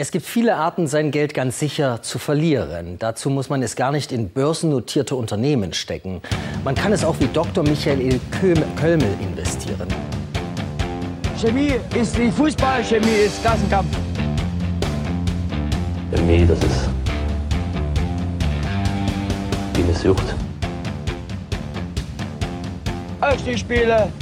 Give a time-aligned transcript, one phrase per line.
[0.00, 3.00] Es gibt viele Arten, sein Geld ganz sicher zu verlieren.
[3.00, 6.22] Dazu muss man es gar nicht in börsennotierte Unternehmen stecken.
[6.62, 7.64] Man kann es auch wie Dr.
[7.64, 9.88] Michael Kölmel investieren.
[11.36, 13.88] Chemie ist wie Fußball, Chemie ist Klassenkampf.
[16.14, 16.88] Chemie, das ist
[19.74, 20.36] wie eine Sucht.
[23.20, 24.12] Aufstiegsspiele,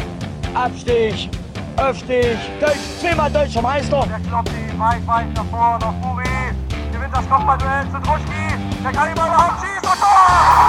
[0.55, 1.29] Abstieg,
[1.77, 4.09] Aufstieg, Deutsch, zehnmal deutscher Meister.
[4.79, 6.25] Weit, weit nach vorne, Buri.
[6.93, 8.59] Gewinnt das Kopfballduell zu Druschki.
[8.85, 10.67] Der kann immer überhaupt schießen und Tor!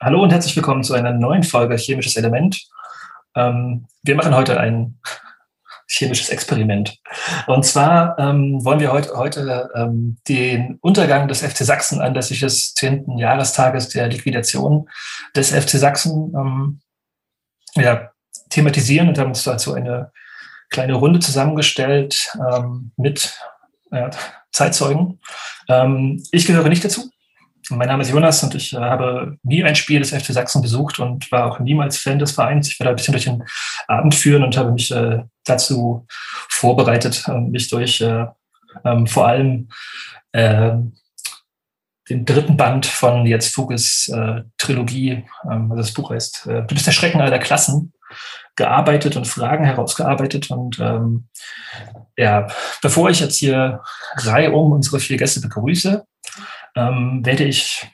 [0.00, 2.66] Hallo und herzlich willkommen zu einer neuen Folge Chemisches Element.
[3.34, 4.98] Ähm, wir machen heute ein
[5.88, 6.98] chemisches Experiment.
[7.46, 12.74] Und zwar ähm, wollen wir heute, heute ähm, den Untergang des FC Sachsen anlässlich des
[12.74, 13.18] 10.
[13.18, 14.88] Jahrestages der Liquidation
[15.36, 16.80] des FC Sachsen ähm,
[17.74, 18.10] ja,
[18.50, 20.12] thematisieren und haben uns dazu eine
[20.70, 23.38] kleine Runde zusammengestellt ähm, mit
[23.90, 24.10] äh,
[24.50, 25.20] Zeitzeugen.
[25.68, 27.11] Ähm, ich gehöre nicht dazu.
[27.70, 30.98] Mein Name ist Jonas und ich äh, habe nie ein Spiel des FC Sachsen besucht
[30.98, 32.68] und war auch niemals Fan des Vereins.
[32.68, 33.44] Ich werde ein bisschen durch den
[33.86, 36.06] Abend führen und habe mich äh, dazu
[36.48, 38.26] vorbereitet, mich durch äh,
[38.84, 39.68] ähm, vor allem
[40.32, 40.96] ähm,
[42.10, 46.86] den dritten Band von jetzt Fuges äh, Trilogie, ähm, also das Buch heißt Du bist
[46.86, 47.92] der Schrecken aller Klassen,
[48.56, 50.50] gearbeitet und Fragen herausgearbeitet.
[50.50, 50.78] Und
[52.18, 52.46] ja,
[52.82, 53.80] bevor ich jetzt hier
[54.16, 56.04] Reihe um unsere vier Gäste begrüße,
[56.76, 57.86] ähm, werde ich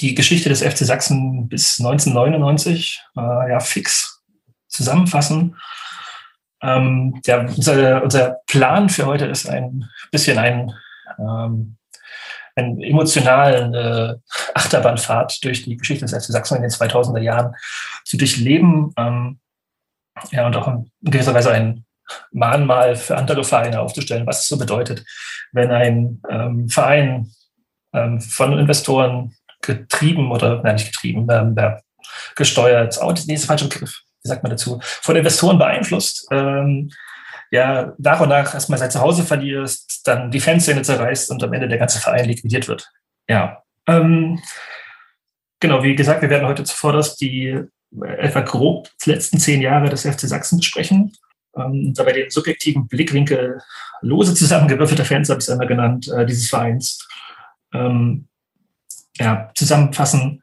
[0.00, 4.22] die Geschichte des FC Sachsen bis 1999 äh, ja, fix
[4.68, 5.56] zusammenfassen.
[6.62, 10.72] Ähm, ja, unser, unser Plan für heute ist ein bisschen ein,
[11.18, 11.76] ähm,
[12.56, 14.14] ein emotionalen äh,
[14.54, 17.54] Achterbahnfahrt durch die Geschichte des FC Sachsen in den 2000er Jahren
[18.04, 18.92] zu durchleben.
[18.96, 19.40] Ähm,
[20.30, 21.84] ja, und auch in gewisser Weise ein
[22.30, 25.04] Mahnmal für andere Vereine aufzustellen, was es so bedeutet,
[25.52, 27.30] wenn ein ähm, Verein
[27.94, 31.56] ähm, von Investoren getrieben oder, nein, nicht getrieben, ähm,
[32.36, 36.90] gesteuert, oh, nee, ist falscher Begriff, wie sagt man dazu, von Investoren beeinflusst, ähm,
[37.50, 41.68] ja, nach und nach erstmal sein Zuhause verlierst, dann die Fanszene zerreißt und am Ende
[41.68, 42.90] der ganze Verein liquidiert wird.
[43.28, 43.62] Ja.
[43.86, 44.40] Ähm,
[45.60, 47.66] genau, wie gesagt, wir werden heute zuvorderst die äh,
[48.18, 51.12] etwa grob die letzten zehn Jahre des FC Sachsen besprechen.
[51.56, 53.60] Ähm, dabei den subjektiven Blickwinkel
[54.00, 57.06] lose zusammengewürfelter Fans, habe ich es einmal genannt, äh, dieses Vereins
[57.74, 58.28] ähm,
[59.18, 60.42] ja, zusammenfassen,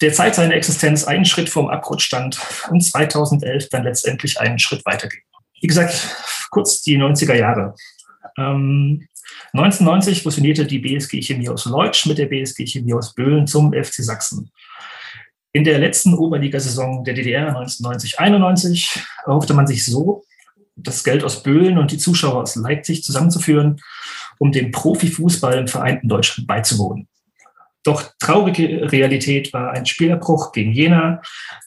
[0.00, 2.38] der Zeit seiner Existenz einen Schritt vorm Abgrund stand
[2.70, 5.20] und 2011 dann letztendlich einen Schritt weiterging.
[5.60, 6.16] Wie gesagt,
[6.50, 7.74] kurz die 90er Jahre.
[8.36, 9.08] Ähm,
[9.52, 14.04] 1990 fusionierte die BSG Chemie aus Leutsch mit der BSG Chemie aus Böhlen zum FC
[14.04, 14.50] Sachsen.
[15.52, 20.24] In der letzten Oberligasaison der DDR 1990-91 erhoffte man sich so,
[20.76, 23.80] das Geld aus Böhlen und die Zuschauer aus Leipzig zusammenzuführen
[24.38, 27.08] um dem Profifußball im vereinten Deutschland beizuwohnen.
[27.84, 31.22] Doch traurige Realität war ein Spielerbruch gegen Jena,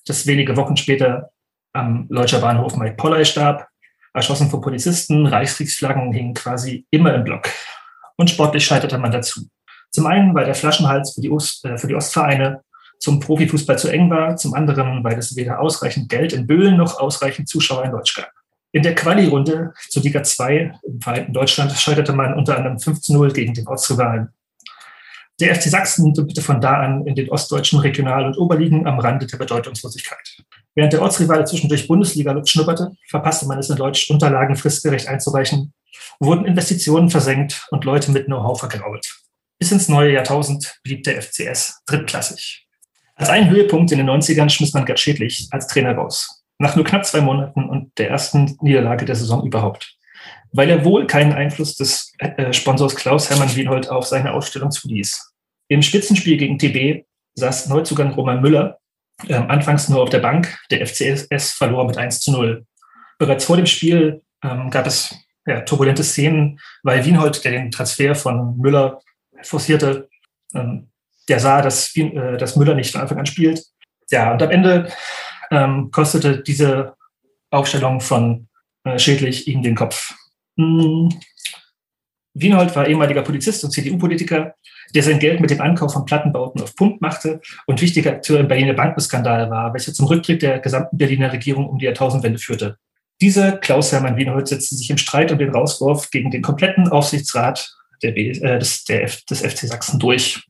[0.05, 1.29] das wenige Wochen später
[1.73, 3.67] am Leutscher Bahnhof Mike Polley starb,
[4.13, 7.47] erschossen von Polizisten, Reichskriegsflaggen hingen quasi immer im Block.
[8.17, 9.47] Und sportlich scheiterte man dazu.
[9.91, 12.63] Zum einen, weil der Flaschenhals für die, Ost, äh, für die Ostvereine
[12.99, 16.99] zum Profifußball zu eng war, zum anderen, weil es weder ausreichend Geld in Böhlen noch
[16.99, 18.29] ausreichend Zuschauer in Deutsch gab.
[18.71, 23.13] In der Quali-Runde zur Liga 2 im Vereinten Deutschland scheiterte man unter anderem 5 zu
[23.13, 24.29] 0 gegen den Ortsrivalen.
[25.39, 29.25] Der FC Sachsen bitte von da an in den ostdeutschen Regional- und Oberligen am Rande
[29.25, 30.43] der Bedeutungslosigkeit.
[30.75, 35.73] Während der Ortsrivale zwischendurch Bundesliga-Luft schnupperte, verpasste man es in Deutsch, Unterlagen fristgerecht einzureichen,
[36.19, 39.19] wurden Investitionen versenkt und Leute mit Know-how vergrault.
[39.57, 42.67] Bis ins neue Jahrtausend blieb der FCS drittklassig.
[43.15, 46.85] Als einen Höhepunkt in den 90ern schmiss man Gerd Schädlich als Trainer raus nach nur
[46.85, 49.95] knapp zwei Monaten und der ersten Niederlage der Saison überhaupt.
[50.51, 55.33] Weil er wohl keinen Einfluss des äh, Sponsors Klaus Hermann Wienhold auf seine Ausstellung zuließ.
[55.69, 57.05] Im Spitzenspiel gegen TB
[57.35, 58.79] saß Neuzugang Roman Müller
[59.27, 60.57] äh, anfangs nur auf der Bank.
[60.69, 62.65] Der FCS verlor mit 1 zu 0.
[63.17, 68.15] Bereits vor dem Spiel ähm, gab es ja, turbulente Szenen, weil Wienhold, der den Transfer
[68.15, 69.01] von Müller
[69.43, 70.09] forcierte,
[70.53, 70.89] ähm,
[71.27, 73.63] der sah, dass, äh, dass Müller nicht von Anfang an spielt.
[74.11, 74.91] Ja, und am Ende
[75.51, 76.93] ähm, kostete diese
[77.51, 78.47] Aufstellung von
[78.83, 80.13] äh, Schädlich ihm den Kopf.
[80.57, 81.09] Hm.
[82.33, 84.53] Wienhold war ehemaliger Polizist und CDU-Politiker,
[84.93, 88.47] der sein Geld mit dem Ankauf von Plattenbauten auf Pump machte und wichtiger Akteur im
[88.47, 92.77] Berliner Bankenskandal war, welcher zum Rücktritt der gesamten Berliner Regierung um die Jahrtausendwende führte.
[93.21, 97.75] Dieser Klaus Hermann Wienhold setzte sich im Streit um den Rauswurf gegen den kompletten Aufsichtsrat
[98.01, 100.41] der B, äh, des, der F, des FC Sachsen durch,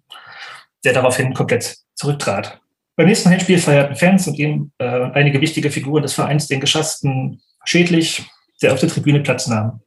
[0.83, 2.61] der daraufhin komplett zurücktrat.
[2.99, 7.41] Beim nächsten Heimspiel feierten Fans und eben äh, einige wichtige Figuren des Vereins den geschassten
[7.63, 8.29] Schädlich,
[8.61, 9.79] der auf der Tribüne Platz nahm.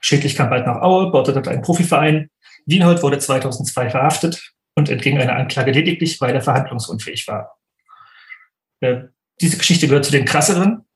[0.00, 2.30] Schädlich kam bald nach Aue, baute dort einen Profiverein.
[2.64, 7.58] Wienhold wurde 2002 verhaftet und entging einer Anklage lediglich, weil er verhandlungsunfähig war.
[8.78, 9.06] Äh,
[9.40, 10.86] diese Geschichte gehört zu den krasseren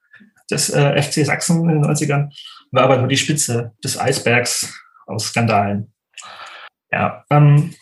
[0.52, 2.32] des äh, FC Sachsen in den 90ern,
[2.70, 4.72] war aber nur die Spitze des Eisbergs
[5.04, 5.92] aus Skandalen.
[6.92, 7.74] Ja, ähm,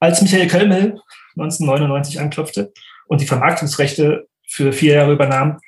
[0.00, 1.00] als Michael Kölmel
[1.36, 2.72] 1999 anklopfte
[3.06, 5.60] und die Vermarktungsrechte für vier Jahre übernahm,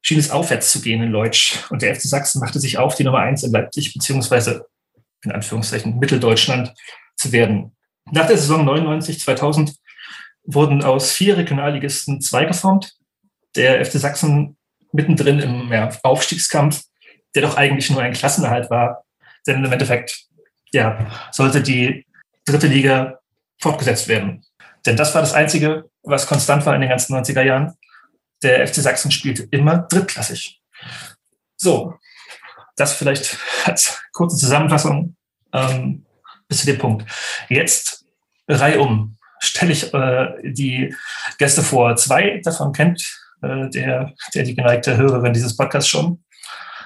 [0.00, 1.58] schien es aufwärts zu gehen in Leutsch.
[1.70, 4.66] Und der FC Sachsen machte sich auf, die Nummer eins in Leipzig beziehungsweise
[5.24, 6.74] in Anführungszeichen Mitteldeutschland
[7.16, 7.76] zu werden.
[8.10, 9.74] Nach der Saison 99, 2000
[10.44, 12.94] wurden aus vier Regionalligisten zwei geformt.
[13.54, 14.56] Der FC Sachsen
[14.92, 16.82] mittendrin im ja, Aufstiegskampf,
[17.34, 19.04] der doch eigentlich nur ein Klassenerhalt war.
[19.46, 20.26] Denn im Endeffekt,
[20.72, 22.06] ja, sollte die
[22.44, 23.18] dritte Liga
[23.60, 24.44] fortgesetzt werden.
[24.86, 27.74] Denn das war das Einzige, was konstant war in den ganzen 90er Jahren.
[28.42, 30.60] Der FC Sachsen spielte immer drittklassig.
[31.56, 31.94] So,
[32.76, 35.16] das vielleicht als kurze Zusammenfassung
[35.52, 36.04] ähm,
[36.48, 37.10] bis zu dem Punkt.
[37.48, 38.04] Jetzt
[38.48, 40.94] Reihe um stelle ich äh, die
[41.38, 41.96] Gäste vor.
[41.96, 43.02] Zwei davon kennt
[43.42, 46.22] äh, der, der die geneigte Hörerin dieses Podcasts schon.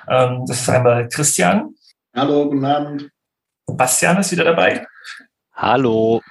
[0.08, 1.74] Ähm, das ist einmal Christian.
[2.14, 3.10] Hallo, guten Abend.
[3.66, 4.86] Bastian ist wieder dabei.
[5.54, 6.22] Hallo.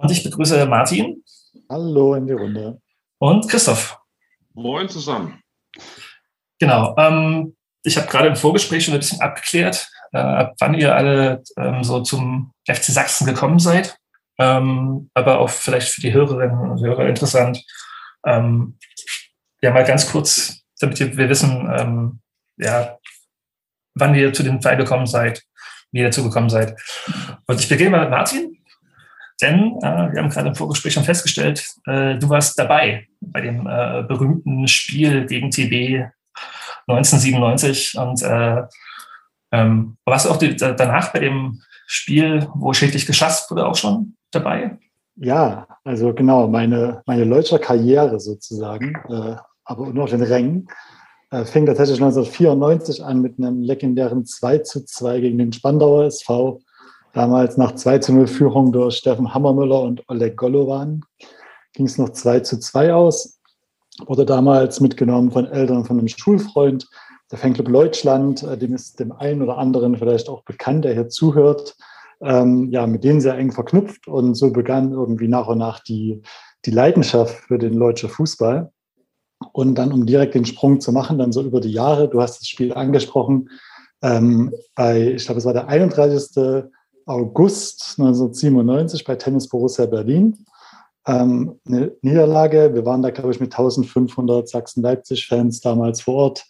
[0.00, 1.22] Und ich begrüße Martin.
[1.68, 2.80] Hallo in die Runde.
[3.18, 3.98] Und Christoph.
[4.54, 5.42] Moin zusammen.
[6.58, 6.96] Genau.
[6.96, 11.42] Ähm, ich habe gerade im Vorgespräch schon ein bisschen abgeklärt, äh, ab wann ihr alle
[11.58, 13.98] ähm, so zum FC Sachsen gekommen seid.
[14.38, 17.62] Ähm, aber auch vielleicht für die Hörerinnen und Hörer interessant.
[18.24, 18.78] Ähm,
[19.60, 22.20] ja, mal ganz kurz, damit wir wissen, ähm,
[22.56, 22.96] ja,
[23.94, 25.42] wann ihr zu dem Verein gekommen seid,
[25.92, 26.80] wie ihr dazu gekommen seid.
[27.46, 28.59] Und ich beginne mal mit Martin.
[29.42, 33.66] Denn äh, wir haben gerade im Vorgespräch schon festgestellt, äh, du warst dabei bei dem
[33.66, 36.10] äh, berühmten Spiel gegen TB
[36.86, 38.62] 1997 und äh,
[39.52, 44.16] ähm, warst du auch die, danach bei dem Spiel, wo schädlich geschasst wurde, auch schon
[44.30, 44.78] dabei?
[45.16, 50.68] Ja, also genau, meine, meine Leutscher Karriere sozusagen, äh, aber nur auf den Rängen,
[51.30, 56.60] äh, fing tatsächlich 1994 an mit einem legendären 2 zu 2 gegen den Spandauer SV
[57.12, 61.04] Damals nach 2 zu 0 Führung durch Steffen Hammermüller und Oleg Golowan
[61.72, 63.40] ging es noch 2 zu 2 aus.
[64.06, 66.88] Wurde damals mitgenommen von Eltern von einem Schulfreund,
[67.30, 71.08] der Fanclub Deutschland, äh, dem ist dem einen oder anderen vielleicht auch bekannt, der hier
[71.08, 71.76] zuhört,
[72.20, 74.08] ähm, ja, mit denen sehr eng verknüpft.
[74.08, 76.22] Und so begann irgendwie nach und nach die,
[76.64, 78.70] die Leidenschaft für den deutschen Fußball.
[79.52, 82.40] Und dann, um direkt den Sprung zu machen, dann so über die Jahre, du hast
[82.40, 83.48] das Spiel angesprochen,
[84.02, 86.64] ähm, bei, ich glaube, es war der 31.
[87.06, 90.44] August 1997 bei Tennis Borussia Berlin.
[91.06, 92.74] Ähm, eine Niederlage.
[92.74, 96.46] Wir waren da, glaube ich, mit 1500 Sachsen-Leipzig-Fans damals vor Ort.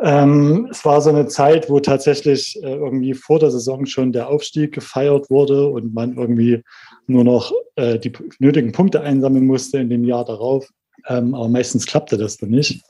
[0.00, 4.28] Ähm, es war so eine Zeit, wo tatsächlich äh, irgendwie vor der Saison schon der
[4.28, 6.62] Aufstieg gefeiert wurde und man irgendwie
[7.06, 10.68] nur noch äh, die nötigen Punkte einsammeln musste in dem Jahr darauf.
[11.08, 12.82] Ähm, aber meistens klappte das dann nicht.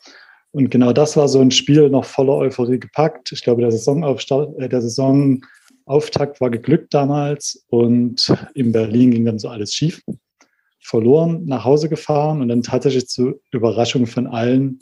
[0.51, 3.33] Und genau das war so ein Spiel noch voller Euphorie gepackt.
[3.33, 5.41] Ich glaube, der Saisonaufstart, äh, der Saison
[5.89, 10.03] Auftakt war geglückt damals und in Berlin ging dann so alles schief.
[10.81, 14.81] Verloren, nach Hause gefahren und dann tatsächlich zur Überraschung von allen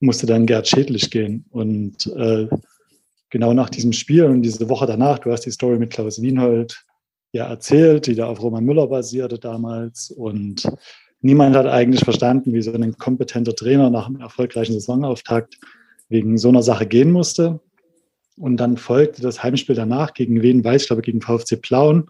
[0.00, 1.44] musste dann Gerd Schädlich gehen.
[1.50, 2.48] Und äh,
[3.30, 6.84] genau nach diesem Spiel und diese Woche danach, du hast die Story mit Klaus Wienhold
[7.32, 10.10] ja erzählt, die da auf Roman Müller basierte damals.
[10.10, 10.68] Und
[11.20, 15.58] niemand hat eigentlich verstanden, wie so ein kompetenter Trainer nach einem erfolgreichen Saisonauftakt
[16.08, 17.60] wegen so einer Sache gehen musste.
[18.36, 22.08] Und dann folgte das Heimspiel danach gegen Wien Weiß, ich glaube gegen VfC Plauen.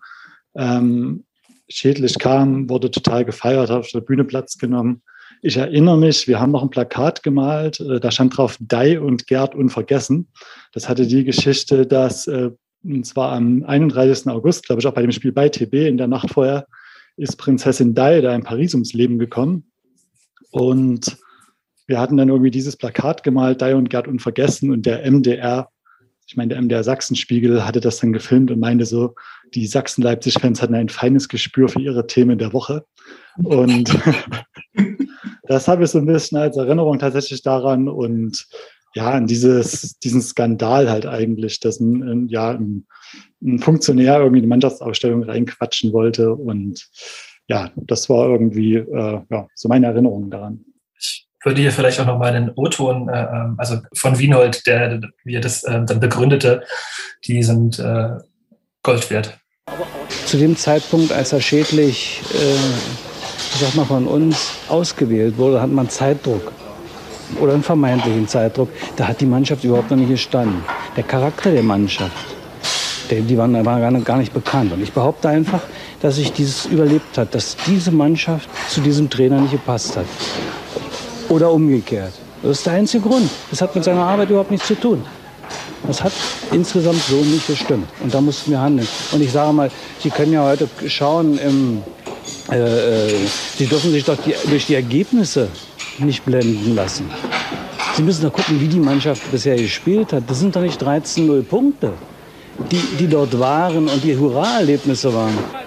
[0.55, 1.25] Ähm,
[1.69, 5.03] Schädlich kam, wurde total gefeiert, hat auf der Bühne Platz genommen.
[5.41, 9.27] Ich erinnere mich, wir haben noch ein Plakat gemalt, äh, da stand drauf Dai und
[9.27, 10.29] Gerd unvergessen.
[10.73, 12.51] Das hatte die Geschichte, dass, äh,
[12.85, 14.29] und zwar am 31.
[14.29, 16.67] August, glaube ich, auch bei dem Spiel bei TB in der Nacht vorher,
[17.17, 19.71] ist Prinzessin Dai da in Paris ums Leben gekommen.
[20.51, 21.17] Und
[21.87, 25.71] wir hatten dann irgendwie dieses Plakat gemalt, Dai und Gerd unvergessen und der MDR
[26.27, 29.15] ich meine, der MDR Sachsen-Spiegel hatte das dann gefilmt und meinte so,
[29.55, 32.85] die Sachsen-Leipzig-Fans hatten ein feines Gespür für ihre Themen der Woche.
[33.43, 33.93] Und
[35.49, 38.47] das habe ich so ein bisschen als Erinnerung tatsächlich daran und
[38.95, 42.87] ja, an dieses, diesen Skandal halt eigentlich, dass ein, ein ja, ein,
[43.43, 46.35] ein Funktionär irgendwie eine Mannschaftsausstellung reinquatschen wollte.
[46.35, 46.89] Und
[47.49, 50.65] ja, das war irgendwie äh, ja, so meine Erinnerung daran
[51.45, 55.41] würde hier vielleicht auch nochmal einen O-Ton, äh, ähm, also von Wienold, der, wie er
[55.41, 56.63] das äh, dann begründete,
[57.25, 58.11] die sind äh,
[58.83, 59.39] Gold wert.
[60.27, 65.89] Zu dem Zeitpunkt, als er schädlich, äh, sag mal, von uns ausgewählt wurde, hat man
[65.89, 66.53] Zeitdruck
[67.41, 68.69] oder einen vermeintlichen Zeitdruck.
[68.97, 70.65] Da hat die Mannschaft überhaupt noch nicht gestanden.
[70.97, 72.17] Der Charakter der Mannschaft,
[73.11, 74.73] der, die waren, waren gar nicht bekannt.
[74.73, 75.61] Und ich behaupte einfach,
[76.01, 80.07] dass sich dieses überlebt hat, dass diese Mannschaft zu diesem Trainer nicht gepasst hat.
[81.33, 82.13] Oder umgekehrt.
[82.43, 83.31] Das ist der einzige Grund.
[83.51, 85.03] Das hat mit seiner Arbeit überhaupt nichts zu tun.
[85.87, 86.13] Das hat
[86.51, 87.89] insgesamt so nicht gestimmt.
[88.03, 88.87] Und da mussten wir handeln.
[89.13, 91.83] Und ich sage mal, Sie können ja heute schauen, im,
[92.51, 93.15] äh, äh,
[93.57, 95.49] Sie dürfen sich doch die, durch die Ergebnisse
[95.99, 97.11] nicht blenden lassen.
[97.97, 100.25] Sie müssen doch gucken, wie die Mannschaft bisher gespielt hat.
[100.27, 101.95] Das sind doch nicht 13-0 Punkte,
[102.71, 105.62] die, die dort waren und die Hurra-Erlebnisse waren.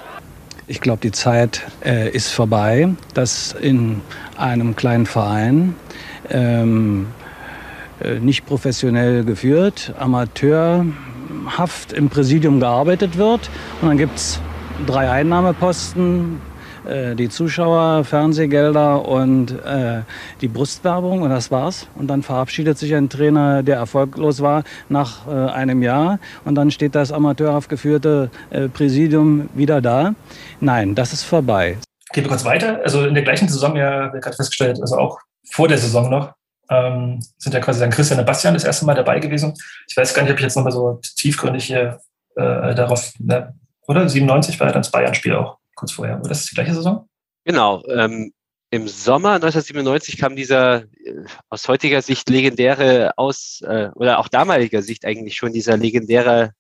[0.68, 4.02] Ich glaube, die Zeit äh, ist vorbei, dass in
[4.36, 5.76] einem kleinen Verein
[6.32, 7.06] ähm,
[8.02, 13.52] äh, nicht professionell geführt, amateurhaft im Präsidium gearbeitet wird.
[13.80, 14.40] Und dann gibt es
[14.88, 16.42] drei Einnahmeposten,
[16.88, 20.02] äh, die Zuschauer, Fernsehgelder und äh,
[20.42, 21.88] die Brustwerbung und das war's.
[21.96, 26.72] Und dann verabschiedet sich ein Trainer, der erfolglos war, nach äh, einem Jahr und dann
[26.72, 30.16] steht das amateurhaft geführte äh, Präsidium wieder da.
[30.60, 31.78] Nein, das ist vorbei.
[32.14, 32.80] Gehen wir kurz weiter.
[32.84, 35.20] Also in der gleichen Saison, ja, wir gerade festgestellt, also auch
[35.52, 36.34] vor der Saison noch,
[36.70, 39.54] ähm, sind ja quasi dann Christian und Bastian das erste Mal dabei gewesen.
[39.88, 42.00] Ich weiß gar nicht, ob ich jetzt nochmal so tiefgründig hier
[42.36, 43.54] äh, darauf, ne,
[43.88, 44.08] oder?
[44.08, 46.16] 97 war ja dann das Bayern-Spiel auch kurz vorher.
[46.22, 47.08] War das die gleiche Saison?
[47.44, 47.84] Genau.
[47.88, 48.34] Ähm,
[48.72, 54.82] Im Sommer 1997 kam dieser äh, aus heutiger Sicht legendäre aus äh, oder auch damaliger
[54.82, 56.54] Sicht eigentlich schon dieser legendäre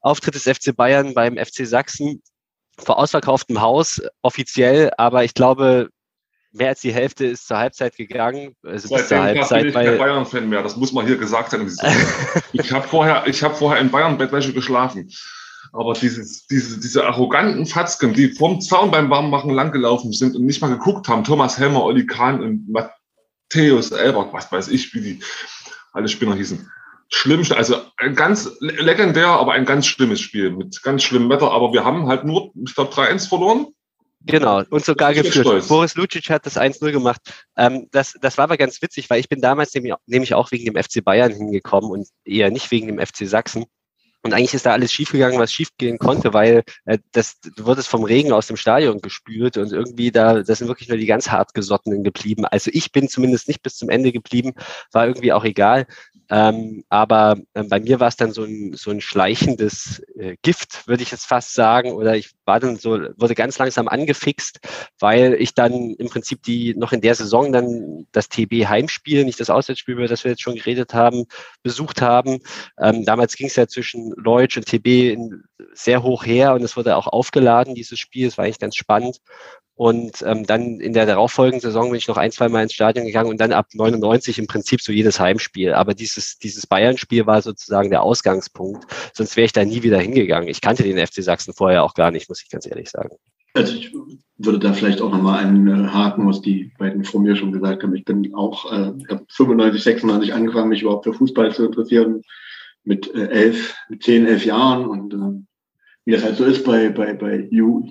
[0.00, 2.22] Auftritt des FC Bayern beim FC Sachsen
[2.78, 5.90] vor ausverkauftem Haus offiziell, aber ich glaube,
[6.52, 8.54] mehr als die Hälfte ist zur Halbzeit gegangen.
[8.64, 10.62] Also bis zur Halbzeit, bin ich kein Bayern-Fan mehr.
[10.62, 11.70] Das muss man hier gesagt haben.
[12.52, 15.10] ich habe vorher, ich habe vorher in Bayern Bettwäsche geschlafen.
[15.72, 20.60] Aber dieses, diese, diese arroganten Fatzken, die vorm Zaun beim Warmmachen langgelaufen sind und nicht
[20.60, 25.20] mal geguckt haben, Thomas Helmer, Olli Kahn und Matthäus Elbert, was weiß ich, wie die
[25.92, 26.70] alle Spinner hießen.
[27.12, 31.50] Schlimmste, also ein ganz legendär, aber ein ganz schlimmes Spiel mit ganz schlimmem Wetter.
[31.50, 33.66] Aber wir haben halt nur, ich glaube, 3-1 verloren.
[34.26, 35.46] Genau, und sogar geführt.
[35.46, 35.68] Stolz.
[35.68, 37.20] Boris Lucic hat das 1-0 gemacht.
[37.56, 40.66] Ähm, das, das war aber ganz witzig, weil ich bin damals nämlich, nämlich auch wegen
[40.66, 43.64] dem FC Bayern hingekommen und eher nicht wegen dem FC Sachsen.
[44.22, 48.04] Und eigentlich ist da alles schiefgegangen, was schiefgehen konnte, weil äh, das, du wurdest vom
[48.04, 52.04] Regen aus dem Stadion gespült und irgendwie da, das sind wirklich nur die ganz hartgesottenen
[52.04, 52.44] geblieben.
[52.44, 54.52] Also ich bin zumindest nicht bis zum Ende geblieben,
[54.92, 55.86] war irgendwie auch egal.
[56.30, 60.86] Ähm, aber äh, bei mir war es dann so ein, so ein schleichendes äh, Gift,
[60.86, 61.92] würde ich jetzt fast sagen.
[61.92, 64.60] Oder ich war dann so, wurde ganz langsam angefixt,
[65.00, 69.40] weil ich dann im Prinzip die noch in der Saison dann das TB Heimspiel, nicht
[69.40, 71.26] das Auswärtsspiel, über das wir jetzt schon geredet haben,
[71.64, 72.38] besucht haben.
[72.78, 76.76] Ähm, damals ging es ja zwischen Leutsch und TB in, sehr hoch her und es
[76.76, 78.26] wurde auch aufgeladen, dieses Spiel.
[78.26, 79.20] Es war eigentlich ganz spannend.
[79.80, 83.06] Und ähm, dann in der darauffolgenden Saison bin ich noch ein, zwei Mal ins Stadion
[83.06, 85.72] gegangen und dann ab 99 im Prinzip so jedes Heimspiel.
[85.72, 88.84] Aber dieses, dieses Bayern-Spiel war sozusagen der Ausgangspunkt.
[89.14, 90.50] Sonst wäre ich da nie wieder hingegangen.
[90.50, 93.16] Ich kannte den FC Sachsen vorher auch gar nicht, muss ich ganz ehrlich sagen.
[93.54, 93.90] Also ich
[94.36, 97.82] würde da vielleicht auch nochmal einen äh, Haken, was die beiden vor mir schon gesagt
[97.82, 97.94] haben.
[97.94, 102.20] Ich bin auch, äh, habe 95, 96 angefangen, mich überhaupt für Fußball zu interessieren.
[102.84, 105.42] Mit äh, elf, mit zehn, elf Jahren und äh,
[106.10, 107.88] wie das halt so ist bei, bei, bei jungen,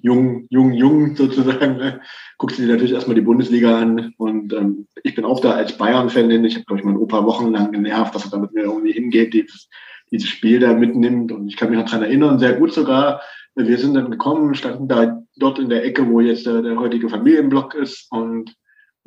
[0.50, 2.02] jungen, jungen sozusagen, ne?
[2.38, 4.14] guckst du dir natürlich erstmal die Bundesliga an.
[4.18, 7.72] Und ähm, ich bin auch da als Bayern-Fan, ich habe, glaube ich, meinen Opa wochenlang
[7.72, 9.70] genervt, dass er da mit mir irgendwie hingeht, dieses,
[10.12, 11.32] dieses Spiel da mitnimmt.
[11.32, 13.22] Und ich kann mich noch dran erinnern, sehr gut sogar.
[13.56, 17.08] Wir sind dann gekommen, standen da dort in der Ecke, wo jetzt der, der heutige
[17.08, 18.12] Familienblock ist.
[18.12, 18.54] Und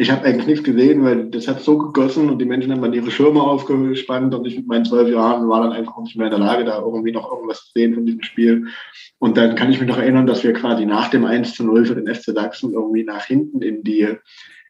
[0.02, 2.92] ich habe eigentlich nichts gesehen, weil das hat so gegossen und die Menschen haben dann
[2.92, 6.32] ihre Schirme aufgespannt und ich mit meinen zwölf Jahren war dann einfach nicht mehr in
[6.32, 8.66] der Lage, da irgendwie noch irgendwas zu sehen von diesem Spiel.
[9.18, 11.86] Und dann kann ich mich noch erinnern, dass wir quasi nach dem 1 zu 0
[11.86, 14.02] für den FC Sachsen irgendwie nach hinten in die,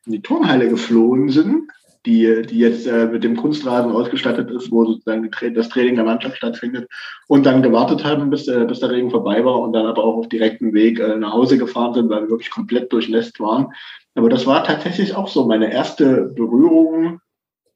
[0.05, 1.71] in die Turnhalle geflohen sind,
[2.05, 6.37] die, die jetzt äh, mit dem Kunstrasen ausgestattet ist, wo sozusagen das Training der Mannschaft
[6.37, 6.89] stattfindet
[7.29, 10.17] und dann gewartet haben, bis, äh, bis der Regen vorbei war und dann aber auch
[10.17, 13.69] auf direktem Weg äh, nach Hause gefahren sind, weil wir wirklich komplett durchnässt waren.
[14.15, 17.21] Aber das war tatsächlich auch so meine erste Berührung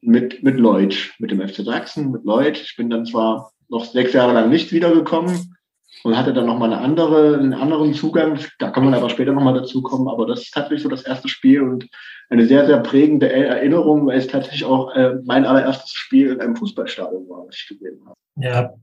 [0.01, 2.61] mit, mit Leutsch, mit dem FC Sachsen, mit Leutsch.
[2.61, 5.55] Ich bin dann zwar noch sechs Jahre lang nicht wiedergekommen
[6.03, 8.39] und hatte dann nochmal eine andere, einen anderen Zugang.
[8.59, 10.07] Da kann man aber später nochmal dazu kommen.
[10.07, 11.87] Aber das ist tatsächlich so das erste Spiel und
[12.29, 16.55] eine sehr, sehr prägende Erinnerung, weil es tatsächlich auch äh, mein allererstes Spiel in einem
[16.55, 18.15] Fußballstadion war, was ich gesehen habe.
[18.35, 18.73] Ja,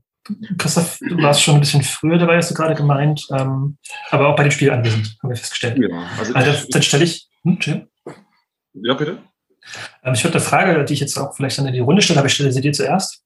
[0.57, 3.77] Christoph, du warst schon ein bisschen früher dabei, hast du gerade gemeint, ähm,
[4.09, 5.77] aber auch bei dem Spiel anwesend, haben wir festgestellt.
[5.77, 7.87] Ja, also, also dann stelle ich, hm,
[8.73, 9.19] Ja, bitte.
[10.03, 12.19] Ähm, ich würde eine Frage, die ich jetzt auch vielleicht dann in die Runde stelle,
[12.19, 13.23] aber ich stelle sie dir zuerst.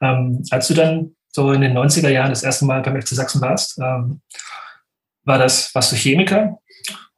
[0.00, 3.40] Ähm, als du dann so in den 90er Jahren das erste Mal beim FC Sachsen
[3.40, 4.20] warst, ähm,
[5.24, 6.58] war das, warst du Chemiker,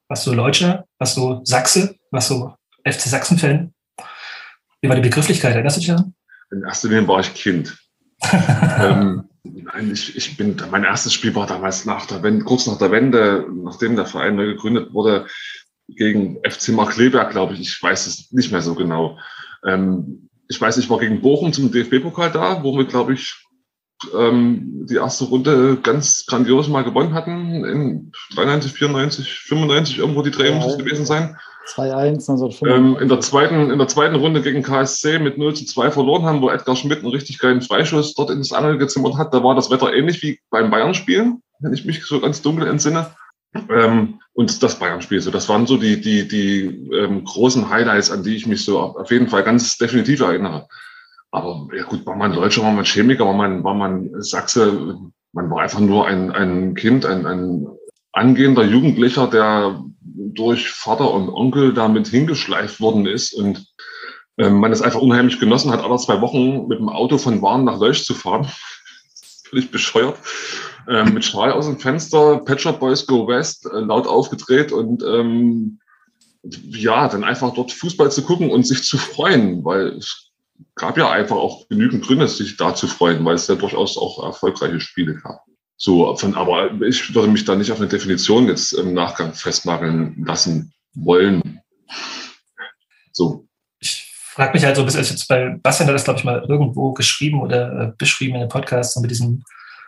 [0.08, 2.54] warst du Leutscher, warst du Sachse, warst du
[2.84, 3.74] FC Sachsen-Fan?
[4.80, 5.54] Wie war die Begrifflichkeit?
[5.54, 6.14] Erinnerst du dich daran?
[6.52, 7.76] In erster Linie war ich Kind.
[8.78, 12.78] ähm, nein, ich, ich bin, mein erstes Spiel war damals nach der Wende, kurz nach
[12.78, 15.26] der Wende, nachdem der Verein neu gegründet wurde,
[15.88, 17.60] gegen FC Markleberg, glaube ich.
[17.60, 19.18] Ich weiß es nicht mehr so genau.
[19.66, 23.44] Ähm, ich weiß, ich war gegen Bochum zum DFB-Pokal da, wo wir, glaube ich,
[24.16, 27.64] ähm, die erste Runde ganz grandios mal gewonnen hatten.
[27.64, 31.36] In 93, 94, 95 irgendwo die Dreh muss es gewesen sein.
[31.66, 35.64] 2-1, also ähm, in, der zweiten, in der zweiten Runde gegen KSC mit 0 zu
[35.64, 39.32] 2 verloren haben, wo Edgar Schmidt einen richtig geilen Freischuss dort ins Angel gezimmert hat.
[39.32, 43.06] Da war das Wetter ähnlich wie beim Bayern-Spiel, wenn ich mich so ganz dunkel entsinne.
[43.70, 45.20] Ähm, und das Bayern-Spiel.
[45.20, 48.80] So, das waren so die, die, die ähm, großen Highlights, an die ich mich so
[48.80, 50.66] auf jeden Fall ganz definitiv erinnere.
[51.30, 54.98] Aber ja gut, war man Deutscher, war man Chemiker, war man, war man Sachse,
[55.32, 57.66] man war einfach nur ein, ein Kind, ein, ein
[58.12, 63.66] angehender Jugendlicher, der durch Vater und Onkel damit hingeschleift worden ist und
[64.36, 67.64] ähm, man es einfach unheimlich genossen hat, alle zwei Wochen mit dem Auto von Waren
[67.64, 68.48] nach Leuch zu fahren.
[69.48, 70.18] Völlig bescheuert
[70.88, 75.02] ähm, mit Strahl aus dem Fenster, Pet Shop Boys Go West, äh, laut aufgedreht und
[75.02, 75.80] ähm,
[76.42, 80.30] ja, dann einfach dort Fußball zu gucken und sich zu freuen, weil es
[80.74, 84.24] gab ja einfach auch genügend Gründe, sich da zu freuen, weil es ja durchaus auch
[84.24, 85.40] erfolgreiche Spiele gab.
[85.76, 90.24] So, von, aber ich würde mich da nicht auf eine Definition jetzt im Nachgang festnageln
[90.24, 91.60] lassen wollen.
[93.12, 93.46] So.
[93.80, 96.92] Ich frage mich halt so, bis jetzt bei Bastian hat das, glaube ich, mal irgendwo
[96.92, 99.42] geschrieben oder äh, beschrieben in dem Podcast, so mit diesem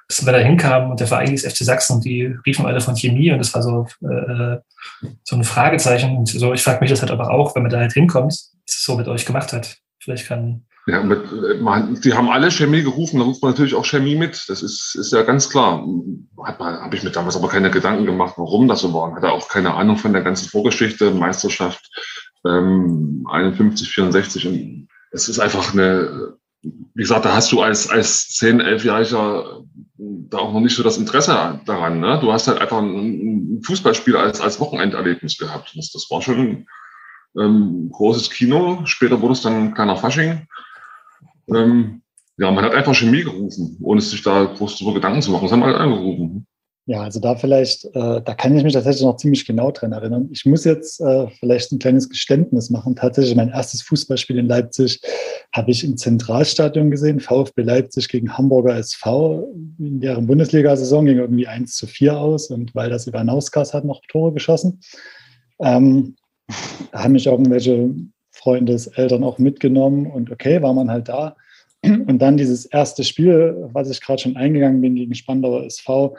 [0.08, 2.94] dass wir da hinkamen und der Verein ist FC Sachsen und die riefen alle von
[2.94, 4.58] Chemie und das war so, äh,
[5.24, 6.16] so ein Fragezeichen.
[6.16, 8.54] Und so, ich frage mich das halt aber auch, wenn man da halt hinkommt, was
[8.66, 9.78] es so mit euch gemacht hat.
[9.98, 10.64] Vielleicht kann.
[10.86, 11.20] Ja, mit,
[11.60, 14.44] man, die haben alle Chemie gerufen, da ruft man natürlich auch Chemie mit.
[14.48, 15.84] Das ist, ist ja ganz klar.
[16.38, 19.16] Habe ich mir damals aber keine Gedanken gemacht, warum das so war.
[19.16, 21.90] Hatte auch keine Ahnung von der ganzen Vorgeschichte, Meisterschaft
[22.46, 24.46] ähm, 51, 64.
[24.46, 29.64] Und es ist einfach eine, wie gesagt, da hast du als, als 10, 11-Jähriger
[29.98, 32.00] da auch noch nicht so das Interesse daran.
[32.00, 32.18] Ne?
[32.20, 35.72] Du hast halt einfach ein, Fußballspiel als, als Wochenenderlebnis gehabt.
[35.76, 36.66] Das, das war schon ein
[37.38, 38.82] ähm, großes Kino.
[38.84, 40.46] Später wurde es dann ein kleiner Fasching.
[41.54, 42.02] Ähm,
[42.36, 45.44] ja, man hat einfach Chemie gerufen, ohne sich da groß darüber Gedanken zu machen.
[45.44, 46.46] Das haben wir halt angerufen.
[46.88, 50.28] Ja, also da vielleicht, äh, da kann ich mich tatsächlich noch ziemlich genau dran erinnern.
[50.30, 52.94] Ich muss jetzt äh, vielleicht ein kleines Geständnis machen.
[52.94, 55.00] Tatsächlich mein erstes Fußballspiel in Leipzig
[55.52, 59.48] habe ich im Zentralstadion gesehen, VfB Leipzig gegen Hamburger SV.
[59.80, 64.00] In deren Bundesliga-Saison ging irgendwie 1 zu 4 aus und weil das Ivanauskas hat noch
[64.06, 64.78] Tore geschossen.
[65.58, 66.14] Ähm,
[66.92, 67.90] da haben mich irgendwelche
[68.30, 71.34] Freundeseltern auch mitgenommen und okay, war man halt da.
[71.82, 76.16] Und dann dieses erste Spiel, was ich gerade schon eingegangen bin gegen Spandauer SV,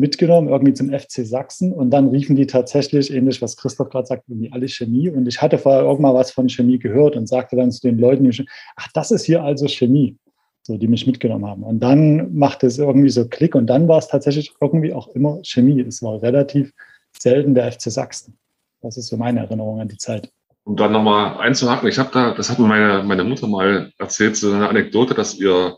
[0.00, 1.72] mitgenommen, irgendwie zum FC Sachsen.
[1.72, 5.08] Und dann riefen die tatsächlich, ähnlich was Christoph gerade sagt, irgendwie alle Chemie.
[5.10, 8.28] Und ich hatte vorher irgendwann was von Chemie gehört und sagte dann zu den Leuten,
[8.76, 10.16] ach, das ist hier also Chemie,
[10.62, 11.62] so die mich mitgenommen haben.
[11.62, 15.38] Und dann machte es irgendwie so Klick und dann war es tatsächlich irgendwie auch immer
[15.44, 15.80] Chemie.
[15.80, 16.72] Es war relativ
[17.18, 18.36] selten der FC Sachsen.
[18.80, 20.32] Das ist so meine Erinnerung an die Zeit.
[20.64, 24.36] Um dann nochmal einzuhaken, ich habe da, das hat mir meine, meine Mutter mal erzählt,
[24.36, 25.76] so eine Anekdote, dass ihr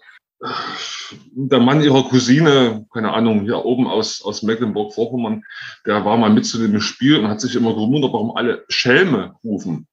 [1.32, 5.44] der Mann ihrer Cousine, keine Ahnung, hier oben aus, aus Mecklenburg-Vorpommern,
[5.86, 9.36] der war mal mit zu dem Spiel und hat sich immer gewundert, warum alle Schelme
[9.44, 9.86] rufen.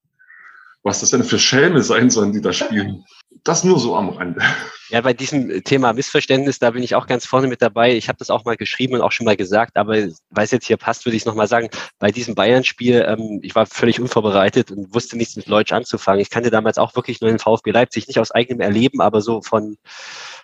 [0.82, 3.04] Was das denn für Schelme sein sollen, die da spielen.
[3.44, 4.42] Das nur so am Rande.
[4.90, 7.94] Ja, bei diesem Thema Missverständnis, da bin ich auch ganz vorne mit dabei.
[7.94, 9.92] Ich habe das auch mal geschrieben und auch schon mal gesagt, aber
[10.30, 11.68] weil es jetzt hier passt, würde ich es nochmal sagen.
[12.00, 16.20] Bei diesem Bayern-Spiel, ähm, ich war völlig unvorbereitet und wusste nichts mit Leutsch anzufangen.
[16.20, 19.42] Ich kannte damals auch wirklich nur den VfB Leipzig, nicht aus eigenem Erleben, aber so
[19.42, 19.76] von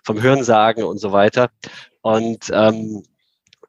[0.04, 1.50] vom Hörensagen und so weiter.
[2.02, 3.02] Und ähm,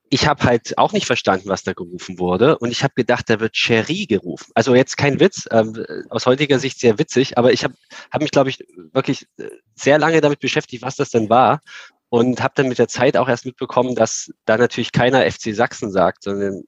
[0.09, 2.57] ich habe halt auch nicht verstanden, was da gerufen wurde.
[2.57, 4.51] Und ich habe gedacht, da wird Cherie gerufen.
[4.55, 7.75] Also jetzt kein Witz, ähm, aus heutiger Sicht sehr witzig, aber ich habe
[8.11, 11.61] hab mich, glaube ich, wirklich äh, sehr lange damit beschäftigt, was das denn war.
[12.09, 15.91] Und habe dann mit der Zeit auch erst mitbekommen, dass da natürlich keiner FC Sachsen
[15.91, 16.63] sagt, sondern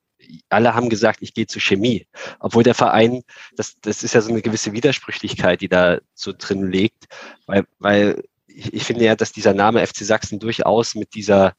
[0.49, 2.08] alle haben gesagt, ich gehe zu Chemie.
[2.39, 3.23] Obwohl der Verein,
[3.56, 7.06] das, das ist ja so eine gewisse Widersprüchlichkeit, die da so drin liegt,
[7.45, 11.54] weil, weil ich, ich finde ja, dass dieser Name FC Sachsen durchaus mit dieser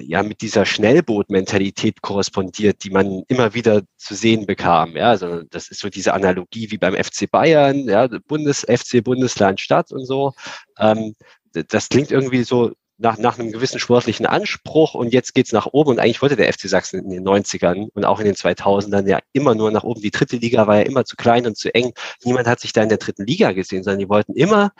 [0.00, 4.96] ja mit dieser Schnellboot-Mentalität korrespondiert, die man immer wieder zu sehen bekam.
[4.96, 9.60] Ja, also das ist so diese Analogie wie beim FC Bayern, ja, Bundes, FC Bundesland
[9.60, 10.32] Stadt und so.
[10.78, 11.14] Ähm,
[11.52, 15.90] das klingt irgendwie so nach, nach einem gewissen sportlichen Anspruch und jetzt geht's nach oben
[15.90, 19.20] und eigentlich wollte der FC Sachsen in den 90ern und auch in den 2000ern ja
[19.32, 20.02] immer nur nach oben.
[20.02, 21.92] Die dritte Liga war ja immer zu klein und zu eng.
[22.24, 24.72] Niemand hat sich da in der dritten Liga gesehen, sondern die wollten immer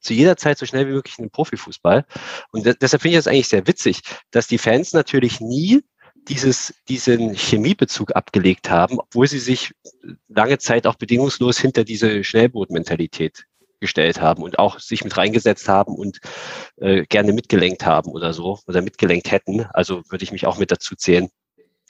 [0.00, 2.04] zu jeder Zeit so schnell wie möglich in den Profifußball.
[2.50, 4.00] Und deshalb finde ich das eigentlich sehr witzig,
[4.32, 5.82] dass die Fans natürlich nie
[6.28, 9.72] dieses, diesen Chemiebezug abgelegt haben, obwohl sie sich
[10.28, 13.46] lange Zeit auch bedingungslos hinter diese Schnellbootmentalität
[13.80, 16.20] gestellt haben und auch sich mit reingesetzt haben und
[16.76, 19.66] äh, gerne mitgelenkt haben oder so oder mitgelenkt hätten.
[19.72, 21.28] Also würde ich mich auch mit dazu zählen.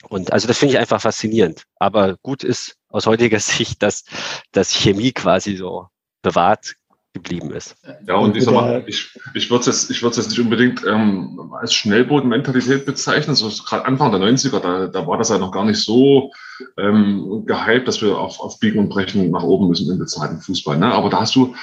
[0.09, 1.65] Und also das finde ich einfach faszinierend.
[1.77, 4.05] Aber gut ist aus heutiger Sicht, dass,
[4.51, 5.87] dass Chemie quasi so
[6.21, 6.75] bewahrt
[7.13, 7.75] geblieben ist.
[8.07, 11.73] Ja, und ich sag mal, ich, ich würde es jetzt, jetzt nicht unbedingt ähm, als
[11.73, 13.35] Schnellbootmentalität bezeichnen.
[13.35, 16.31] So gerade Anfang der 90er, da, da war das ja noch gar nicht so
[16.77, 20.77] ähm, gehypt, dass wir auf, auf Biegen und Brechen nach oben müssen im bezahlten Fußball.
[20.77, 20.93] Ne?
[20.93, 21.53] Aber da hast du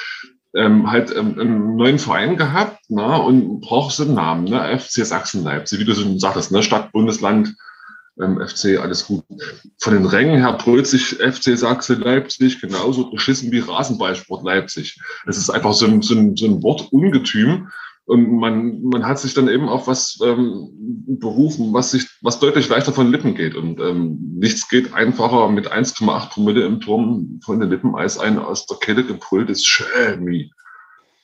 [0.54, 3.22] ähm, halt ähm, einen neuen Verein gehabt ne?
[3.22, 4.78] und brauchst einen Namen, ne?
[4.78, 6.62] FC Sachsen-Leipzig, wie du schon sagtest, ne?
[6.62, 7.54] Stadt, Bundesland,
[8.20, 9.24] ähm, FC, alles gut.
[9.78, 15.00] Von den Rängen her brüllt sich FC Sachsen Leipzig genauso beschissen wie Rasenballsport Leipzig.
[15.26, 17.68] Es ist einfach so ein, so ein, so ein Wortungetüm.
[18.06, 20.70] Und man, man hat sich dann eben auf was ähm,
[21.20, 23.54] berufen, was sich, was deutlich leichter von Lippen geht.
[23.54, 28.38] Und ähm, nichts geht einfacher mit 1,8 Promille im Turm von den Lippen als ein
[28.38, 30.50] aus der Kette gebrülltes Schämi.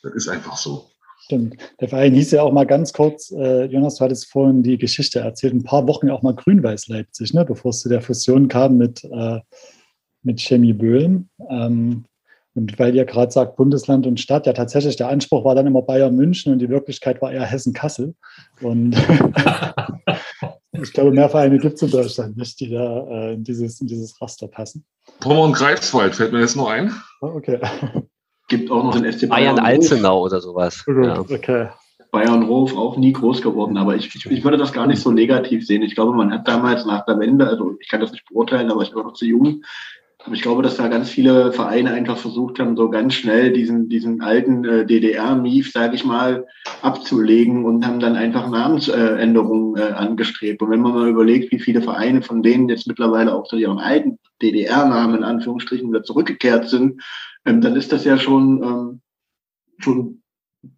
[0.03, 0.91] Das ist einfach so.
[1.25, 1.57] Stimmt.
[1.81, 5.21] Der Verein hieß ja auch mal ganz kurz, äh, Jonas, du hattest vorhin die Geschichte
[5.21, 8.77] erzählt, ein paar Wochen auch mal Grün-Weiß Leipzig, ne, bevor es zu der Fusion kam
[8.77, 9.41] mit, äh,
[10.23, 11.31] mit Chemie Böhlen.
[11.49, 12.05] Ähm,
[12.55, 15.81] und weil ihr gerade sagt, Bundesland und Stadt, ja tatsächlich, der Anspruch war dann immer
[15.81, 18.15] Bayern München und die Wirklichkeit war eher Hessen-Kassel.
[18.61, 18.95] Und
[20.73, 23.87] ich glaube, mehr Vereine gibt es in Deutschland nicht, die da äh, in, dieses, in
[23.87, 24.85] dieses Raster passen.
[25.21, 26.93] Pommern und Greifswald fällt mir jetzt noch ein.
[27.23, 27.61] Ah, okay
[28.49, 29.57] gibt auch noch den FC Bayern.
[29.57, 30.85] Bayern Alzenau oder sowas.
[30.87, 31.21] Ja.
[31.21, 31.69] Okay.
[32.11, 35.11] Bayern Hof auch nie groß geworden, aber ich, ich, ich, würde das gar nicht so
[35.11, 35.83] negativ sehen.
[35.83, 38.83] Ich glaube, man hat damals nach der Wende, also ich kann das nicht beurteilen, aber
[38.83, 39.65] ich war noch zu jung,
[40.25, 43.89] aber ich glaube, dass da ganz viele Vereine einfach versucht haben, so ganz schnell diesen,
[43.89, 46.47] diesen alten äh, DDR-Mief, sage ich mal,
[46.81, 50.63] abzulegen und haben dann einfach Namensänderungen äh, angestrebt.
[50.63, 53.79] Und wenn man mal überlegt, wie viele Vereine von denen jetzt mittlerweile auch zu ihren
[53.79, 57.03] alten DDR-Namen in Anführungsstrichen wieder zurückgekehrt sind,
[57.45, 59.01] ähm, dann ist das ja schon, ähm,
[59.79, 60.23] schon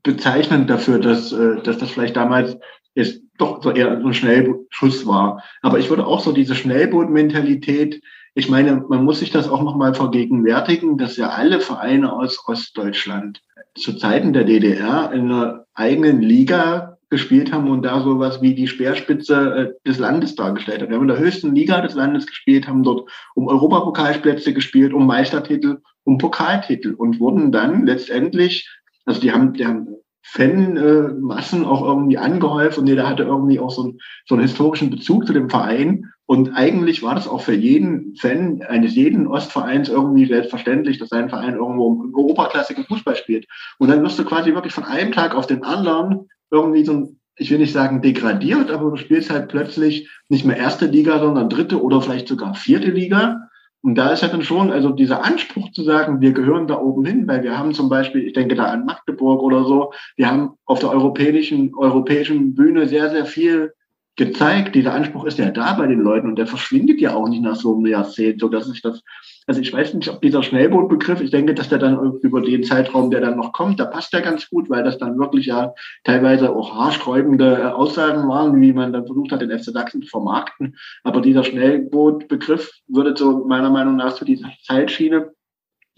[0.02, 2.56] bezeichnend dafür, dass, äh, dass das vielleicht damals
[2.94, 5.42] ist doch so eher so ein Schnellschuss war.
[5.60, 8.02] Aber ich würde auch so diese Schnellboot-Mentalität,
[8.34, 13.42] ich meine, man muss sich das auch nochmal vergegenwärtigen, dass ja alle Vereine aus Ostdeutschland
[13.74, 18.66] zu Zeiten der DDR in einer eigenen Liga gespielt haben und da sowas wie die
[18.66, 20.88] Speerspitze äh, des Landes dargestellt haben.
[20.88, 25.06] Wir haben in der höchsten Liga des Landes gespielt, haben dort um Europapokalplätze gespielt, um
[25.06, 28.70] Meistertitel, um Pokaltitel und wurden dann letztendlich,
[29.04, 29.88] also die haben, die haben
[30.22, 35.26] Fanmassen auch irgendwie angehäuft und jeder hatte irgendwie auch so, einen, so einen historischen Bezug
[35.26, 36.10] zu dem Verein.
[36.26, 41.28] Und eigentlich war das auch für jeden Fan eines jeden Ostvereins irgendwie selbstverständlich, dass sein
[41.28, 43.46] Verein irgendwo im europaklassigen Fußball spielt.
[43.78, 47.20] Und dann wirst du quasi wirklich von einem Tag auf den anderen irgendwie so ein,
[47.36, 51.48] ich will nicht sagen degradiert, aber du spielst halt plötzlich nicht mehr erste Liga, sondern
[51.48, 53.48] dritte oder vielleicht sogar vierte Liga.
[53.86, 57.04] Und da ist ja dann schon, also dieser Anspruch zu sagen, wir gehören da oben
[57.04, 60.54] hin, weil wir haben zum Beispiel, ich denke da an Magdeburg oder so, wir haben
[60.64, 63.74] auf der europäischen, europäischen Bühne sehr, sehr viel
[64.16, 64.74] gezeigt.
[64.74, 67.54] Dieser Anspruch ist ja da bei den Leuten und der verschwindet ja auch nicht nach
[67.54, 69.04] so einem Jahrzehnt, so dass ich das,
[69.46, 73.10] also ich weiß nicht, ob dieser Schnellbootbegriff, ich denke, dass der dann über den Zeitraum,
[73.10, 76.50] der dann noch kommt, da passt der ganz gut, weil das dann wirklich ja teilweise
[76.50, 80.76] auch haarsträubende äh, Aussagen waren, wie man dann versucht hat, den FC Sachsen zu vermarkten.
[81.04, 85.30] Aber dieser Schnellbootbegriff würde so meiner Meinung nach zu dieser Zeitschiene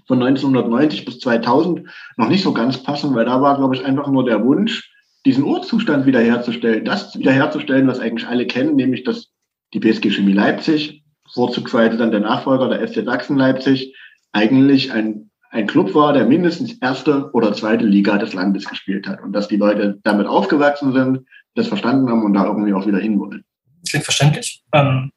[0.07, 4.09] von 1990 bis 2000 noch nicht so ganz passen, weil da war, glaube ich, einfach
[4.09, 4.93] nur der Wunsch,
[5.25, 9.29] diesen Urzustand wiederherzustellen, das wiederherzustellen, was eigentlich alle kennen, nämlich dass
[9.75, 11.03] die BSG Chemie Leipzig,
[11.35, 13.95] vorzugsweise dann der Nachfolger der FC Sachsen Leipzig,
[14.33, 19.23] eigentlich ein, ein Club war, der mindestens erste oder zweite Liga des Landes gespielt hat
[19.23, 21.21] und dass die Leute damit aufgewachsen sind,
[21.55, 23.45] das verstanden haben und da irgendwie auch wieder hinwollen.
[23.89, 24.63] Klingt verständlich.
[24.73, 25.11] Ähm,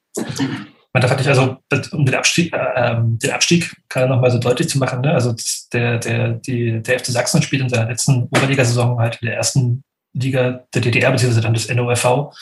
[0.94, 1.58] man darf also
[1.92, 5.14] um den Abstieg, äh, den Abstieg gerade nochmal so deutlich zu machen, ne?
[5.14, 5.34] also
[5.72, 9.84] der, der, die, der FC Sachsen spielt in seiner letzten Oberligasaison halt in der ersten
[10.14, 12.34] Liga der DDR, beziehungsweise dann des NOFV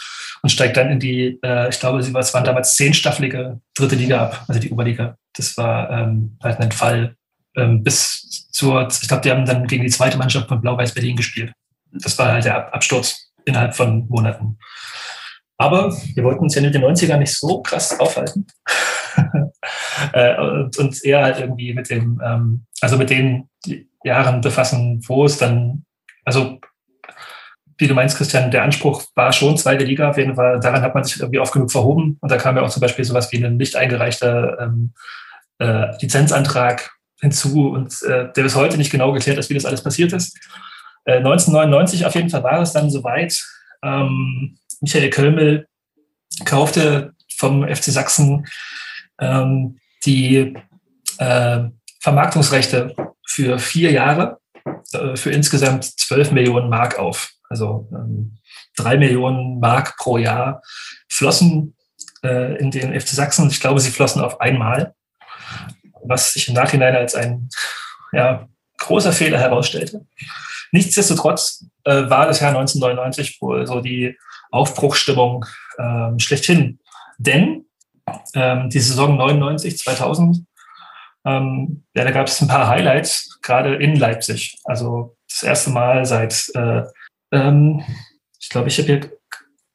[0.41, 3.95] und steigt dann in die, äh, ich glaube, sie war, es waren damals zehnstaffelige dritte
[3.95, 5.17] Liga ab, also die Oberliga.
[5.35, 7.15] Das war ähm, halt ein Fall
[7.55, 11.15] ähm, bis zur, ich glaube, die haben dann gegen die zweite Mannschaft von Blau-Weiß Berlin
[11.15, 11.53] gespielt.
[11.91, 14.57] Das war halt der Absturz innerhalb von Monaten.
[15.57, 18.47] Aber wir wollten uns ja in den 90ern nicht so krass aufhalten.
[20.13, 23.49] äh, und uns eher halt irgendwie mit dem, ähm, also mit den
[24.03, 25.83] Jahren befassen, wo es dann,
[26.23, 26.59] also
[27.79, 30.09] wie du meinst, Christian, der Anspruch war schon zweite Liga.
[30.09, 32.17] Auf jeden Fall, daran hat man sich irgendwie oft genug verhoben.
[32.19, 34.93] Und da kam ja auch zum Beispiel sowas wie ein nicht eingereichter ähm,
[35.59, 39.81] äh, Lizenzantrag hinzu und äh, der bis heute nicht genau geklärt ist, wie das alles
[39.81, 40.37] passiert ist.
[41.05, 43.41] Äh, 1999 auf jeden Fall war es dann soweit.
[43.81, 45.67] Ähm, Michael Kölmel
[46.43, 48.45] kaufte vom FC Sachsen
[49.19, 50.53] ähm, die
[51.17, 51.59] äh,
[52.01, 52.93] Vermarktungsrechte
[53.25, 54.38] für vier Jahre
[55.15, 57.31] für insgesamt 12 Millionen Mark auf.
[57.49, 58.37] Also ähm,
[58.75, 60.61] drei Millionen Mark pro Jahr
[61.09, 61.75] flossen
[62.23, 63.49] äh, in den FC Sachsen.
[63.49, 64.93] Ich glaube, sie flossen auf einmal,
[66.03, 67.49] was sich im Nachhinein als ein
[68.11, 68.47] ja,
[68.77, 70.05] großer Fehler herausstellte.
[70.71, 74.17] Nichtsdestotrotz äh, war das Jahr 1999 wohl so die
[74.51, 75.45] Aufbruchstimmung
[75.79, 76.79] ähm, schlechthin.
[77.17, 77.65] Denn
[78.33, 80.45] ähm, die Saison 99, 2000,
[81.25, 84.57] ähm, ja, da gab es ein paar Highlights, gerade in Leipzig.
[84.63, 86.83] Also das erste Mal seit, äh,
[87.31, 87.83] ähm,
[88.39, 89.11] ich glaube, ich habe hier,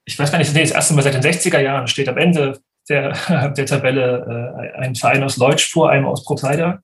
[0.05, 2.61] ich weiß gar nicht, nee, das erste Mal seit den 60er Jahren steht am Ende
[2.89, 3.13] der,
[3.57, 6.81] der Tabelle äh, ein Verein aus Leutsch vor einem aus Probstheida.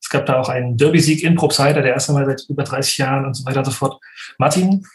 [0.00, 3.26] Es gab da auch einen Derby-Sieg in Probstheida, der erste Mal seit über 30 Jahren
[3.26, 4.00] und so weiter und so fort.
[4.38, 4.86] Martin,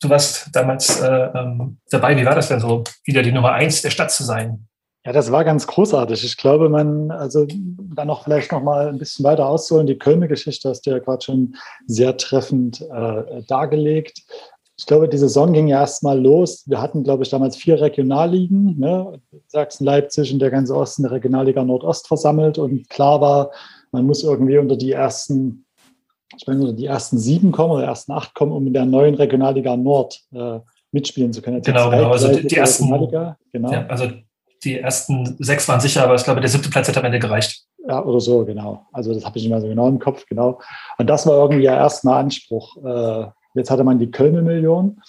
[0.00, 2.16] du warst damals äh, ähm, dabei.
[2.16, 4.68] Wie war das denn so, wieder die Nummer eins der Stadt zu sein?
[5.04, 6.24] Ja, das war ganz großartig.
[6.24, 9.88] Ich glaube, man, also dann noch vielleicht noch mal ein bisschen weiter auszuholen.
[9.88, 14.22] Die Köln-Geschichte hast du ja gerade schon sehr treffend äh, dargelegt.
[14.78, 16.64] Ich glaube, die Saison ging ja erst mal los.
[16.66, 19.20] Wir hatten, glaube ich, damals vier Regionalligen, ne?
[19.48, 22.58] Sachsen, Leipzig und der ganze Osten der Regionalliga Nordost versammelt.
[22.58, 23.50] Und klar war,
[23.90, 25.66] man muss irgendwie unter die ersten,
[26.36, 29.14] ich meine, unter die ersten sieben kommen oder ersten acht kommen, um in der neuen
[29.14, 30.60] Regionalliga Nord äh,
[30.92, 31.60] mitspielen zu können.
[31.60, 32.10] Genau, genau.
[32.10, 32.88] Also die, die ersten,
[33.52, 33.72] genau.
[33.72, 34.10] Ja, also
[34.64, 37.64] die ersten sechs waren sicher, aber ich glaube, der siebte Platz hat am Ende gereicht.
[37.88, 38.86] Ja, oder so, genau.
[38.92, 40.60] Also das habe ich nicht mehr so genau im Kopf, genau.
[40.98, 42.76] Und das war irgendwie ja erstmal Anspruch.
[42.84, 45.00] Äh, jetzt hatte man die Köln-Million.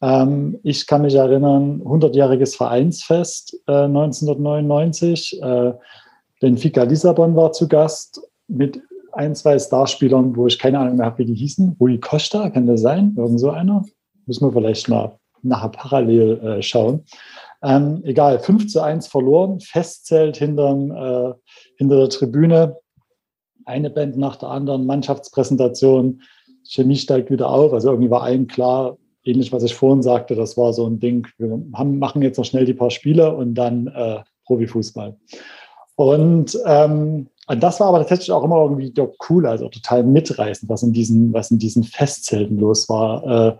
[0.00, 5.40] Ähm, ich kann mich erinnern, 100-jähriges Vereinsfest 1999.
[5.42, 5.74] Äh, äh,
[6.40, 8.80] Benfica Lissabon war zu Gast mit
[9.12, 11.76] ein, zwei Starspielern, wo ich keine Ahnung mehr habe, wie die hießen.
[11.78, 13.14] Rui Costa, kann das sein?
[13.16, 13.84] Irgend so einer?
[14.26, 17.04] Müssen wir vielleicht mal nachher parallel schauen.
[17.64, 21.32] Ähm, egal, 5 zu 1 verloren, Festzelt hinterm, äh,
[21.78, 22.76] hinter der Tribüne,
[23.64, 26.20] eine Band nach der anderen, Mannschaftspräsentation,
[26.62, 27.72] Chemie steigt wieder auf.
[27.72, 31.26] Also irgendwie war allen klar, ähnlich was ich vorhin sagte, das war so ein Ding,
[31.38, 35.16] wir haben, machen jetzt noch schnell die paar Spiele und dann äh, Profifußball.
[35.96, 38.92] Und, ähm, das war aber tatsächlich auch immer irgendwie
[39.28, 43.24] cool, also total mitreißend, was in diesen, was in diesen Festzelten los war.
[43.26, 43.56] Äh,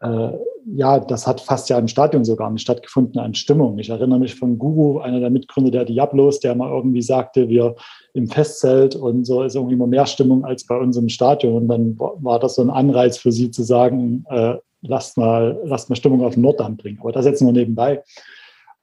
[0.00, 0.30] äh,
[0.74, 3.78] ja, das hat fast ja im Stadion sogar nicht stattgefunden an Stimmung.
[3.78, 7.74] Ich erinnere mich von Guru, einer der Mitgründer der Diablos, der mal irgendwie sagte, wir
[8.14, 11.54] im Festzelt und so ist irgendwie immer mehr Stimmung als bei uns im Stadion.
[11.54, 15.88] Und dann war das so ein Anreiz für sie zu sagen, äh, lasst, mal, lasst
[15.88, 16.98] mal Stimmung auf den Norddamm bringen.
[17.00, 18.02] Aber das jetzt nur nebenbei.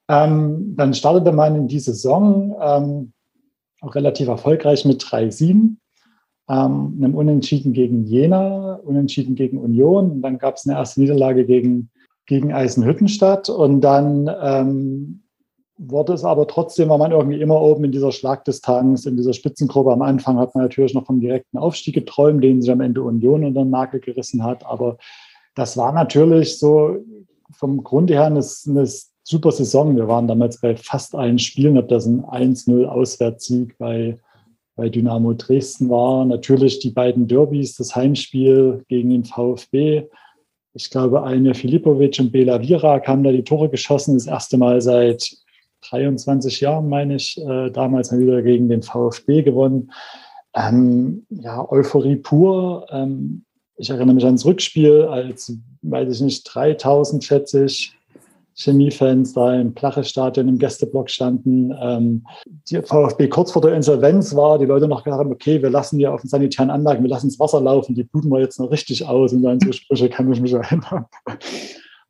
[0.10, 3.13] Ähm, dann startete man in die Saison ähm,
[3.82, 5.78] auch relativ erfolgreich mit 3-7
[6.49, 10.12] ähm, einem Unentschieden gegen Jena, Unentschieden gegen Union.
[10.12, 11.89] Und dann gab es eine erste Niederlage gegen,
[12.25, 13.49] gegen Eisenhüttenstadt.
[13.49, 15.23] Und dann ähm,
[15.77, 19.91] wurde es aber trotzdem, war man irgendwie immer oben in dieser Schlagdistanz, in dieser Spitzengruppe.
[19.91, 23.43] Am Anfang hat man natürlich noch vom direkten Aufstieg geträumt, den sich am Ende Union
[23.43, 24.65] unter den Nagel gerissen hat.
[24.65, 24.97] Aber
[25.55, 26.97] das war natürlich so
[27.51, 28.88] vom Grunde her eine, eine
[29.23, 29.95] super Saison.
[29.95, 34.19] Wir waren damals bei fast allen Spielen, ob das ein 1-0 Auswärtssieg bei
[34.75, 36.25] bei Dynamo Dresden war.
[36.25, 40.07] Natürlich die beiden Derbys, das Heimspiel gegen den VfB.
[40.73, 44.15] Ich glaube, eine Filipovic und Bela Virak haben da die Tore geschossen.
[44.15, 45.38] Das erste Mal seit
[45.89, 49.91] 23 Jahren, meine ich, äh, damals mal wieder gegen den VfB gewonnen.
[50.53, 52.88] Ähm, ja, Euphorie pur.
[52.89, 53.45] Ähm,
[53.77, 57.94] ich erinnere mich ans Rückspiel, als, weiß ich nicht, 3000, schätze ich,
[58.56, 61.74] Chemiefans da im Plache-Stadion im Gästeblock standen.
[61.80, 62.26] Ähm,
[62.70, 66.00] die VfB kurz vor der Insolvenz war, die Leute noch gesagt haben, okay, wir lassen
[66.00, 68.72] ja auf den sanitären Anlagen, wir lassen das Wasser laufen, die bluten wir jetzt noch
[68.72, 71.06] richtig aus und dann so Sprüche kann ich mich erinnern.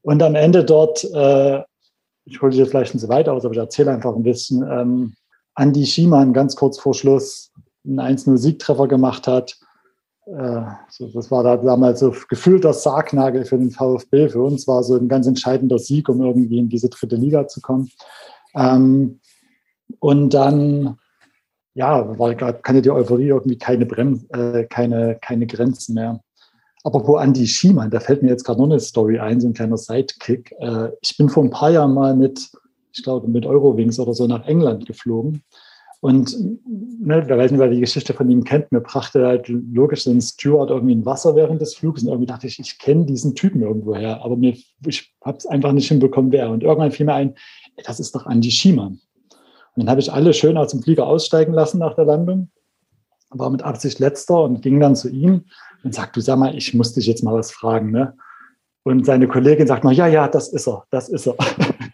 [0.03, 1.63] Und am Ende dort, äh,
[2.25, 5.15] ich hole dir vielleicht nicht so weit aus, aber ich erzähle einfach ein bisschen, ähm,
[5.55, 7.51] Andi Schiemann ganz kurz vor Schluss
[7.85, 9.57] einen 1-0-Siegtreffer gemacht hat
[10.25, 10.61] äh,
[11.13, 14.29] das war da damals so gefühlt der Sargnagel für den VfB.
[14.29, 17.61] Für uns war so ein ganz entscheidender Sieg, um irgendwie in diese dritte Liga zu
[17.61, 17.89] kommen.
[18.55, 19.19] Ähm,
[19.99, 20.97] und dann,
[21.75, 26.21] ja, war, kannte die Euphorie irgendwie keine, Brem äh, keine, keine Grenzen mehr.
[26.83, 29.77] Apropos Andy Schiemann, da fällt mir jetzt gerade noch eine Story ein, so ein kleiner
[29.77, 30.53] Sidekick.
[30.59, 32.49] Äh, ich bin vor ein paar Jahren mal mit,
[32.93, 35.43] ich glaube, mit Eurowings oder so nach England geflogen.
[36.05, 36.37] Und
[36.67, 40.21] ne, wer weiß nicht, wer die Geschichte von ihm kennt, mir brachte halt logisch den
[40.21, 43.63] Steward irgendwie in Wasser während des Flugs und irgendwie dachte ich, ich kenne diesen Typen
[43.63, 46.51] irgendwo her, aber mir, ich habe es einfach nicht hinbekommen, wer.
[46.51, 47.33] Und irgendwann fiel mir ein,
[47.75, 48.99] ey, das ist doch Andy Schiemann.
[49.73, 52.51] Und dann habe ich alle schön aus dem Flieger aussteigen lassen nach der Landung,
[53.31, 55.45] war mit Absicht letzter und ging dann zu ihm
[55.83, 57.89] und sagte, du sag mal, ich muss dich jetzt mal was fragen.
[57.89, 58.15] Ne?
[58.83, 61.35] Und seine Kollegin sagt noch, ja, ja, das ist er, das ist er.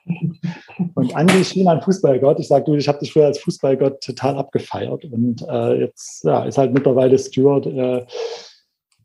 [1.43, 2.39] Schien ein Fußballgott.
[2.39, 5.05] Ich sage, du, ich habe dich früher als Fußballgott total abgefeiert.
[5.05, 8.05] Und äh, jetzt ja, ist halt mittlerweile Steward äh,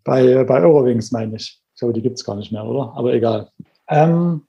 [0.04, 1.60] bei, bei Eurowings, meine ich.
[1.74, 2.92] Ich glaube, die gibt es gar nicht mehr, oder?
[2.94, 3.48] Aber egal.
[3.88, 4.42] Ähm,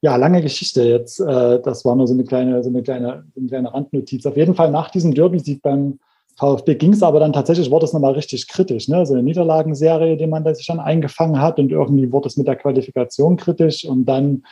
[0.00, 1.20] ja, lange Geschichte jetzt.
[1.20, 4.26] Äh, das war nur so eine kleine, so eine kleine, so eine kleine Randnotiz.
[4.26, 5.98] Auf jeden Fall nach diesem Derby-Sieg beim
[6.36, 8.88] VfB ging es aber dann tatsächlich, wurde es nochmal richtig kritisch.
[8.88, 9.06] Ne?
[9.06, 12.46] So eine Niederlagenserie, die man da sich dann eingefangen hat und irgendwie wurde es mit
[12.46, 14.42] der Qualifikation kritisch und dann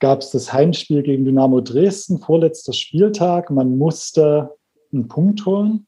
[0.00, 3.50] gab es das Heimspiel gegen Dynamo Dresden, vorletzter Spieltag.
[3.50, 4.54] Man musste
[4.92, 5.86] einen Punkt holen.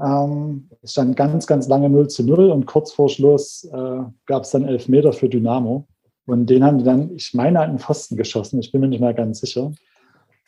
[0.00, 4.42] Ähm, es stand ganz, ganz lange 0 zu 0 und kurz vor Schluss äh, gab
[4.42, 5.86] es dann elf Meter für Dynamo.
[6.26, 8.58] Und den haben die dann, ich meine, an den Pfosten geschossen.
[8.60, 9.72] Ich bin mir nicht mehr ganz sicher.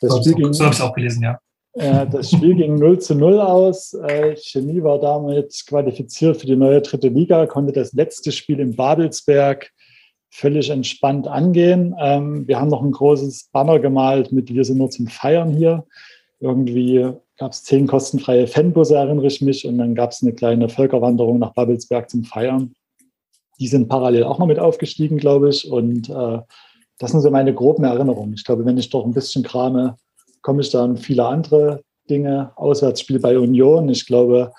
[0.01, 1.39] Das so, Spiel ging, so habe ich auch gelesen, ja.
[1.73, 3.93] Äh, das Spiel ging 0 zu 0 aus.
[3.93, 8.75] Äh, Chemie war damit qualifiziert für die neue dritte Liga, konnte das letzte Spiel in
[8.75, 9.71] Babelsberg
[10.29, 11.95] völlig entspannt angehen.
[11.99, 15.85] Ähm, wir haben noch ein großes Banner gemalt mit Wir sind nur zum Feiern hier.
[16.39, 20.69] Irgendwie gab es zehn kostenfreie Fanbusse, erinnere ich mich, und dann gab es eine kleine
[20.69, 22.73] Völkerwanderung nach Babelsberg zum Feiern.
[23.59, 25.69] Die sind parallel auch noch mit aufgestiegen, glaube ich.
[25.69, 26.39] Und äh,
[26.97, 28.33] das sind so meine groben Erinnerungen.
[28.33, 29.97] Ich glaube, wenn ich doch ein bisschen krame,
[30.41, 32.51] komme ich dann viele andere Dinge.
[32.55, 33.89] Auswärtsspiel bei Union.
[33.89, 34.53] Ich glaube,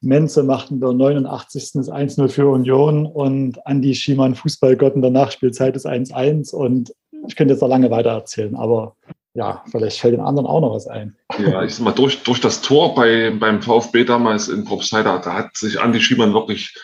[0.00, 1.72] Menze macht in der 89.
[1.74, 6.94] das 1-0 für Union und Andi Schiemann, Fußballgott in der Nachspielzeit ist 1-1 und
[7.26, 8.96] ich könnte jetzt noch lange weiter erzählen, aber
[9.34, 11.16] ja, vielleicht fällt den anderen auch noch was ein.
[11.38, 15.34] Ja, ich sag mal, durch, durch das Tor bei, beim VfB damals in Propsheide, da
[15.34, 16.74] hat sich Andi Schiemann wirklich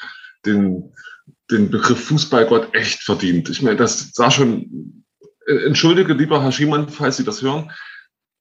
[0.45, 0.93] den,
[1.51, 3.49] den Begriff Fußballgott echt verdient.
[3.49, 5.05] Ich meine, das sah schon,
[5.47, 7.71] äh, entschuldige, lieber Herr Schiemann, falls Sie das hören,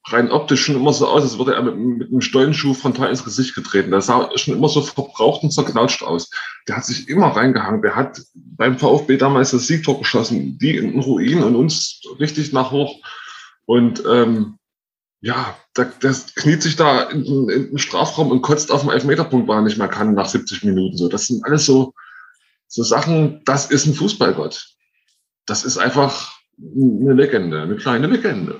[0.05, 3.23] rein optisch schon immer so aus, als würde er mit, mit einem Stollenschuh frontal ins
[3.23, 3.91] Gesicht getreten.
[3.91, 6.29] Der sah schon immer so verbraucht und zerknautscht aus.
[6.67, 7.81] Der hat sich immer reingehangen.
[7.81, 12.51] Der hat beim VfB damals das Siegtor geschossen, die in den Ruin und uns richtig
[12.51, 12.99] nach hoch.
[13.65, 14.57] Und ähm,
[15.21, 19.47] ja, der, der kniet sich da in, in den Strafraum und kotzt auf dem Elfmeterpunkt,
[19.47, 20.97] weil er nicht mehr kann nach 70 Minuten.
[20.97, 21.93] So, das sind alles so,
[22.67, 24.67] so Sachen, das ist ein Fußballgott.
[25.45, 28.59] Das ist einfach eine Legende, eine kleine Legende.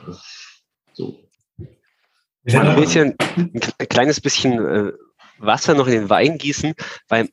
[2.46, 4.92] Ein bisschen, ein kleines bisschen äh,
[5.38, 6.74] Wasser noch in den Wein gießen,
[7.08, 7.30] weil,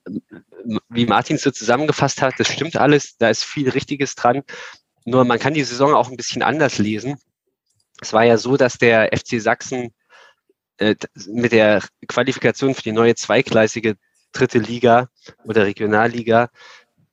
[0.88, 4.42] wie Martin so zusammengefasst hat, das stimmt alles, da ist viel Richtiges dran.
[5.04, 7.16] Nur man kann die Saison auch ein bisschen anders lesen.
[8.00, 9.92] Es war ja so, dass der FC Sachsen
[10.78, 10.94] äh,
[11.26, 13.96] mit der Qualifikation für die neue zweigleisige
[14.32, 15.08] dritte Liga
[15.44, 16.50] oder Regionalliga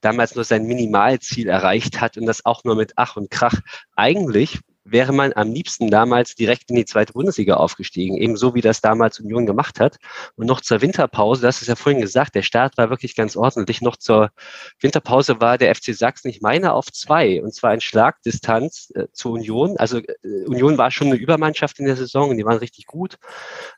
[0.01, 3.59] damals nur sein Minimalziel erreicht hat und das auch nur mit Ach und Krach.
[3.95, 4.59] Eigentlich
[4.91, 9.19] wäre man am liebsten damals direkt in die zweite Bundesliga aufgestiegen, ebenso wie das damals
[9.19, 9.97] Union gemacht hat.
[10.35, 13.81] Und noch zur Winterpause, das ist ja vorhin gesagt, der Start war wirklich ganz ordentlich.
[13.81, 14.31] Noch zur
[14.79, 19.33] Winterpause war der FC Sachsen, ich meine, auf zwei, und zwar in Schlagdistanz äh, zur
[19.33, 19.77] Union.
[19.77, 23.17] Also äh, Union war schon eine Übermannschaft in der Saison und die waren richtig gut.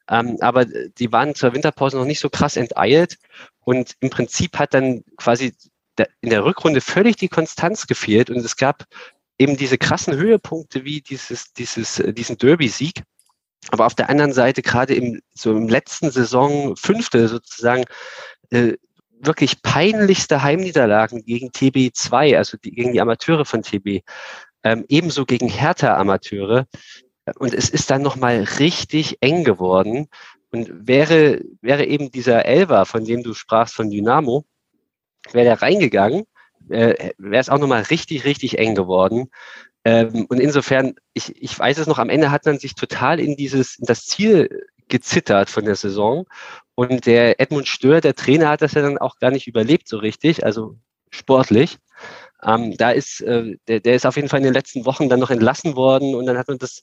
[0.10, 3.18] Ähm, aber die waren zur Winterpause noch nicht so krass enteilt.
[3.64, 5.54] Und im Prinzip hat dann quasi
[6.22, 8.86] in der Rückrunde völlig die Konstanz gefehlt und es gab
[9.40, 13.02] eben diese krassen Höhepunkte wie dieses, dieses, äh, diesen Derby-Sieg.
[13.72, 17.86] Aber auf der anderen Seite, gerade im, so im letzten Saison, fünfte sozusagen,
[18.52, 18.74] äh,
[19.22, 24.02] wirklich peinlichste Heimniederlagen gegen TB2, also die, gegen die Amateure von TB,
[24.64, 26.68] ähm, ebenso gegen Hertha-Amateure.
[27.38, 30.08] Und es ist dann nochmal richtig eng geworden.
[30.52, 34.46] Und wäre, wäre eben dieser Elver, von dem du sprachst, von Dynamo,
[35.32, 36.24] wäre der reingegangen,
[36.70, 39.30] äh, wäre es auch nochmal richtig, richtig eng geworden.
[39.86, 43.36] Ähm, und insofern, ich, ich weiß es noch, am Ende hat man sich total in
[43.36, 46.26] dieses, in das Ziel gezittert von der Saison.
[46.76, 49.98] Und der Edmund Stör, der Trainer, hat das ja dann auch gar nicht überlebt so
[49.98, 50.78] richtig, also
[51.12, 51.78] sportlich.
[52.44, 55.20] Ähm, da ist, äh, der, der ist auf jeden Fall in den letzten Wochen dann
[55.20, 56.82] noch entlassen worden und dann hat man das,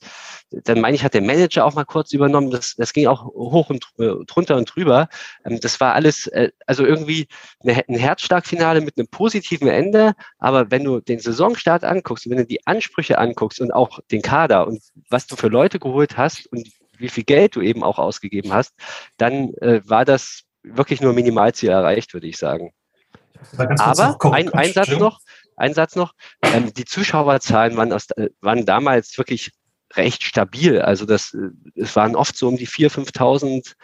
[0.51, 2.51] dann meine ich, hat der Manager auch mal kurz übernommen.
[2.51, 5.09] Das, das ging auch hoch und äh, drunter und drüber.
[5.45, 7.27] Ähm, das war alles, äh, also irgendwie
[7.63, 10.15] eine, ein Herzschlagfinale mit einem positiven Ende.
[10.39, 14.23] Aber wenn du den Saisonstart anguckst und wenn du die Ansprüche anguckst und auch den
[14.23, 17.99] Kader und was du für Leute geholt hast und wie viel Geld du eben auch
[17.99, 18.75] ausgegeben hast,
[19.17, 22.73] dann äh, war das wirklich nur Minimalziel erreicht, würde ich sagen.
[23.59, 25.21] Aber ein, ein Satz noch,
[25.57, 26.13] ein Satz noch.
[26.43, 28.09] Ähm, die Zuschauerzahlen waren, aus,
[28.41, 29.53] waren damals wirklich
[29.95, 30.81] recht stabil.
[30.81, 33.75] Also das, äh, es waren oft so um die 4.000, 5.000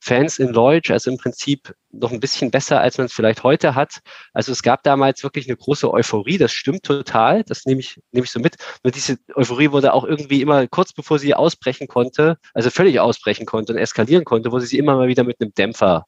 [0.00, 3.76] Fans in Leutsch, also im Prinzip noch ein bisschen besser, als man es vielleicht heute
[3.76, 4.00] hat.
[4.32, 8.24] Also es gab damals wirklich eine große Euphorie, das stimmt total, das nehme ich, nehme
[8.24, 8.56] ich so mit.
[8.82, 13.46] Nur diese Euphorie wurde auch irgendwie immer kurz bevor sie ausbrechen konnte, also völlig ausbrechen
[13.46, 16.06] konnte und eskalieren konnte, wurde sie immer mal wieder mit einem Dämpfer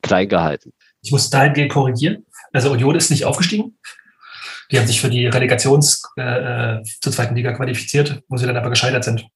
[0.00, 0.72] klein gehalten.
[1.02, 2.24] Ich muss dahingehend korrigieren.
[2.52, 3.78] Also Union ist nicht aufgestiegen.
[4.70, 8.56] Die haben sich für die Relegations äh, äh zur zweiten Liga qualifiziert, wo sie dann
[8.56, 9.26] aber gescheitert sind.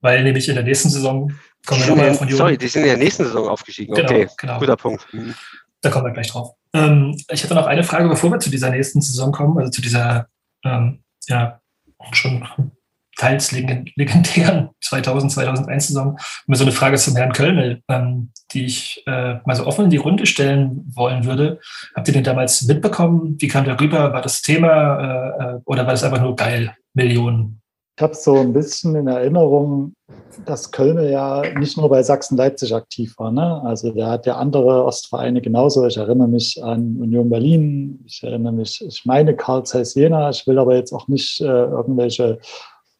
[0.00, 1.32] Weil nämlich in der nächsten Saison
[1.66, 3.94] kommen wir nochmal von Sorry, die sind in der nächsten Saison aufgestiegen.
[3.94, 4.58] Genau, okay, genau.
[4.58, 5.06] guter Punkt.
[5.12, 5.34] Mhm.
[5.82, 6.54] Da kommen wir gleich drauf.
[6.72, 9.82] Ähm, ich hatte noch eine Frage, bevor wir zu dieser nächsten Saison kommen, also zu
[9.82, 10.28] dieser
[10.64, 11.60] ähm, ja
[12.12, 12.46] schon
[13.20, 16.18] teils legendären 2000, 2001 Saison.
[16.46, 19.90] Mir so eine Frage zum Herrn Kölmel, ähm, die ich äh, mal so offen in
[19.90, 21.60] die Runde stellen wollen würde.
[21.94, 23.36] Habt ihr den damals mitbekommen?
[23.38, 24.14] Wie kam der rüber?
[24.14, 26.74] War das Thema äh, äh oder war das einfach nur geil?
[26.94, 27.60] Millionen?
[27.96, 29.92] Ich habe so ein bisschen in Erinnerung,
[30.46, 33.30] dass Köln ja nicht nur bei Sachsen-Leipzig aktiv war.
[33.30, 33.62] Ne?
[33.62, 35.86] Also der hat ja andere Ostvereine genauso.
[35.86, 40.30] Ich erinnere mich an Union Berlin, ich erinnere mich, ich meine Karl Zeiss Jena.
[40.30, 42.38] Ich will aber jetzt auch nicht äh, irgendwelche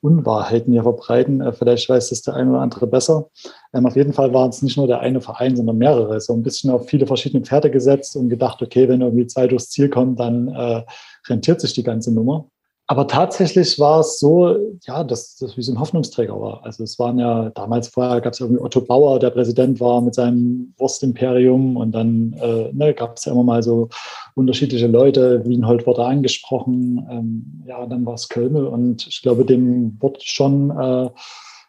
[0.01, 1.41] Unwahrheiten hier verbreiten.
[1.41, 3.29] Äh, vielleicht weiß das der eine oder andere besser.
[3.73, 6.21] Ähm, auf jeden Fall waren es nicht nur der eine Verein, sondern mehrere.
[6.21, 9.71] So ein bisschen auf viele verschiedene Pferde gesetzt und gedacht, okay, wenn irgendwie zwei durchs
[9.71, 10.83] Ziel kommen, dann äh,
[11.29, 12.47] rentiert sich die ganze Nummer.
[12.91, 16.65] Aber tatsächlich war es so, ja, dass das wie so ein Hoffnungsträger war.
[16.65, 20.17] Also es waren ja damals vorher gab es irgendwie Otto Bauer, der Präsident war mit
[20.17, 23.91] seinem Wurstimperium und dann äh, ne, gab es ja immer mal so
[24.35, 25.45] unterschiedliche Leute.
[25.45, 30.71] Wienhold wurde angesprochen, ähm, ja, dann war es Kölmel und ich glaube, dem wurde schon,
[30.71, 31.11] äh,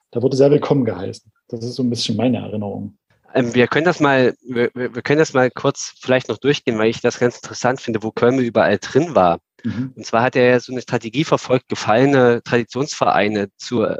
[0.09, 1.31] da wurde sehr willkommen geheißen.
[1.49, 2.97] Das ist so ein bisschen meine Erinnerung.
[3.35, 6.89] Ähm, wir können das mal, wir, wir, können das mal kurz vielleicht noch durchgehen, weil
[6.89, 9.39] ich das ganz interessant finde, wo Kölmel überall drin war.
[9.63, 9.93] Mhm.
[9.95, 13.97] Und zwar hat er ja so eine Strategie verfolgt, gefallene Traditionsvereine zu, äh,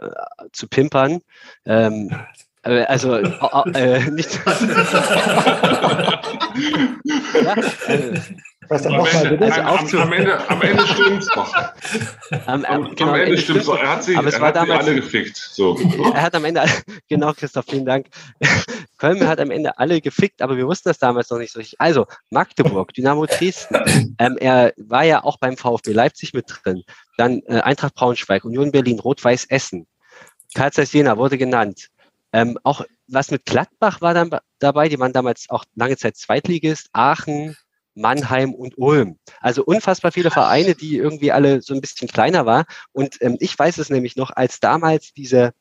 [0.51, 1.21] zu pimpern.
[1.65, 2.11] Ähm,
[2.63, 4.39] äh, also äh, nicht.
[7.43, 7.55] ja,
[7.87, 8.19] äh,
[8.71, 11.53] was dann am, Ende, also am, am, Ende, am Ende stimmt's doch.
[12.45, 13.77] Am, am, genau, am Ende stimmt's doch.
[13.77, 15.35] Er hat sie, aber es er war hat damals, alle gefickt.
[15.35, 15.77] So.
[16.13, 16.63] Er hat am Ende,
[17.09, 18.07] genau, Christoph, vielen Dank.
[18.97, 21.81] Köln hat am Ende alle gefickt, aber wir wussten das damals noch nicht so richtig.
[21.81, 24.15] Also, Magdeburg, Dynamo Dresden.
[24.17, 26.83] Ähm, er war ja auch beim VfB Leipzig mit drin.
[27.17, 29.85] Dann äh, Eintracht Braunschweig, Union Berlin, Rot-Weiß Essen.
[30.53, 31.87] Karl Zeiss Jena wurde genannt.
[32.31, 36.87] Ähm, auch was mit Gladbach war dann dabei, die waren damals auch lange Zeit Zweitligist,
[36.93, 37.57] Aachen,
[37.95, 39.17] Mannheim und Ulm.
[39.39, 42.65] Also unfassbar viele Vereine, die irgendwie alle so ein bisschen kleiner waren.
[42.91, 45.53] Und ähm, ich weiß es nämlich noch, als damals diese,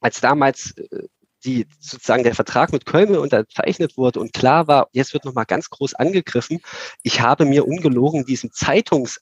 [0.00, 1.08] als damals äh,
[1.44, 5.70] die sozusagen der Vertrag mit Köln unterzeichnet wurde und klar war, jetzt wird nochmal ganz
[5.70, 6.60] groß angegriffen.
[7.02, 9.20] Ich habe mir ungelogen diesen Zeitungs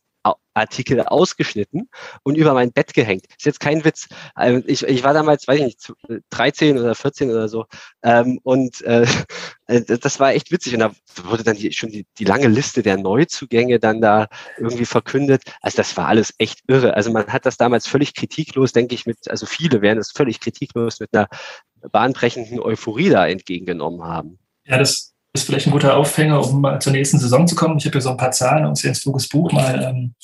[0.54, 1.88] Artikel ausgeschnitten
[2.22, 3.26] und über mein Bett gehängt.
[3.36, 4.08] Ist jetzt kein Witz.
[4.38, 5.92] Ähm, ich, ich war damals, weiß ich nicht,
[6.30, 7.66] 13 oder 14 oder so.
[8.02, 9.06] Ähm, und äh,
[9.66, 10.74] äh das war echt witzig.
[10.74, 10.92] Und da
[11.24, 15.42] wurde dann schon die, die lange Liste der Neuzugänge dann da irgendwie verkündet.
[15.60, 16.94] Also das war alles echt irre.
[16.94, 20.40] Also man hat das damals völlig kritiklos, denke ich, mit, also viele werden es völlig
[20.40, 21.28] kritiklos mit einer
[21.90, 24.38] bahnbrechenden Euphorie da entgegengenommen haben.
[24.64, 27.76] Ja, das, ist vielleicht ein guter Aufhänger, um mal zur nächsten Saison zu kommen.
[27.76, 29.82] Ich habe hier so ein paar Zahlen aus Jens Fluges Buch mal.
[29.82, 30.14] Ähm,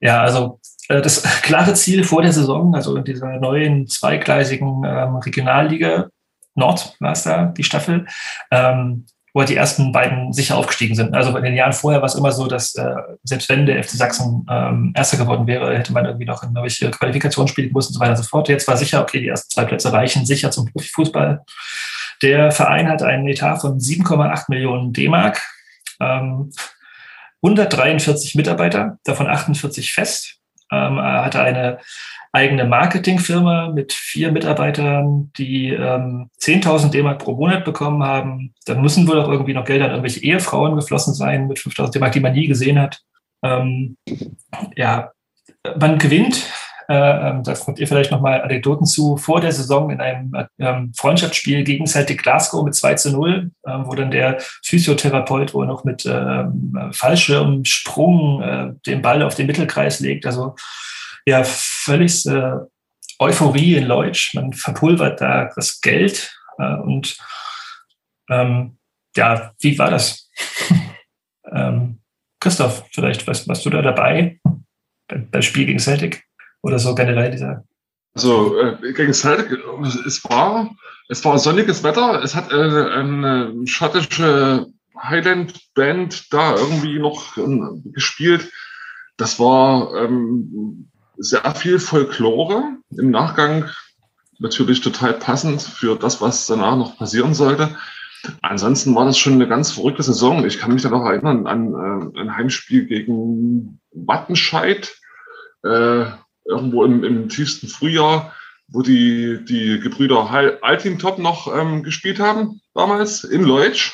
[0.00, 5.16] ja, also äh, das klare Ziel vor der Saison, also in dieser neuen zweigleisigen ähm,
[5.16, 6.08] Regionalliga
[6.54, 8.06] Nord war es da, die Staffel,
[8.50, 11.14] ähm, wo halt die ersten beiden sicher aufgestiegen sind.
[11.14, 12.94] Also in den Jahren vorher war es immer so, dass äh,
[13.24, 16.90] selbst wenn der FC Sachsen ähm, Erster geworden wäre, hätte man irgendwie noch in irgendwelche
[16.90, 18.50] Qualifikation spielen müssen und so weiter und so fort.
[18.50, 21.42] Jetzt war sicher, okay, die ersten zwei Plätze reichen sicher zum Profifußball.
[22.22, 25.42] Der Verein hat einen Etat von 7,8 Millionen D-Mark,
[26.00, 26.52] ähm,
[27.42, 30.38] 143 Mitarbeiter, davon 48 fest.
[30.70, 31.78] Ähm, er hatte eine
[32.32, 38.54] eigene Marketingfirma mit vier Mitarbeitern, die ähm, 10.000 D-Mark pro Monat bekommen haben.
[38.64, 42.12] Da müssen wohl auch irgendwie noch Gelder an irgendwelche Ehefrauen geflossen sein mit 5.000 D-Mark,
[42.12, 43.02] die man nie gesehen hat.
[43.42, 43.98] Ähm,
[44.76, 45.10] ja,
[45.78, 46.46] man gewinnt
[46.92, 51.86] da kommt ihr vielleicht nochmal Anekdoten zu, vor der Saison in einem ähm, Freundschaftsspiel gegen
[51.86, 56.90] Celtic Glasgow mit 2 zu 0, äh, wo dann der Physiotherapeut wohl noch mit ähm,
[56.92, 60.26] Fallschirmsprung äh, den Ball auf den Mittelkreis legt.
[60.26, 60.54] Also
[61.24, 62.56] ja, völlig äh,
[63.18, 64.34] Euphorie in Leutsch.
[64.34, 67.16] Man verpulvert da das Geld äh, und
[68.28, 68.78] ähm,
[69.16, 70.30] ja, wie war das?
[71.52, 72.00] ähm,
[72.40, 74.40] Christoph, vielleicht warst, warst du da dabei
[75.06, 76.24] beim Spiel gegen Celtic?
[76.62, 77.64] Oder so generell dieser?
[78.14, 79.58] Also äh, gegen Celtic,
[80.06, 80.70] es war,
[81.08, 84.66] es war sonniges Wetter, es hat äh, eine schottische
[85.02, 88.50] Highland Band da irgendwie noch äh, gespielt.
[89.16, 93.70] Das war ähm, sehr viel Folklore im Nachgang,
[94.38, 97.76] natürlich total passend für das, was danach noch passieren sollte.
[98.40, 100.44] Ansonsten war das schon eine ganz verrückte Saison.
[100.44, 104.94] Ich kann mich da noch erinnern an äh, ein Heimspiel gegen Wattenscheid,
[105.64, 106.04] äh,
[106.44, 108.34] irgendwo im, im tiefsten Frühjahr,
[108.68, 110.30] wo die, die Gebrüder
[110.62, 113.92] Altintop noch ähm, gespielt haben, damals in Leutsch.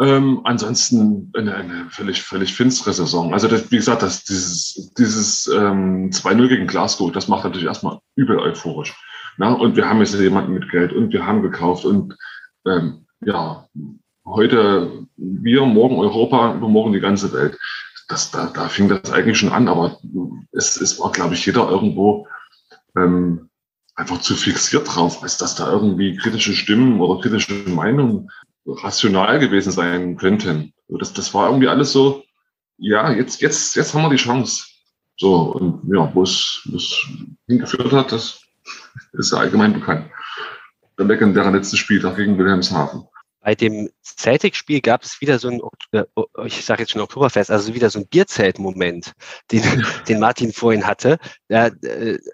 [0.00, 3.34] Ähm, ansonsten eine, eine völlig, völlig finstere Saison.
[3.34, 7.98] Also das, wie gesagt, das, dieses, dieses ähm, 2-0 gegen Glasgow, das macht natürlich erstmal
[8.14, 8.94] übel euphorisch.
[9.38, 12.14] Na, und wir haben jetzt jemanden mit Geld und wir haben gekauft und
[12.66, 13.66] ähm, ja,
[14.24, 17.58] heute wir, morgen Europa, übermorgen die ganze Welt.
[18.08, 19.98] Das, da, da fing das eigentlich schon an, aber
[20.52, 22.26] es, es war, glaube ich, jeder irgendwo
[22.96, 23.48] ähm,
[23.94, 28.30] einfach zu fixiert drauf, als dass da irgendwie kritische Stimmen oder kritische Meinungen
[28.66, 30.72] rational gewesen sein könnten.
[30.88, 32.24] Das, das war irgendwie alles so,
[32.78, 34.64] ja, jetzt, jetzt, jetzt haben wir die Chance.
[35.16, 37.06] So, und ja, wo es, wo es
[37.46, 38.40] hingeführt hat, das
[39.12, 40.10] ist ja allgemein bekannt.
[40.96, 43.04] Der legendäre letzte Spieltag gegen Wilhelmshaven.
[43.40, 45.60] Bei dem Celtic-Spiel gab es wieder so ein,
[45.92, 46.04] äh,
[46.44, 49.12] ich sage jetzt schon Oktoberfest, also wieder so ein Bierzelt-Moment,
[49.52, 49.62] den,
[50.08, 51.18] den Martin vorhin hatte.
[51.48, 51.70] Äh,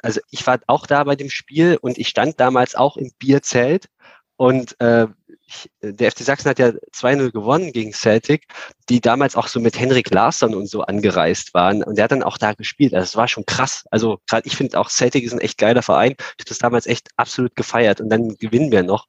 [0.02, 3.88] also ich war auch da bei dem Spiel und ich stand damals auch im Bierzelt
[4.36, 5.06] und äh,
[5.46, 8.46] ich, der FC Sachsen hat ja 2-0 gewonnen gegen Celtic,
[8.88, 11.82] die damals auch so mit Henrik Larsson und so angereist waren.
[11.82, 12.94] Und der hat dann auch da gespielt.
[12.94, 13.84] Also es war schon krass.
[13.90, 16.12] Also gerade ich finde auch Celtic ist ein echt geiler Verein.
[16.12, 18.00] Ich habe das damals echt absolut gefeiert.
[18.00, 19.06] Und dann gewinnen wir noch.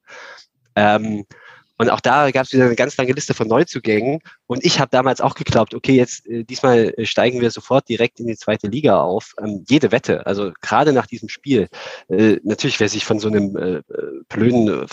[0.76, 1.26] Ähm,
[1.78, 4.20] und auch da gab es wieder eine ganz lange Liste von Neuzugängen.
[4.48, 8.28] Und ich habe damals auch geglaubt, okay, jetzt äh, diesmal steigen wir sofort direkt in
[8.28, 9.34] die zweite Liga auf.
[9.42, 11.68] Ähm, jede Wette, also gerade nach diesem Spiel,
[12.08, 13.82] äh, natürlich, wer sich von so einem äh,
[14.30, 14.86] blöden äh,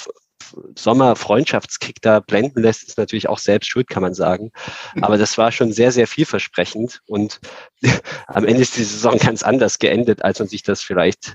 [0.76, 4.51] Sommer-Freundschaftskick da blenden lässt, ist natürlich auch selbst schuld, kann man sagen.
[5.01, 7.01] Aber das war schon sehr, sehr vielversprechend.
[7.07, 7.41] Und
[8.26, 11.35] am Ende ist die Saison ganz anders geendet, als man sich das vielleicht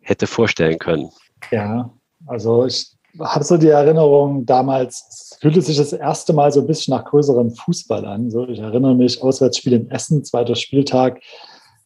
[0.00, 1.10] hätte vorstellen können.
[1.50, 1.92] Ja,
[2.26, 6.94] also ich habe so die Erinnerung, damals fühlte sich das erste Mal so ein bisschen
[6.94, 8.30] nach größerem Fußball an.
[8.30, 11.20] So, ich erinnere mich, Auswärtsspiel in Essen, zweiter Spieltag,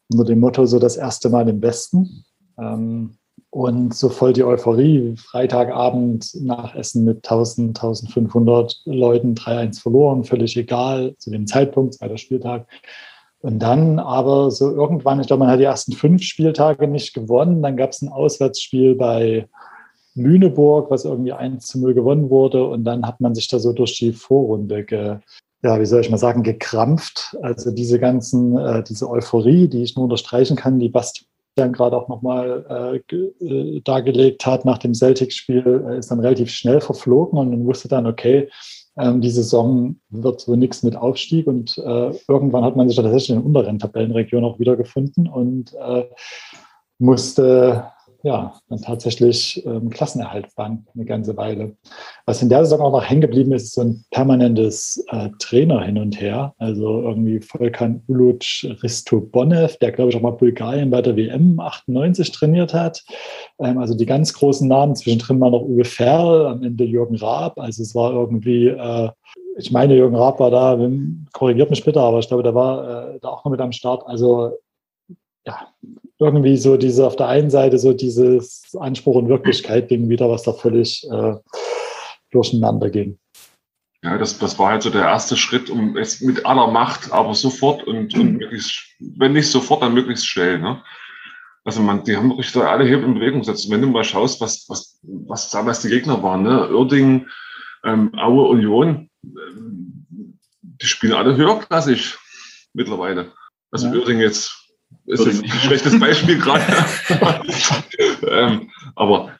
[0.09, 2.25] unter dem Motto so das erste Mal im Westen.
[2.59, 3.17] Ähm,
[3.49, 5.15] und so voll die Euphorie.
[5.17, 12.17] Freitagabend nach Essen mit 1000, 1500 Leuten 3-1 verloren, völlig egal zu dem Zeitpunkt, zweiter
[12.17, 12.67] Spieltag.
[13.39, 17.61] Und dann aber so irgendwann, ich glaube, man hat die ersten fünf Spieltage nicht gewonnen.
[17.61, 19.47] Dann gab es ein Auswärtsspiel bei
[20.17, 22.67] Lüneburg, was irgendwie 1 zu 0 gewonnen wurde.
[22.67, 25.17] Und dann hat man sich da so durch die Vorrunde, ge,
[25.63, 27.37] ja, wie soll ich mal sagen, gekrampft.
[27.41, 31.25] Also diese ganzen, äh, diese Euphorie, die ich nur unterstreichen kann, die Bastian
[31.73, 36.81] gerade auch nochmal äh, äh, dargelegt hat nach dem Celtic-Spiel, äh, ist dann relativ schnell
[36.81, 38.49] verflogen und man wusste dann, okay,
[38.97, 43.29] ähm, die Saison wird so nichts mit Aufstieg und äh, irgendwann hat man sich tatsächlich
[43.29, 46.05] in der unteren Tabellenregion auch wiedergefunden und äh,
[46.99, 47.91] musste
[48.23, 51.75] ja, dann tatsächlich ähm, Klassenerhalt waren eine ganze Weile.
[52.25, 55.83] Was in der Saison auch noch hängen geblieben ist, ist so ein permanentes äh, Trainer
[55.83, 56.53] hin und her.
[56.57, 58.43] Also irgendwie Volkan Uluc
[58.81, 63.03] Risto Bonev, der glaube ich auch mal Bulgarien bei der WM 98 trainiert hat.
[63.59, 67.59] Ähm, also die ganz großen Namen, zwischendrin war noch Uwe Ferl, am Ende Jürgen Raab.
[67.59, 69.09] Also es war irgendwie, äh,
[69.57, 70.77] ich meine, Jürgen Raab war da,
[71.33, 74.03] korrigiert mich bitte, aber ich glaube, der war äh, da auch noch mit am Start.
[74.07, 74.57] Also
[75.45, 75.67] ja,
[76.19, 80.43] irgendwie so diese auf der einen Seite so dieses Anspruch und Wirklichkeit Ding wieder, was
[80.43, 81.35] da völlig äh,
[82.31, 83.19] durcheinander ging.
[84.03, 87.33] Ja, das, das war halt so der erste Schritt, um es mit aller Macht, aber
[87.33, 90.59] sofort und, und möglichst, wenn nicht sofort, dann möglichst schnell.
[90.59, 90.83] Ne?
[91.63, 93.69] Also man, die haben wirklich da alle Hebel in Bewegung gesetzt.
[93.69, 96.67] Wenn du mal schaust, was, was, was damals die Gegner waren, ne?
[96.71, 97.27] Irding,
[97.83, 99.27] ähm, Aue, Union, äh,
[100.61, 102.17] die spielen alle höherklassig
[102.73, 103.33] mittlerweile.
[103.71, 103.95] Also ja.
[103.95, 104.66] Irding jetzt
[105.07, 106.63] ist jetzt ein schlechtes Beispiel gerade.
[108.27, 109.31] ähm, aber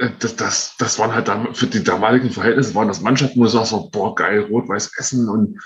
[0.00, 3.50] äh, das, das, das waren halt für die damaligen Verhältnisse, waren das Mannschaften, wo du
[3.50, 5.60] sagst, so, boah, geil, Rot-Weiß Essen und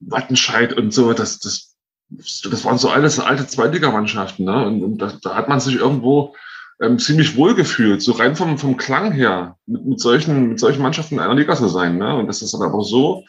[0.00, 1.76] Wattenscheid und so, das, das,
[2.08, 4.44] das waren so alles alte Zweitligamannschaften.
[4.44, 4.66] Ne?
[4.66, 6.34] Und, und da, da, hat man sich irgendwo
[6.80, 10.82] ähm, ziemlich wohl gefühlt, so rein vom, vom Klang her, mit, mit, solchen, mit solchen
[10.82, 11.98] Mannschaften in einer Liga zu sein.
[11.98, 12.16] Ne?
[12.16, 13.24] Und dass das dann aber so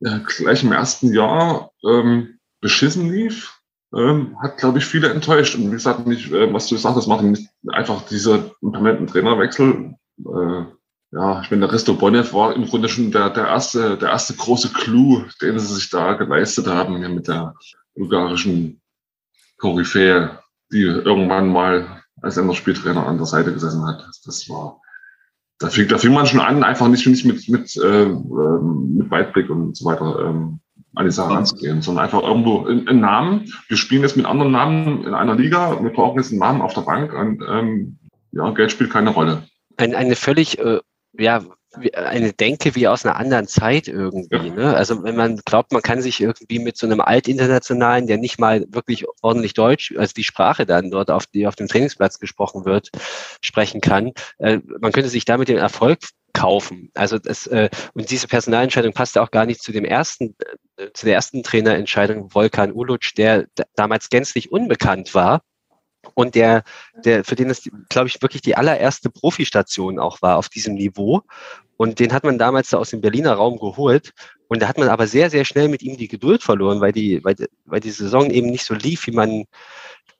[0.00, 3.53] äh, gleich im ersten Jahr ähm, beschissen lief,
[3.96, 5.54] ähm, hat, glaube ich, viele enttäuscht.
[5.56, 9.94] Und wie gesagt, nicht, äh, was du gesagt hast, Martin, nicht einfach dieser permanenten Trainerwechsel.
[10.18, 10.64] Äh,
[11.12, 14.34] ja, ich meine, der Risto Bonnev war im Grunde schon der, der, erste, der erste
[14.34, 17.54] große Clou, den sie sich da geleistet haben, hier mit der
[17.94, 18.80] bulgarischen
[19.58, 20.38] Koryphäe,
[20.72, 24.04] die irgendwann mal als Länderspieltrainer an der Seite gesessen hat.
[24.24, 24.80] Das war,
[25.58, 29.10] da fing, da fing man schon an, einfach nicht, nicht mit, mit, äh, ähm, mit
[29.10, 30.60] Weitblick und so weiter ähm,
[30.94, 33.52] an die Sache ranzugehen, sondern einfach irgendwo einen Namen.
[33.68, 36.74] Wir spielen jetzt mit anderen Namen in einer Liga, wir brauchen jetzt einen Namen auf
[36.74, 37.98] der Bank und ähm,
[38.32, 39.42] ja, Geld spielt keine Rolle.
[39.76, 40.80] Ein, eine völlig, äh,
[41.12, 41.42] ja,
[41.94, 44.48] eine Denke wie aus einer anderen Zeit irgendwie.
[44.48, 44.54] Ja.
[44.54, 44.76] Ne?
[44.76, 48.64] Also wenn man glaubt, man kann sich irgendwie mit so einem Altinternationalen, der nicht mal
[48.68, 52.90] wirklich ordentlich Deutsch, also die Sprache dann dort auf, die auf dem Trainingsplatz gesprochen wird,
[53.40, 55.98] sprechen kann, äh, man könnte sich damit den Erfolg
[56.34, 56.90] kaufen.
[56.94, 60.36] Also das, äh, und diese Personalentscheidung passte auch gar nicht zu dem ersten,
[60.76, 65.40] äh, zu der ersten Trainerentscheidung Volkan Uluc, der damals gänzlich unbekannt war
[66.12, 66.64] und der,
[67.04, 71.22] der, für den es, glaube ich, wirklich die allererste Profistation auch war auf diesem Niveau.
[71.76, 74.12] Und den hat man damals aus dem Berliner Raum geholt.
[74.48, 77.24] Und da hat man aber sehr, sehr schnell mit ihm die Geduld verloren, weil die,
[77.24, 79.44] weil, weil die Saison eben nicht so lief, wie man,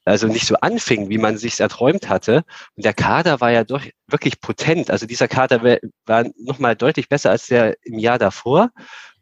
[0.05, 2.44] also nicht so anfing, wie man sich erträumt hatte.
[2.76, 4.90] Und der Kader war ja doch wirklich potent.
[4.90, 8.70] Also dieser Kader war nochmal deutlich besser als der im Jahr davor.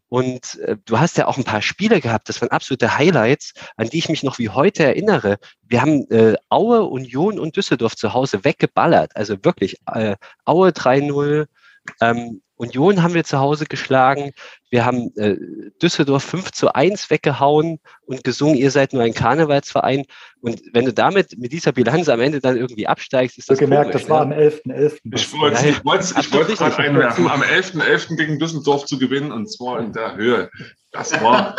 [0.08, 3.88] Und äh, du hast ja auch ein paar Spiele gehabt, das waren absolute Highlights, an
[3.88, 5.38] die ich mich noch wie heute erinnere.
[5.62, 9.16] Wir haben äh, Aue, Union und Düsseldorf zu Hause weggeballert.
[9.16, 11.46] Also wirklich, äh, Aue 3-0,
[12.02, 14.32] ähm, Union haben wir zu Hause geschlagen.
[14.70, 15.36] Wir haben äh,
[15.82, 20.04] Düsseldorf 5 zu 1 weggehauen und gesungen, ihr seid nur ein Karnevalsverein.
[20.40, 23.56] Und wenn du damit mit dieser Bilanz am Ende dann irgendwie absteigst, ist das.
[23.56, 24.36] Ich gemerkt, das war ne?
[24.36, 24.62] am 11.11.
[24.66, 24.98] .11.
[25.14, 27.80] Ich wollte ich wollte, ich wollte gerade einwerfen, am 11.11.
[27.80, 28.16] .11.
[28.16, 30.50] gegen Düsseldorf zu gewinnen und zwar in der Höhe.
[30.92, 31.56] Das war,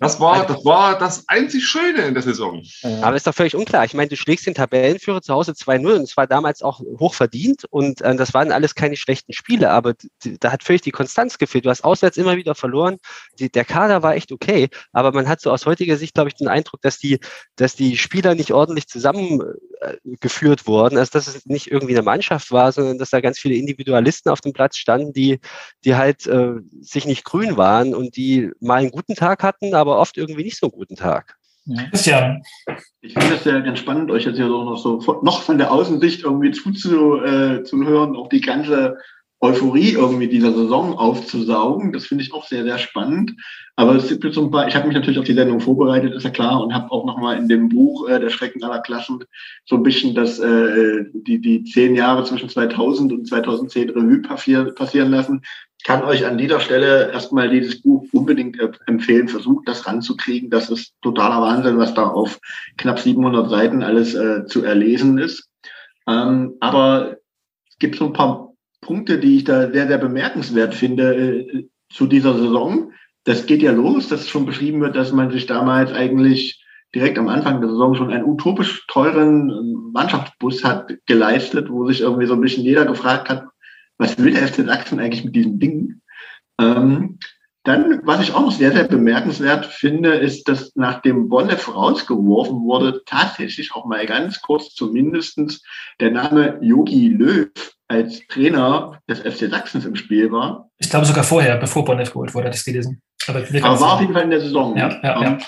[0.00, 2.60] das war, das war das einzig Schöne in der Saison.
[3.02, 3.84] Aber ist doch völlig unklar.
[3.84, 7.14] Ich meine, du schlägst den Tabellenführer zu Hause 2-0 und es war damals auch hoch
[7.14, 10.90] verdient und äh, das waren alles keine schlechten Spiele, aber die, da hat völlig die
[10.90, 11.64] Konstanz gefehlt.
[11.64, 12.98] Du hast auswärts immer wieder verloren.
[13.38, 16.34] Die, der Kader war echt okay, aber man hat so aus heutiger Sicht, glaube ich,
[16.34, 17.18] den Eindruck, dass die,
[17.56, 22.50] dass die Spieler nicht ordentlich zusammengeführt äh, wurden, also dass es nicht irgendwie eine Mannschaft
[22.52, 25.40] war, sondern dass da ganz viele Individualisten auf dem Platz standen, die,
[25.84, 29.98] die halt äh, sich nicht grün waren und die mal einen guten Tag hatten, aber
[29.98, 31.36] oft irgendwie nicht so einen guten Tag.
[31.90, 32.42] Christian.
[33.00, 35.72] Ich finde es ja ganz spannend, euch jetzt hier so noch so noch von der
[35.72, 37.76] Außensicht irgendwie zuzuhören, zu
[38.16, 38.98] auch die ganze
[39.44, 41.92] Euphorie irgendwie dieser Saison aufzusaugen.
[41.92, 43.34] Das finde ich auch sehr, sehr spannend.
[43.76, 46.22] Aber es gibt so ein paar, ich habe mich natürlich auf die Sendung vorbereitet, ist
[46.22, 49.22] ja klar, und habe auch nochmal in dem Buch äh, Der Schrecken aller Klassen
[49.66, 55.10] so ein bisschen das, äh, die, die zehn Jahre zwischen 2000 und 2010 Revue passieren,
[55.10, 55.42] lassen.
[55.84, 59.28] Kann euch an dieser Stelle erstmal dieses Buch unbedingt empfehlen.
[59.28, 60.48] Versucht das ranzukriegen.
[60.48, 62.40] Das ist totaler Wahnsinn, was da auf
[62.78, 65.50] knapp 700 Seiten alles äh, zu erlesen ist.
[66.08, 67.18] Ähm, aber
[67.68, 68.53] es gibt so ein paar
[68.84, 72.92] Punkte, die ich da sehr, sehr bemerkenswert finde äh, zu dieser Saison.
[73.24, 76.64] Das geht ja los, dass schon beschrieben wird, dass man sich damals eigentlich
[76.94, 82.02] direkt am Anfang der Saison schon einen utopisch teuren ähm, Mannschaftsbus hat geleistet, wo sich
[82.02, 83.46] irgendwie so ein bisschen jeder gefragt hat,
[83.98, 86.00] was will der FC Sachsen eigentlich mit diesem Ding?
[86.60, 87.18] Ähm,
[87.64, 93.02] dann, was ich auch noch sehr, sehr bemerkenswert finde, ist, dass nachdem Bonneff rausgeworfen wurde,
[93.06, 95.62] tatsächlich auch mal ganz kurz zumindestens
[95.98, 97.48] der Name Yogi Löw
[97.94, 100.70] als Trainer des FC Sachsens im Spiel war.
[100.78, 103.00] Ich glaube sogar vorher, bevor Bonneff geholt wurde, hatte ich es gelesen.
[103.26, 104.76] Aber, Aber war auf jeden Fall in der Saison.
[104.76, 105.38] Ja, ja, ja.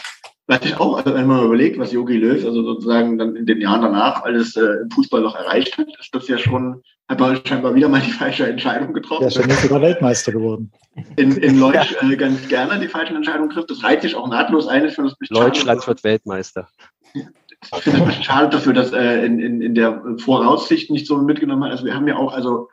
[0.49, 3.83] Was ich auch also einmal überlegt, was Yogi Löw, also sozusagen dann in den Jahren
[3.83, 7.75] danach alles äh, im Fußball noch erreicht hat, ist das ja schon, hat man scheinbar
[7.75, 9.25] wieder mal die falsche Entscheidung getroffen.
[9.25, 10.71] Ja, schon sogar Weltmeister geworden.
[11.17, 12.09] In, in Leutsch ja.
[12.09, 13.71] äh, ganz gerne die falschen Entscheidungen trifft.
[13.71, 14.87] Das reiht sich auch nahtlos ein.
[14.87, 16.69] Ich das Deutschland wird Weltmeister.
[17.63, 21.65] Ich finde es schade, dass das äh, in, in, in der Voraussicht nicht so mitgenommen
[21.65, 21.71] haben.
[21.71, 22.69] Also wir haben ja auch, also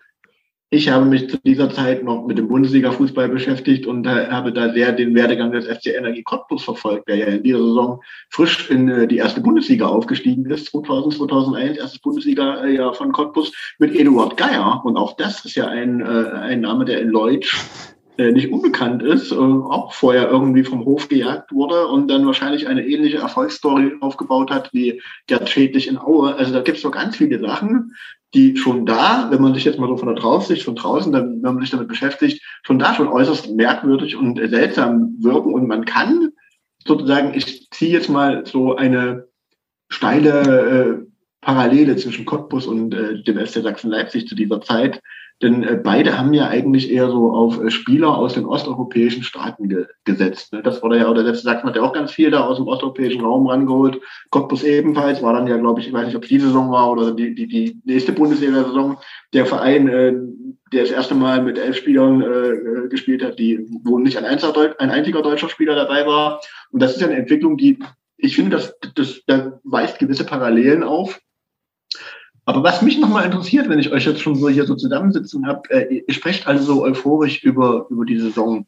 [0.73, 4.73] ich habe mich zu dieser Zeit noch mit dem Bundesliga-Fußball beschäftigt und äh, habe da
[4.73, 8.89] sehr den Werdegang des FC Energie Cottbus verfolgt, der ja in dieser Saison frisch in
[8.89, 14.81] äh, die erste Bundesliga aufgestiegen ist, 2000, 2001, erstes Bundesliga-Jahr von Cottbus mit Eduard Geier.
[14.83, 17.55] Und auch das ist ja ein, äh, ein Name, der in Leutsch
[18.17, 22.85] nicht unbekannt ist, äh, auch vorher irgendwie vom Hof gejagt wurde und dann wahrscheinlich eine
[22.85, 26.35] ähnliche Erfolgsstory aufgebaut hat wie Gerd Schädlich in Aue.
[26.35, 27.95] Also da gibt es so ganz viele Sachen,
[28.33, 31.43] die schon da, wenn man sich jetzt mal so von der Draufsicht von draußen, dann,
[31.43, 35.53] wenn man sich damit beschäftigt, schon da schon äußerst merkwürdig und seltsam wirken.
[35.53, 36.29] Und man kann
[36.85, 39.27] sozusagen, ich ziehe jetzt mal so eine
[39.89, 40.41] steile
[41.01, 44.99] äh, Parallele zwischen Cottbus und äh, dem FC Sachsen-Leipzig zu dieser Zeit
[45.43, 49.67] denn äh, beide haben ja eigentlich eher so auf äh, Spieler aus den osteuropäischen Staaten
[49.67, 50.53] ge gesetzt.
[50.53, 50.63] Ne?
[50.63, 53.21] Das wurde ja, oder selbst Sachsen hat ja auch ganz viel da aus dem osteuropäischen
[53.21, 53.99] Raum rangeholt.
[54.31, 56.91] Cottbus ebenfalls, war dann ja, glaube ich, ich weiß nicht, ob es die Saison war
[56.91, 58.97] oder die, die, die nächste Bundesliga-Saison,
[59.33, 60.13] der Verein, äh,
[60.71, 64.25] der das erste Mal mit elf Spielern äh, äh gespielt hat, die, wo nicht ein,
[64.25, 66.39] einziger, ein einziger deutscher Spieler dabei war.
[66.71, 67.79] Und das ist ja eine Entwicklung, die,
[68.17, 71.19] ich finde, das, das, da weist gewisse Parallelen auf.
[72.45, 75.69] Aber was mich nochmal interessiert, wenn ich euch jetzt schon so hier so zusammensitzen habe,
[75.69, 78.65] äh, ihr sprecht also so euphorisch über, über die Saison.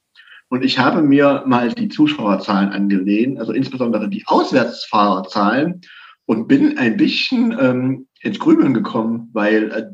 [0.48, 5.82] Und ich habe mir mal die Zuschauerzahlen angelehnt, also insbesondere die Auswärtsfahrerzahlen
[6.26, 9.86] und bin ein bisschen ähm, ins Grübeln gekommen, weil äh,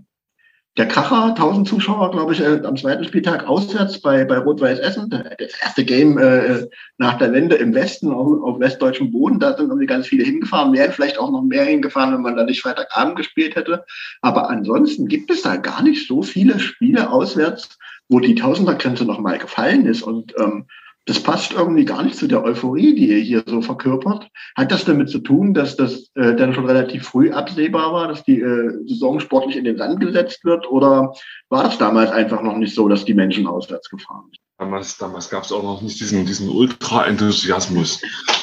[0.77, 5.09] der Kracher, 1000 Zuschauer, glaube ich, äh, am zweiten Spieltag auswärts bei, bei Rot-Weiß Essen.
[5.09, 6.67] Das erste Game äh,
[6.97, 9.39] nach der Wende im Westen auf, auf westdeutschem Boden.
[9.39, 12.45] Da sind irgendwie ganz viele hingefahren, wären vielleicht auch noch mehr hingefahren, wenn man da
[12.45, 13.83] nicht Freitagabend gespielt hätte.
[14.21, 19.39] Aber ansonsten gibt es da gar nicht so viele Spiele auswärts, wo die Tausendergrenze nochmal
[19.39, 20.03] gefallen ist.
[20.03, 20.67] Und ähm,
[21.05, 24.27] das passt irgendwie gar nicht zu der Euphorie, die ihr hier so verkörpert.
[24.55, 28.23] Hat das damit zu tun, dass das äh, dann schon relativ früh absehbar war, dass
[28.23, 30.69] die äh, Saison sportlich in den Sand gesetzt wird?
[30.69, 31.13] Oder
[31.49, 34.39] war das damals einfach noch nicht so, dass die Menschen auswärts gefahren sind?
[34.59, 37.99] Damals, damals gab es auch noch nicht diesen, diesen Ultra-Enthusiasmus.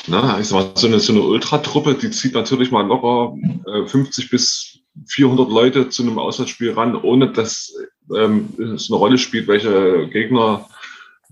[0.08, 0.36] Ne?
[0.40, 3.36] Ich sag mal, so eine, so eine Ultratruppe, die zieht natürlich mal locker
[3.72, 7.72] äh, 50 bis 400 Leute zu einem Auswärtsspiel ran, ohne dass
[8.12, 10.66] ähm, es eine Rolle spielt, welche Gegner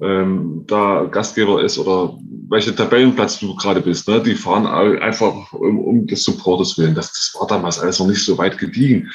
[0.01, 2.19] ähm, da Gastgeber ist oder
[2.49, 4.09] welcher Tabellenplatz du gerade bist.
[4.09, 4.23] Ne?
[4.23, 6.95] Die fahren einfach um, um des Supporters willen.
[6.95, 9.11] Das, das war damals alles noch nicht so weit gediegen.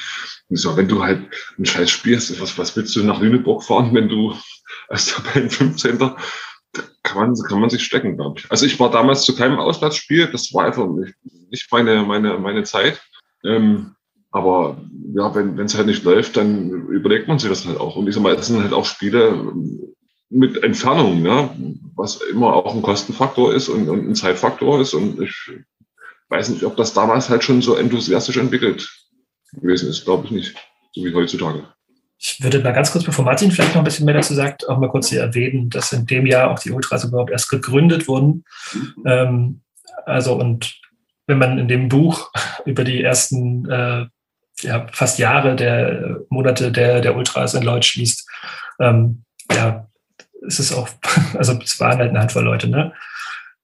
[0.48, 1.22] Und so, wenn du halt
[1.58, 4.34] ein Scheiß spielst, was, was willst du nach Lüneburg fahren, wenn du
[4.88, 5.98] als Tabellen 15.
[7.02, 8.50] Kann man, kann man sich stecken, glaube ich.
[8.50, 11.14] Also ich war damals zu keinem Auswärtsspiel, das war einfach nicht,
[11.50, 13.00] nicht meine, meine, meine Zeit.
[13.44, 13.94] Ähm,
[14.30, 14.78] aber
[15.14, 17.96] ja, wenn es halt nicht läuft, dann überlegt man sich das halt auch.
[17.96, 19.52] Und ich sag mal, das sind halt auch Spiele,
[20.32, 21.50] mit Entfernung, ne?
[21.94, 24.94] was immer auch ein Kostenfaktor ist und, und ein Zeitfaktor ist.
[24.94, 25.34] Und ich
[26.28, 28.88] weiß nicht, ob das damals halt schon so enthusiastisch entwickelt
[29.52, 30.04] gewesen ist.
[30.04, 30.56] Glaube ich nicht,
[30.94, 31.64] so wie heutzutage.
[32.18, 34.78] Ich würde mal ganz kurz, bevor Martin vielleicht noch ein bisschen mehr dazu sagt, auch
[34.78, 38.44] mal kurz hier erwähnen, dass in dem Jahr auch die Ultras überhaupt erst gegründet wurden.
[39.04, 39.60] Ähm,
[40.06, 40.80] also und
[41.26, 42.30] wenn man in dem Buch
[42.64, 44.06] über die ersten äh,
[44.60, 48.28] ja, fast Jahre der Monate der, der Ultras in Lloyd schließt,
[48.80, 49.88] ähm, ja,
[50.46, 50.88] es ist auch,
[51.34, 52.92] also es waren halt eine Handvoll Leute, ne?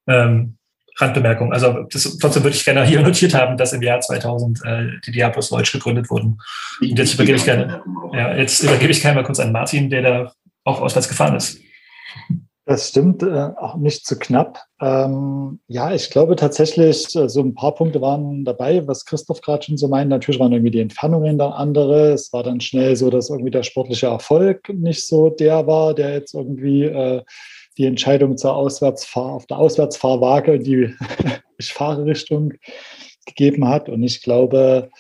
[0.07, 0.59] Ähm,
[1.01, 1.53] Randbemerkung.
[1.53, 5.13] Also das, trotzdem würde ich gerne hier notiert haben, dass im Jahr 2000 äh, die
[5.13, 6.39] Diablos Deutsch gegründet wurden.
[6.81, 10.03] Und jetzt übergebe ich gerne, ja, jetzt übergebe ich gerne mal kurz an Martin, der
[10.03, 10.33] da
[10.65, 11.61] auch auswärts gefahren ist.
[12.69, 14.63] Das stimmt, äh, auch nicht zu knapp.
[14.79, 19.63] Ähm, ja, ich glaube tatsächlich, äh, so ein paar Punkte waren dabei, was Christoph gerade
[19.65, 20.11] schon so meint.
[20.11, 22.13] Natürlich waren irgendwie die Entfernungen dann andere.
[22.13, 26.13] Es war dann schnell so, dass irgendwie der sportliche Erfolg nicht so der war, der
[26.13, 27.23] jetzt irgendwie äh,
[27.79, 30.95] die Entscheidung zur Auswärtsfahr auf der Auswärtsfahrwaage in die
[31.59, 32.53] ich fahre Richtung
[33.25, 33.89] gegeben hat.
[33.89, 34.91] Und ich glaube,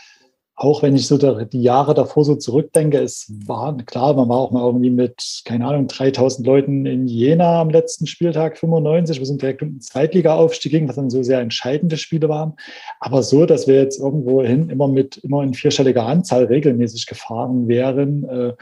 [0.60, 4.50] auch wenn ich so die Jahre davor so zurückdenke, es war klar, man war auch
[4.50, 9.20] mal irgendwie mit, keine Ahnung, 3000 Leuten in Jena am letzten Spieltag 95.
[9.20, 12.54] Wir sind direkt um den Zweitliga-Aufstieg ging, was dann so sehr entscheidende Spiele waren.
[12.98, 17.68] Aber so, dass wir jetzt irgendwo hin immer mit, immer in vierstelliger Anzahl regelmäßig gefahren
[17.68, 18.52] wären, äh,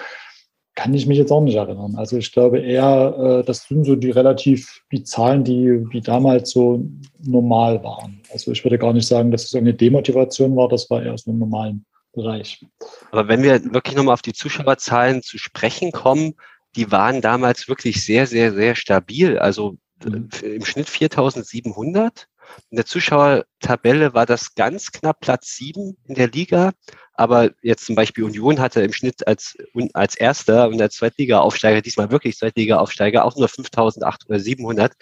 [0.76, 1.96] kann ich mich jetzt auch nicht erinnern.
[1.96, 6.50] Also ich glaube eher, äh, das sind so die relativ die Zahlen, die wie damals
[6.50, 6.86] so
[7.18, 8.22] normal waren.
[8.30, 11.30] Also ich würde gar nicht sagen, dass es eine Demotivation war, das war eher so
[11.30, 12.64] im normalen Bereich.
[13.10, 16.34] Aber wenn wir wirklich nochmal auf die Zuschauerzahlen zu sprechen kommen,
[16.76, 19.38] die waren damals wirklich sehr, sehr, sehr stabil.
[19.38, 20.28] Also mhm.
[20.42, 22.28] im Schnitt 4700
[22.70, 26.72] in der Zuschauertabelle war das ganz knapp Platz sieben in der Liga.
[27.16, 29.56] Aber jetzt zum Beispiel Union hatte im Schnitt als,
[29.94, 34.92] als Erster und als Zweitliga-Aufsteiger, diesmal wirklich Zweitliga-Aufsteiger, auch nur 5.800 oder 700.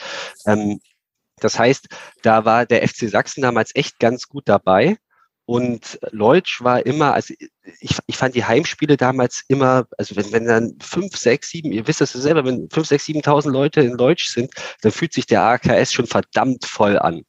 [0.46, 0.80] Ähm,
[1.40, 1.88] das heißt,
[2.22, 4.96] da war der FC Sachsen damals echt ganz gut dabei.
[5.46, 7.34] Und Leutsch war immer, also
[7.80, 11.86] ich, ich fand die Heimspiele damals immer, also wenn, wenn dann fünf, sechs, sieben, ihr
[11.86, 15.26] wisst das ja selber, wenn fünf, sechs, siebentausend Leute in Leutsch sind, dann fühlt sich
[15.26, 17.22] der AKS schon verdammt voll an.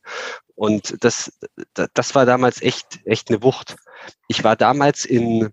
[0.56, 1.38] Und das,
[1.74, 3.76] das war damals echt, echt eine Wucht.
[4.30, 5.50] Ich war damals in,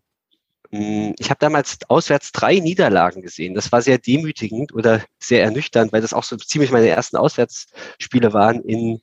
[0.70, 3.54] hm, ich habe damals auswärts drei Niederlagen gesehen.
[3.54, 8.32] Das war sehr demütigend oder sehr ernüchternd, weil das auch so ziemlich meine ersten Auswärtsspiele
[8.32, 9.02] waren in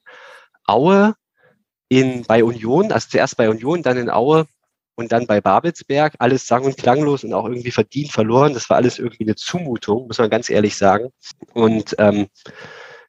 [0.66, 1.16] Aue,
[1.90, 4.48] in, bei Union, also zuerst bei Union, dann in Aue
[4.96, 6.14] und dann bei Babelsberg.
[6.20, 8.54] Alles sang- und klanglos und auch irgendwie verdient verloren.
[8.54, 11.10] Das war alles irgendwie eine Zumutung, muss man ganz ehrlich sagen.
[11.54, 12.28] Und ähm,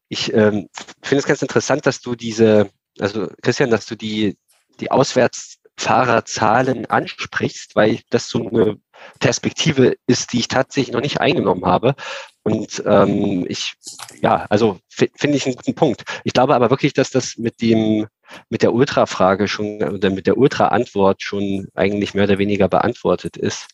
[0.08, 0.68] ich ähm,
[1.02, 4.38] finde es ganz interessant, dass du diese, also Christian, dass du die,
[4.80, 8.78] die Auswärtsfahrerzahlen ansprichst, weil das so eine
[9.18, 11.94] Perspektive ist, die ich tatsächlich noch nicht eingenommen habe.
[12.42, 13.74] Und ähm, ich,
[14.22, 16.04] ja, also finde ich einen guten Punkt.
[16.24, 18.06] Ich glaube aber wirklich, dass das mit dem,
[18.48, 23.68] mit der Ultra-Frage schon oder mit der Ultra-Antwort schon eigentlich mehr oder weniger beantwortet ist.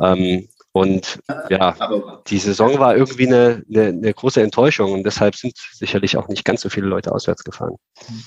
[0.00, 1.20] Ähm, und
[1.50, 1.76] ja,
[2.28, 6.46] die Saison war irgendwie eine, eine, eine, große Enttäuschung und deshalb sind sicherlich auch nicht
[6.46, 7.76] ganz so viele Leute auswärts gefahren.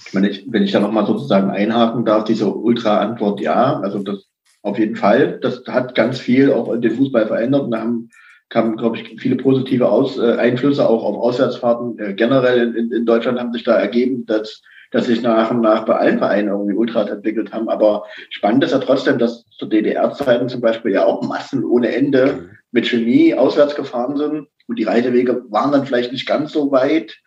[0.05, 4.27] Ich meine, ich, wenn ich da nochmal sozusagen einhaken darf, diese Ultra-Antwort, ja, also das
[4.61, 8.09] auf jeden Fall, das hat ganz viel auch den Fußball verändert und da haben
[8.49, 11.97] kamen, glaube ich, viele positive Aus, äh, Einflüsse auch auf Auswärtsfahrten.
[11.99, 14.61] Äh, generell in, in Deutschland haben sich da ergeben, dass
[14.95, 17.67] dass sich nach und nach bei allen Vereinen irgendwie Ultras entwickelt haben.
[17.67, 22.51] Aber spannend ist ja trotzdem, dass zu DDR-Zeiten zum Beispiel ja auch Massen ohne Ende
[22.71, 24.47] mit Chemie auswärts gefahren sind.
[24.69, 27.17] Und die Reisewege waren dann vielleicht nicht ganz so weit.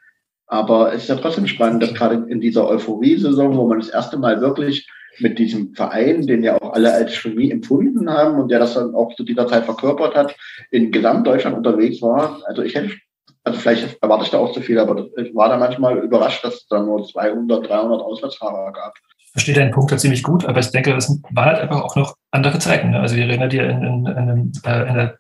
[0.47, 4.17] Aber es ist ja trotzdem spannend, dass gerade in dieser Euphorie-Saison, wo man das erste
[4.17, 4.89] Mal wirklich
[5.19, 8.95] mit diesem Verein, den ja auch alle als Chemie empfunden haben und der das dann
[8.95, 10.35] auch zu dieser Zeit verkörpert hat,
[10.71, 12.41] in Gesamtdeutschland unterwegs war.
[12.47, 12.93] Also ich hätte,
[13.45, 16.55] also vielleicht erwarte ich da auch zu viel, aber ich war da manchmal überrascht, dass
[16.55, 18.95] es da nur 200, 300 Auswärtsfahrer gab.
[19.19, 21.97] Ich verstehe deinen Punkt da ziemlich gut, aber ich denke, das waren halt einfach auch
[21.97, 22.91] noch andere Zeiten.
[22.91, 23.01] Ne?
[23.01, 25.19] Also wir erinnern dir in, in, in, äh, in der,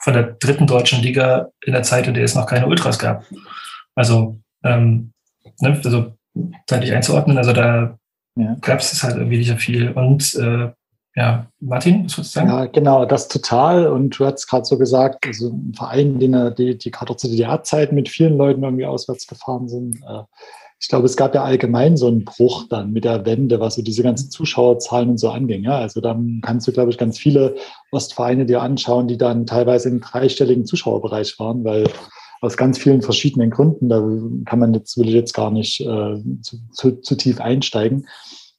[0.00, 3.24] von der dritten deutschen Liga in der Zeit, in der es noch keine Ultras gab.
[3.94, 5.12] Also, ähm,
[5.60, 6.16] ne, also
[6.66, 7.98] zeitlich einzuordnen, also da
[8.36, 8.56] ja.
[8.60, 9.90] gab es halt irgendwie nicht so viel.
[9.90, 10.70] Und äh,
[11.18, 12.48] ja, Martin, was würdest du sagen?
[12.48, 13.88] Ja, genau, das total.
[13.88, 17.90] Und du hast gerade so gesagt, also ein Verein, den, die, die gerade zur DDR-Zeit
[17.90, 19.96] mit vielen Leuten irgendwie auswärts gefahren sind.
[19.96, 20.22] Äh,
[20.80, 23.82] ich glaube, es gab ja allgemein so einen Bruch dann mit der Wende, was so
[23.82, 25.64] diese ganzen Zuschauerzahlen und so anging.
[25.64, 27.56] Ja, also dann kannst du, glaube ich, ganz viele
[27.90, 31.88] Ostvereine dir anschauen, die dann teilweise im dreistelligen Zuschauerbereich waren, weil
[32.40, 33.98] aus ganz vielen verschiedenen Gründen, da
[34.48, 38.06] kann man jetzt, will ich jetzt gar nicht äh, zu, zu, zu tief einsteigen.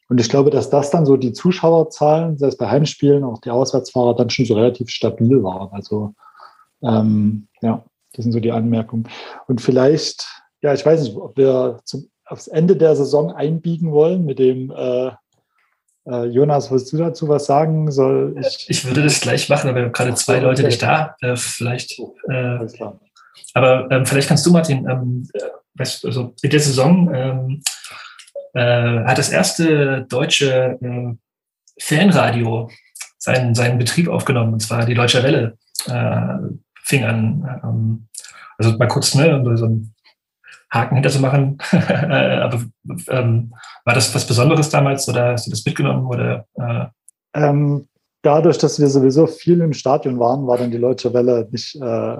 [0.09, 4.15] Und ich glaube, dass das dann so die Zuschauerzahlen, selbst bei Heimspielen, auch die Auswärtsfahrer
[4.15, 5.69] dann schon so relativ stabil waren.
[5.71, 6.13] Also
[6.81, 7.83] ähm, ja,
[8.13, 9.07] das sind so die Anmerkungen.
[9.47, 10.27] Und vielleicht,
[10.61, 14.71] ja, ich weiß nicht, ob wir zum, aufs Ende der Saison einbiegen wollen mit dem
[14.71, 15.11] äh,
[16.05, 17.91] äh, Jonas, willst du dazu was sagen?
[17.91, 21.15] Soll ich, ich würde das gleich machen, aber wir haben gerade zwei Leute nicht da.
[21.21, 21.99] Äh, vielleicht.
[22.27, 22.67] Äh,
[23.53, 27.61] aber ähm, vielleicht kannst du, Martin, ähm, äh, also in der Saison ähm,
[28.53, 31.13] äh, hat das erste deutsche äh,
[31.79, 32.69] Fanradio
[33.17, 37.61] seinen, seinen Betrieb aufgenommen, und zwar die Deutsche Welle äh, fing an.
[37.63, 38.07] Ähm,
[38.57, 39.93] also mal kurz ne, so einen
[40.71, 41.57] Haken hinter zu machen.
[41.71, 42.61] Aber
[43.07, 43.53] ähm,
[43.85, 46.05] war das was Besonderes damals oder hast du das mitgenommen?
[46.07, 46.85] Oder, äh?
[47.33, 47.87] ähm,
[48.21, 52.17] dadurch, dass wir sowieso viel im Stadion waren, war dann die Deutsche Welle nicht, äh,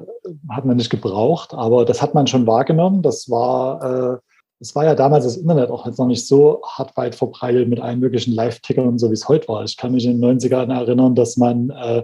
[0.49, 3.01] hat man nicht gebraucht, aber das hat man schon wahrgenommen.
[3.01, 4.19] Das war,
[4.59, 7.79] das war ja damals das Internet auch jetzt noch nicht so hart weit verbreitet mit
[7.79, 9.63] allen möglichen Live-Tickern und so, wie es heute war.
[9.63, 12.03] Ich kann mich in den 90ern erinnern, dass man, äh,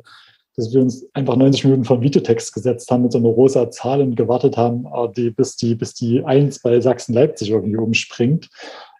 [0.55, 4.01] dass wir uns einfach 90 Minuten vom Videotext gesetzt haben mit so einer rosa Zahl
[4.01, 8.49] und gewartet haben, äh, die, bis die, bis die Eins bei Sachsen-Leipzig irgendwie umspringt.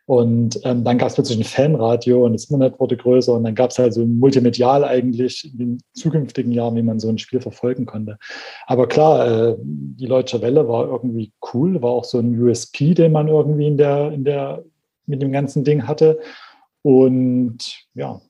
[0.08, 3.56] Und ähm, dann gab es plötzlich ein Fanradio und das Internet wurde größer und dann
[3.56, 7.42] gab es halt so multimedial eigentlich in den zukünftigen Jahren, wie man so ein Spiel
[7.42, 8.20] verfolgen konnte.
[8.68, 13.14] Aber klar, äh, die Deutsche Welle war irgendwie cool, war auch so ein USP, den
[13.14, 14.64] man irgendwie in der, in der,
[15.08, 16.20] mit dem ganzen Ding hatte.
[16.84, 18.22] Und ja,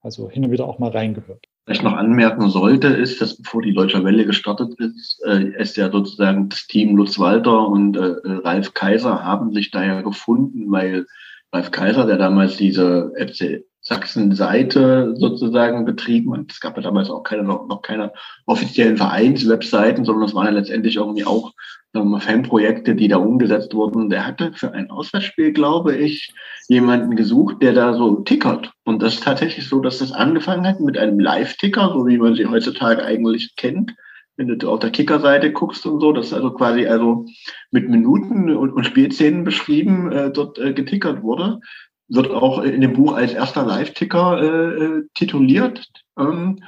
[0.00, 1.46] also hin und wieder auch mal reingehört.
[1.66, 5.90] Ich noch anmerken sollte, ist, dass bevor die Deutsche Welle gestartet ist, äh, ist ja
[5.90, 11.06] sozusagen das Team Lutz Walter und äh, Ralf Kaiser haben sich da ja gefunden, weil
[11.52, 16.50] Ralf Kaiser, der damals diese FC Sachsen-Seite sozusagen betrieben hat.
[16.50, 18.12] Es gab ja damals auch keine, noch, noch keine
[18.46, 21.52] offiziellen Vereinswebseiten, sondern es waren ja letztendlich irgendwie auch
[21.94, 24.08] ähm, Fanprojekte, die da umgesetzt wurden.
[24.08, 26.32] Der hatte für ein Auswärtsspiel, glaube ich,
[26.68, 28.72] jemanden gesucht, der da so tickert.
[28.84, 32.34] Und das ist tatsächlich so, dass das angefangen hat mit einem Live-Ticker, so wie man
[32.34, 33.94] sie heutzutage eigentlich kennt
[34.36, 37.26] wenn du auf der Kicker-Seite guckst und so, das ist also quasi also
[37.70, 41.60] mit Minuten und, und Spielszenen beschrieben, äh, dort äh, getickert wurde,
[42.08, 45.86] wird auch in dem Buch als erster Live-Ticker äh, äh tituliert.
[46.18, 46.60] Ähm,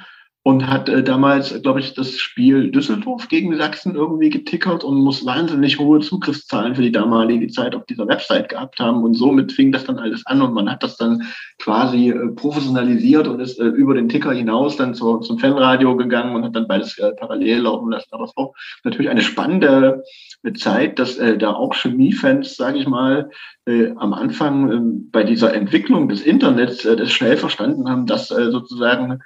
[0.47, 5.27] und hat äh, damals, glaube ich, das Spiel Düsseldorf gegen Sachsen irgendwie getickert und muss
[5.27, 9.03] wahnsinnig hohe Zugriffszahlen für die damalige Zeit auf dieser Website gehabt haben.
[9.03, 11.25] Und somit fing das dann alles an und man hat das dann
[11.59, 16.37] quasi äh, professionalisiert und ist äh, über den Ticker hinaus dann zu, zum Fanradio gegangen
[16.37, 18.11] und hat dann beides äh, parallel laufen lassen.
[18.13, 18.53] Aber es war
[18.85, 20.05] natürlich eine spannende
[20.45, 23.31] äh, Zeit, dass äh, da auch Chemiefans, sage ich mal,
[23.67, 24.79] äh, am Anfang äh,
[25.11, 29.19] bei dieser Entwicklung des Internets äh, das schnell verstanden haben, dass äh, sozusagen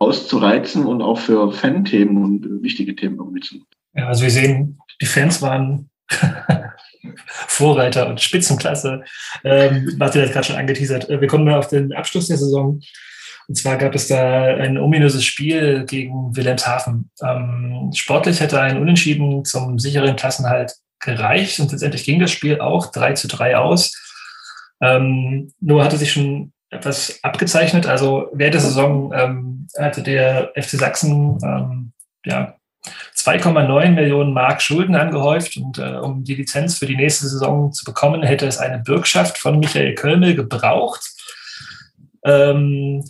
[0.00, 3.56] auszureizen und auch für Fan-Themen und äh, wichtige Themen irgendwie zu.
[3.94, 5.90] Ja, also wir sehen, die Fans waren
[7.46, 9.04] Vorreiter und Spitzenklasse.
[9.44, 11.08] Ähm, Martin hat gerade schon angeteasert.
[11.10, 12.80] Äh, wir kommen mal auf den Abschluss der Saison.
[13.46, 17.10] Und zwar gab es da ein ominöses Spiel gegen Wilhelmshaven.
[17.22, 22.90] Ähm, sportlich hätte ein Unentschieden zum sicheren Klassenhalt gereicht und letztendlich ging das Spiel auch
[22.90, 23.92] 3 zu 3 aus.
[24.80, 27.86] Ähm, nur hatte sich schon etwas abgezeichnet.
[27.86, 31.92] Also während der Saison ähm, hatte der FC Sachsen ähm,
[32.24, 32.54] ja,
[33.16, 37.84] 2,9 Millionen Mark Schulden angehäuft und äh, um die Lizenz für die nächste Saison zu
[37.84, 41.02] bekommen, hätte es eine Bürgschaft von Michael Kölmel gebraucht.
[42.24, 43.04] Ähm,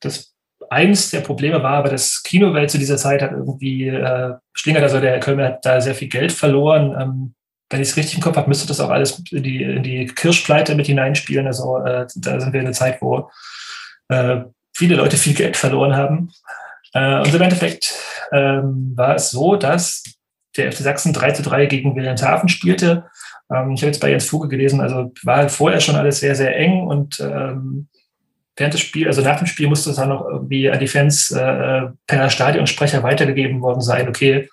[0.00, 0.34] das
[0.70, 5.00] eins der Probleme war aber, dass Kinowelt zu dieser Zeit hat irgendwie, äh, Schlingert, also
[5.00, 6.96] der Kölner hat da sehr viel Geld verloren.
[6.98, 7.34] Ähm,
[7.68, 10.06] wenn ich es richtig im Kopf habe, müsste das auch alles in die, in die
[10.06, 11.46] Kirschpleite mit hineinspielen.
[11.46, 13.30] Also äh, da sind wir in einer Zeit, wo
[14.08, 14.40] äh,
[14.80, 16.32] viele Leute viel Geld verloren haben.
[16.94, 17.94] Äh, und im Endeffekt
[18.32, 20.02] ähm, war es so, dass
[20.56, 23.04] der FC Sachsen 3 zu 3 gegen Wilhelmshaven spielte.
[23.52, 26.56] Ähm, ich habe jetzt bei Jens Fuge gelesen, also war vorher schon alles sehr, sehr
[26.56, 27.88] eng und ähm,
[28.56, 31.30] während des Spiels, also nach dem Spiel musste es dann noch irgendwie an die Fans
[31.30, 34.48] äh, per Stadionsprecher weitergegeben worden sein, okay,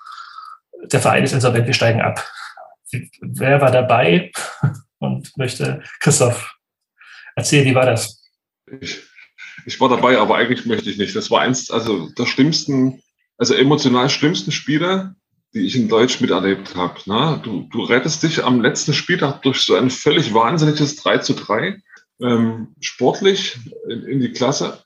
[0.91, 2.21] der Verein ist insolvent, wir steigen ab.
[3.21, 4.33] Wer war dabei
[4.99, 6.53] und möchte Christoph
[7.33, 8.21] erzählen, wie war das?
[8.81, 9.06] Ich,
[9.67, 11.13] ich war dabei, aber eigentlich möchte ich nicht.
[11.13, 13.01] Das war eins also der schlimmsten,
[13.37, 15.13] also emotional schlimmsten Spiele,
[15.53, 16.95] die ich in Deutsch miterlebt habe.
[17.05, 17.41] Ne?
[17.43, 21.81] Du, du rettest dich am letzten Spieltag durch so ein völlig wahnsinniges 3 zu 3,
[22.21, 23.57] ähm, sportlich
[23.89, 24.83] in, in, die Klasse.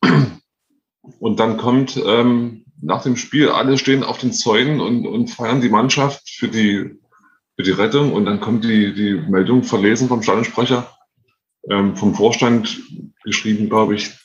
[1.20, 5.62] Und dann kommt ähm, nach dem Spiel, alle stehen auf den Zäunen und, und feiern
[5.62, 7.00] die Mannschaft für die,
[7.56, 8.14] für die Rettung.
[8.14, 10.92] Und dann kommt die, die Meldung verlesen vom Stadionsprecher,
[11.70, 12.82] ähm, vom Vorstand
[13.24, 14.21] geschrieben, glaube ich,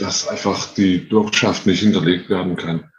[0.00, 2.90] dass einfach die Bürgschaft nicht hinterlegt werden kann.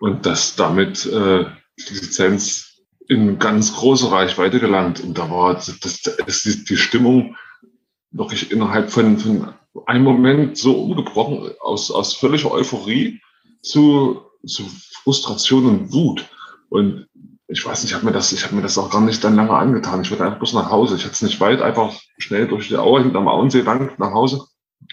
[0.00, 1.44] Und dass damit äh,
[1.78, 5.00] die Lizenz in ganz große Reichweite gelangt.
[5.00, 7.36] Und da war das, das ist die Stimmung
[8.10, 9.54] wirklich innerhalb von, von
[9.86, 13.20] einem Moment so umgebrochen, aus, aus völliger Euphorie
[13.62, 14.64] zu, zu
[15.04, 16.28] Frustration und Wut.
[16.68, 17.06] Und
[17.46, 19.36] ich weiß nicht, ich habe mir das, ich habe mir das auch gar nicht dann
[19.36, 20.02] lange angetan.
[20.02, 20.96] Ich wollte einfach bloß nach Hause.
[20.96, 24.46] Ich hatte es nicht weit, einfach schnell durch die Auer hinterm Auensee lang nach Hause.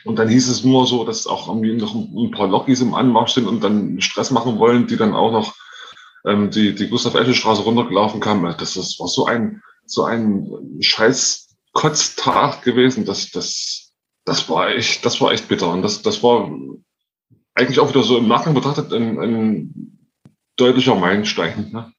[0.04, 3.34] Und dann hieß es nur so, dass auch irgendwie noch ein paar Lokis im Anmarsch
[3.34, 5.56] sind und dann Stress machen wollen, die dann auch noch
[6.26, 8.56] ähm, die, die Gustav-Eschel-Straße runtergelaufen kamen.
[8.58, 13.06] Das, das war so ein, so ein scheiß Kotztag gewesen.
[13.06, 13.92] Das, das,
[14.26, 15.72] das war echt, das war echt bitter.
[15.72, 16.52] Und das, das war
[17.56, 20.10] eigentlich auch wieder so im Nachgang betrachtet ein, ein
[20.58, 21.72] deutlicher Meilenstein.
[21.72, 21.92] Ne?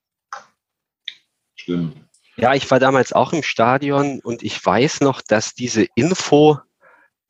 [1.56, 1.96] Stimmt.
[2.36, 6.58] Ja, ich war damals auch im Stadion und ich weiß noch, dass diese Info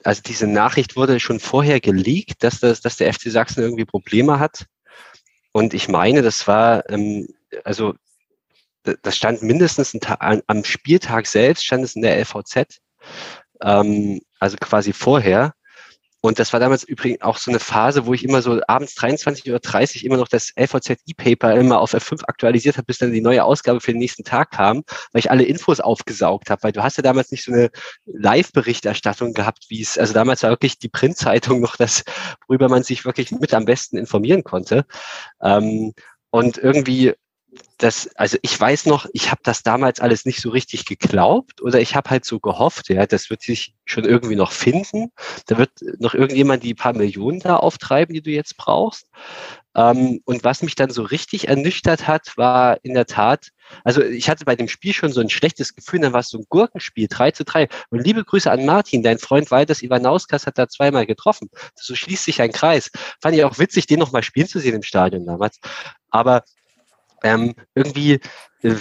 [0.04, 4.38] also diese Nachricht wurde schon vorher geleakt, dass, das, dass der FC Sachsen irgendwie Probleme
[4.38, 4.66] hat.
[5.52, 7.28] Und ich meine, das war, ähm,
[7.64, 7.94] also
[9.02, 12.80] das stand mindestens am Spieltag selbst, stand es in der LVZ,
[13.62, 15.54] ähm, also quasi vorher.
[16.20, 19.98] Und das war damals übrigens auch so eine Phase, wo ich immer so abends 23.30
[19.98, 23.44] Uhr immer noch das LVZ E-Paper immer auf F5 aktualisiert habe, bis dann die neue
[23.44, 26.62] Ausgabe für den nächsten Tag kam, weil ich alle Infos aufgesaugt habe.
[26.64, 27.70] Weil du hast ja damals nicht so eine
[28.06, 32.02] Live-Berichterstattung gehabt, wie es, also damals war wirklich die Printzeitung noch das,
[32.48, 34.86] worüber man sich wirklich mit am besten informieren konnte.
[35.40, 35.92] Ähm,
[36.30, 37.14] und irgendwie
[37.78, 41.80] das, also ich weiß noch, ich habe das damals alles nicht so richtig geglaubt oder
[41.80, 45.12] ich habe halt so gehofft, ja, das wird sich schon irgendwie noch finden.
[45.46, 49.06] Da wird noch irgendjemand die paar Millionen da auftreiben, die du jetzt brauchst.
[49.76, 53.50] Ähm, und was mich dann so richtig ernüchtert hat, war in der Tat,
[53.84, 56.38] also ich hatte bei dem Spiel schon so ein schlechtes Gefühl, dann war es so
[56.38, 57.68] ein Gurkenspiel, 3 zu 3.
[57.90, 61.48] Und liebe Grüße an Martin, dein Freund Walters Ivanauskas hat da zweimal getroffen.
[61.76, 62.90] So schließt sich ein Kreis.
[63.22, 65.60] Fand ich auch witzig, den nochmal spielen zu sehen im Stadion damals.
[66.10, 66.42] Aber
[67.22, 68.20] ähm, irgendwie,
[68.62, 68.74] äh,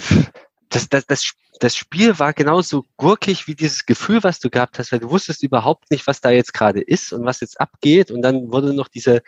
[0.70, 4.92] das, das, das, das Spiel war genauso gurkig wie dieses Gefühl, was du gehabt hast,
[4.92, 8.10] weil du wusstest überhaupt nicht, was da jetzt gerade ist und was jetzt abgeht.
[8.10, 9.22] Und dann wurde noch diese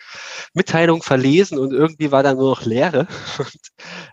[0.54, 3.06] Mitteilung verlesen und irgendwie war da nur noch Leere.
[3.38, 3.60] Und,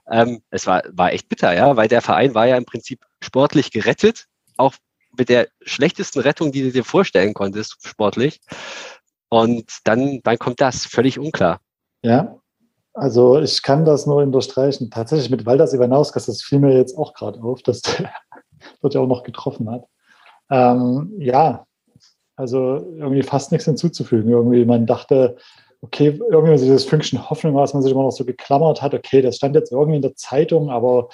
[0.10, 3.72] ähm, es war, war echt bitter, ja, weil der Verein war ja im Prinzip sportlich
[3.72, 4.26] gerettet,
[4.56, 4.74] auch
[5.18, 8.40] mit der schlechtesten Rettung, die du dir vorstellen konntest, sportlich.
[9.30, 11.60] Und dann, dann kommt das, völlig unklar.
[12.02, 12.40] Ja,
[12.98, 14.90] also ich kann das nur unterstreichen.
[14.90, 18.10] Tatsächlich mit Walders Ivanauskas, das fiel mir jetzt auch gerade auf, dass der
[18.82, 19.86] dort ja auch noch getroffen hat.
[20.50, 21.66] Ähm, ja,
[22.36, 24.32] also irgendwie fast nichts hinzuzufügen.
[24.32, 25.36] Irgendwie man dachte,
[25.82, 29.36] okay, irgendwie dieses Fünkchen Hoffnung, was man sich immer noch so geklammert hat, okay, das
[29.36, 31.10] stand jetzt irgendwie in der Zeitung, aber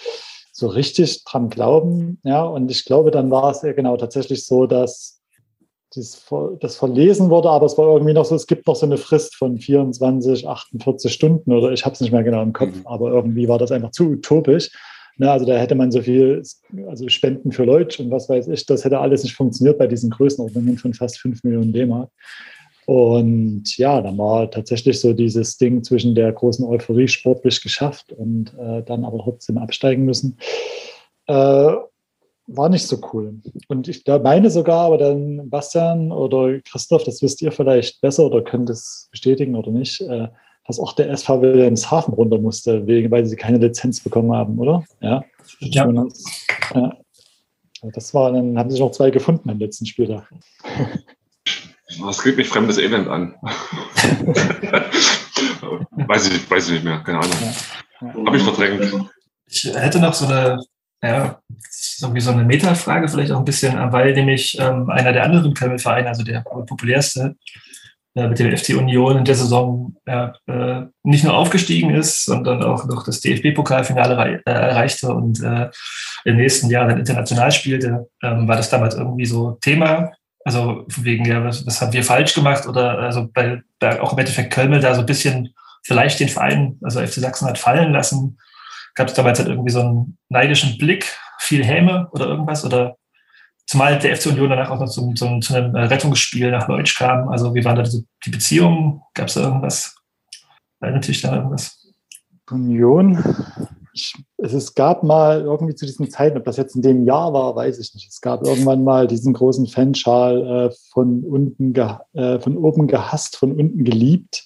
[0.53, 4.67] so richtig dran glauben, ja, und ich glaube, dann war es ja genau tatsächlich so,
[4.67, 5.19] dass
[5.95, 6.25] das,
[6.59, 9.35] das verlesen wurde, aber es war irgendwie noch so, es gibt noch so eine Frist
[9.35, 12.85] von 24, 48 Stunden oder ich habe es nicht mehr genau im Kopf, mhm.
[12.87, 14.71] aber irgendwie war das einfach zu utopisch.
[15.17, 16.41] Ne, also da hätte man so viel,
[16.87, 20.09] also Spenden für Leute und was weiß ich, das hätte alles nicht funktioniert bei diesen
[20.09, 22.09] Größenordnungen von fast 5 Millionen D-Mark.
[22.85, 28.53] Und ja, dann war tatsächlich so dieses Ding zwischen der großen Euphorie sportlich geschafft und
[28.59, 30.37] äh, dann aber trotzdem absteigen müssen.
[31.27, 31.73] Äh,
[32.47, 33.39] war nicht so cool.
[33.67, 38.41] Und ich meine sogar, aber dann Bastian oder Christoph, das wisst ihr vielleicht besser oder
[38.41, 40.27] könnt es bestätigen oder nicht, äh,
[40.65, 44.83] dass auch der SV Wilhelmshaven runter musste, wegen, weil sie keine Lizenz bekommen haben, oder?
[45.01, 45.23] Ja.
[45.59, 45.89] ja.
[46.73, 46.97] ja.
[47.93, 50.29] Das war, dann haben sich noch zwei gefunden am letzten Spieltag.
[52.01, 53.35] Das geht mich fremdes Elend an.
[56.07, 57.37] Weiß ich, weiß ich nicht mehr, keine Ahnung.
[58.01, 58.13] Ja.
[58.25, 59.09] Habe ich verdrängt.
[59.47, 60.59] Ich hätte noch so eine,
[61.03, 61.39] ja,
[61.69, 65.53] so wie so eine Metafrage vielleicht auch ein bisschen, weil nämlich ähm, einer der anderen
[65.53, 67.35] Köln-Vereine, also der populärste,
[68.15, 72.63] äh, mit dem FC Union in der Saison ja, äh, nicht nur aufgestiegen ist, sondern
[72.63, 75.69] auch noch das DFB-Pokalfinale äh, erreichte und äh,
[76.23, 80.11] im nächsten Jahr dann international spielte, ähm, war das damals irgendwie so Thema.
[80.45, 82.67] Also wegen, ja, was, was haben wir falsch gemacht?
[82.67, 86.77] Oder also bei, bei auch im Endeffekt Kölmel da so ein bisschen vielleicht den Verein,
[86.81, 88.37] also FC Sachsen hat fallen lassen.
[88.95, 92.63] Gab es damals halt irgendwie so einen neidischen Blick, viel Häme oder irgendwas?
[92.63, 92.97] Oder
[93.65, 96.97] Zumal der FC Union danach auch noch zum, zum, zu einem äh, Rettungsspiel nach Leutsch
[96.97, 97.29] kam.
[97.29, 99.01] Also wie waren da die, Beziehungen?
[99.13, 99.95] Gab es da irgendwas?
[100.81, 101.91] Erinnert sich da irgendwas?
[102.51, 103.23] Union?
[103.93, 107.31] Ich, es, es gab mal irgendwie zu diesen Zeiten, ob das jetzt in dem Jahr
[107.31, 108.09] war, weiß ich nicht.
[108.09, 113.53] Es gab irgendwann mal diesen großen Fanschal äh, von unten, äh, von oben gehasst, von
[113.53, 114.45] unten geliebt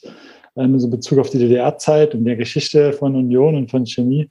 [0.58, 4.30] ähm, in Bezug auf die DDR-Zeit und der Geschichte von Union und von Chemie.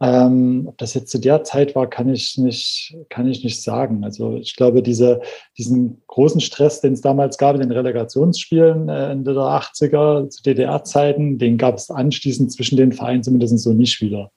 [0.00, 4.04] Ähm, ob das jetzt zu der Zeit war, kann ich nicht, kann ich nicht sagen.
[4.04, 5.20] Also ich glaube, diese,
[5.56, 10.42] diesen großen Stress, den es damals gab in den Relegationsspielen äh, Ende der 80er zu
[10.42, 14.30] DDR-Zeiten, den gab es anschließend zwischen den Vereinen zumindest so nicht wieder.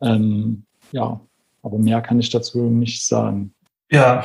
[0.00, 1.20] Ähm, ja,
[1.62, 3.54] aber mehr kann ich dazu nicht sagen.
[3.90, 4.24] Ja,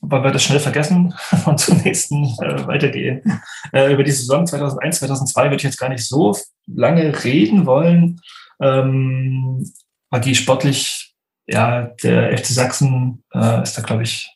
[0.00, 1.14] wollen wir das schnell vergessen
[1.46, 3.40] und zum nächsten äh, weitergehen.
[3.72, 6.36] Äh, über die Saison 2001, 2002 würde ich jetzt gar nicht so
[6.66, 8.20] lange reden wollen,
[8.60, 9.70] ähm,
[10.10, 11.14] weil die sportlich,
[11.46, 14.30] ja, der FC Sachsen äh, ist da, glaube ich,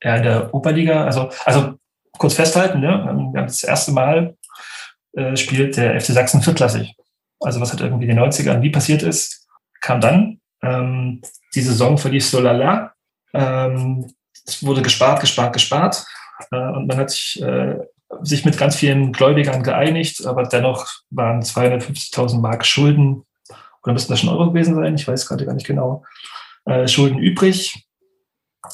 [0.00, 1.04] eher in der Oberliga.
[1.04, 1.74] Also, also
[2.18, 2.88] kurz festhalten, ne?
[2.88, 4.36] wir haben das erste Mal
[5.14, 6.94] äh, spielt der FC Sachsen viertklassig.
[7.40, 9.48] Also was halt irgendwie in den 90ern nie passiert ist,
[9.80, 10.40] kam dann.
[10.62, 11.20] Ähm,
[11.54, 12.94] die Saison verlief so lala.
[13.34, 14.12] Ähm,
[14.46, 16.04] es wurde gespart, gespart, gespart.
[16.50, 17.78] Äh, und man hat sich, äh,
[18.22, 23.24] sich mit ganz vielen Gläubigern geeinigt, aber dennoch waren 250.000 Mark Schulden,
[23.82, 26.04] oder müssten das schon Euro gewesen sein, ich weiß gerade gar nicht genau,
[26.66, 27.86] äh, Schulden übrig.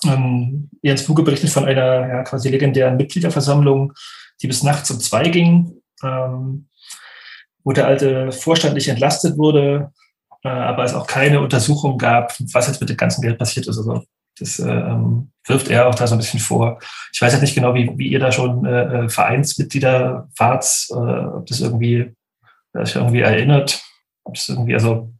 [0.04, 3.94] Ähm, Jens Fuge berichtet von einer ja, quasi legendären Mitgliederversammlung,
[4.42, 6.68] die bis nachts um zwei ging, ähm,
[7.64, 9.92] wo der alte Vorstand nicht entlastet wurde,
[10.44, 13.78] äh, aber es auch keine Untersuchung gab, was jetzt mit dem ganzen Geld passiert ist.
[13.78, 14.04] Also
[14.38, 16.78] das ähm, wirft er auch da so ein bisschen vor.
[17.12, 20.94] Ich weiß jetzt nicht genau, wie, wie ihr da schon äh, äh Vereinsmitglieder wart, äh,
[20.94, 22.14] ob das irgendwie,
[22.74, 23.82] sich irgendwie erinnert,
[24.24, 25.12] ob es irgendwie, also,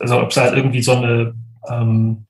[0.00, 1.34] also ob es halt irgendwie so eine,
[1.68, 2.26] ähm,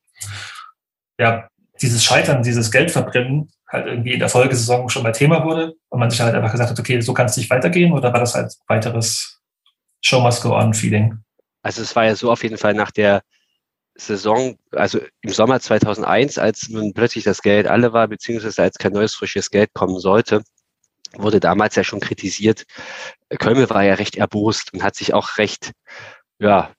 [1.18, 1.48] ja,
[1.80, 6.10] dieses Scheitern, dieses Geldverbrennen halt irgendwie in der Folgesaison schon mal Thema wurde und man
[6.10, 8.54] sich halt einfach gesagt hat, okay, so kann es nicht weitergehen oder war das halt
[8.68, 9.40] weiteres
[10.02, 11.18] Show must go on Feeling?
[11.62, 13.22] Also es war ja so auf jeden Fall nach der
[13.96, 18.92] Saison, also im Sommer 2001, als nun plötzlich das Geld alle war, beziehungsweise als kein
[18.92, 20.42] neues frisches Geld kommen sollte,
[21.14, 22.64] wurde damals ja schon kritisiert.
[23.38, 25.72] Kölmel war ja recht erbost und hat sich auch recht,
[26.38, 26.72] ja,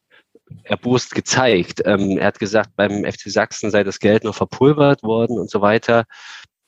[0.63, 1.82] erbost gezeigt.
[1.86, 5.61] Ähm, er hat gesagt, beim FC Sachsen sei das Geld nur verpulvert worden und so
[5.61, 6.05] weiter.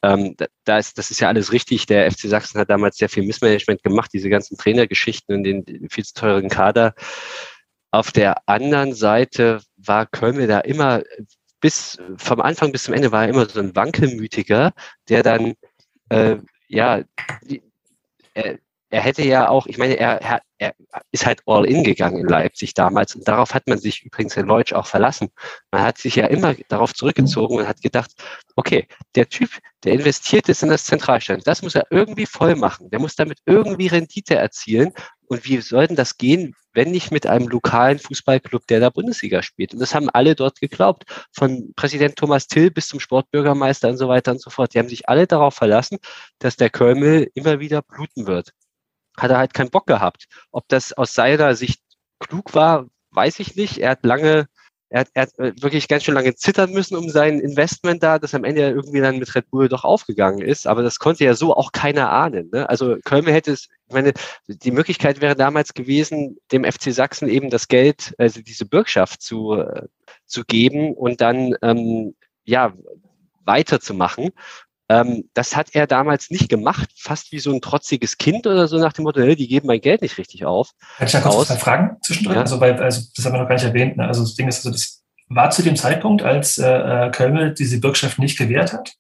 [0.01, 0.35] Ähm,
[0.65, 1.85] da ist, das ist ja alles richtig.
[1.85, 6.05] Der FC Sachsen hat damals sehr viel Missmanagement gemacht, diese ganzen Trainergeschichten und den viel
[6.05, 6.93] zu teuren Kader.
[7.91, 11.01] Auf der anderen Seite war Köln da immer
[11.61, 14.73] bis vom Anfang bis zum Ende war er immer so ein Wankelmütiger,
[15.09, 15.55] der dann
[16.09, 16.37] äh,
[16.67, 17.03] ja
[18.33, 18.59] er,
[18.91, 20.73] er hätte ja auch, ich meine, er, er
[21.11, 24.47] ist halt all in gegangen in Leipzig damals und darauf hat man sich übrigens in
[24.47, 25.29] Leutsch auch verlassen.
[25.71, 28.11] Man hat sich ja immer darauf zurückgezogen und hat gedacht,
[28.55, 29.51] okay, der Typ,
[29.83, 33.39] der investiert ist in das Zentralstand, das muss er irgendwie voll machen, der muss damit
[33.45, 34.91] irgendwie Rendite erzielen
[35.29, 39.43] und wie soll denn das gehen, wenn nicht mit einem lokalen Fußballclub, der da Bundesliga
[39.43, 39.73] spielt?
[39.73, 44.09] Und das haben alle dort geglaubt, von Präsident Thomas Till bis zum Sportbürgermeister und so
[44.09, 44.73] weiter und so fort.
[44.73, 45.99] Die haben sich alle darauf verlassen,
[46.39, 48.53] dass der Kölmel immer wieder bluten wird.
[49.17, 50.25] Hat er halt keinen Bock gehabt.
[50.51, 51.81] Ob das aus seiner Sicht
[52.17, 53.77] klug war, weiß ich nicht.
[53.77, 54.47] Er hat lange
[54.89, 58.17] er hat, er hat äh, wirklich ganz schön lange zittern müssen um sein Investment da,
[58.17, 60.65] das am Ende irgendwie dann mit Red Bull doch aufgegangen ist.
[60.65, 62.49] Aber das konnte ja so auch keiner ahnen.
[62.51, 62.67] Ne?
[62.67, 64.13] Also Köln hätte es, ich meine,
[64.47, 69.53] die Möglichkeit wäre damals gewesen, dem FC Sachsen eben das Geld, also diese Bürgschaft zu,
[69.53, 69.87] äh,
[70.25, 72.73] zu geben und dann ähm, ja
[73.45, 74.31] weiterzumachen.
[74.89, 78.79] Ähm, das hat er damals nicht gemacht, fast wie so ein trotziges Kind oder so
[78.79, 80.71] nach dem Motto, die geben mein Geld nicht richtig auf.
[80.97, 82.35] Kann ich da kurz zwei Fragen zwischendrin?
[82.35, 82.41] Ja.
[82.41, 83.97] Also, weil, also, das haben wir noch gar nicht erwähnt.
[83.97, 84.07] Ne?
[84.07, 87.79] Also das Ding ist, also das war zu dem Zeitpunkt, als äh, äh Kölmel diese
[87.79, 88.93] Bürgschaft nicht gewährt hat,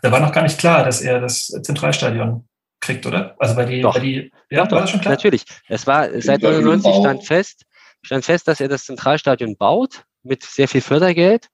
[0.00, 2.48] da war noch gar nicht klar, dass er das Zentralstadion
[2.80, 3.34] kriegt, oder?
[3.38, 3.94] Also bei die, doch.
[3.94, 5.14] bei die ja, doch, war das schon klar?
[5.14, 5.44] Natürlich.
[5.68, 7.64] Es war seit 99 stand fest,
[8.02, 11.48] stand fest, dass er das Zentralstadion baut mit sehr viel Fördergeld.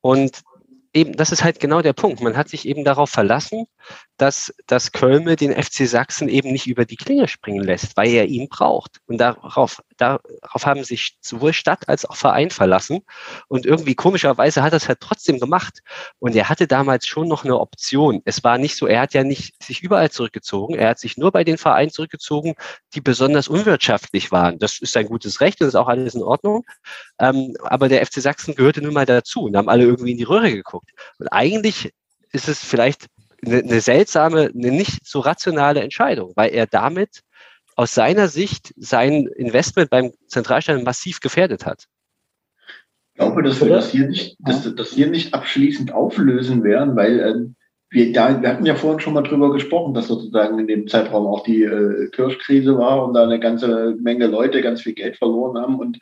[0.00, 0.42] Und
[0.94, 2.20] eben, das ist halt genau der Punkt.
[2.20, 3.66] Man hat sich eben darauf verlassen,
[4.22, 8.26] dass, dass Kölme den FC Sachsen eben nicht über die Klinge springen lässt, weil er
[8.26, 9.00] ihn braucht.
[9.06, 13.00] Und darauf, darauf haben sich sowohl Stadt als auch Verein verlassen.
[13.48, 15.80] Und irgendwie komischerweise hat er es halt trotzdem gemacht.
[16.20, 18.22] Und er hatte damals schon noch eine Option.
[18.24, 20.76] Es war nicht so, er hat ja nicht sich überall zurückgezogen.
[20.76, 22.54] Er hat sich nur bei den Vereinen zurückgezogen,
[22.94, 24.60] die besonders unwirtschaftlich waren.
[24.60, 26.64] Das ist sein gutes Recht und ist auch alles in Ordnung.
[27.18, 30.22] Ähm, aber der FC Sachsen gehörte nun mal dazu und haben alle irgendwie in die
[30.22, 30.90] Röhre geguckt.
[31.18, 31.92] Und eigentlich
[32.30, 33.08] ist es vielleicht
[33.44, 37.22] eine, eine seltsame, eine nicht so rationale Entscheidung, weil er damit
[37.76, 41.86] aus seiner Sicht sein Investment beim Zentralstadion massiv gefährdet hat.
[43.14, 47.20] Ich glaube, dass wir das hier nicht, dass, das hier nicht abschließend auflösen werden, weil
[47.20, 47.34] äh,
[47.90, 51.26] wir, da, wir hatten ja vorhin schon mal drüber gesprochen, dass sozusagen in dem Zeitraum
[51.26, 55.60] auch die äh, Kirschkrise war und da eine ganze Menge Leute ganz viel Geld verloren
[55.60, 55.78] haben.
[55.78, 55.98] Und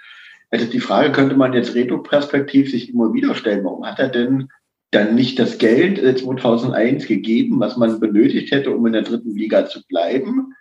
[0.50, 4.48] also die Frage könnte man jetzt retro-perspektiv sich immer wieder stellen, warum hat er denn
[4.90, 9.36] dann nicht das Geld 2001 äh, gegeben, was man benötigt hätte, um in der dritten
[9.36, 10.54] Liga zu bleiben,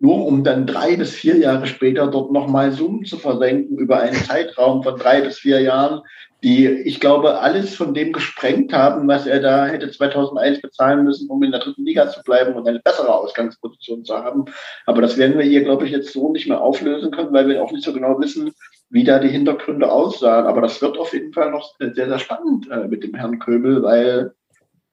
[0.00, 4.14] nur um dann drei bis vier Jahre später dort nochmal Summen zu versenken über einen
[4.14, 6.02] Zeitraum von drei bis vier Jahren,
[6.44, 11.28] die, ich glaube, alles von dem gesprengt haben, was er da hätte 2001 bezahlen müssen,
[11.28, 14.44] um in der dritten Liga zu bleiben und eine bessere Ausgangsposition zu haben.
[14.86, 17.60] Aber das werden wir hier, glaube ich, jetzt so nicht mehr auflösen können, weil wir
[17.60, 18.52] auch nicht so genau wissen,
[18.90, 20.46] wie da die Hintergründe aussahen.
[20.46, 23.82] Aber das wird auf jeden Fall noch sehr, sehr spannend äh, mit dem Herrn Köbel,
[23.82, 24.32] weil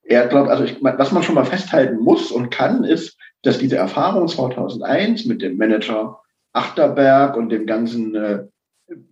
[0.04, 3.78] er glaubt, also ich, was man schon mal festhalten muss und kann, ist, dass diese
[3.78, 6.20] Erfahrung 2001 mit dem Manager
[6.54, 8.44] Achterberg und den ganzen äh,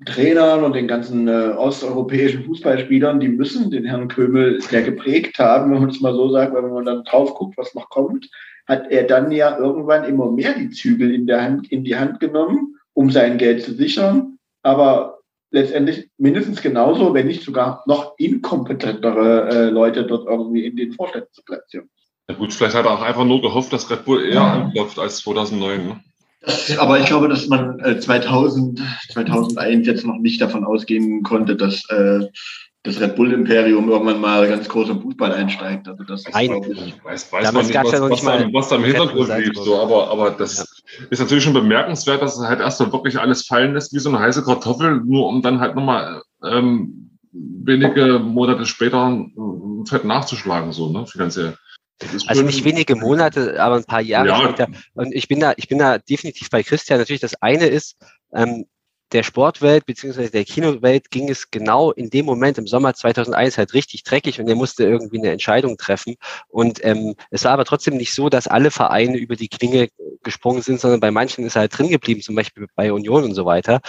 [0.05, 5.71] Trainern und den ganzen äh, osteuropäischen Fußballspielern, die müssen den Herrn Köbel sehr geprägt haben,
[5.71, 8.29] wenn man es mal so sagt, wenn man dann drauf guckt, was noch kommt,
[8.67, 12.19] hat er dann ja irgendwann immer mehr die Zügel in der Hand, in die Hand
[12.19, 14.32] genommen, um sein Geld zu sichern
[14.63, 15.19] aber
[15.51, 21.29] letztendlich mindestens genauso, wenn nicht sogar noch inkompetentere äh, Leute dort irgendwie in den Vorständen
[21.31, 21.89] zu platzieren.
[22.27, 24.53] Ja gut, vielleicht hat er auch einfach nur gehofft, dass Red Bull eher ja.
[24.53, 25.85] anklopft als 2009.
[25.85, 26.03] Ne?
[26.41, 28.81] Das, aber ich glaube, dass man äh, 2000,
[29.11, 32.27] 2001 jetzt noch nicht davon ausgehen konnte, dass äh,
[32.83, 35.87] das Red Bull Imperium irgendwann mal ganz groß im Fußball einsteigt.
[35.87, 36.27] Also das ist.
[36.29, 39.53] Ich, weiß, weiß man nicht, was, ja was, da, was da im Hintergrund lief.
[39.55, 41.05] So, aber, aber das ja.
[41.09, 44.09] ist natürlich schon bemerkenswert, dass er halt erst so wirklich alles fallen lässt wie so
[44.09, 49.25] eine heiße Kartoffel, nur um dann halt nochmal ähm, wenige Monate später
[49.87, 51.57] fett nachzuschlagen, so, ne, finanziell.
[52.27, 54.39] Also nicht wenige Monate, aber ein paar Jahre ja.
[54.41, 54.67] später.
[54.93, 56.99] Und ich bin da, ich bin da definitiv bei Christian.
[56.99, 57.95] Natürlich, das eine ist,
[58.33, 58.65] ähm,
[59.13, 63.73] der Sportwelt beziehungsweise der Kinowelt ging es genau in dem Moment im Sommer 2001 halt
[63.73, 66.15] richtig dreckig und er musste irgendwie eine Entscheidung treffen.
[66.49, 69.89] Und ähm, es war aber trotzdem nicht so, dass alle Vereine über die Klinge
[70.23, 73.35] gesprungen sind, sondern bei manchen ist er halt drin geblieben, zum Beispiel bei Union und
[73.35, 73.81] so weiter.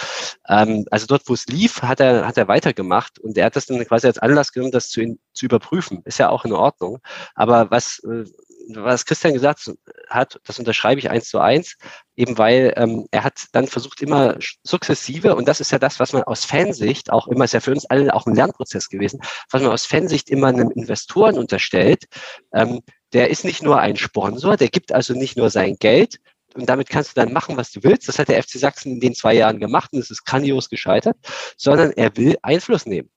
[0.47, 3.65] Ähm, also dort, wo es lief, hat er, hat er weitergemacht und er hat das
[3.65, 6.01] dann quasi als Anlass genommen, das zu, zu überprüfen.
[6.05, 6.99] Ist ja auch in Ordnung.
[7.33, 8.25] Aber was, äh,
[8.69, 9.71] was Christian gesagt
[10.09, 11.77] hat, das unterschreibe ich eins zu eins,
[12.15, 16.13] eben weil ähm, er hat dann versucht immer sukzessive, und das ist ja das, was
[16.13, 19.19] man aus Fansicht, auch immer ist ja für uns alle auch ein Lernprozess gewesen,
[19.51, 22.05] was man aus Fansicht immer einem Investoren unterstellt,
[22.53, 22.81] ähm,
[23.13, 26.19] der ist nicht nur ein Sponsor, der gibt also nicht nur sein Geld,
[26.55, 28.07] und damit kannst du dann machen, was du willst.
[28.07, 31.17] Das hat der FC Sachsen in den zwei Jahren gemacht und es ist grandios gescheitert,
[31.57, 33.09] sondern er will Einfluss nehmen.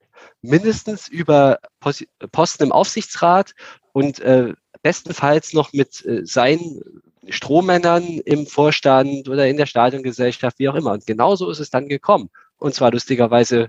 [0.42, 3.54] Mindestens über Posten im Aufsichtsrat
[3.92, 4.54] und äh,
[4.88, 6.80] bestenfalls noch mit äh, seinen
[7.28, 10.92] Strohmännern im Vorstand oder in der Stadiongesellschaft, wie auch immer.
[10.92, 12.30] Und genauso ist es dann gekommen.
[12.56, 13.68] Und zwar lustigerweise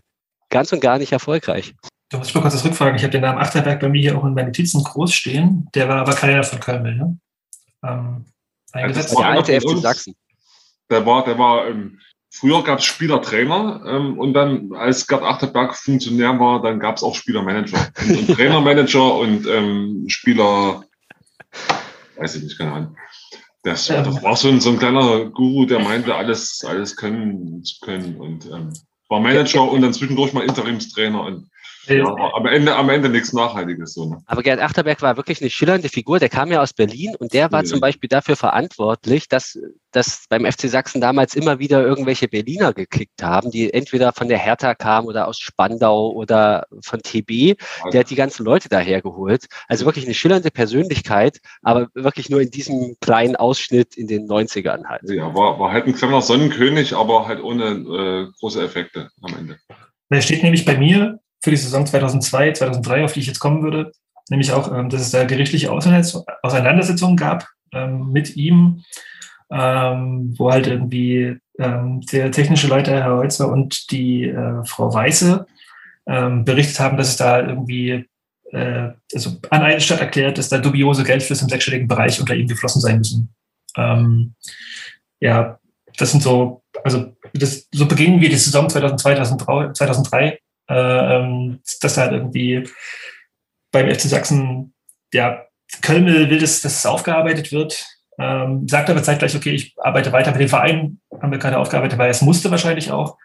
[0.50, 1.76] ganz und gar nicht erfolgreich.
[2.10, 2.96] Du musst mal kurz das rückfragen.
[2.96, 5.68] Ich habe den Namen Achterberg bei mir hier auch in meinen Notizen groß stehen.
[5.76, 7.18] Der war aber keiner von Köln, ne?
[7.84, 8.26] Ähm,
[8.72, 9.14] eingesetzt.
[9.14, 10.16] Ja, der alte FC Sachsen.
[10.90, 12.00] Der war, der war, ähm,
[12.32, 17.04] früher gab es Spielertrainer ähm, und dann, als Gerd Achterberg Funktionär war, dann gab es
[17.04, 17.92] auch Spielermanager.
[18.00, 20.86] Und, und Trainermanager und ähm, Spieler,
[22.16, 22.98] weiß ich nicht, keine Ahnung.
[23.64, 28.16] Das, war so ein, so ein kleiner Guru, der meinte, alles, alles können zu können
[28.16, 28.72] und ähm,
[29.10, 31.50] war Manager und dann zwischendurch mal Interimstrainer und
[31.98, 33.94] ja, am Ende, am Ende nichts Nachhaltiges.
[33.94, 34.18] So, ne?
[34.26, 36.20] Aber Gerd Achterberg war wirklich eine schillernde Figur.
[36.20, 37.66] Der kam ja aus Berlin und der war ja.
[37.66, 39.60] zum Beispiel dafür verantwortlich, dass,
[39.92, 44.38] dass beim FC Sachsen damals immer wieder irgendwelche Berliner gekickt haben, die entweder von der
[44.38, 47.58] Hertha kamen oder aus Spandau oder von TB.
[47.92, 49.46] Der hat die ganzen Leute daher geholt.
[49.68, 54.86] Also wirklich eine schillernde Persönlichkeit, aber wirklich nur in diesem kleinen Ausschnitt in den 90ern
[54.86, 55.02] halt.
[55.06, 59.58] Ja, war, war halt ein kleiner Sonnenkönig, aber halt ohne äh, große Effekte am Ende.
[60.12, 63.64] Der steht nämlich bei mir für die Saison 2002, 2003, auf die ich jetzt kommen
[63.64, 63.92] würde,
[64.30, 68.84] nämlich auch, ähm, dass es da gerichtliche Auseinandersetzungen gab ähm, mit ihm,
[69.52, 75.46] ähm, wo halt irgendwie der technische Leiter Herr Holzer und die äh, Frau Weiße
[76.06, 78.10] berichtet haben, dass es da irgendwie
[78.52, 82.48] äh, also an eine Stadt erklärt, dass da dubiose Geldflüsse im sechsstelligen Bereich unter ihm
[82.48, 83.34] geflossen sein müssen.
[83.78, 84.34] Ähm,
[85.20, 85.60] ja,
[85.98, 90.40] das sind so, also das, so beginnen wir die Saison 2002, 2003, 2003 äh, ähm,
[90.70, 92.68] dass halt irgendwie
[93.72, 94.74] beim FC Sachsen,
[95.14, 95.46] ja,
[95.82, 97.86] Köln will, dass das aufgearbeitet wird.
[98.18, 101.98] Ähm, sagt aber zeitgleich, okay, ich arbeite weiter mit dem Verein, haben wir keine aufgearbeitet,
[101.98, 103.18] weil es musste wahrscheinlich auch.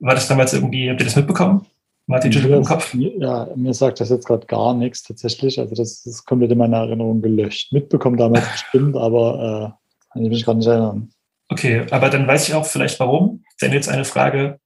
[0.00, 1.66] War das damals irgendwie, habt ihr das mitbekommen?
[2.06, 2.94] Martin schüttelt im Kopf.
[2.94, 5.58] Ja, mir sagt das jetzt gerade gar nichts tatsächlich.
[5.60, 7.72] Also das ist komplett in meiner Erinnerung gelöscht.
[7.72, 11.10] Mitbekommen damals bestimmt, aber äh, kann ich mich gerade nicht erinnern.
[11.50, 13.44] Okay, aber dann weiß ich auch vielleicht warum.
[13.60, 14.58] Denn jetzt eine Frage.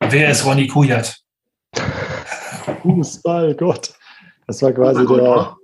[0.00, 1.22] Wer ist Ronny Kujat?
[2.82, 3.94] Fußball, Gott.
[4.46, 5.56] Das war quasi oh der.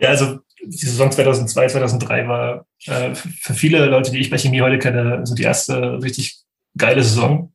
[0.00, 4.62] ja, also die Saison 2002, 2003 war äh, für viele Leute, die ich bei Chemie
[4.62, 6.42] heute kenne, so die erste richtig
[6.76, 7.52] geile Saison.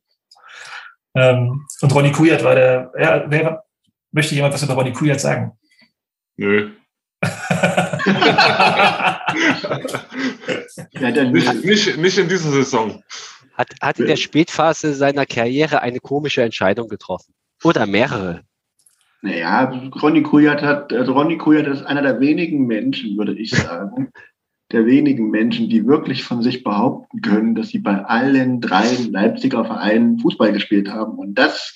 [1.14, 3.64] Ähm, und Ronny Kujat war der, ja, wer,
[4.12, 5.52] möchte jemand was über Ronny Kujat sagen?
[6.36, 6.72] Nö.
[7.22, 9.20] ja,
[10.92, 13.02] dann nicht, nicht, nicht in dieser Saison.
[13.54, 17.34] Hat, hat in der Spätphase seiner Karriere eine komische Entscheidung getroffen?
[17.64, 18.42] Oder mehrere?
[19.20, 24.12] Naja, Ronny Kujat hat, also Ronny Kujat ist einer der wenigen Menschen, würde ich sagen,
[24.72, 29.64] der wenigen Menschen, die wirklich von sich behaupten können, dass sie bei allen drei Leipziger
[29.64, 31.18] Vereinen Fußball gespielt haben.
[31.18, 31.74] Und das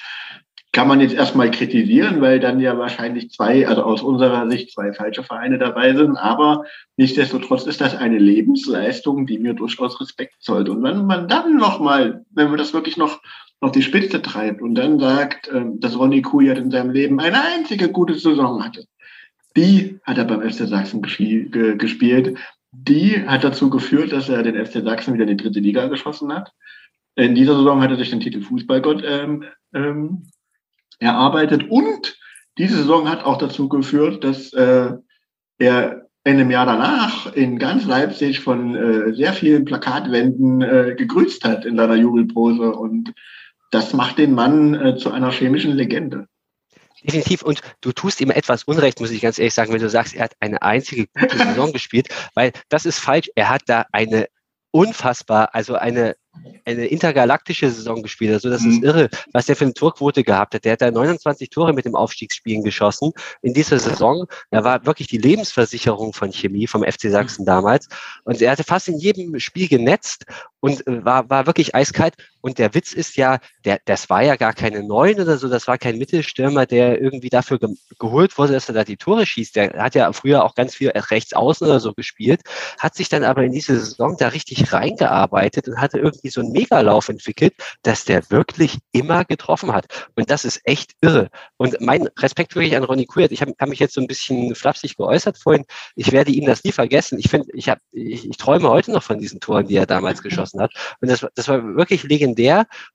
[0.73, 4.93] kann man jetzt erstmal kritisieren, weil dann ja wahrscheinlich zwei, also aus unserer Sicht zwei
[4.93, 6.17] falsche Vereine dabei sind.
[6.17, 6.65] Aber
[6.97, 10.69] nichtsdestotrotz ist das eine Lebensleistung, die mir durchaus Respekt zollt.
[10.69, 13.21] Und wenn man dann nochmal, wenn man das wirklich noch
[13.63, 17.43] auf die Spitze treibt und dann sagt, ähm, dass Ronny Kujat in seinem Leben eine
[17.43, 18.85] einzige gute Saison hatte,
[19.57, 22.37] die hat er beim FC Sachsen gespielt.
[22.73, 26.33] Die hat dazu geführt, dass er den FC Sachsen wieder in die dritte Liga geschossen
[26.33, 26.53] hat.
[27.15, 29.45] In dieser Saison hat er sich den Titel Fußballgott ähm,
[29.75, 30.23] ähm,
[30.99, 32.19] erarbeitet und
[32.59, 34.93] diese Saison hat auch dazu geführt, dass äh,
[35.59, 41.45] er in einem Jahr danach in ganz Leipzig von äh, sehr vielen Plakatwänden äh, gegrüßt
[41.45, 43.13] hat in seiner Jubelpose und
[43.73, 46.29] das macht den Mann äh, zu einer chemischen Legende.
[47.03, 47.43] Definitiv.
[47.43, 50.25] Und du tust ihm etwas Unrecht, muss ich ganz ehrlich sagen, wenn du sagst, er
[50.25, 53.29] hat eine einzige gute Saison gespielt, weil das ist falsch.
[53.35, 54.29] Er hat da eine
[54.71, 56.15] unfassbar, also eine
[56.65, 58.33] eine intergalaktische Saison gespielt.
[58.33, 58.73] Also das mhm.
[58.73, 60.65] ist irre, was der für eine Torquote gehabt hat.
[60.65, 63.13] Der hat da 29 Tore mit dem Aufstiegsspielen geschossen
[63.43, 64.27] in dieser Saison.
[64.51, 67.89] Er war wirklich die Lebensversicherung von Chemie, vom FC Sachsen damals.
[68.25, 70.25] Und er hatte fast in jedem Spiel genetzt
[70.61, 72.15] und war, war wirklich eiskalt.
[72.43, 75.67] Und der Witz ist ja, der, das war ja gar keine Neun oder so, das
[75.67, 79.57] war kein Mittelstürmer, der irgendwie dafür ge geholt wurde, dass er da die Tore schießt.
[79.57, 82.41] Der hat ja früher auch ganz viel rechts außen oder so gespielt,
[82.79, 86.53] hat sich dann aber in diese Saison da richtig reingearbeitet und hatte irgendwie so einen
[86.53, 89.87] Megalauf entwickelt, dass der wirklich immer getroffen hat.
[90.17, 91.31] Und das ist echt irre.
[91.57, 94.55] Und mein Respekt wirklich an Ronny Kujat, ich habe hab mich jetzt so ein bisschen
[94.55, 95.65] flapsig geäußert vorhin,
[95.95, 97.19] ich werde ihm das nie vergessen.
[97.19, 100.61] Ich finde, ich, ich, ich träume heute noch von diesen Toren, die er damals geschossen
[100.61, 100.73] hat.
[101.01, 102.32] Und das, das war wirklich legendär.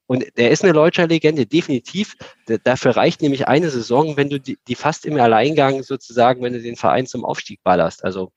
[0.06, 2.16] Und der ist eine Leutscher Legende, definitiv.
[2.64, 6.62] Dafür reicht nämlich eine Saison, wenn du die, die fast im Alleingang sozusagen, wenn du
[6.62, 8.04] den Verein zum Aufstieg ballerst.
[8.04, 8.32] Also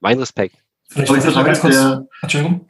[0.00, 0.56] mein Respekt.
[0.88, 2.68] Vielleicht der, Entschuldigung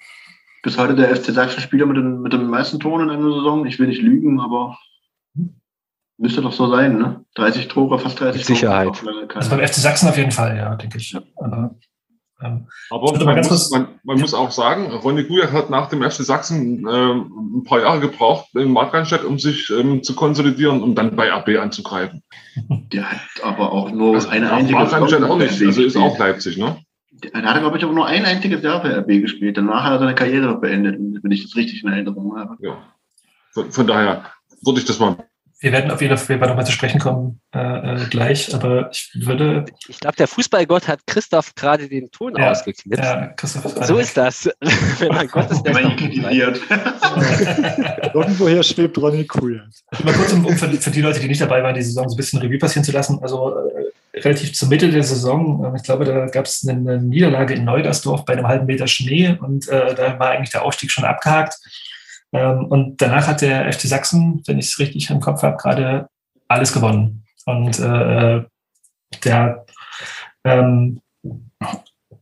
[0.66, 3.64] bis heute der FC Sachsen Spieler mit den, mit den meisten Toren in einer Saison.
[3.66, 4.76] Ich will nicht lügen, aber
[6.18, 7.24] müsste doch so sein, ne?
[7.36, 8.96] 30 Tore, fast 30 mit Sicherheit.
[8.96, 9.28] Tore.
[9.32, 11.12] Also beim FC Sachsen auf jeden Fall, ja, denke ich.
[11.12, 11.22] Ja.
[12.38, 16.02] Aber, ähm, aber man, muss, man, man muss, auch sagen, Ronny Gujak hat nach dem
[16.02, 20.96] FC Sachsen äh, ein paar Jahre gebraucht in Markranstadt, um sich ähm, zu konsolidieren und
[20.96, 22.22] dann bei RB anzugreifen.
[22.92, 26.58] Der hat aber auch nur also eine einzige Markranstadt auch nicht, also ist auch Leipzig,
[26.58, 26.76] ne?
[27.32, 29.56] Da hat er, glaube ich, aber nur ein einziges Jahr für RB gespielt.
[29.56, 32.56] Danach hat er seine Karriere beendet, wenn ich das richtig in Erinnerung habe.
[32.60, 32.76] Ja.
[33.52, 34.26] Von, von daher
[34.62, 35.16] würde ich das mal
[35.58, 39.64] wir werden auf jeden Fall nochmal zu sprechen kommen äh, äh, gleich, aber ich würde.
[39.88, 43.02] Ich glaube, der Fußballgott hat Christoph gerade den Ton ja, ausgeknipst.
[43.02, 43.34] Ja,
[43.86, 44.50] so ist das.
[44.98, 45.74] Wenn man Gott ist, der.
[48.14, 49.66] Irgendwoher schwebt Ronny Kuhl.
[50.04, 52.14] Mal kurz, um, um für, für, die Leute, die nicht dabei waren, die Saison so
[52.14, 53.18] ein bisschen Revue passieren zu lassen.
[53.22, 57.02] Also äh, relativ zur Mitte der Saison, äh, ich glaube, da gab es eine, eine,
[57.02, 60.90] Niederlage in Neugersdorf bei einem halben Meter Schnee und äh, da war eigentlich der Aufstieg
[60.90, 61.54] schon abgehakt.
[62.32, 66.08] Ähm, und danach hat der FC Sachsen, wenn ich es richtig im Kopf habe, gerade
[66.48, 67.24] alles gewonnen.
[67.44, 68.42] Und äh,
[69.24, 69.66] der,
[70.44, 71.00] ähm,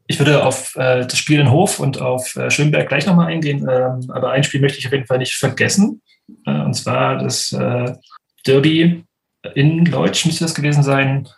[0.06, 3.66] ich würde auf äh, das Spiel in Hof und auf äh, Schönberg gleich nochmal eingehen,
[3.68, 6.02] ähm, aber ein Spiel möchte ich auf jeden Fall nicht vergessen.
[6.46, 7.94] Äh, und zwar das äh,
[8.46, 9.04] Derby
[9.54, 11.28] in Leutsch müsste das gewesen sein,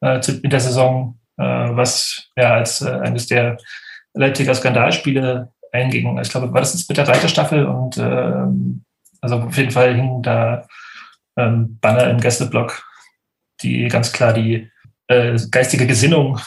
[0.00, 3.58] äh, zu, in der Saison, äh, was ja als äh, eines der
[4.14, 6.18] Leipziger Skandalspiele einging.
[6.18, 8.84] Ich glaube, war das jetzt mit der Reiterstaffel und ähm,
[9.20, 10.66] also auf jeden Fall hingen da
[11.36, 12.82] ähm, Banner im Gästeblock,
[13.62, 14.70] die ganz klar die
[15.08, 16.40] äh, geistige Gesinnung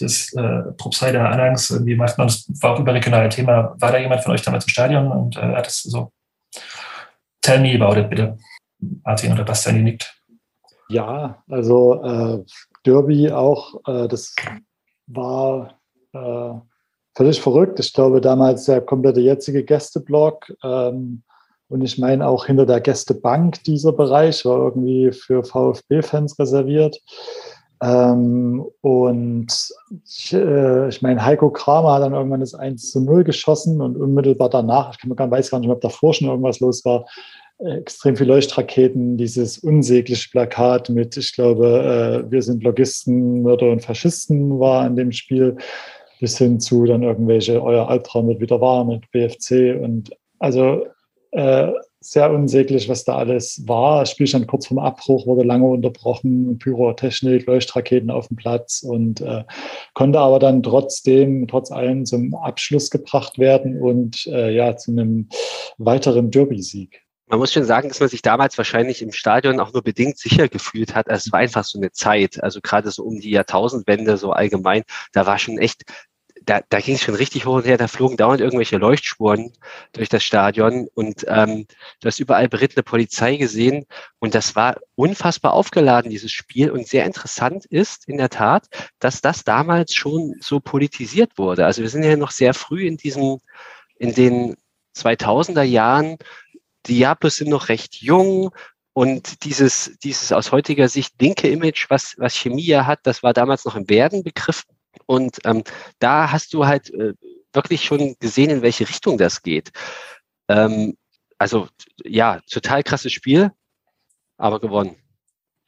[0.00, 2.18] des äh, Propsider Anhangs irgendwie macht.
[2.18, 3.74] Und das war auch überregionale Thema.
[3.78, 6.12] War da jemand von euch damals im Stadion und äh, hat es so?
[7.42, 8.38] Tell me about it, bitte.
[9.04, 10.14] Martin oder Bastian, die nickt.
[10.88, 12.44] Ja, also äh,
[12.84, 14.34] Derby auch, äh, das
[15.06, 15.78] war
[16.12, 16.52] äh,
[17.20, 17.78] völlig verrückt.
[17.78, 21.22] Ich glaube, damals der komplette jetzige Gästeblock ähm,
[21.68, 26.98] und ich meine auch hinter der Gästebank dieser Bereich war irgendwie für VfB-Fans reserviert.
[27.82, 29.48] Ähm, und
[30.06, 33.98] ich, äh, ich meine, Heiko Kramer hat dann irgendwann das 1 zu 0 geschossen und
[33.98, 37.04] unmittelbar danach, ich kann, man weiß gar nicht ob davor schon irgendwas los war,
[37.58, 43.84] extrem viele Leuchtraketen, dieses unsägliche Plakat mit, ich glaube, äh, wir sind Logisten, Mörder und
[43.84, 45.58] Faschisten war in dem Spiel,
[46.20, 50.86] bis hin zu dann irgendwelche, euer Albtraum wird wieder wahr mit BFC und also
[51.32, 54.00] äh, sehr unsäglich, was da alles war.
[54.00, 59.20] Das Spiel stand kurz vorm Abbruch, wurde lange unterbrochen, Pyrotechnik, Leuchtraketen auf dem Platz und
[59.20, 59.44] äh,
[59.92, 65.28] konnte aber dann trotzdem, trotz allem zum Abschluss gebracht werden und äh, ja, zu einem
[65.76, 69.82] weiteren Derby-Sieg man muss schon sagen, dass man sich damals wahrscheinlich im Stadion auch nur
[69.82, 71.06] bedingt sicher gefühlt hat.
[71.08, 74.82] Es war einfach so eine Zeit, also gerade so um die Jahrtausendwende so allgemein,
[75.12, 75.84] da war schon echt,
[76.46, 79.52] da, da ging es schon richtig hoch und her, da flogen dauernd irgendwelche Leuchtspuren
[79.92, 81.66] durch das Stadion und ähm,
[82.00, 83.86] du hast überall berittene Polizei gesehen
[84.18, 86.70] und das war unfassbar aufgeladen, dieses Spiel.
[86.70, 88.68] Und sehr interessant ist in der Tat,
[88.98, 91.66] dass das damals schon so politisiert wurde.
[91.66, 93.38] Also wir sind ja noch sehr früh in diesem,
[93.96, 94.56] in den
[94.96, 96.16] 2000er Jahren
[96.86, 98.50] die Diablos sind noch recht jung
[98.92, 103.32] und dieses, dieses aus heutiger Sicht linke Image, was, was Chemie ja hat, das war
[103.32, 104.64] damals noch im Werden Begriff.
[105.06, 105.64] Und ähm,
[105.98, 107.14] da hast du halt äh,
[107.52, 109.70] wirklich schon gesehen, in welche Richtung das geht.
[110.48, 110.96] Ähm,
[111.38, 111.68] also
[112.04, 113.50] ja, total krasses Spiel,
[114.36, 114.96] aber gewonnen.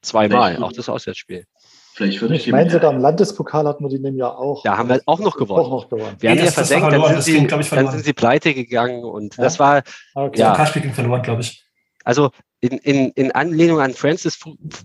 [0.02, 1.46] Zweimal, auch das Auswärtsspiel.
[1.94, 4.62] Vielleicht würde ich, ich meine, sogar im Landespokal hatten wir die dem Jahr auch.
[4.62, 5.60] Da haben wir auch noch gewonnen.
[5.60, 6.16] Auch noch gewonnen.
[6.18, 9.44] Wir nee, haben ja versenkt, dann, sind sie, dann sind sie pleite gegangen und ja?
[9.44, 9.82] das war.
[10.14, 10.40] Okay.
[10.40, 11.62] Ja, ging verloren, glaube ich.
[12.02, 12.30] Also
[12.60, 14.38] in, in, in Anlehnung an Francis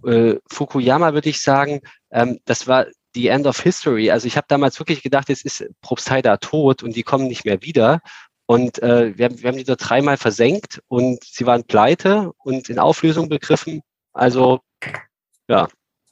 [0.05, 1.81] äh, Fukuyama würde ich sagen,
[2.11, 4.11] ähm, das war die End of History.
[4.11, 7.45] Also ich habe damals wirklich gedacht, jetzt ist Propstei da tot und die kommen nicht
[7.45, 8.01] mehr wieder.
[8.45, 12.69] Und äh, wir, haben, wir haben die da dreimal versenkt und sie waren pleite und
[12.69, 13.81] in Auflösung begriffen.
[14.13, 14.61] Also
[15.49, 15.67] ja,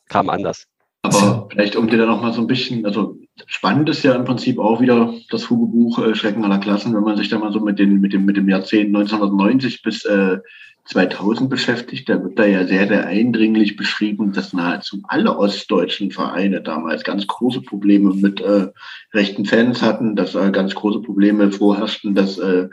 [0.09, 0.65] kam anders.
[1.03, 4.57] Aber vielleicht, um dir da nochmal so ein bisschen, also spannend ist ja im Prinzip
[4.57, 7.77] auch wieder das Fugebuch äh, Schrecken aller Klassen, wenn man sich da mal so mit,
[7.77, 10.39] den, mit, dem, mit dem Jahrzehnt 1990 bis äh,
[10.85, 12.07] 2000 beschäftigt.
[12.09, 17.25] Da wird da ja sehr, sehr eindringlich beschrieben, dass nahezu alle ostdeutschen Vereine damals ganz
[17.27, 18.67] große Probleme mit äh,
[19.13, 22.67] rechten Fans hatten, dass äh, ganz große Probleme vorherrschten, dass äh,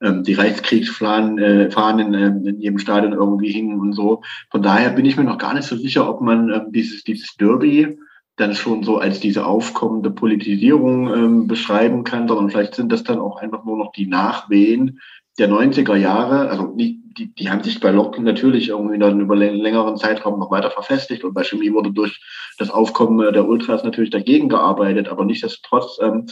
[0.00, 4.22] ähm, die Reichskriegsfahnen äh, Fahnen, äh, in jedem Stadion irgendwie hingen und so.
[4.50, 7.34] Von daher bin ich mir noch gar nicht so sicher, ob man äh, dieses, dieses
[7.36, 7.98] Derby
[8.36, 13.18] dann schon so als diese aufkommende Politisierung ähm, beschreiben kann, sondern vielleicht sind das dann
[13.18, 15.00] auch einfach nur noch die Nachwehen
[15.38, 16.50] der 90er Jahre.
[16.50, 20.50] Also die, die, die haben sich bei Lok natürlich irgendwie dann über längeren Zeitraum noch
[20.50, 22.20] weiter verfestigt und bei Chemie wurde durch
[22.58, 26.26] das Aufkommen der Ultras natürlich dagegen gearbeitet, aber nichtsdestotrotz ähm,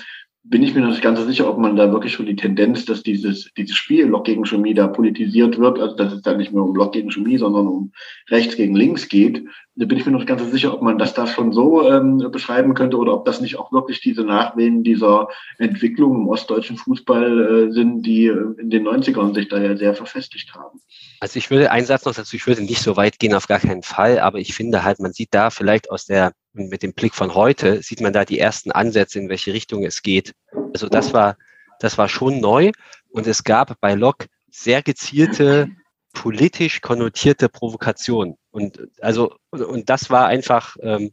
[0.48, 2.84] bin ich mir noch nicht ganz so sicher, ob man da wirklich schon die Tendenz,
[2.84, 6.52] dass dieses, dieses Spiel Lok gegen Chemie da politisiert wird, also dass es da nicht
[6.52, 7.92] mehr um Lok gegen Chemie, sondern um
[8.30, 9.44] rechts gegen links geht,
[9.76, 12.30] da bin ich mir noch nicht ganz sicher, ob man das da schon so ähm,
[12.32, 15.28] beschreiben könnte oder ob das nicht auch wirklich diese Nachwehen dieser
[15.58, 19.94] Entwicklung im ostdeutschen Fußball äh, sind, die äh, in den 90ern sich da ja sehr
[19.94, 20.80] verfestigt haben.
[21.20, 23.60] Also ich würde, einen Satz noch dazu, ich würde nicht so weit gehen, auf gar
[23.60, 27.14] keinen Fall, aber ich finde halt, man sieht da vielleicht aus der mit dem Blick
[27.14, 30.32] von heute sieht man da die ersten Ansätze, in welche Richtung es geht.
[30.72, 31.36] Also das war,
[31.80, 32.72] das war schon neu
[33.10, 35.68] und es gab bei Locke sehr gezielte
[36.16, 38.36] politisch konnotierte Provokation.
[38.50, 40.76] Und also und das war einfach.
[40.80, 41.12] Ähm,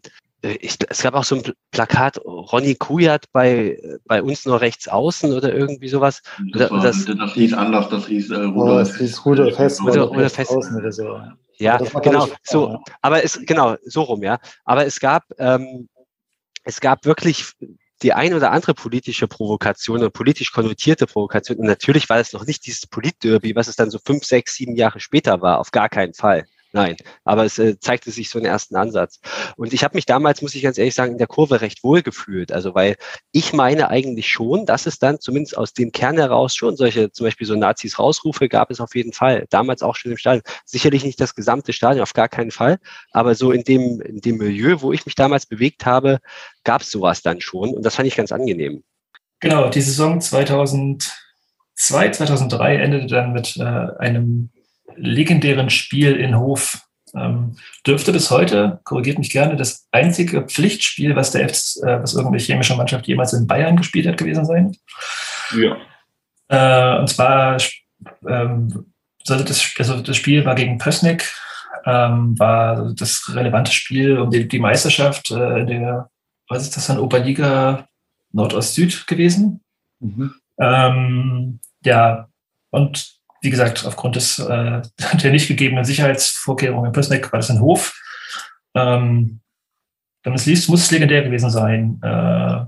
[0.59, 5.31] ich, es gab auch so ein Plakat, Ronny Kujat bei, bei uns nur rechts außen
[5.31, 6.21] oder irgendwie sowas.
[6.51, 9.79] Das, war, das, das hieß anders, das hieß äh, Rudolf, oh, das hieß Rudolf Hess.
[9.79, 10.49] Rudolf, Rudolf Hess.
[10.49, 11.21] Außen oder so.
[11.59, 14.37] Ja, genau, so, aber es, genau, so rum, ja.
[14.65, 15.87] Aber es gab, ähm,
[16.65, 17.53] es gab wirklich
[18.03, 21.57] die ein oder andere politische Provokation oder politisch konnotierte Provokation.
[21.57, 24.75] Und natürlich war es noch nicht dieses Politderby, was es dann so fünf, sechs, sieben
[24.75, 26.45] Jahre später war, auf gar keinen Fall.
[26.75, 29.19] Nein, aber es äh, zeigte sich so einen ersten Ansatz.
[29.57, 32.01] Und ich habe mich damals, muss ich ganz ehrlich sagen, in der Kurve recht wohl
[32.01, 32.51] gefühlt.
[32.51, 32.95] Also weil
[33.31, 37.27] ich meine eigentlich schon, dass es dann zumindest aus dem Kern heraus schon solche, zum
[37.27, 39.45] Beispiel so Nazis Rausrufe gab es auf jeden Fall.
[39.51, 40.41] Damals auch schon im Stadion.
[40.65, 42.79] Sicherlich nicht das gesamte Stadion, auf gar keinen Fall.
[43.11, 46.21] Aber so in dem, in dem Milieu, wo ich mich damals bewegt habe,
[46.63, 47.69] gab es sowas dann schon.
[47.69, 48.83] Und das fand ich ganz angenehm.
[49.41, 51.11] Genau, die Saison 2002,
[51.75, 54.49] 2003 endete dann mit äh, einem
[54.97, 56.81] legendären Spiel in Hof
[57.15, 61.51] ähm, dürfte bis heute, korrigiert mich gerne, das einzige Pflichtspiel, was der F
[61.83, 64.75] äh, was irgendeine chemische Mannschaft jemals in Bayern gespielt hat, gewesen sein.
[65.55, 65.77] Ja.
[66.47, 67.57] Äh, und zwar
[68.27, 68.93] ähm,
[69.23, 71.31] sollte das, also das Spiel war gegen Pössneck,
[71.85, 76.09] ähm, war das relevante Spiel um die, die Meisterschaft äh, in der,
[76.47, 77.87] was ist das dann, Oberliga
[78.31, 79.61] Nordost-Süd gewesen.
[79.99, 80.33] Mhm.
[80.59, 82.27] Ähm, ja,
[82.71, 83.13] und
[83.43, 84.81] wie gesagt, aufgrund des, äh,
[85.21, 87.99] der nicht gegebenen Sicherheitsvorkehrungen in Pössneck war das ein Hof.
[88.75, 89.41] Ähm,
[90.23, 91.99] dann ist, muss es legendär gewesen sein.
[92.01, 92.65] Äh,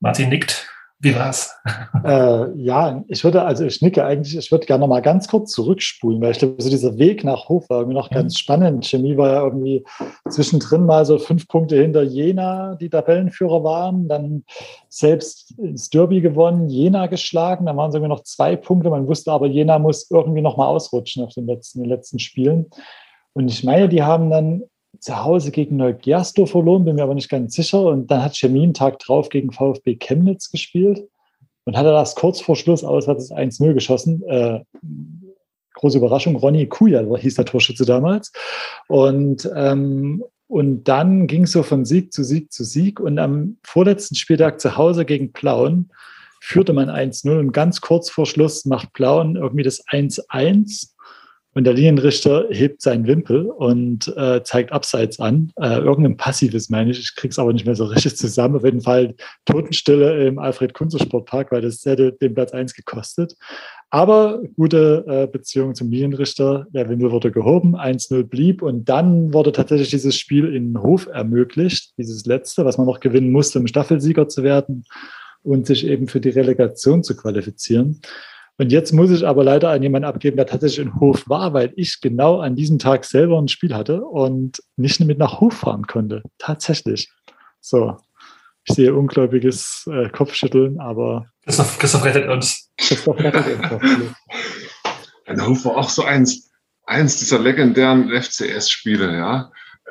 [0.00, 0.69] Martin nickt.
[1.02, 1.56] Wie war's?
[2.04, 5.52] Äh, ja, ich würde, also ich nicke eigentlich, ich würde gerne noch mal ganz kurz
[5.52, 8.86] zurückspulen, weil ich glaube, so dieser Weg nach Hof war irgendwie noch ganz spannend.
[8.86, 9.84] Chemie war ja irgendwie
[10.28, 14.44] zwischendrin mal so fünf Punkte hinter Jena, die Tabellenführer waren, dann
[14.90, 18.90] selbst ins Derby gewonnen, Jena geschlagen, dann waren es irgendwie noch zwei Punkte.
[18.90, 22.66] Man wusste aber, Jena muss irgendwie noch mal ausrutschen auf den letzten, den letzten Spielen.
[23.32, 24.64] Und ich meine, die haben dann
[25.00, 27.82] zu Hause gegen Neugersdorf verloren, bin mir aber nicht ganz sicher.
[27.82, 31.08] Und dann hat Chemie Tag drauf gegen VfB Chemnitz gespielt
[31.64, 34.22] und hatte das kurz vor Schluss aus, hat es 1-0 geschossen.
[34.28, 34.60] Äh,
[35.74, 38.32] große Überraschung, Ronny Kuja hieß der Torschütze damals.
[38.88, 43.00] Und, ähm, und dann ging es so von Sieg zu Sieg zu Sieg.
[43.00, 45.90] Und am vorletzten Spieltag zu Hause gegen Plauen
[46.40, 50.90] führte man 1-0 und ganz kurz vor Schluss macht Plauen irgendwie das 1-1
[51.52, 55.50] und der Linienrichter hebt seinen Wimpel und äh, zeigt Abseits an.
[55.56, 57.00] Äh, irgendein passives, meine ich.
[57.00, 58.56] Ich krieg's aber nicht mehr so richtig zusammen.
[58.56, 59.14] Auf jeden Fall
[59.46, 63.34] Totenstille im Alfred-Kunze-Sportpark, weil das hätte den Platz 1 gekostet.
[63.90, 66.68] Aber gute äh, Beziehung zum Linienrichter.
[66.70, 71.94] Der Wimpel wurde gehoben, 1-0 blieb und dann wurde tatsächlich dieses Spiel in Hof ermöglicht.
[71.98, 74.84] Dieses letzte, was man noch gewinnen musste, um Staffelsieger zu werden
[75.42, 78.00] und sich eben für die Relegation zu qualifizieren.
[78.60, 81.72] Und jetzt muss ich aber leider an jemanden abgeben, der tatsächlich in Hof war, weil
[81.76, 85.86] ich genau an diesem Tag selber ein Spiel hatte und nicht mit nach Hof fahren
[85.86, 86.22] konnte.
[86.36, 87.10] Tatsächlich.
[87.62, 87.96] So.
[88.64, 91.24] Ich sehe ungläubiges äh, Kopfschütteln, aber.
[91.42, 92.70] Christoph, Christoph rettet uns.
[92.76, 94.14] Christoph rettet uns.
[95.24, 96.50] Ein Hof war auch so eins,
[96.84, 99.50] eins dieser legendären FCS-Spiele, ja.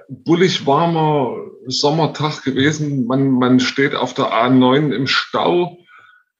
[0.10, 3.08] Bullig warmer Sommertag gewesen.
[3.08, 5.80] Man, man steht auf der A9 im Stau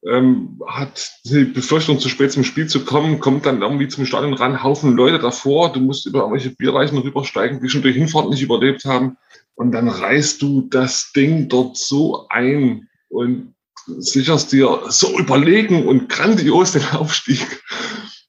[0.08, 4.34] ähm, hat die Befürchtung, zu spät zum Spiel zu kommen, kommt dann irgendwie zum Stadion
[4.34, 8.42] ran, Haufen Leute davor, du musst über irgendwelche Bierreichen rübersteigen, die schon durch Hinfahrt nicht
[8.42, 9.18] überlebt haben.
[9.56, 13.56] Und dann reißt du das Ding dort so ein und
[13.98, 17.62] sicherst dir so überlegen und grandios den Aufstieg.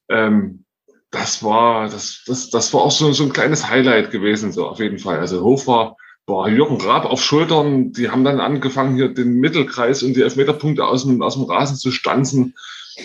[0.09, 0.65] Ähm,
[1.11, 4.79] das war, das, das, das war auch so, so ein kleines Highlight gewesen, so auf
[4.79, 5.19] jeden Fall.
[5.19, 10.03] Also Hof war boah, Jürgen Raab auf Schultern, die haben dann angefangen, hier den Mittelkreis
[10.03, 12.55] und die Elfmeterpunkte aus dem, aus dem Rasen zu stanzen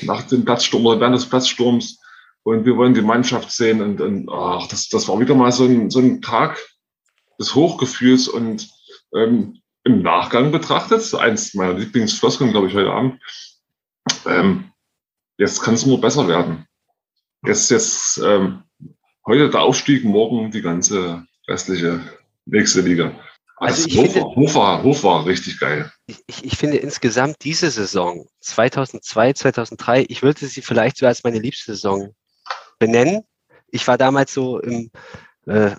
[0.03, 2.01] nach dem Platzsturm oder während des Platzsturms.
[2.43, 3.83] Und wir wollen die Mannschaft sehen.
[3.83, 6.59] Und, und ach, das, das war wieder mal so ein, so ein Tag
[7.41, 8.69] des Hochgefühls und
[9.15, 13.21] ähm, im Nachgang betrachtet, eins meiner Lieblingsfloskeln, glaube ich, heute Abend.
[14.27, 14.73] Ähm,
[15.39, 16.67] jetzt kann es nur besser werden.
[17.45, 18.63] Jetzt, jetzt ähm,
[19.27, 22.01] heute der Aufstieg, morgen die ganze restliche
[22.47, 23.13] nächste Liga.
[23.59, 25.91] Also ich Hof, finde, Hof, war, Hof war richtig geil.
[26.07, 31.39] Ich, ich, finde insgesamt diese Saison 2002, 2003, ich würde sie vielleicht so als meine
[31.39, 32.15] liebste Saison
[32.79, 33.23] benennen.
[33.71, 34.91] Ich war damals so im
[35.47, 35.71] äh,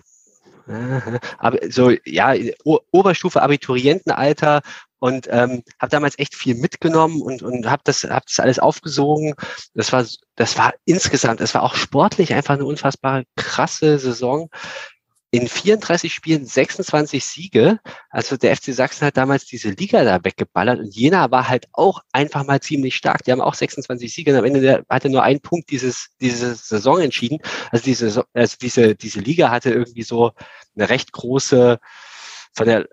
[1.70, 2.34] so ja
[2.64, 4.62] Oberstufe Abiturientenalter
[5.00, 9.36] und ähm, habe damals echt viel mitgenommen und und habe das hab das alles aufgesogen.
[9.76, 10.04] Das war
[10.36, 14.50] das war insgesamt, es war auch sportlich einfach eine unfassbar krasse Saison
[15.32, 17.80] in 34 Spielen 26 Siege.
[18.10, 22.02] Also der FC Sachsen hat damals diese Liga da weggeballert und Jena war halt auch
[22.14, 23.24] einfach mal ziemlich stark.
[23.24, 27.02] Die haben auch 26 Siege und am Ende hatte nur ein Punkt dieses, diese Saison
[27.02, 27.40] entschieden.
[27.72, 30.32] Also diese, also diese, diese Liga hatte irgendwie so
[30.76, 31.80] eine recht große,
[32.54, 32.88] von der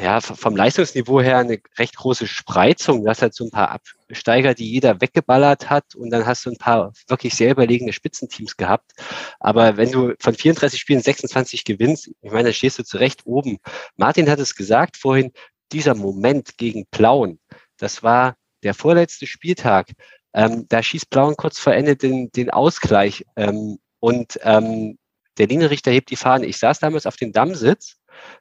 [0.00, 3.02] ja, vom Leistungsniveau her eine recht große Spreizung.
[3.02, 6.50] Du hast halt so ein paar Absteiger, die jeder weggeballert hat und dann hast du
[6.50, 8.92] ein paar wirklich sehr überlegene Spitzenteams gehabt.
[9.40, 13.58] Aber wenn du von 34 Spielen 26 gewinnst, ich meine, da stehst du zurecht oben.
[13.96, 15.32] Martin hat es gesagt vorhin,
[15.72, 17.40] dieser Moment gegen Plauen,
[17.78, 19.88] das war der vorletzte Spieltag.
[20.32, 24.98] Ähm, da schießt Plauen kurz vor Ende den, den Ausgleich ähm, und ähm,
[25.38, 26.46] der Linienrichter hebt die Fahne.
[26.46, 27.96] Ich saß damals auf dem Dammsitz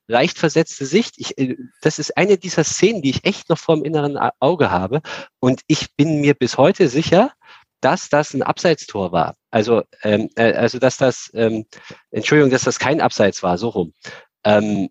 [0.08, 1.16] leicht versetzte Sicht.
[1.18, 4.72] Ich, äh, das ist eine dieser Szenen, die ich echt noch vor dem inneren Auge
[4.72, 5.02] habe.
[5.40, 7.32] Und ich bin mir bis heute sicher,
[7.82, 9.36] dass das ein Abseitstor war.
[9.52, 11.66] Also, ähm, äh, also dass das, ähm,
[12.12, 13.94] Entschuldigung, dass das kein Abseits war, so rum.
[14.46, 14.90] Ähm,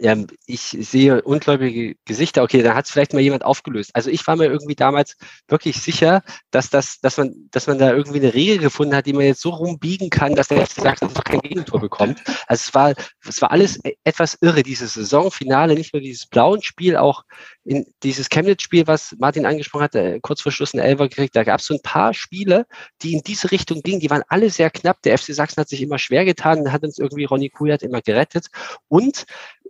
[0.00, 0.16] ja,
[0.46, 2.42] ich sehe ungläubige Gesichter.
[2.42, 3.90] Okay, da hat es vielleicht mal jemand aufgelöst.
[3.94, 5.16] Also ich war mir irgendwie damals
[5.48, 9.12] wirklich sicher, dass das, dass man, dass man da irgendwie eine Regel gefunden hat, die
[9.12, 12.22] man jetzt so rumbiegen kann, dass der FC Sachsen einfach kein Gegentor bekommt.
[12.46, 12.94] Also es war,
[13.26, 17.24] es war alles e-, etwas irre, dieses Saisonfinale, nicht nur dieses blauen Spiel, auch
[17.64, 21.44] in dieses Chemnitz-Spiel, was Martin angesprochen hat, äh, kurz vor Schluss ein Elfer gekriegt, da
[21.44, 22.66] gab es so ein paar Spiele,
[23.02, 25.00] die in diese Richtung gingen, die waren alle sehr knapp.
[25.02, 28.48] Der FC Sachsen hat sich immer schwer getan, hat uns irgendwie Ronny Kujat immer gerettet.
[28.88, 29.24] Und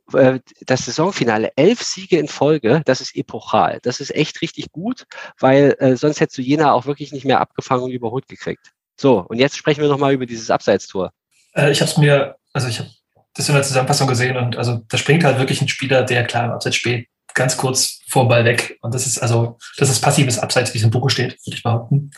[0.06, 3.80] das Saisonfinale, elf Siege in Folge, das ist epochal.
[3.82, 5.06] Das ist echt richtig gut,
[5.38, 8.72] weil äh, sonst hättest du Jena auch wirklich nicht mehr abgefangen und überholt gekriegt.
[8.96, 11.10] So, und jetzt sprechen wir nochmal über dieses Abseitstor.
[11.54, 12.90] Äh, ich habe es mir, also ich habe
[13.34, 16.44] das in der Zusammenfassung gesehen und also da springt halt wirklich ein Spieler, der klar
[16.44, 18.78] im Abseits spielt, ganz kurz vor Ball weg.
[18.82, 21.62] Und das ist also, das ist passives Abseits, wie es im Buche steht, würde ich
[21.62, 22.10] behaupten.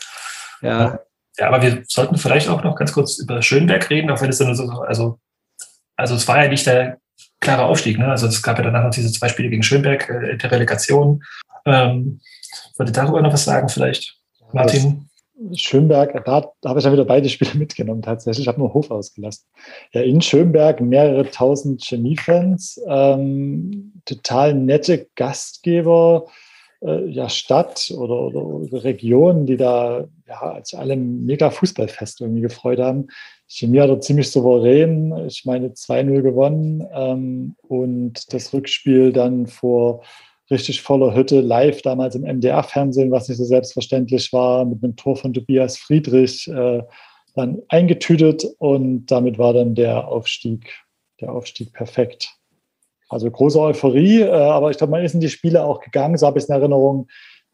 [0.61, 0.99] Ja.
[1.39, 4.39] Ja, aber wir sollten vielleicht auch noch ganz kurz über Schönberg reden, auch wenn es
[4.39, 5.19] dann so, also,
[5.95, 6.99] also es war ja nicht der
[7.39, 7.97] klarer Aufstieg.
[7.97, 8.07] Ne?
[8.07, 11.23] Also es gab ja danach noch diese zwei Spiele gegen Schönberg äh, in der Relegation.
[11.65, 12.19] Ähm,
[12.77, 14.17] wollte darüber noch was sagen vielleicht,
[14.53, 15.09] Martin?
[15.53, 18.45] Schönberg, da, da habe ich dann wieder beide Spiele mitgenommen tatsächlich.
[18.45, 19.45] Ich habe nur Hof ausgelassen.
[19.91, 26.27] Ja, in Schönberg mehrere tausend Chemiefans, ähm, total nette Gastgeber,
[26.81, 32.79] äh, ja, Stadt oder, oder, Region, die da ja, als alle mega Fußballfest irgendwie gefreut
[32.79, 33.07] haben.
[33.47, 40.03] Chemie hat er ziemlich souverän, ich meine 2-0 gewonnen ähm, und das Rückspiel dann vor
[40.51, 45.15] richtig voller Hütte live damals im MDR-Fernsehen, was nicht so selbstverständlich war, mit einem Tor
[45.15, 46.83] von Tobias Friedrich äh,
[47.35, 50.73] dann eingetütet und damit war dann der Aufstieg,
[51.21, 52.33] der Aufstieg perfekt.
[53.09, 56.27] Also große Euphorie, äh, aber ich glaube, man ist in die Spiele auch gegangen, so
[56.27, 57.07] habe ich es in Erinnerung,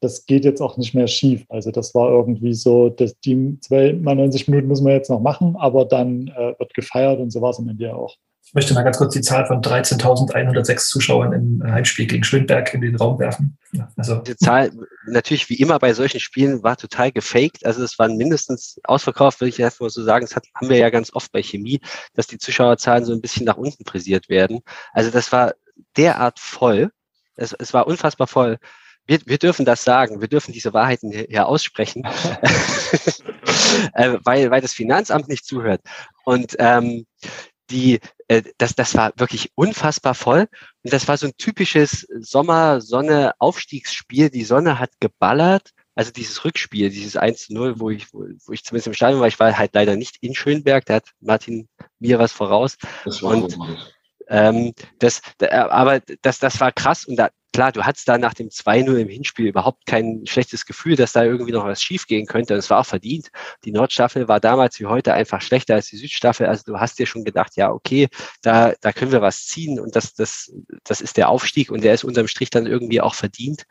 [0.03, 1.45] das geht jetzt auch nicht mehr schief.
[1.49, 5.85] Also das war irgendwie so, dass die 92 Minuten müssen wir jetzt noch machen, aber
[5.85, 8.15] dann äh, wird gefeiert und so war es am Ende auch.
[8.45, 12.81] Ich möchte mal ganz kurz die Zahl von 13.106 Zuschauern im Heimspiel gegen Schwindberg in
[12.81, 13.57] den Raum werfen.
[13.95, 14.17] Also.
[14.17, 14.71] Die Zahl,
[15.07, 17.65] natürlich wie immer bei solchen Spielen, war total gefaked.
[17.65, 20.25] Also es waren mindestens ausverkauft, würde ich erst mal so sagen.
[20.25, 21.79] Das hat, haben wir ja ganz oft bei Chemie,
[22.13, 24.59] dass die Zuschauerzahlen so ein bisschen nach unten frisiert werden.
[24.91, 25.53] Also das war
[25.97, 26.91] derart voll.
[27.35, 28.59] Es, es war unfassbar voll
[29.05, 32.03] wir, wir dürfen das sagen, wir dürfen diese Wahrheiten hier, aussprechen,
[33.93, 35.81] äh, weil, weil das Finanzamt nicht zuhört.
[36.23, 37.05] Und ähm,
[37.69, 40.47] die, äh, das, das war wirklich unfassbar voll.
[40.83, 44.29] Und das war so ein typisches Sommer-Sonne-Aufstiegsspiel.
[44.29, 45.71] Die Sonne hat geballert.
[45.95, 49.39] Also dieses Rückspiel, dieses 1-0, wo ich, wo, wo ich zumindest im Stadion war, ich
[49.39, 51.67] war halt leider nicht in Schönberg, da hat Martin
[51.99, 52.77] mir was voraus.
[53.05, 53.55] Das war und,
[54.27, 58.49] ähm, das, aber das, das war krass und da, klar, du hattest da nach dem
[58.49, 62.55] 2-0 im Hinspiel überhaupt kein schlechtes Gefühl, dass da irgendwie noch was schiefgehen könnte.
[62.55, 63.29] Das war auch verdient.
[63.63, 66.47] Die Nordstaffel war damals wie heute einfach schlechter als die Südstaffel.
[66.47, 68.09] Also du hast dir schon gedacht, ja, okay,
[68.41, 70.51] da, da können wir was ziehen und das, das,
[70.83, 73.65] das ist der Aufstieg und der ist unterm Strich dann irgendwie auch verdient.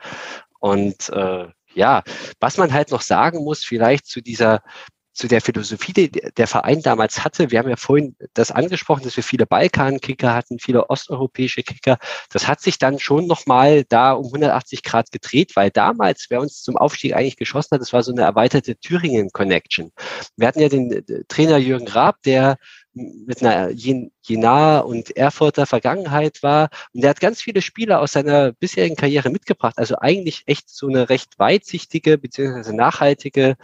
[0.60, 2.02] Und äh, ja,
[2.38, 4.62] was man halt noch sagen muss, vielleicht zu dieser
[5.12, 7.50] zu der Philosophie, die der Verein damals hatte.
[7.50, 11.98] Wir haben ja vorhin das angesprochen, dass wir viele Balkan-Kicker hatten, viele osteuropäische Kicker.
[12.30, 16.62] Das hat sich dann schon nochmal da um 180 Grad gedreht, weil damals, wer uns
[16.62, 19.92] zum Aufstieg eigentlich geschossen hat, das war so eine erweiterte Thüringen-Connection.
[20.36, 22.56] Wir hatten ja den äh, Trainer Jürgen Raab, der
[22.94, 26.68] mit einer Jena und Erfurter Vergangenheit war.
[26.92, 29.74] Und der hat ganz viele Spieler aus seiner bisherigen Karriere mitgebracht.
[29.78, 33.56] Also eigentlich echt so eine recht weitsichtige beziehungsweise nachhaltige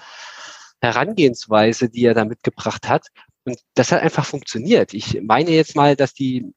[0.81, 3.09] Herangehensweise, die er da mitgebracht hat.
[3.45, 4.95] Und das hat einfach funktioniert.
[4.95, 6.53] Ich meine jetzt mal, dass die,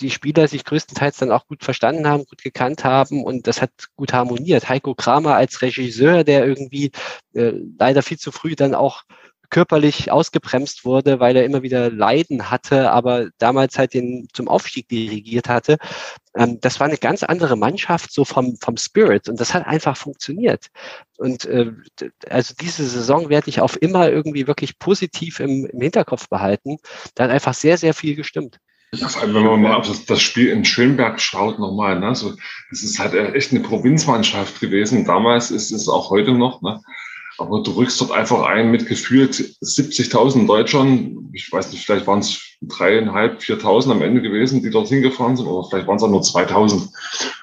[0.00, 3.70] die Spieler sich größtenteils dann auch gut verstanden haben, gut gekannt haben und das hat
[3.96, 4.68] gut harmoniert.
[4.68, 6.90] Heiko Kramer als Regisseur, der irgendwie
[7.34, 9.04] äh, leider viel zu früh dann auch
[9.54, 14.88] körperlich ausgebremst wurde, weil er immer wieder Leiden hatte, aber damals halt den zum Aufstieg
[14.88, 15.76] dirigiert hatte.
[16.36, 19.28] Ähm, das war eine ganz andere Mannschaft, so vom, vom Spirit.
[19.28, 20.70] Und das hat einfach funktioniert.
[21.18, 21.70] Und äh,
[22.28, 26.78] also diese Saison werde ich auf immer irgendwie wirklich positiv im, im Hinterkopf behalten.
[27.14, 28.58] Da hat einfach sehr, sehr viel gestimmt.
[28.90, 32.12] Wenn man mal auf das, Spiel in Schönberg schaut nochmal, ne?
[32.16, 32.34] so,
[32.72, 35.04] es ist halt echt eine Provinzmannschaft gewesen.
[35.04, 36.60] Damals ist es auch heute noch.
[36.60, 36.80] Ne?
[37.38, 41.30] Aber du rückst dort einfach ein mit gefühlt 70.000 Deutschern.
[41.32, 45.46] Ich weiß nicht, vielleicht waren es dreieinhalb, 4.000 am Ende gewesen, die dort hingefahren sind,
[45.46, 46.88] oder vielleicht waren es auch nur 2.000.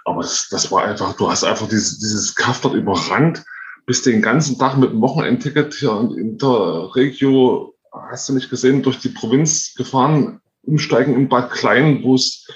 [0.05, 3.43] Aber das, das war einfach, du hast einfach dieses, dieses Kaff dort überrannt,
[3.85, 8.84] bist den ganzen Tag mit dem Wochenendticket hier in der Regio, hast du nicht gesehen,
[8.84, 12.47] durch die Provinz gefahren, umsteigen in Bad Klein, wo es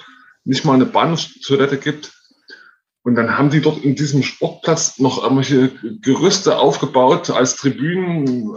[0.44, 2.15] nicht mal eine Bahnhofstoilette gibt
[3.06, 5.70] und dann haben die dort in diesem Sportplatz noch irgendwelche
[6.02, 8.56] Gerüste aufgebaut als Tribünen,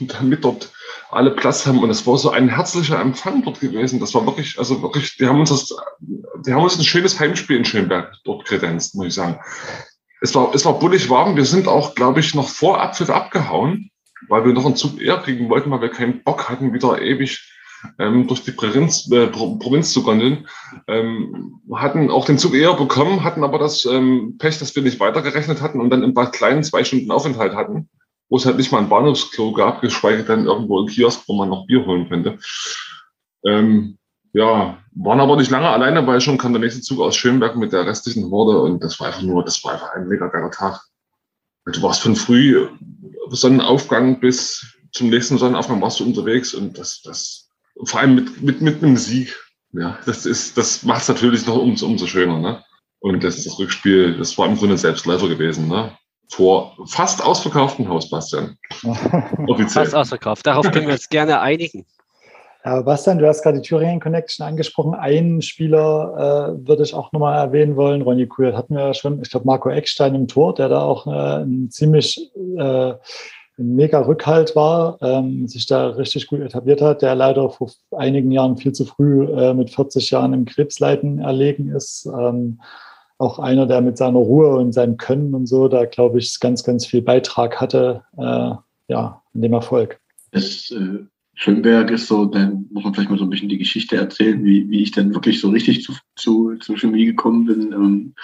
[0.00, 0.72] damit dort
[1.10, 4.00] alle Platz haben und es war so ein herzlicher Empfang dort gewesen.
[4.00, 7.58] Das war wirklich, also wirklich, die haben uns das, die haben uns ein schönes Heimspiel
[7.58, 9.38] in Schönberg dort kredenzt, muss ich sagen.
[10.22, 11.36] Es war, es war bullig warm.
[11.36, 13.90] Wir sind auch, glaube ich, noch vor Abpfiff abgehauen,
[14.28, 17.53] weil wir noch einen Zug eher kriegen wollten, weil wir keinen Bock hatten, wieder ewig
[17.98, 20.46] ähm, durch die Provinz, äh, Provinz zu gondeln.
[20.88, 25.00] Ähm, hatten auch den Zug eher bekommen, hatten aber das ähm, Pech, dass wir nicht
[25.00, 27.88] weitergerechnet hatten und dann im kleinen zwei Stunden Aufenthalt hatten
[28.28, 31.50] wo es halt nicht mal ein Bahnhofsklo gab, geschweige denn irgendwo ein Kiosk, wo man
[31.50, 32.38] noch Bier holen könnte.
[33.44, 33.98] Ähm,
[34.32, 37.72] ja, waren aber nicht lange alleine, weil schon kam der nächste Zug aus Schönberg mit
[37.72, 40.82] der restlichen Horde und das war einfach nur, das war einfach ein mega geiler Tag.
[41.66, 42.66] Du warst von früh
[43.28, 47.43] Sonnenaufgang bis zum nächsten Sonnenaufgang warst du unterwegs und das, das,
[47.84, 49.38] vor allem mit, mit, mit einem Sieg.
[49.72, 52.64] Ja, das ist, das macht es natürlich noch umso, umso schöner, ne?
[53.00, 55.96] Und das, das Rückspiel, das war im Grunde Selbstläufer gewesen, ne?
[56.30, 58.56] vor fast ausverkauftem Haus, Bastian.
[59.46, 59.84] Offiziell.
[59.84, 60.46] Fast ausverkauft.
[60.46, 61.86] Darauf können wir uns gerne einigen.
[62.64, 64.94] Ja, Bastian, du hast gerade die Thüringen Connection angesprochen.
[64.94, 68.00] Einen Spieler äh, würde ich auch nochmal erwähnen wollen.
[68.00, 69.20] Ronny Kujat hatten wir ja schon.
[69.20, 72.94] Ich glaube, Marco Eckstein im Tor, der da auch äh, ein ziemlich äh,
[73.58, 78.30] ein mega Rückhalt war, ähm, sich da richtig gut etabliert hat, der leider vor einigen
[78.30, 82.06] Jahren viel zu früh äh, mit 40 Jahren im Krebsleiden erlegen ist.
[82.06, 82.60] Ähm,
[83.18, 86.64] auch einer, der mit seiner Ruhe und seinem Können und so, da glaube ich, ganz,
[86.64, 88.54] ganz viel Beitrag hatte, äh,
[88.88, 90.00] ja, in dem Erfolg.
[90.32, 91.04] Das, äh,
[91.34, 94.68] Schönberg ist so, dann muss man vielleicht mal so ein bisschen die Geschichte erzählen, wie,
[94.68, 97.72] wie ich dann wirklich so richtig zu, zu, zu Chemie gekommen bin.
[97.72, 98.14] Ähm,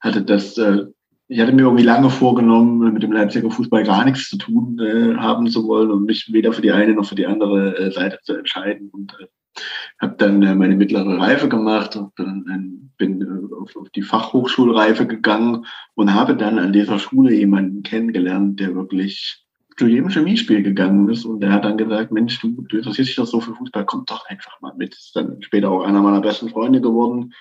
[0.00, 0.86] hatte das, äh,
[1.30, 5.14] ich hatte mir irgendwie lange vorgenommen, mit dem Leipziger Fußball gar nichts zu tun äh,
[5.16, 8.18] haben zu wollen und mich weder für die eine noch für die andere äh, Seite
[8.24, 8.90] zu entscheiden.
[8.90, 9.26] Und äh,
[10.00, 15.06] habe dann äh, meine mittlere Reife gemacht und bin, bin äh, auf, auf, die Fachhochschulreife
[15.06, 19.46] gegangen und habe dann an dieser Schule jemanden kennengelernt, der wirklich
[19.76, 23.16] zu jedem Chemiespiel gegangen ist und der hat dann gesagt, Mensch, du, du interessierst dich
[23.16, 24.94] doch so für Fußball, komm doch einfach mal mit.
[24.94, 27.32] Ist dann später auch einer meiner besten Freunde geworden.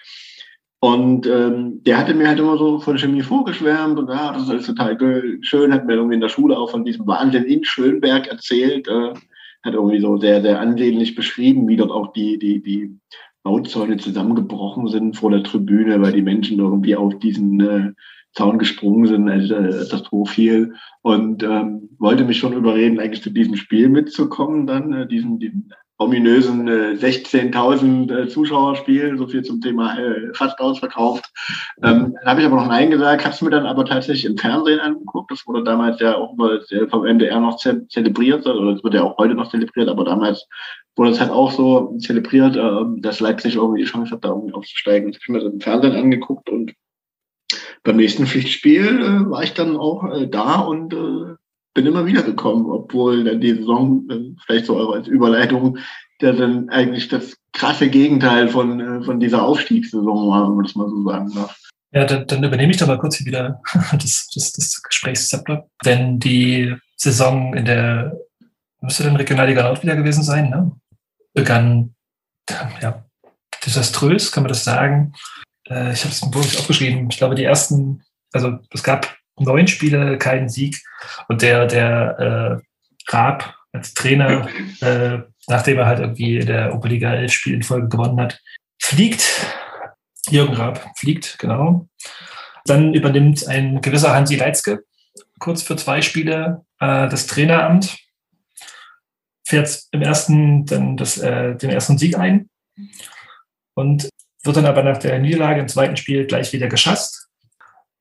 [0.82, 4.50] Und ähm, der hatte mir halt immer so von Chemie vorgeschwärmt und ja, das ist
[4.50, 4.98] alles total
[5.42, 8.88] schön, hat mir irgendwie in der Schule auch von diesem Wahnsinn in Schönberg erzählt.
[8.88, 9.14] Äh,
[9.64, 12.98] hat irgendwie so sehr, sehr ansehnlich beschrieben, wie dort auch die, die, die
[13.44, 17.92] Bauzäune zusammengebrochen sind vor der Tribüne, weil die Menschen irgendwie auf diesen äh,
[18.34, 20.76] Zaun gesprungen sind, als äh, das fiel.
[21.02, 25.74] Und ähm, wollte mich schon überreden, eigentlich zu diesem Spiel mitzukommen, dann äh, diesen, diesen
[26.00, 31.26] ominösen äh, 16.000 äh, Zuschauerspiel, so viel zum Thema äh, fast ausverkauft.
[31.84, 34.38] Ähm, dann habe ich aber noch Nein gesagt, habe es mir dann aber tatsächlich im
[34.38, 35.30] Fernsehen angeguckt.
[35.30, 36.36] Das wurde damals ja auch
[36.90, 40.48] vom MDR noch ze zelebriert, oder es wird ja auch heute noch zelebriert, aber damals
[40.96, 44.54] wurde es halt auch so zelebriert, äh, dass Leipzig irgendwie die Chance hat, da irgendwie
[44.54, 45.12] aufzusteigen.
[45.12, 46.74] Das habe ich mir das im Fernsehen angeguckt und
[47.84, 51.36] beim nächsten Pflichtspiel äh, war ich dann auch äh, da und äh,
[51.80, 54.06] bin immer wieder gekommen, obwohl dann die Saison,
[54.46, 55.78] vielleicht so als Überleitung,
[56.20, 60.76] der dann eigentlich das krasse Gegenteil von, äh, von dieser Aufstiegssaison war, wenn man das
[60.76, 61.58] mal so sagen darf.
[61.94, 63.62] Ja, dann, dann übernehme ich doch mal kurz wieder
[63.94, 65.68] das, das, das Gesprächszepter.
[65.86, 68.14] Denn die Saison in der,
[68.82, 70.74] müsste dann Regionalliga Nord wieder gewesen sein, ne?
[71.34, 71.96] begann
[72.82, 73.06] ja,
[73.66, 75.14] desaströs, kann man das sagen.
[75.70, 77.08] Äh, ich habe es wirklich aufgeschrieben.
[77.10, 78.04] Ich glaube, die ersten,
[78.34, 80.82] also es gab neun Spiele keinen Sieg.
[81.28, 82.62] Und der, der
[83.10, 84.48] äh, Raab als Trainer,
[84.82, 88.40] äh, nachdem er halt irgendwie der Oberliga 11 Spiel in Folge gewonnen hat,
[88.82, 89.24] fliegt.
[90.30, 91.88] Jürgen Raab fliegt, genau.
[92.66, 94.84] Dann übernimmt ein gewisser Hansi Leitzke
[95.40, 97.98] kurz für zwei Spiele äh, das Traineramt,
[99.46, 102.50] fährt im ersten dann das, äh, den ersten Sieg ein
[103.74, 104.10] und
[104.44, 107.19] wird dann aber nach der Niederlage im zweiten Spiel gleich wieder geschasst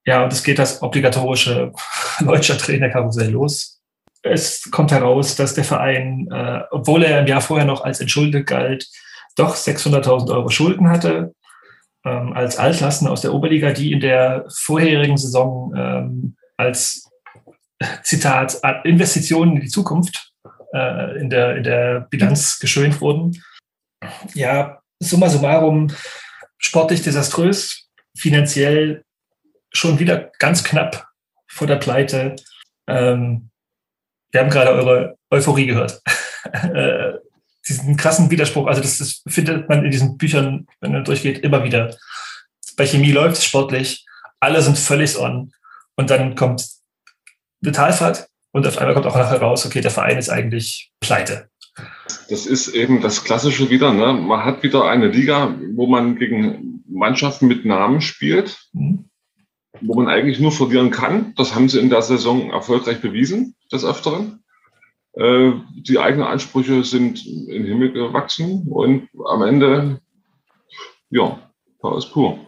[0.09, 1.71] ja, und es geht das obligatorische
[2.21, 3.79] deutsche Trainerkarussell los.
[4.23, 8.47] Es kommt heraus, dass der Verein, äh, obwohl er im Jahr vorher noch als entschuldet
[8.47, 8.89] galt,
[9.37, 11.35] doch 600.000 Euro Schulden hatte,
[12.07, 17.11] ähm, als Altlasten aus der Oberliga, die in der vorherigen Saison ähm, als
[18.03, 20.33] Zitat Investitionen in die Zukunft
[20.73, 23.43] äh, in, der, in der Bilanz geschönt wurden.
[24.33, 25.89] Ja, summa summarum,
[26.57, 29.05] sportlich desaströs, finanziell
[29.73, 31.09] schon wieder ganz knapp
[31.47, 32.37] vor der Pleite.
[32.87, 33.51] Ähm,
[34.31, 36.01] wir haben gerade eure Euphorie gehört.
[36.53, 37.15] äh,
[37.69, 41.65] diesen krassen Widerspruch, also das, das, findet man in diesen Büchern, wenn man durchgeht, immer
[41.65, 41.97] wieder.
[42.77, 44.07] Bei Chemie läuft es sportlich,
[44.41, 45.53] alle sind völlig on
[45.97, 46.67] und dann kommt
[47.63, 51.51] eine Talfahrt und auf einmal kommt auch nachher raus, okay, der Verein ist eigentlich pleite.
[52.31, 53.93] Das ist eben das Klassische wieder.
[53.93, 54.13] Ne?
[54.15, 58.59] Man hat wieder eine Liga, wo man gegen Mannschaften mit Namen spielt.
[58.73, 59.08] Mhm
[59.81, 61.35] wo man eigentlich nur verlieren kann.
[61.37, 64.43] Das haben sie in der Saison erfolgreich bewiesen, des Öfteren.
[65.15, 70.01] Äh, die eigenen Ansprüche sind in den Himmel gewachsen und am Ende,
[71.11, 71.41] ja,
[71.81, 72.39] Chaos pur.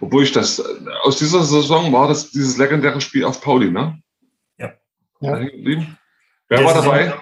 [0.00, 0.62] Obwohl ich das,
[1.02, 4.00] aus dieser Saison war das dieses legendäre Spiel auf Pauli, ne?
[4.58, 4.72] Ja.
[5.20, 5.48] ja.
[6.48, 7.14] Wer war dabei?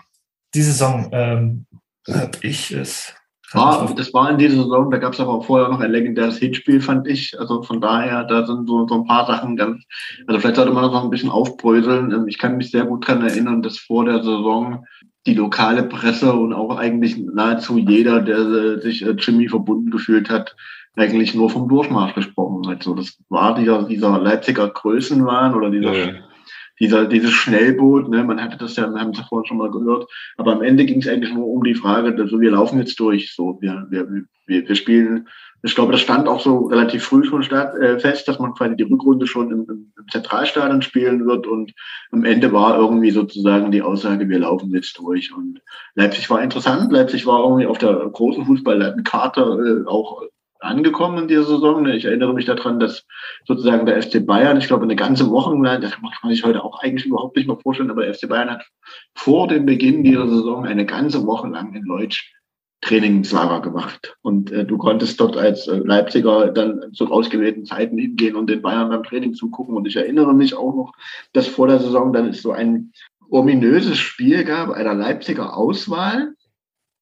[0.55, 1.67] Die Saison ähm,
[2.09, 3.15] habe ich es.
[3.55, 6.39] War, das war in dieser Saison, da gab es aber auch vorher noch ein legendäres
[6.39, 7.39] Hitspiel, fand ich.
[7.39, 9.83] Also von daher, da sind so, so ein paar Sachen ganz,
[10.27, 12.11] also vielleicht sollte man das noch ein bisschen aufbröseln.
[12.13, 14.85] Ähm, ich kann mich sehr gut daran erinnern, dass vor der Saison
[15.27, 20.31] die lokale Presse und auch eigentlich nahezu jeder, der äh, sich äh, Jimmy verbunden gefühlt
[20.31, 20.57] hat,
[20.97, 22.83] eigentlich nur vom Durchmarsch gesprochen hat.
[22.83, 26.13] So, das war dieser, dieser Leipziger Größenwahn oder dieser ja
[26.83, 29.71] dieser, dieses Schnellboot, ne, man hatte das ja, wir haben es ja vorhin schon mal
[29.71, 32.99] gehört, aber am Ende ging es eigentlich nur um die Frage, also wir laufen jetzt
[32.99, 34.09] durch, so, wir, wir,
[34.47, 35.29] wir, wir spielen,
[35.63, 38.75] ich glaube, das stand auch so relativ früh schon start, äh, fest, dass man quasi
[38.75, 41.73] die Rückrunde schon im, im, Zentralstadion spielen wird und
[42.11, 45.61] am Ende war irgendwie sozusagen die Aussage, wir laufen jetzt durch und
[45.95, 50.23] Leipzig war interessant, Leipzig war irgendwie auf der großen Fußballkarte äh, auch
[50.63, 51.87] angekommen in dieser Saison.
[51.87, 53.07] Ich erinnere mich daran, dass
[53.47, 56.81] sozusagen der FC Bayern, ich glaube, eine ganze Woche lang, das kann sich heute auch
[56.81, 58.65] eigentlich überhaupt nicht mehr vorstellen, aber der FC Bayern hat
[59.15, 62.33] vor dem Beginn dieser Saison eine ganze Woche lang in Leutsch
[62.83, 64.17] Trainingslager gemacht.
[64.23, 68.61] Und äh, du konntest dort als äh, Leipziger dann zu ausgewählten Zeiten hingehen und den
[68.61, 69.77] Bayern beim Training zugucken.
[69.77, 70.93] Und ich erinnere mich auch noch,
[71.33, 72.93] dass vor der Saison dann es so ein
[73.31, 76.35] ominöses Spiel gab, einer Leipziger Auswahl,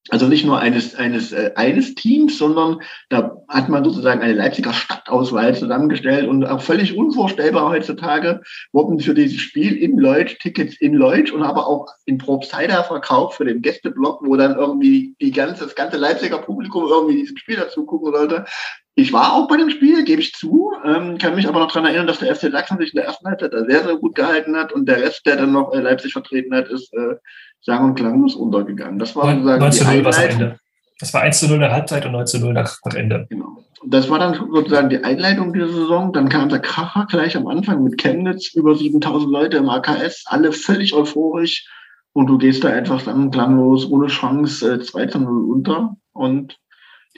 [0.08, 4.72] also nicht nur eines, eines, äh, eines Teams, sondern da hat man sozusagen eine Leipziger
[4.72, 8.40] Stadtauswahl zusammengestellt und auch völlig unvorstellbar heutzutage
[8.72, 13.36] wurden für dieses Spiel in Leutsch Tickets in Leutsch und aber auch in Probstheida verkauft
[13.36, 17.56] für den Gästeblock, wo dann irgendwie die ganze, das ganze Leipziger Publikum irgendwie diesem Spiel
[17.56, 18.46] dazu gucken sollte.
[18.96, 21.86] Ich war auch bei dem Spiel, gebe ich zu, ähm, kann mich aber noch daran
[21.86, 24.56] erinnern, dass der FC Sachsen sich in der ersten Halbzeit da sehr, sehr gut gehalten
[24.56, 27.16] hat und der Rest, der dann noch äh, Leipzig vertreten hat, ist äh,
[27.62, 28.98] sang- und klanglos untergegangen.
[28.98, 30.58] Das war sozusagen 9 zu 0 war Ende.
[30.98, 33.26] Das war 1 zu 0 nach Halbzeit und 9 zu 0 nach, nach Ende.
[33.30, 33.64] Genau.
[33.86, 36.12] Das war dann sozusagen die Einleitung dieser Saison.
[36.12, 40.52] Dann kam der Kracher gleich am Anfang mit Chemnitz, über 7000 Leute im AKS, alle
[40.52, 41.66] völlig euphorisch.
[42.12, 45.96] Und du gehst da einfach dann klanglos, ohne Chance, äh, 2 zu 0 unter.
[46.12, 46.58] Und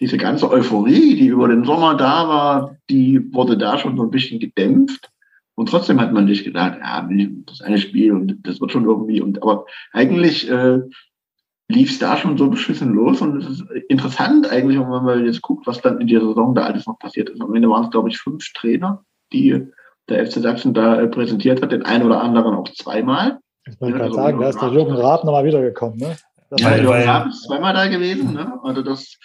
[0.01, 4.11] diese ganze Euphorie, die über den Sommer da war, die wurde da schon so ein
[4.11, 5.11] bisschen gedämpft.
[5.55, 7.09] Und trotzdem hat man sich gedacht, ja,
[7.47, 9.21] das eine Spiel und das wird schon irgendwie.
[9.21, 10.81] Und aber eigentlich äh,
[11.69, 15.43] lief es da schon so beschissen los und es ist interessant eigentlich, wenn man jetzt
[15.43, 17.41] guckt, was dann in der Saison da alles noch passiert ist.
[17.41, 19.67] Am Ende waren es, glaube ich, fünf Trainer, die
[20.09, 23.39] der FC Sachsen da äh, präsentiert hat, den einen oder anderen auch zweimal.
[23.67, 26.17] Ich wollte gerade sagen, da ist der Jürgen Raab nochmal wiedergekommen, ne?
[26.53, 28.61] Das ja, der Jürgen Raab ist zweimal da gewesen, ne?
[28.63, 29.19] Also das,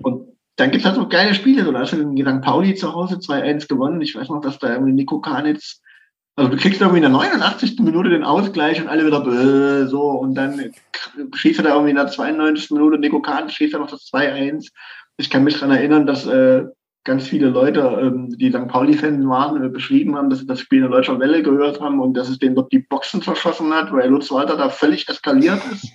[0.00, 1.62] und dann gibt es halt so geile Spiele.
[1.62, 2.40] So, da hast du den St.
[2.40, 4.00] Pauli zu Hause 2-1 gewonnen.
[4.00, 5.82] Ich weiß noch, dass da irgendwie Nico Kanitz,
[6.36, 7.80] also du kriegst irgendwie in der 89.
[7.80, 10.72] Minute den Ausgleich und alle wieder bäh, so und dann
[11.34, 12.70] schießt er da irgendwie in der 92.
[12.70, 14.70] Minute Nico Kanitz schießt er noch das 2-1.
[15.18, 16.64] Ich kann mich daran erinnern, dass äh,
[17.04, 18.68] ganz viele Leute, ähm, die St.
[18.68, 22.14] Pauli-Fans waren, äh, beschrieben haben, dass sie das Spiel in deutscher Welle gehört haben und
[22.14, 25.90] dass es denen dort die Boxen verschossen hat, weil Lutz Walter da völlig eskaliert ist.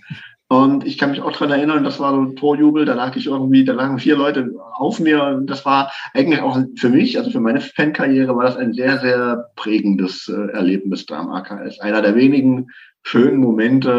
[0.48, 3.26] Und ich kann mich auch daran erinnern, das war so ein Torjubel, da lag ich
[3.26, 5.24] irgendwie, da lagen vier Leute auf mir.
[5.24, 9.00] Und das war eigentlich auch für mich, also für meine Fankarriere, war das ein sehr,
[9.00, 11.80] sehr prägendes äh, Erlebnis da am AKS.
[11.80, 12.68] Einer der wenigen
[13.02, 13.90] schönen Momente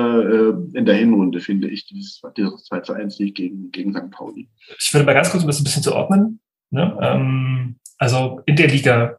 [0.73, 4.11] äh, in der Hinrunde, finde ich, dieses, dieses 2 zu 1 Sieg gegen, gegen St.
[4.13, 4.49] Pauli.
[4.79, 6.41] Ich würde mal ganz kurz um das ein bisschen zu ordnen.
[6.71, 6.97] Ne?
[7.01, 9.17] Ähm, also in der Liga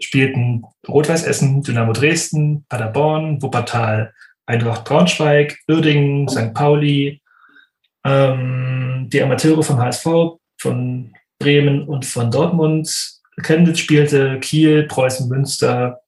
[0.00, 4.14] spielten Rot-Weiß Essen, Dynamo Dresden, Paderborn, Wuppertal,
[4.48, 6.54] Eintracht Braunschweig, Uerdingen, St.
[6.54, 7.20] Pauli,
[8.04, 10.06] ähm, die Amateure vom HSV,
[10.58, 12.90] von Bremen und von Dortmund.
[13.42, 16.00] Chemnitz spielte Kiel, Preußen, Münster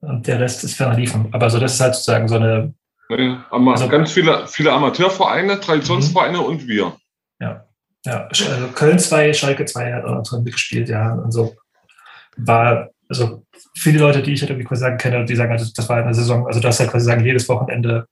[0.00, 1.28] und der Rest ist ferner liefern.
[1.30, 2.74] Aber so, das ist halt sozusagen so eine.
[3.08, 6.44] Ja, also, ganz viele, viele Amateurvereine, Traditionsvereine mhm.
[6.44, 6.96] und wir.
[7.38, 7.66] Ja,
[8.04, 8.26] ja.
[8.26, 8.44] Also
[8.74, 11.12] Köln 2, Schalke 2 hat auch noch drin mitgespielt, ja.
[11.14, 11.54] Und so
[12.36, 13.45] war also
[13.76, 16.14] viele Leute, die ich halt irgendwie quasi sagen kenne, die sagen, also das war eine
[16.14, 18.06] Saison, also du hast halt quasi sagen, jedes Wochenende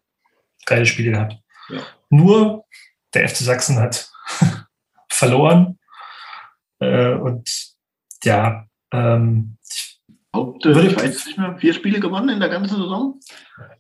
[0.67, 1.37] geile Spiele gehabt.
[1.69, 1.81] Ja.
[2.11, 2.65] Nur
[3.13, 4.11] der FC Sachsen hat
[5.09, 5.79] verloren.
[6.81, 7.49] Äh, und
[8.25, 9.57] ja, ähm,
[10.35, 13.21] Haupt, würde ich weiß nicht mehr, vier Spiele gewonnen in der ganzen Saison?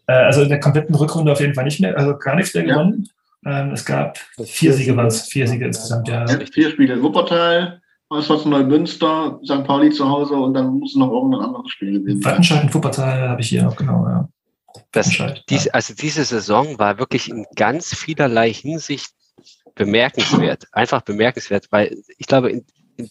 [0.07, 2.65] Äh, also in der kompletten Rückrunde auf jeden Fall nicht mehr, also gar nichts mehr
[2.65, 2.75] ja.
[2.75, 3.09] gewonnen.
[3.45, 6.25] Ähm, es gab vier Siege waren es, vier Siege insgesamt, ja.
[6.25, 9.65] ja vier Spiele in Wuppertal, Auswärts Neumünster, St.
[9.65, 12.33] Pauli zu Hause und dann muss noch irgendein anderes Spiel gewesen sein.
[12.33, 14.29] Wattenscheid und Wuppertal habe ich hier noch, genau, ja.
[14.93, 15.11] Das,
[15.49, 19.11] dies, also diese Saison war wirklich in ganz vielerlei Hinsicht
[19.75, 20.67] bemerkenswert.
[20.73, 22.65] Einfach bemerkenswert, weil ich glaube, in,
[22.97, 23.09] in,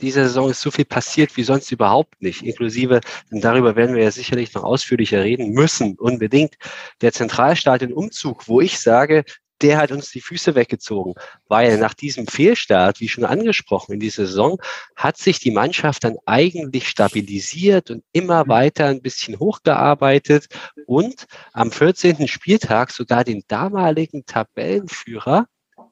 [0.00, 3.00] dieser Saison ist so viel passiert wie sonst überhaupt nicht, inklusive,
[3.30, 6.56] denn darüber werden wir ja sicherlich noch ausführlicher reden müssen, unbedingt.
[7.00, 9.24] Der Zentralstadionumzug, wo ich sage,
[9.64, 11.14] der hat uns die Füße weggezogen,
[11.48, 14.60] weil nach diesem Fehlstart, wie schon angesprochen in dieser Saison,
[14.94, 18.48] hat sich die Mannschaft dann eigentlich stabilisiert und immer mhm.
[18.48, 20.48] weiter ein bisschen hochgearbeitet
[20.84, 22.28] und am 14.
[22.28, 25.46] Spieltag sogar den damaligen Tabellenführer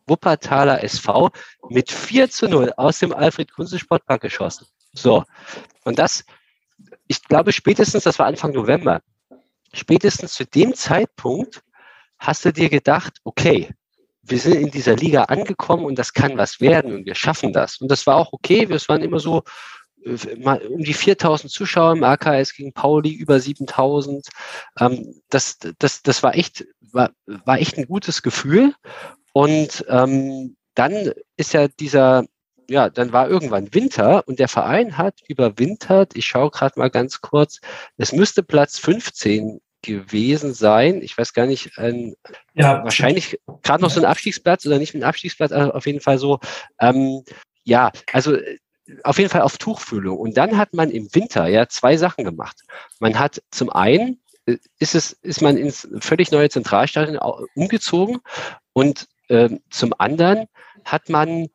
[0.07, 1.31] Wuppertaler SV
[1.71, 4.67] mit 4 zu 0 aus dem Alfred-Kunze-Sportpark geschossen.
[4.93, 5.25] So.
[5.85, 6.25] Und das,
[7.07, 9.01] ich glaube, spätestens, das war Anfang November,
[9.73, 11.63] spätestens zu dem Zeitpunkt
[12.23, 13.69] hast du dir gedacht, okay,
[14.23, 17.81] wir sind in dieser Liga angekommen und das kann was werden und wir schaffen das.
[17.81, 18.67] Und das war auch okay.
[18.71, 19.43] Es waren immer so
[20.05, 24.29] äh, um die 4000 Zuschauer im AKS gegen Pauli, über 7000.
[24.79, 28.75] Ähm, das, das, das war echt, war, war echt ein gutes Gefühl.
[29.33, 32.25] Und ähm, dann ist ja dieser,
[32.69, 37.21] ja, dann war irgendwann Winter und der Verein hat überwintert, ich schaue gerade mal ganz
[37.21, 37.61] kurz,
[37.97, 41.03] es müsste Platz 15 gewesen sein.
[41.03, 42.15] Ich weiß gar nicht, ein,
[42.55, 42.83] ja.
[42.85, 46.41] wahrscheinlich gerade noch so ein Abstiegsplatz oder nicht ein Abstiegsplatz, aber auf jeden Fall so.
[46.81, 47.25] Ähm,
[47.65, 48.59] ja, also äh,
[49.05, 50.19] auf jeden Fall auf Tuchfühlung.
[50.19, 52.63] Und dann hat man im Winter ja zwei Sachen gemacht.
[53.01, 57.19] Man hat zum einen äh, ist es ist man ins völlig neue Zentralstadion
[57.55, 58.19] umgezogen
[58.73, 60.47] und äh, zum anderen
[60.85, 61.49] hat man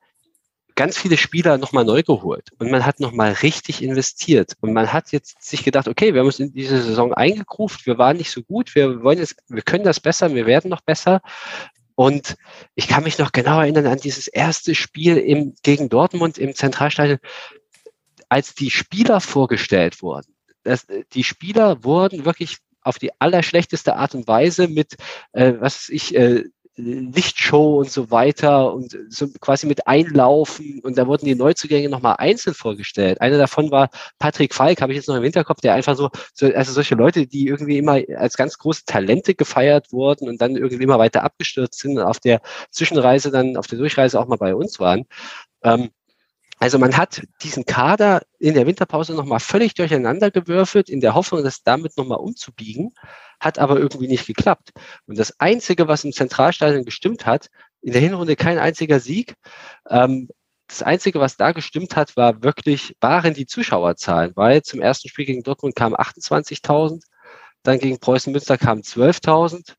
[0.77, 5.11] ganz viele Spieler nochmal neu geholt und man hat nochmal richtig investiert und man hat
[5.11, 8.43] jetzt sich gedacht, okay, wir haben uns in diese Saison eingegruft, wir waren nicht so
[8.43, 11.21] gut, wir wollen jetzt, wir können das besser, wir werden noch besser.
[11.95, 12.35] Und
[12.75, 17.17] ich kann mich noch genau erinnern an dieses erste Spiel im, gegen Dortmund im Zentralstadion,
[18.29, 20.31] als die Spieler vorgestellt wurden.
[20.61, 24.95] Das, die Spieler wurden wirklich auf die allerschlechteste Art und Weise mit,
[25.33, 26.43] äh, was ich, äh,
[26.77, 32.17] Lichtshow und so weiter und so quasi mit Einlaufen und da wurden die Neuzugänge nochmal
[32.19, 33.19] einzeln vorgestellt.
[33.19, 33.89] Einer davon war
[34.19, 37.25] Patrick Falk, habe ich jetzt noch im Hinterkopf, der einfach so, so, also solche Leute,
[37.25, 41.79] die irgendwie immer als ganz große Talente gefeiert wurden und dann irgendwie immer weiter abgestürzt
[41.79, 45.05] sind und auf der Zwischenreise dann, auf der Durchreise auch mal bei uns waren.
[45.63, 45.89] Ähm,
[46.59, 51.43] also man hat diesen Kader in der Winterpause nochmal völlig durcheinander gewürfelt, in der Hoffnung,
[51.43, 52.93] das damit nochmal umzubiegen
[53.39, 54.71] hat aber irgendwie nicht geklappt.
[55.05, 57.49] Und das Einzige, was im Zentralstadion gestimmt hat,
[57.81, 59.35] in der Hinrunde kein einziger Sieg.
[59.89, 60.29] Ähm,
[60.67, 65.25] das Einzige, was da gestimmt hat, war wirklich, waren die Zuschauerzahlen, weil zum ersten Spiel
[65.25, 67.03] gegen Dortmund kamen 28.000,
[67.63, 69.75] dann gegen Preußen Münster kamen 12.000,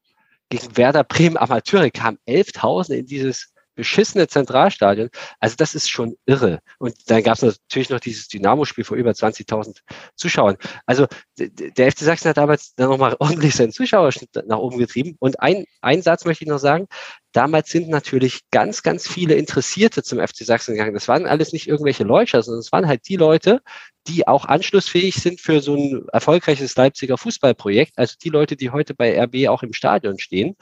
[0.48, 5.08] gegen Werder Bremen Amateure kamen 11.000 in dieses beschissene Zentralstadion.
[5.38, 6.58] Also das ist schon irre.
[6.80, 9.78] Und dann gab es natürlich noch dieses Dynamo-Spiel vor über 20.000
[10.16, 10.56] Zuschauern.
[10.84, 11.06] Also
[11.38, 15.14] der FC Sachsen hat damals dann nochmal ordentlich seinen Zuschauerschnitt nach oben getrieben.
[15.20, 16.88] Und ein, ein Satz möchte ich noch sagen.
[17.32, 20.94] Damals sind natürlich ganz, ganz viele Interessierte zum FC Sachsen gegangen.
[20.94, 23.60] Das waren alles nicht irgendwelche Leuchter, sondern es waren halt die Leute,
[24.06, 27.92] die auch anschlussfähig sind für so ein erfolgreiches Leipziger Fußballprojekt.
[27.96, 30.56] Also die Leute, die heute bei RB auch im Stadion stehen.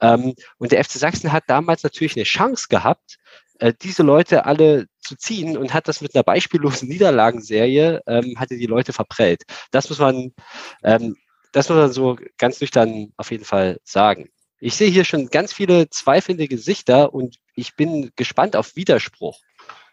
[0.00, 3.18] Ähm, und der FC Sachsen hat damals natürlich eine Chance gehabt,
[3.58, 8.56] äh, diese Leute alle zu ziehen und hat das mit einer beispiellosen Niederlagenserie, ähm, hatte
[8.56, 9.42] die Leute verprellt.
[9.70, 10.32] Das muss man,
[10.82, 11.16] ähm,
[11.52, 14.28] das muss man so ganz nüchtern auf jeden Fall sagen.
[14.58, 19.38] Ich sehe hier schon ganz viele zweifelnde Gesichter und ich bin gespannt auf Widerspruch.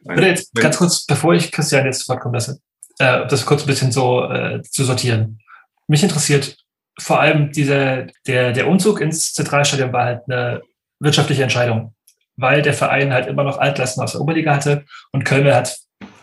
[0.05, 2.59] Jetzt ganz kurz, bevor ich Christian jetzt fortkommen lasse,
[2.99, 5.39] äh, das kurz ein bisschen so äh, zu sortieren.
[5.87, 6.57] Mich interessiert
[6.99, 10.61] vor allem dieser, der, der Umzug ins Zentralstadion war halt eine
[10.99, 11.95] wirtschaftliche Entscheidung,
[12.35, 15.77] weil der Verein halt immer noch Altlasten aus der Oberliga hatte und Köln hat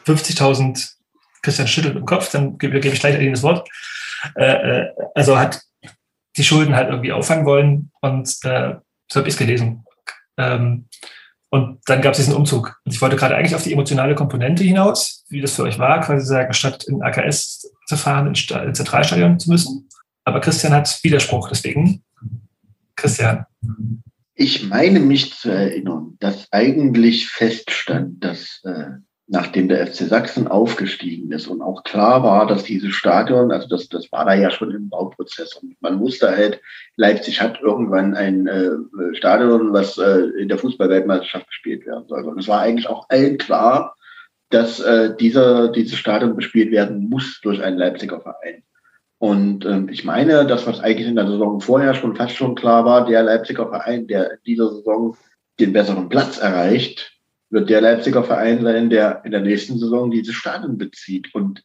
[0.07, 0.93] 50.000,
[1.43, 3.69] Christian schüttelt im Kopf, dann gebe, gebe ich gleich Ihnen das Wort,
[4.37, 5.61] äh, äh, also hat
[6.37, 8.75] die Schulden halt irgendwie auffangen wollen und äh,
[9.11, 9.85] so habe ich es gelesen.
[10.39, 10.89] Ähm,
[11.51, 12.81] und dann gab es diesen Umzug.
[12.85, 16.01] Und ich wollte gerade eigentlich auf die emotionale Komponente hinaus, wie das für euch war,
[16.01, 19.89] quasi sagen, statt in AKS zu fahren, ins Zentralstadion zu müssen.
[20.25, 22.05] Aber Christian hat Widerspruch, deswegen.
[22.95, 23.47] Christian.
[24.35, 28.93] Ich meine mich zu erinnern, dass eigentlich feststand, dass äh,
[29.33, 33.89] nachdem der FC Sachsen aufgestiegen ist und auch klar war, dass dieses Stadion, also das,
[33.89, 36.61] das war da ja schon im Bauprozess und man wusste halt,
[36.97, 38.71] Leipzig hat irgendwann ein äh,
[39.13, 42.25] Stadion, was äh, in der Fußballweltmeisterschaft gespielt werden soll.
[42.25, 43.95] Und es war eigentlich auch allen klar,
[44.49, 48.65] dass äh, dieser, dieses Stadion bespielt werden muss durch einen Leipziger Verein.
[49.19, 52.85] Und ähm, ich meine, das, was eigentlich in der Saison vorher schon fast schon klar
[52.85, 55.17] war, der Leipziger Verein, der in dieser Saison
[55.61, 57.20] den besseren Platz erreicht,
[57.51, 61.65] wird der Leipziger Verein sein, der in der nächsten Saison diese Stadion bezieht und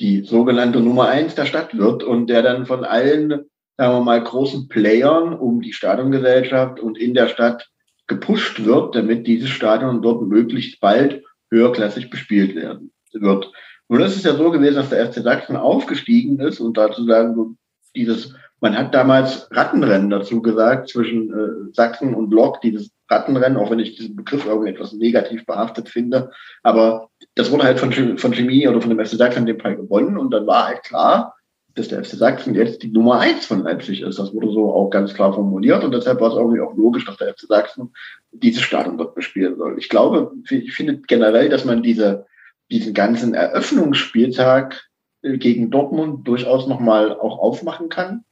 [0.00, 3.30] die sogenannte Nummer eins der Stadt wird und der dann von allen,
[3.76, 7.68] sagen wir mal, großen Playern um die Stadiongesellschaft und in der Stadt
[8.06, 13.50] gepusht wird, damit dieses Stadion dort möglichst bald höherklassig bespielt werden wird.
[13.88, 17.56] Nun ist es ja so gewesen, dass der FC Sachsen aufgestiegen ist und dazu sagen,
[17.94, 23.70] dieses, man hat damals Rattenrennen dazu gesagt zwischen äh, Sachsen und Lok, dieses Rattenrennen, auch
[23.70, 26.30] wenn ich diesen Begriff irgendwie etwas negativ behaftet finde.
[26.62, 29.76] Aber das wurde halt von, von Chemie oder von dem FC Sachsen in dem Fall
[29.76, 31.36] gewonnen und dann war halt klar,
[31.76, 34.18] dass der FC Sachsen jetzt die Nummer eins von Leipzig ist.
[34.18, 37.18] Das wurde so auch ganz klar formuliert und deshalb war es irgendwie auch logisch, dass
[37.18, 37.92] der FC Sachsen
[38.32, 39.78] dieses Stadion dort bespielen soll.
[39.78, 42.26] Ich glaube, ich finde generell, dass man diese,
[42.70, 44.88] diesen ganzen Eröffnungsspieltag
[45.22, 48.24] äh, gegen Dortmund durchaus nochmal auch aufmachen kann,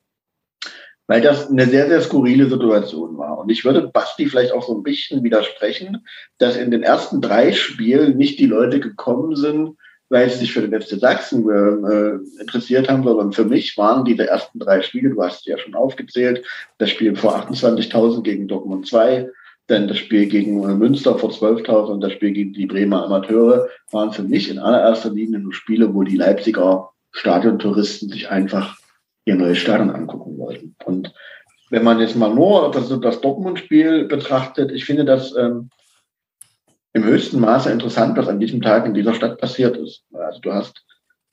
[1.07, 3.39] weil das eine sehr, sehr skurrile Situation war.
[3.39, 6.07] Und ich würde Basti vielleicht auch so ein bisschen widersprechen,
[6.39, 9.77] dass in den ersten drei Spielen nicht die Leute gekommen sind,
[10.09, 14.29] weil sie sich für den FC Sachsen äh, interessiert haben, sondern für mich waren diese
[14.29, 16.45] ersten drei Spiele, du hast es ja schon aufgezählt,
[16.79, 19.29] das Spiel vor 28.000 gegen Dortmund 2,
[19.67, 23.69] dann das Spiel gegen äh, Münster vor 12.000 und das Spiel gegen die Bremer Amateure
[23.91, 28.77] waren für mich in allererster Linie nur Spiele, wo die Leipziger Stadiontouristen sich einfach
[29.25, 30.77] ihr neues Stadion angucken wollten.
[30.85, 31.13] Und
[31.71, 35.71] wenn man jetzt mal nur das, das Dortmund-Spiel betrachtet, ich finde das ähm,
[36.93, 40.05] im höchsten Maße interessant, was an diesem Tag in dieser Stadt passiert ist.
[40.13, 40.85] Also du hast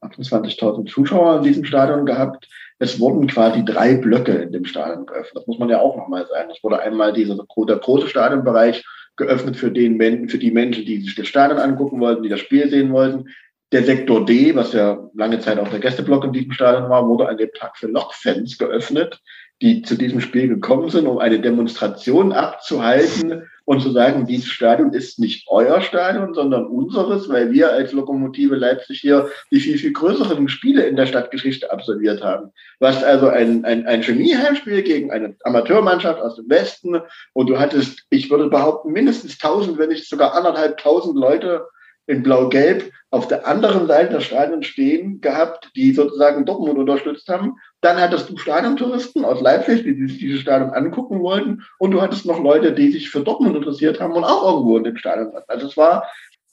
[0.02, 2.48] 28.000 Zuschauer in diesem Stadion gehabt.
[2.80, 5.36] Es wurden quasi drei Blöcke in dem Stadion geöffnet.
[5.36, 6.50] Das muss man ja auch nochmal sagen.
[6.52, 8.84] Es wurde einmal dieser, der große Stadionbereich
[9.18, 12.68] geöffnet für, den, für die Menschen, die sich das Stadion angucken wollten, die das Spiel
[12.70, 13.30] sehen wollten.
[13.72, 17.30] Der Sektor D, was ja lange Zeit auch der Gästeblock in diesem Stadion war, wurde
[17.30, 19.22] an dem Tag für Lokfans geöffnet,
[19.62, 24.92] die zu diesem Spiel gekommen sind, um eine Demonstration abzuhalten und zu sagen, dieses Stadion
[24.92, 29.94] ist nicht euer Stadion, sondern unseres, weil wir als Lokomotive Leipzig hier die viel, viel
[29.94, 32.52] größeren Spiele in der Stadtgeschichte absolviert haben.
[32.82, 37.00] Hast also ein, ein, ein Chemieheimspiel gegen eine Amateurmannschaft aus dem Westen
[37.32, 41.68] und du hattest, ich würde behaupten, mindestens tausend, wenn nicht sogar anderthalb tausend Leute
[42.08, 47.58] in Blau-Gelb auf der anderen Seite des Stadions stehen gehabt, die sozusagen Dortmund unterstützt haben.
[47.82, 51.64] Dann hattest du Stadiontouristen aus Leipzig, die sich dieses Stadion angucken wollten.
[51.78, 54.86] Und du hattest noch Leute, die sich für Dortmund interessiert haben und auch irgendwo in
[54.86, 55.44] dem Stadion waren.
[55.48, 56.08] Also es war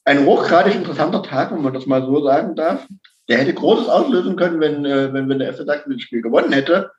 [0.04, 2.86] ein hochgradig interessanter Tag, wenn man das mal so sagen darf.
[3.28, 6.52] Der hätte Großes auslösen können, wenn, äh, wenn, wenn der FC Sachsen das Spiel gewonnen
[6.52, 6.90] hätte.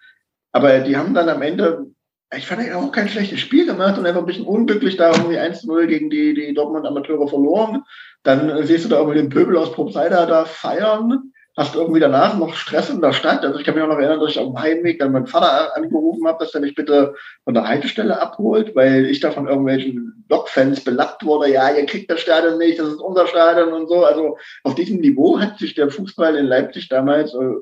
[0.53, 1.88] Aber die haben dann am Ende
[2.35, 5.88] ich fand auch kein schlechtes Spiel gemacht und einfach ein bisschen unglücklich da irgendwie 1-0
[5.88, 7.84] gegen die, die Dortmund Amateure verloren.
[8.23, 11.31] Dann siehst du da irgendwie den Pöbel aus Probstheida da feiern.
[11.57, 13.43] Hast irgendwie danach noch Stress in der Stadt.
[13.43, 15.75] Also ich kann mich auch noch erinnern, dass ich auf dem Heimweg dann meinen Vater
[15.75, 20.23] angerufen habe, dass er mich bitte von der Haltestelle abholt, weil ich da von irgendwelchen
[20.27, 21.51] Blockfans belappt wurde.
[21.51, 24.05] Ja, ihr kriegt das Stadion nicht, das ist unser Stadion und so.
[24.05, 27.55] Also auf diesem Niveau hat sich der Fußball in Leipzig damals äh,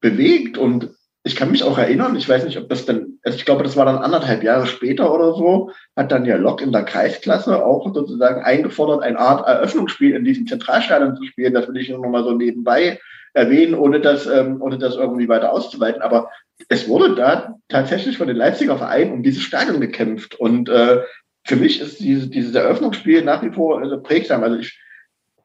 [0.00, 0.90] bewegt und
[1.24, 3.76] ich kann mich auch erinnern, ich weiß nicht, ob das dann, also ich glaube, das
[3.76, 7.94] war dann anderthalb Jahre später oder so, hat dann ja Lok in der Kreisklasse auch
[7.94, 11.54] sozusagen eingefordert, eine Art Eröffnungsspiel in diesem Zentralstadion zu spielen.
[11.54, 12.98] Das will ich nur noch mal so nebenbei
[13.34, 16.02] erwähnen, ohne das, ähm, ohne das irgendwie weiter auszuweiten.
[16.02, 16.28] Aber
[16.68, 20.34] es wurde da tatsächlich von den Leipziger Vereinen um dieses Stadion gekämpft.
[20.34, 21.02] Und äh,
[21.44, 24.42] für mich ist dieses, dieses Eröffnungsspiel nach wie vor also prägsam.
[24.42, 24.78] Also ich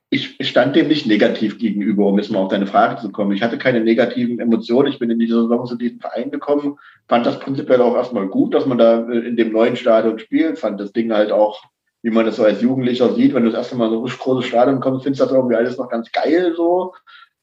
[0.10, 3.34] ich stand dem nicht negativ gegenüber, um jetzt mal auf deine Frage zu kommen.
[3.34, 4.88] Ich hatte keine negativen Emotionen.
[4.88, 6.78] Ich bin in dieser Saison zu diesem Verein gekommen,
[7.10, 10.60] fand das prinzipiell auch erstmal gut, dass man da äh, in dem neuen Stadion spielt,
[10.60, 11.62] fand das Ding halt auch,
[12.04, 14.46] wie man das so als Jugendlicher sieht, wenn du das erste Mal so ein großes
[14.46, 16.94] Stadion kommst, findest du das irgendwie alles noch ganz geil so.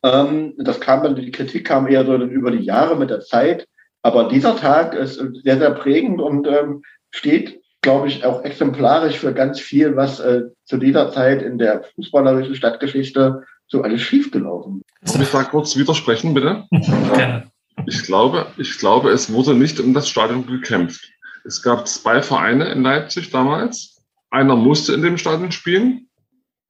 [0.02, 3.68] Ähm, das kam dann, die Kritik kam eher so über die Jahre mit der Zeit.
[4.02, 9.32] Aber dieser Tag ist sehr, sehr prägend und ähm, steht glaube ich, auch exemplarisch für
[9.32, 15.14] ganz viel, was äh, zu dieser Zeit in der fußballerischen Stadtgeschichte so alles schiefgelaufen ist.
[15.14, 16.64] Darf ich da kurz widersprechen, bitte?
[16.70, 17.50] Gerne.
[17.86, 21.10] Ich glaube, ich glaube, es wurde nicht um das Stadion gekämpft.
[21.44, 24.02] Es gab zwei Vereine in Leipzig damals.
[24.30, 26.08] Einer musste in dem Stadion spielen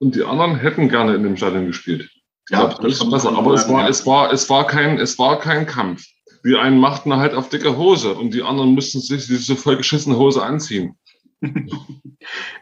[0.00, 2.10] und die anderen hätten gerne in dem Stadion gespielt.
[2.50, 3.36] Ja, glaub, das ist besser.
[3.36, 6.04] Aber es war, es war, es war kein, es war kein Kampf.
[6.44, 10.42] Die einen machten halt auf dicke Hose und die anderen mussten sich diese vollgeschissene Hose
[10.42, 10.96] anziehen.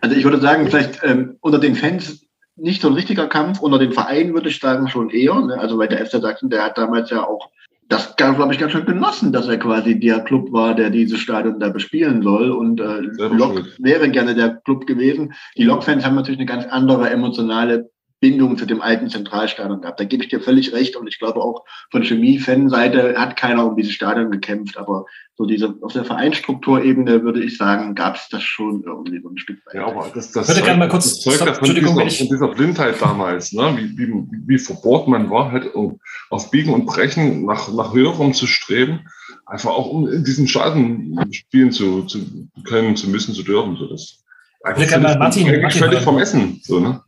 [0.00, 2.26] Also ich würde sagen, vielleicht ähm, unter den Fans
[2.56, 5.40] nicht so ein richtiger Kampf, unter den Vereinen würde ich sagen schon eher.
[5.40, 5.59] Ne?
[5.59, 7.50] Also weil der FC Sachsen, der hat damals ja auch
[7.88, 11.60] das, glaube ich, ganz schön genossen, dass er quasi der Club war, der dieses Stadion
[11.60, 12.50] da bespielen soll.
[12.50, 15.34] Und äh, Lok wäre gerne der Club gewesen.
[15.59, 17.90] Die Lok-Fans haben natürlich eine ganz andere emotionale
[18.20, 20.00] Bindung zu dem alten Zentralstadion gehabt.
[20.00, 23.76] Da gebe ich dir völlig recht und ich glaube auch von Chemie-Fan-Seite hat keiner um
[23.76, 25.04] dieses Stadion gekämpft, aber
[25.36, 29.38] so diese auf der Vereinsstrukturebene würde ich sagen, gab es das schon irgendwie so ein
[29.38, 29.74] Stück weit.
[29.74, 33.00] Ja, aber das, das, Zeugt, mal kurz, das zeugt so, von, dieser, von dieser Blindheit
[33.00, 33.74] damals, ne?
[33.76, 34.12] wie, wie,
[34.46, 35.98] wie verbohrt man war, halt um
[36.30, 39.00] auf Biegen und Brechen nach, nach höherem zu streben,
[39.46, 43.76] einfach auch um in diesem Schaden spielen zu, zu können, zu müssen, zu dürfen.
[43.76, 44.18] So das
[44.64, 46.60] ich würde gerne mal Martin, Martin völlig vom Essen.
[46.62, 47.00] So, ne?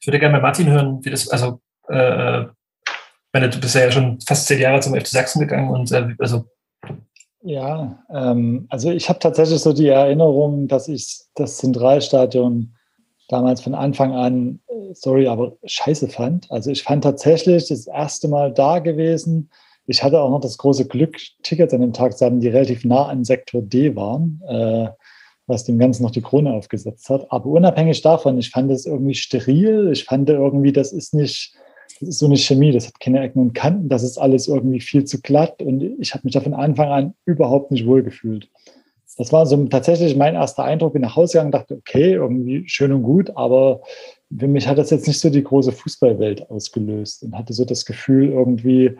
[0.00, 2.44] Ich würde gerne mal Martin hören, wie das, also äh,
[3.32, 6.46] meine, du bist ja schon fast zehn Jahre zum FC Sachsen gegangen und äh, also
[7.44, 12.74] ja, ähm, also ich habe tatsächlich so die Erinnerung, dass ich das Zentralstadion
[13.28, 16.50] damals von Anfang an, äh, sorry, aber scheiße fand.
[16.50, 19.50] Also ich fand tatsächlich das erste Mal da gewesen.
[19.86, 22.86] Ich hatte auch noch das große Glück, Tickets an dem Tag zu haben, die relativ
[22.86, 24.88] nah an Sektor D waren, äh,
[25.46, 27.30] was dem Ganzen noch die Krone aufgesetzt hat.
[27.30, 29.90] Aber unabhängig davon, ich fand es irgendwie steril.
[29.92, 31.54] Ich fand irgendwie, das ist nicht,
[32.06, 35.20] so eine Chemie, das hat keine Ecken und Kanten, das ist alles irgendwie viel zu
[35.20, 38.48] glatt und ich habe mich da von Anfang an überhaupt nicht wohl gefühlt
[39.16, 40.94] das war so tatsächlich mein erster Eindruck.
[40.94, 43.82] Bin nach Hause gegangen, dachte, okay, irgendwie schön und gut, aber
[44.36, 47.84] für mich hat das jetzt nicht so die große Fußballwelt ausgelöst und hatte so das
[47.84, 48.96] Gefühl irgendwie,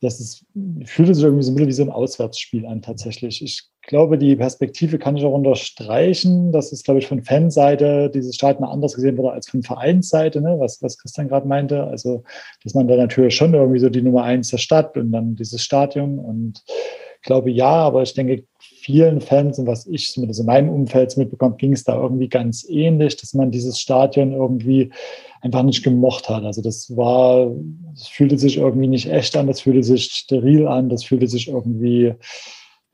[0.00, 0.46] dass es
[0.84, 3.42] fühlte sich irgendwie so ein bisschen wie so ein Auswärtsspiel an tatsächlich.
[3.42, 8.36] Ich glaube, die Perspektive kann ich auch unterstreichen, dass es, glaube ich, von Fanseite dieses
[8.36, 10.56] Stadion anders gesehen wurde als von Vereinsseite, ne?
[10.60, 11.82] was, was Christian gerade meinte.
[11.84, 12.22] Also,
[12.62, 15.62] dass man da natürlich schon irgendwie so die Nummer eins der Stadt und dann dieses
[15.62, 20.46] Stadion und ich glaube ja, aber ich denke, vielen Fans und was ich mit in
[20.46, 24.92] meinem Umfeld mitbekommen, ging es da irgendwie ganz ähnlich, dass man dieses Stadion irgendwie
[25.40, 26.44] einfach nicht gemocht hat.
[26.44, 27.50] Also das war,
[27.92, 31.48] das fühlte sich irgendwie nicht echt an, das fühlte sich steril an, das fühlte sich
[31.48, 32.14] irgendwie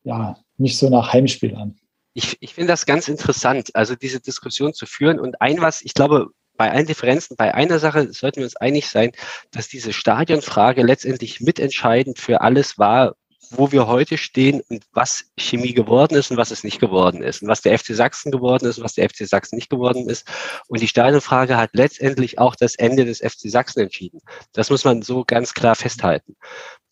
[0.03, 1.79] ja nicht so nach Heimspiel an.
[2.15, 5.21] Ich, ich finde das ganz interessant, also diese Diskussion zu führen.
[5.21, 8.89] Und ein was, ich glaube, bei allen Differenzen, bei einer Sache sollten wir uns einig
[8.89, 9.13] sein,
[9.51, 13.15] dass diese Stadionfrage letztendlich mitentscheidend für alles war,
[13.51, 17.43] wo wir heute stehen und was Chemie geworden ist und was es nicht geworden ist
[17.43, 20.27] und was der FC Sachsen geworden ist und was der FC Sachsen nicht geworden ist.
[20.69, 24.21] Und die Stadionfrage hat letztendlich auch das Ende des FC Sachsen entschieden.
[24.53, 26.37] Das muss man so ganz klar festhalten.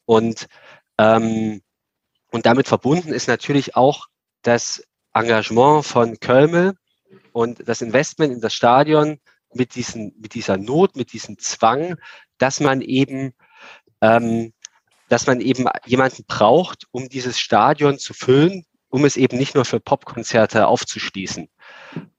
[0.05, 0.47] Und,
[0.99, 1.63] ähm,
[2.35, 4.09] und damit verbunden ist natürlich auch
[4.43, 4.83] das
[5.15, 6.75] Engagement von Kölmel
[7.33, 9.21] und das Investment in das Stadion
[9.53, 11.95] mit, diesen, mit dieser Not, mit diesem Zwang,
[12.39, 13.35] dass man eben
[14.01, 14.53] ähm,
[15.09, 19.65] dass man eben jemanden braucht, um dieses Stadion zu füllen, um es eben nicht nur
[19.65, 21.49] für Popkonzerte aufzuschließen.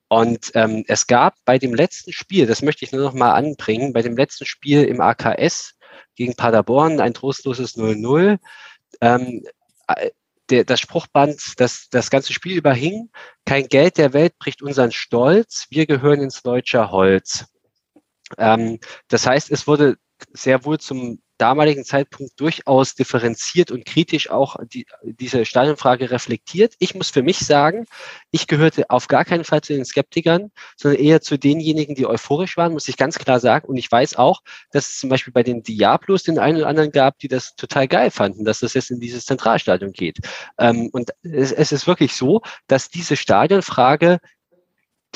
[0.07, 3.91] Und ähm, es gab bei dem letzten Spiel, das möchte ich nur noch mal anbringen,
[3.91, 5.75] bei dem letzten Spiel im AKS
[6.15, 8.39] gegen Paderborn, ein trostloses 0-0,
[9.01, 9.49] ähm, äh,
[10.49, 13.09] der, das Spruchband, das das ganze Spiel überhing,
[13.45, 17.45] kein Geld der Welt bricht unseren Stolz, wir gehören ins deutsche Holz.
[18.37, 19.97] Ähm, das heißt, es wurde
[20.33, 26.75] sehr wohl zum damaligen Zeitpunkt durchaus differenziert und kritisch auch die, diese Stadionfrage reflektiert.
[26.79, 27.85] Ich muss für mich sagen,
[28.31, 32.57] ich gehörte auf gar keinen Fall zu den Skeptikern, sondern eher zu denjenigen, die euphorisch
[32.57, 33.67] waren, muss ich ganz klar sagen.
[33.67, 34.41] Und ich weiß auch,
[34.71, 37.87] dass es zum Beispiel bei den Diablos den einen oder anderen gab, die das total
[37.87, 40.19] geil fanden, dass das jetzt in dieses Zentralstadion geht.
[40.57, 44.19] Ähm, und es, es ist wirklich so, dass diese Stadionfrage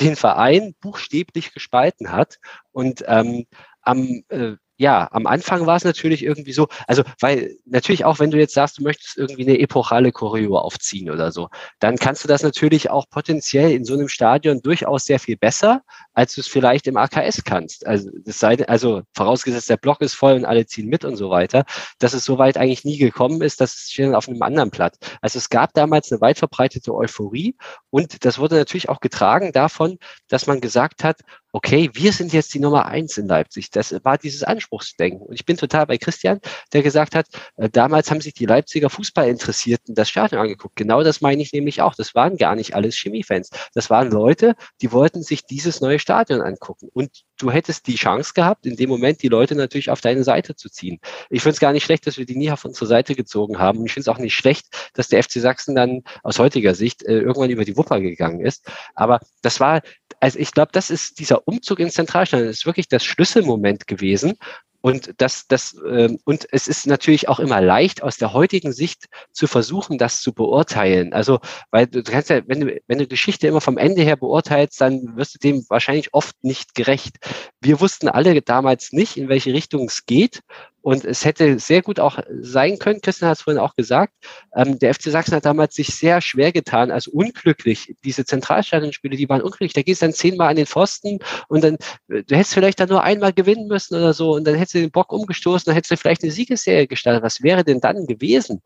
[0.00, 2.38] den Verein buchstäblich gespalten hat
[2.72, 3.46] und ähm,
[3.82, 8.30] am äh, ja, am Anfang war es natürlich irgendwie so, also weil natürlich auch, wenn
[8.30, 11.50] du jetzt sagst, du möchtest irgendwie eine epochale Choreo aufziehen oder so,
[11.80, 15.82] dann kannst du das natürlich auch potenziell in so einem Stadion durchaus sehr viel besser,
[16.14, 17.86] als du es vielleicht im AKS kannst.
[17.86, 21.28] Also das sei, also vorausgesetzt, der Block ist voll und alle ziehen mit und so
[21.28, 21.66] weiter,
[21.98, 24.96] dass es soweit eigentlich nie gekommen ist, das steht auf einem anderen Platz.
[25.20, 27.54] Also es gab damals eine weit verbreitete Euphorie
[27.90, 29.98] und das wurde natürlich auch getragen davon,
[30.28, 31.20] dass man gesagt hat,
[31.52, 33.70] okay, wir sind jetzt die Nummer eins in Leipzig.
[33.70, 35.26] Das war dieses Anspruchsdenken.
[35.26, 36.40] Und ich bin total bei Christian,
[36.72, 40.76] der gesagt hat, äh, damals haben sich die Leipziger Fußballinteressierten das Stadion angeguckt.
[40.76, 41.94] Genau das meine ich nämlich auch.
[41.94, 43.50] Das waren gar nicht alles Chemiefans.
[43.74, 46.88] Das waren Leute, die wollten sich dieses neue Stadion angucken.
[46.92, 50.54] Und du hättest die Chance gehabt, in dem Moment die Leute natürlich auf deine Seite
[50.54, 51.00] zu ziehen.
[51.30, 53.78] Ich finde es gar nicht schlecht, dass wir die nie auf unsere Seite gezogen haben.
[53.78, 57.02] Und ich finde es auch nicht schlecht, dass der FC Sachsen dann aus heutiger Sicht
[57.02, 58.70] äh, irgendwann über die Wupper gegangen ist.
[58.94, 59.80] Aber das war,
[60.20, 64.34] also ich glaube, das ist dieser Umzug ins Zentralstadion, ist wirklich das Schlüsselmoment gewesen,
[64.82, 69.06] und das, das, ähm, und es ist natürlich auch immer leicht, aus der heutigen Sicht
[69.30, 71.12] zu versuchen, das zu beurteilen.
[71.12, 71.40] Also,
[71.70, 75.16] weil du kannst ja, wenn du, wenn du Geschichte immer vom Ende her beurteilst, dann
[75.16, 77.16] wirst du dem wahrscheinlich oft nicht gerecht.
[77.60, 80.40] Wir wussten alle damals nicht, in welche Richtung es geht.
[80.82, 84.14] Und es hätte sehr gut auch sein können, Christian hat es vorhin auch gesagt,
[84.54, 87.94] ähm, der FC Sachsen hat damals sich sehr schwer getan, also unglücklich.
[88.04, 89.72] Diese Zentralstadionspiele, die waren unglücklich.
[89.74, 91.74] Da gehst du dann zehnmal an den Pfosten und dann,
[92.08, 94.80] äh, du hättest vielleicht dann nur einmal gewinnen müssen oder so und dann hättest du
[94.80, 97.22] den Bock umgestoßen, dann hättest du vielleicht eine Siegesserie gestartet.
[97.22, 98.60] Was wäre denn dann gewesen?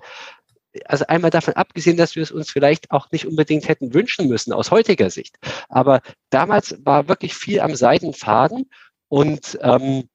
[0.86, 4.52] also einmal davon abgesehen, dass wir es uns vielleicht auch nicht unbedingt hätten wünschen müssen
[4.52, 5.36] aus heutiger Sicht.
[5.68, 6.00] Aber
[6.30, 8.68] damals war wirklich viel am Seidenfaden
[9.08, 10.08] und ähm,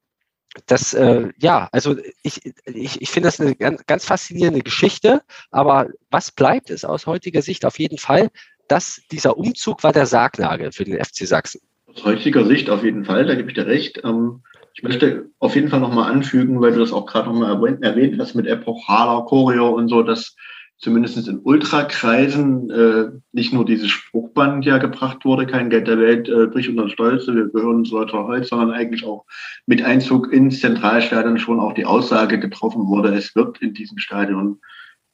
[0.66, 5.88] das, äh, ja, also ich, ich, ich finde das eine ganz, ganz faszinierende Geschichte, aber
[6.10, 8.30] was bleibt ist aus heutiger Sicht auf jeden Fall,
[8.68, 11.60] dass dieser Umzug war der Sargnagel für den FC Sachsen.
[11.86, 14.00] Aus heutiger Sicht auf jeden Fall, da gebe ich dir recht.
[14.04, 14.42] Ähm,
[14.74, 18.34] Ich möchte auf jeden Fall nochmal anfügen, weil du das auch gerade nochmal erwähnt hast
[18.34, 20.36] mit epochaler Choreo und so, dass
[20.80, 26.28] zumindest in Ultrakreisen äh, nicht nur dieses Spruchband ja gebracht wurde, kein Geld der Welt,
[26.28, 29.26] äh, durch unseren Stolze, wir gehören zu Leute Holz, sondern eigentlich auch
[29.66, 34.60] mit Einzug ins Zentralstadion schon auch die Aussage getroffen wurde, es wird in diesem Stadion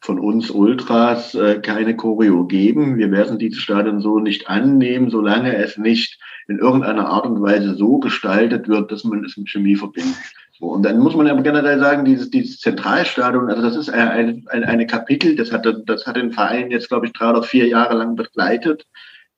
[0.01, 2.97] von uns Ultras äh, keine Choreo geben.
[2.97, 7.75] Wir werden dieses Stadion so nicht annehmen, solange es nicht in irgendeiner Art und Weise
[7.75, 10.17] so gestaltet wird, dass man es mit Chemie verbindet.
[10.59, 14.65] Und dann muss man ja generell sagen, dieses, dieses Zentralstadion, also das ist ein, ein,
[14.65, 17.95] eine Kapitel, das hat, das hat den Verein jetzt, glaube ich, drei oder vier Jahre
[17.95, 18.87] lang begleitet.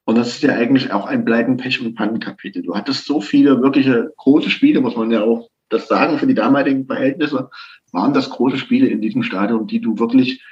[0.05, 2.62] Und das ist ja eigentlich auch ein Pleiten, Pech und Pannenkapitel.
[2.62, 6.35] Du hattest so viele wirkliche große Spiele, muss man ja auch das sagen, für die
[6.35, 7.51] damaligen Verhältnisse
[7.93, 10.43] waren das große Spiele in diesem Stadion, die du wirklich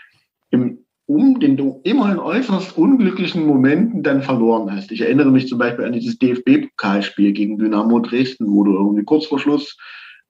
[0.50, 4.90] im, um den du immer in äußerst unglücklichen Momenten dann verloren hast.
[4.90, 9.26] Ich erinnere mich zum Beispiel an dieses DFB-Pokalspiel gegen Dynamo Dresden, wo du irgendwie kurz
[9.26, 9.76] vor Schluss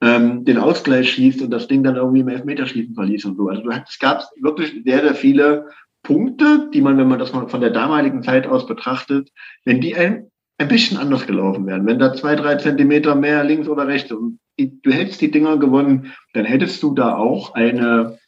[0.01, 3.48] ähm, den Ausgleich schießt und das Ding dann irgendwie im Elfmeterschießen verließ und so.
[3.48, 5.68] Also es gab wirklich sehr, sehr viele
[6.02, 9.31] Punkte, die man, wenn man das mal von der damaligen Zeit aus betrachtet,
[9.64, 13.68] wenn die ein, ein bisschen anders gelaufen wären, wenn da zwei, drei Zentimeter mehr links
[13.68, 18.18] oder rechts und du hättest die Dinger gewonnen, dann hättest du da auch eine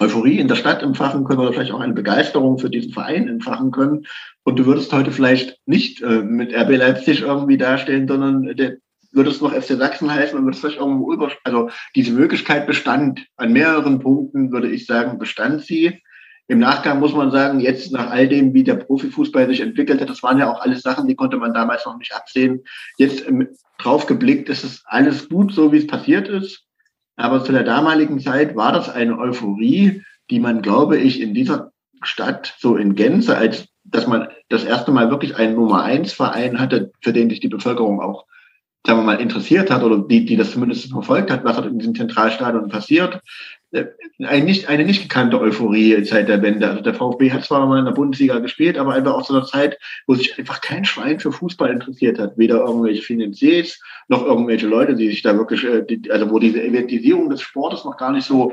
[0.00, 3.70] Euphorie in der Stadt empfachen können oder vielleicht auch eine Begeisterung für diesen Verein empfachen
[3.70, 4.06] können.
[4.42, 8.78] Und du würdest heute vielleicht nicht äh, mit RB Leipzig irgendwie dastehen, sondern der,
[9.12, 12.66] würde es noch FC Sachsen heißen und würde es vielleicht irgendwo über, also diese Möglichkeit
[12.66, 16.00] bestand an mehreren Punkten, würde ich sagen, bestand sie.
[16.48, 20.10] Im Nachgang muss man sagen, jetzt nach all dem, wie der Profifußball sich entwickelt hat,
[20.10, 22.62] das waren ja auch alles Sachen, die konnte man damals noch nicht absehen.
[22.96, 23.24] Jetzt
[23.78, 26.66] drauf geblickt ist es alles gut, so wie es passiert ist.
[27.16, 31.72] Aber zu der damaligen Zeit war das eine Euphorie, die man, glaube ich, in dieser
[32.02, 36.58] Stadt so in Gänze, als dass man das erste Mal wirklich einen Nummer eins Verein
[36.58, 38.26] hatte, für den sich die Bevölkerung auch
[38.84, 41.78] sagen wir mal, interessiert hat oder die, die das zumindest verfolgt hat, was hat in
[41.78, 43.20] diesem Zentralstadion passiert,
[43.70, 43.86] äh,
[44.18, 46.68] eine nicht, eine nicht gekannte Euphorie seit der Wende.
[46.68, 49.78] Also der VfB hat zwar mal in der Bundesliga gespielt, aber einfach aus einer Zeit,
[50.06, 52.36] wo sich einfach kein Schwein für Fußball interessiert hat.
[52.36, 57.30] Weder irgendwelche Finanziers, noch irgendwelche Leute, die sich da wirklich, äh, also wo diese Eventisierung
[57.30, 58.52] des Sportes noch gar nicht so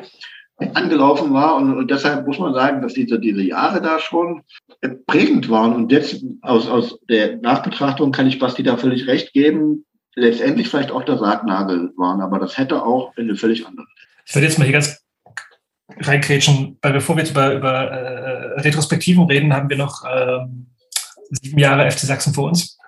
[0.75, 1.55] angelaufen war.
[1.55, 4.43] Und, und deshalb muss man sagen, dass diese, diese Jahre da schon
[4.81, 5.73] äh, prägend waren.
[5.73, 9.85] Und jetzt aus, aus der Nachbetrachtung kann ich Basti da völlig recht geben
[10.19, 13.85] letztendlich vielleicht auch der Sargnagel waren, aber das hätte auch in eine völlig andere.
[14.25, 15.03] Ich würde jetzt mal hier ganz
[15.97, 20.67] reinkrätschen, weil bevor wir jetzt über, über äh, Retrospektiven reden, haben wir noch ähm,
[21.41, 22.77] sieben Jahre FC Sachsen vor uns.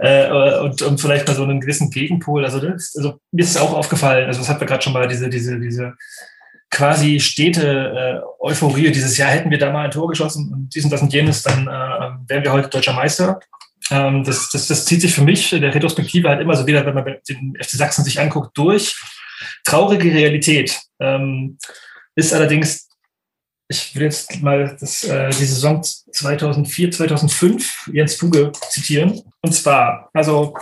[0.00, 2.44] äh, und, und vielleicht mal so einen gewissen Gegenpol.
[2.44, 5.06] Also, das, also mir ist es auch aufgefallen, also das hat wir gerade schon mal,
[5.08, 5.94] diese, diese, diese
[6.70, 10.84] quasi stete äh, Euphorie, dieses Jahr hätten wir da mal ein Tor geschossen und dies
[10.84, 13.38] und das und jenes, dann äh, wären wir heute deutscher Meister.
[13.90, 16.84] Ähm, das, das, das zieht sich für mich in der Retrospektive halt immer so wieder,
[16.86, 18.96] wenn man den FC Sachsen sich anguckt, durch.
[19.64, 21.58] Traurige Realität ähm,
[22.14, 22.88] ist allerdings,
[23.68, 29.20] ich will jetzt mal das, äh, die Saison 2004, 2005 Jens Fuge zitieren.
[29.42, 30.54] Und zwar, also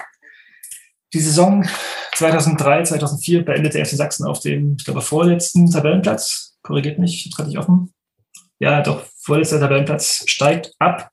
[1.12, 1.66] die Saison
[2.14, 6.56] 2003, 2004 beendete der FC Sachsen auf dem, ich glaube, vorletzten Tabellenplatz.
[6.62, 7.92] Korrigiert mich, ich habe gerade nicht offen.
[8.58, 11.10] Ja, doch, vorletzter Tabellenplatz steigt ab.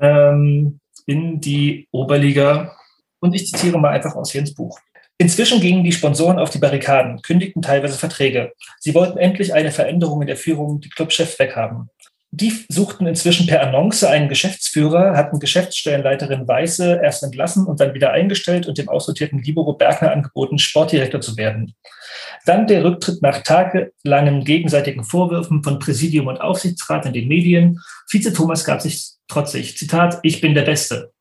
[0.00, 2.76] Ähm, in die Oberliga.
[3.20, 4.78] Und ich zitiere mal einfach aus Jens Buch.
[5.18, 8.52] Inzwischen gingen die Sponsoren auf die Barrikaden, kündigten teilweise Verträge.
[8.80, 11.90] Sie wollten endlich eine Veränderung in der Führung, die Clubchef weghaben.
[12.34, 18.12] Die suchten inzwischen per Annonce einen Geschäftsführer, hatten Geschäftsstellenleiterin Weiße erst entlassen und dann wieder
[18.12, 21.74] eingestellt und dem aussortierten Libero Bergner angeboten, Sportdirektor zu werden.
[22.46, 27.80] Dann der Rücktritt nach tagelangen gegenseitigen Vorwürfen von Präsidium und Aufsichtsrat in den Medien.
[28.08, 29.76] Vize Thomas gab sich trotzig.
[29.76, 31.12] Zitat, ich bin der Beste.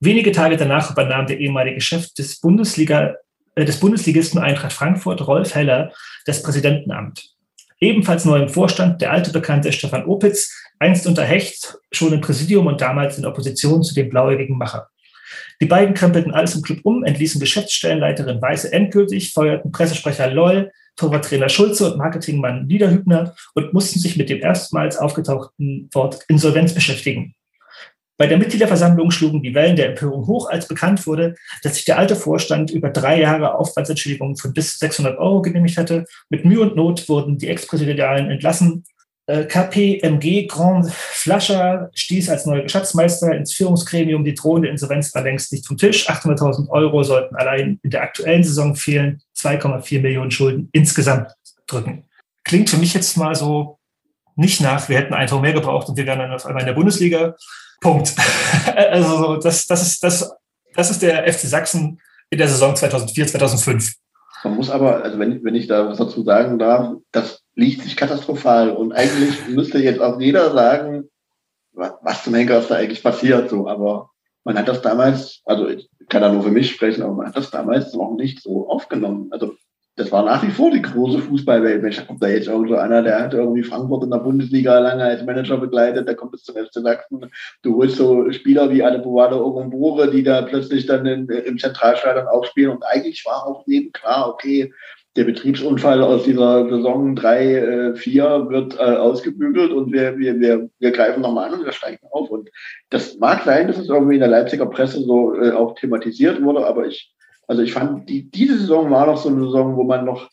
[0.00, 3.14] Wenige Tage danach übernahm der ehemalige Chef des, Bundesliga,
[3.54, 5.92] äh, des Bundesligisten Eintracht Frankfurt, Rolf Heller,
[6.26, 7.36] das Präsidentenamt.
[7.80, 12.66] Ebenfalls neu im Vorstand der alte Bekannte Stefan Opitz, einst unter Hecht, schon im Präsidium
[12.66, 14.88] und damals in Opposition zu dem blauäugigen Macher.
[15.60, 21.48] Die beiden krempelten alles im Club um, entließen Geschäftsstellenleiterin Weiße endgültig, feuerten Pressesprecher Loll, Torwarttrainer
[21.48, 27.34] Schulze und Marketingmann Niederhübner und mussten sich mit dem erstmals aufgetauchten Wort Insolvenz beschäftigen.
[28.20, 31.98] Bei der Mitgliederversammlung schlugen die Wellen der Empörung hoch, als bekannt wurde, dass sich der
[31.98, 36.04] alte Vorstand über drei Jahre Aufwandsentschädigungen von bis 600 Euro genehmigt hatte.
[36.28, 38.84] Mit Mühe und Not wurden die Ex-Präsidialen entlassen.
[39.24, 44.22] Äh, KPMG Grand Flascher stieß als neuer Schatzmeister ins Führungsgremium.
[44.22, 46.10] Die drohende Insolvenz war längst nicht vom Tisch.
[46.10, 49.22] 800.000 Euro sollten allein in der aktuellen Saison fehlen.
[49.34, 51.32] 2,4 Millionen Schulden insgesamt
[51.66, 52.04] drücken.
[52.44, 53.78] Klingt für mich jetzt mal so
[54.36, 56.66] nicht nach, wir hätten ein Tor mehr gebraucht und wir wären dann auf einmal in
[56.66, 57.34] der Bundesliga.
[57.80, 58.14] Punkt.
[58.76, 60.30] also das, das, ist, das,
[60.74, 62.00] das ist der FC Sachsen
[62.30, 63.94] in der Saison 2004, 2005.
[64.44, 67.96] Man muss aber, also wenn, wenn ich da was dazu sagen darf, das liegt sich
[67.96, 68.70] katastrophal.
[68.70, 71.08] Und eigentlich müsste jetzt auch jeder sagen,
[71.72, 73.50] was, was zum Henker ist da eigentlich passiert.
[73.50, 73.68] So.
[73.68, 74.10] Aber
[74.44, 77.36] man hat das damals, also ich kann da nur für mich sprechen, aber man hat
[77.36, 79.28] das damals noch nicht so aufgenommen.
[79.30, 79.54] Also
[80.00, 81.82] das war nach wie vor die große Fußballwelt.
[81.82, 84.78] Mensch, da kommt da jetzt auch so einer, der hat irgendwie Frankfurt in der Bundesliga
[84.78, 87.30] lange als Manager begleitet, der kommt bis zum FC Sachsen.
[87.62, 92.70] Du holst so Spieler wie Adebuade Ogumbore, die da plötzlich dann in, im Zentralstadion aufspielen
[92.70, 94.72] und eigentlich war auch jedem klar, okay,
[95.16, 100.70] der Betriebsunfall aus dieser Saison 3, 4 äh, wird äh, ausgebügelt und wir, wir, wir,
[100.78, 102.30] wir greifen nochmal an und wir steigen auf.
[102.30, 102.48] Und
[102.88, 106.64] das mag sein, dass es irgendwie in der Leipziger Presse so äh, auch thematisiert wurde,
[106.64, 107.12] aber ich
[107.50, 110.30] also ich fand, die, diese Saison war noch so eine Saison, wo man noch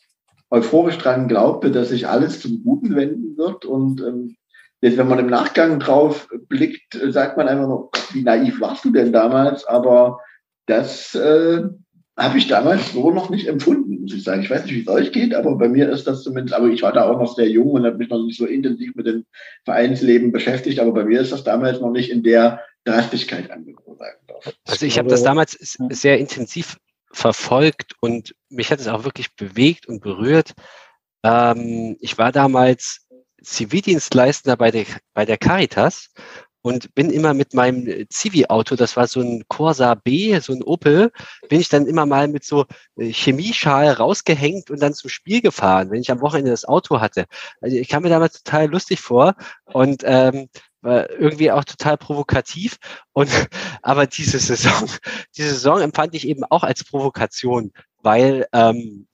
[0.50, 3.64] euphorisch dran glaubte, dass sich alles zum Guten wenden wird.
[3.64, 4.36] Und ähm,
[4.82, 8.92] jetzt, wenn man im Nachgang drauf blickt, sagt man einfach noch, wie naiv warst du
[8.92, 9.64] denn damals?
[9.64, 10.20] Aber
[10.66, 11.64] das äh,
[12.16, 14.42] habe ich damals so noch nicht empfunden, muss ich sagen.
[14.42, 16.82] Ich weiß nicht, wie es euch geht, aber bei mir ist das zumindest, aber ich
[16.82, 19.24] war da auch noch sehr jung und habe mich noch nicht so intensiv mit dem
[19.64, 23.98] Vereinsleben beschäftigt, aber bei mir ist das damals noch nicht in der Drastigkeit angekommen.
[24.68, 25.58] Also ich habe das damals
[25.90, 26.76] sehr intensiv
[27.12, 30.54] verfolgt und mich hat es auch wirklich bewegt und berührt.
[31.22, 33.06] Ähm, ich war damals
[33.42, 36.10] Zivildienstleister bei der, bei der Caritas
[36.62, 41.12] und bin immer mit meinem Zivi-Auto, das war so ein Corsa B, so ein Opel,
[41.48, 42.66] bin ich dann immer mal mit so
[42.96, 47.26] äh, Chemieschal rausgehängt und dann zum Spiel gefahren, wenn ich am Wochenende das Auto hatte.
[47.60, 50.48] Also ich kam mir damals total lustig vor und ähm,
[50.88, 52.78] irgendwie auch total provokativ.
[53.12, 53.28] Und
[53.82, 54.88] aber diese Saison,
[55.36, 59.07] diese Saison empfand ich eben auch als Provokation, weil ähm,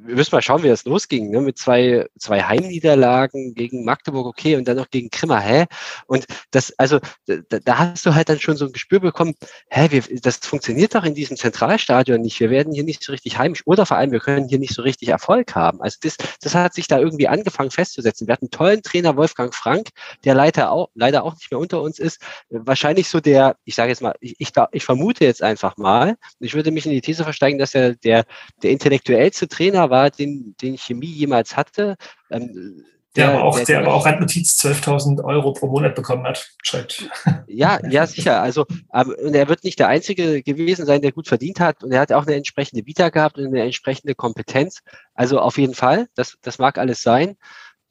[0.00, 1.40] wir müssen mal schauen, wie das losging, ne?
[1.40, 5.66] mit zwei, zwei Heimniederlagen gegen Magdeburg, okay, und dann noch gegen Krimmer, hä?
[6.06, 9.34] Und das, also, da, da hast du halt dann schon so ein Gespür bekommen,
[9.70, 13.38] hä, wir, das funktioniert doch in diesem Zentralstadion nicht, wir werden hier nicht so richtig
[13.38, 15.82] heimisch oder vor allem, wir können hier nicht so richtig Erfolg haben.
[15.82, 18.28] Also das, das hat sich da irgendwie angefangen festzusetzen.
[18.28, 19.88] Wir hatten einen tollen Trainer, Wolfgang Frank,
[20.24, 22.20] der leider auch, leider auch nicht mehr unter uns ist,
[22.50, 26.54] wahrscheinlich so der, ich sage jetzt mal, ich, ich, ich vermute jetzt einfach mal, ich
[26.54, 28.24] würde mich in die These versteigen, dass er der,
[28.62, 31.96] der intellektuellste Trainer war, war, den, den Chemie jemals hatte.
[32.30, 32.84] Ähm,
[33.16, 36.50] der, der, aber auch, der, der aber auch Randnotiz 12.000 Euro pro Monat bekommen hat,
[36.62, 37.08] schreibt.
[37.46, 38.42] Ja, ja, sicher.
[38.42, 41.82] Also, ähm, und er wird nicht der Einzige gewesen sein, der gut verdient hat.
[41.82, 44.80] Und er hat auch eine entsprechende Vita gehabt und eine entsprechende Kompetenz.
[45.14, 47.36] Also auf jeden Fall, das, das mag alles sein.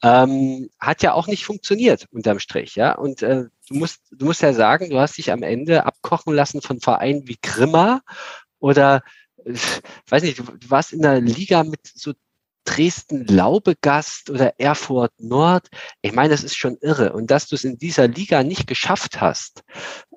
[0.02, 2.94] Ähm, hat ja auch nicht funktioniert unterm Strich, ja.
[2.94, 6.62] Und äh, du musst, du musst ja sagen, du hast dich am Ende abkochen lassen
[6.62, 8.02] von Vereinen wie Grimma
[8.60, 9.02] oder
[10.08, 12.12] weiß nicht, du, du warst in der Liga mit so
[12.64, 15.68] Dresden Laubegast oder Erfurt Nord.
[16.02, 17.14] Ich meine, das ist schon irre.
[17.14, 19.62] Und dass du es in dieser Liga nicht geschafft hast,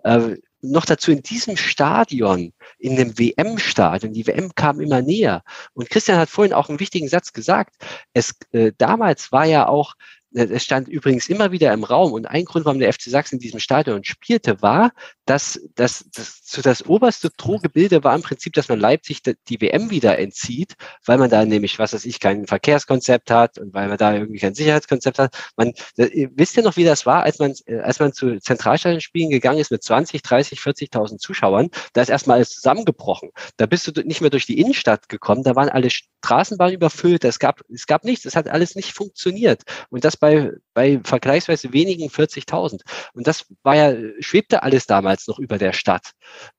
[0.03, 5.43] äh, noch dazu in diesem Stadion, in dem WM-Stadion, die WM kam immer näher.
[5.73, 7.75] Und Christian hat vorhin auch einen wichtigen Satz gesagt.
[8.13, 9.95] Es, äh, damals war ja auch
[10.33, 13.39] es stand übrigens immer wieder im Raum und ein Grund, warum der FC Sachsen in
[13.39, 14.91] diesem Stadion spielte, war,
[15.25, 19.89] dass, dass, dass so das oberste Drohgebilde war im Prinzip, dass man Leipzig die WM
[19.89, 20.75] wieder entzieht,
[21.05, 24.39] weil man da nämlich, was weiß ich, kein Verkehrskonzept hat und weil man da irgendwie
[24.39, 25.35] kein Sicherheitskonzept hat.
[25.57, 29.59] Man, wisst ihr noch, wie das war, als man, äh, als man zu Zentralstadionspielen gegangen
[29.59, 31.69] ist mit 20, 30, 40.000 Zuschauern?
[31.93, 33.31] Da ist erstmal alles zusammengebrochen.
[33.57, 35.89] Da bist du nicht mehr durch die Innenstadt gekommen, da waren alle
[36.23, 39.63] Straßenbahnen überfüllt, es gab, es gab nichts, es hat alles nicht funktioniert.
[39.89, 42.81] Und das bei, bei vergleichsweise wenigen 40.000.
[43.13, 46.11] Und das war ja, schwebte alles damals noch über der Stadt.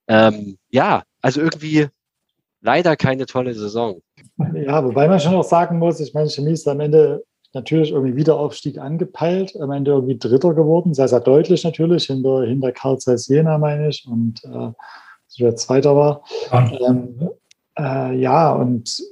[0.09, 1.89] Ähm, ja, also irgendwie
[2.60, 4.01] leider keine tolle Saison.
[4.55, 7.24] Ja, wobei man schon auch sagen muss, ich meine, Chemie ist am Ende
[7.55, 12.72] natürlich irgendwie Wiederaufstieg angepeilt, am Ende irgendwie Dritter geworden, sehr, sehr deutlich natürlich, hinter, hinter
[12.72, 14.72] Karl Zeiss Jena, meine ich, und äh,
[15.39, 16.22] der Zweiter war.
[16.52, 17.30] Ähm,
[17.78, 19.02] äh, ja, und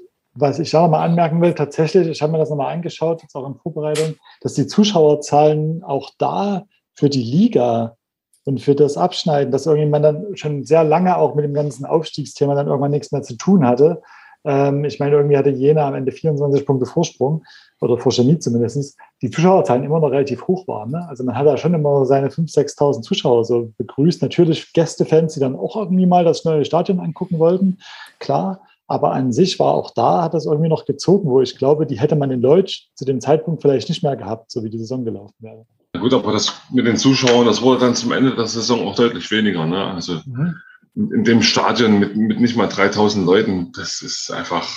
[0.40, 3.46] was ich da mal anmerken will, tatsächlich, ich habe mir das nochmal angeschaut, jetzt auch
[3.46, 6.64] in Vorbereitung, dass die Zuschauerzahlen auch da
[6.94, 7.96] für die Liga
[8.44, 12.54] und für das Abschneiden, dass irgendjemand dann schon sehr lange auch mit dem ganzen Aufstiegsthema
[12.54, 14.02] dann irgendwann nichts mehr zu tun hatte.
[14.44, 17.44] Ähm, ich meine, irgendwie hatte Jena am Ende 24 Punkte Vorsprung
[17.80, 20.90] oder vor Chemie zumindest, die Zuschauerzahlen immer noch relativ hoch waren.
[20.90, 21.06] Ne?
[21.08, 24.22] Also man hat da schon immer seine 5.000, 6.000 Zuschauer so begrüßt.
[24.22, 27.78] Natürlich Gästefans, die dann auch irgendwie mal das neue Stadion angucken wollten,
[28.18, 28.62] klar.
[28.90, 32.00] Aber an sich war auch da, hat das irgendwie noch gezogen, wo ich glaube, die
[32.00, 35.04] hätte man in Deutsch zu dem Zeitpunkt vielleicht nicht mehr gehabt, so wie die Saison
[35.04, 35.64] gelaufen wäre.
[35.94, 38.96] Ja gut, aber das mit den Zuschauern, das wurde dann zum Ende der Saison auch
[38.96, 39.64] deutlich weniger.
[39.64, 39.84] Ne?
[39.84, 40.56] Also mhm.
[40.96, 44.68] in dem Stadion mit, mit nicht mal 3000 Leuten, das ist einfach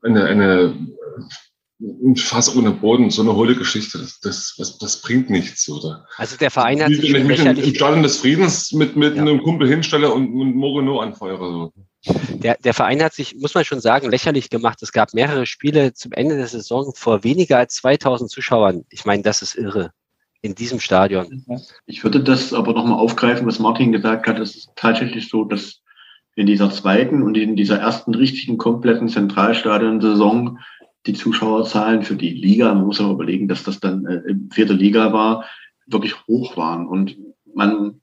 [0.00, 0.72] eine, eine
[1.80, 6.06] ein Fass ohne Boden, so eine hohle Geschichte, das, das, das, das bringt nichts, oder?
[6.16, 9.22] Also der Verein hat sich Wenn ich mich im Stadion des Friedens mit, mit ja.
[9.22, 11.50] einem Kumpel hinstelle und, und Moreno anfeuere.
[11.52, 11.72] So.
[12.42, 14.82] Der, der Verein hat sich, muss man schon sagen, lächerlich gemacht.
[14.82, 18.84] Es gab mehrere Spiele zum Ende der Saison vor weniger als 2000 Zuschauern.
[18.90, 19.90] Ich meine, das ist irre
[20.42, 21.44] in diesem Stadion.
[21.86, 24.38] Ich würde das aber nochmal aufgreifen, was Martin gesagt hat.
[24.38, 25.82] Es ist tatsächlich so, dass
[26.36, 30.58] in dieser zweiten und in dieser ersten richtigen kompletten Zentralstadion-Saison
[31.06, 35.12] die Zuschauerzahlen für die Liga, man muss aber überlegen, dass das dann äh, vierte Liga
[35.12, 35.46] war,
[35.86, 36.86] wirklich hoch waren.
[36.86, 37.16] Und
[37.54, 38.00] man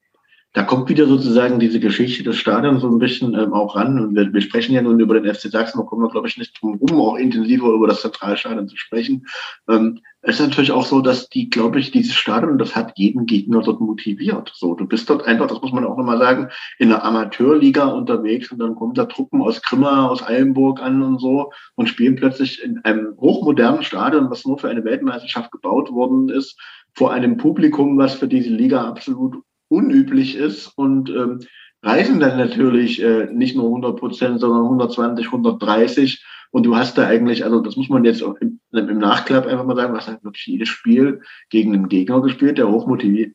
[0.53, 3.99] da kommt wieder sozusagen diese Geschichte des Stadions so ein bisschen ähm, auch ran.
[3.99, 6.38] Und wir, wir sprechen ja nun über den FC Sachsen, da kommen wir, glaube ich,
[6.38, 9.25] nicht drum rum, auch intensiver über das Zentralstadion zu sprechen.
[9.67, 13.25] Ähm, es ist natürlich auch so, dass die, glaube ich, dieses Stadion, das hat jeden
[13.25, 14.51] Gegner dort motiviert.
[14.53, 18.51] So, du bist dort einfach, das muss man auch nochmal sagen, in der Amateurliga unterwegs
[18.51, 22.63] und dann kommen da Truppen aus Grimma, aus Eilenburg an und so und spielen plötzlich
[22.63, 26.59] in einem hochmodernen Stadion, was nur für eine Weltmeisterschaft gebaut worden ist,
[26.93, 29.41] vor einem Publikum, was für diese Liga absolut
[29.73, 31.39] unüblich ist und ähm,
[31.81, 36.23] reisen dann natürlich äh, nicht nur 100 Prozent, sondern 120, 130.
[36.51, 39.75] Und du hast da eigentlich, also das muss man jetzt im, im Nachklapp einfach mal
[39.75, 43.33] sagen, was halt wirklich jedes Spiel gegen einen Gegner gespielt, der hochmotiviert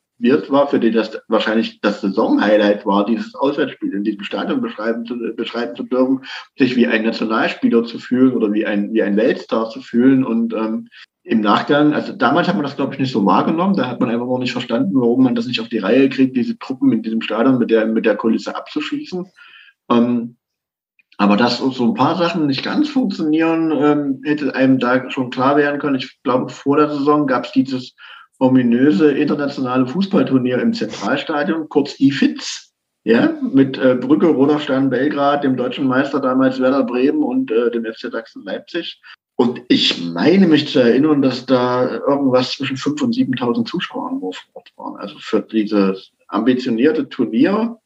[0.49, 5.17] war, für den das wahrscheinlich das Saisonhighlight war, dieses Auswärtsspiel in diesem Stadion beschreiben zu,
[5.35, 6.21] beschreiben zu dürfen,
[6.57, 10.23] sich wie ein Nationalspieler zu fühlen oder wie ein, wie ein Weltstar zu fühlen.
[10.23, 10.87] Und ähm,
[11.29, 13.75] im Nachgang, also damals hat man das, glaube ich, nicht so wahrgenommen.
[13.75, 16.35] Da hat man einfach noch nicht verstanden, warum man das nicht auf die Reihe kriegt,
[16.35, 19.27] diese Truppen in diesem Stadion mit der, mit der Kulisse abzuschießen.
[19.91, 20.37] Ähm,
[21.19, 25.55] aber dass so ein paar Sachen nicht ganz funktionieren, ähm, hätte einem da schon klar
[25.55, 25.97] werden können.
[25.97, 27.95] Ich glaube, vor der Saison gab es dieses
[28.39, 32.73] ominöse internationale Fußballturnier im Zentralstadion, kurz IFITS,
[33.03, 37.85] ja, mit äh, Brücke, Roderstein, Belgrad, dem deutschen Meister damals Werder Bremen und äh, dem
[37.85, 38.99] FC Sachsen Leipzig.
[39.39, 44.33] Und ich meine mich zu erinnern, dass da irgendwas zwischen 5.000 und 7.000 Zuschauer nur
[44.33, 44.97] vor Ort waren.
[44.97, 47.79] Also für dieses ambitionierte Turnier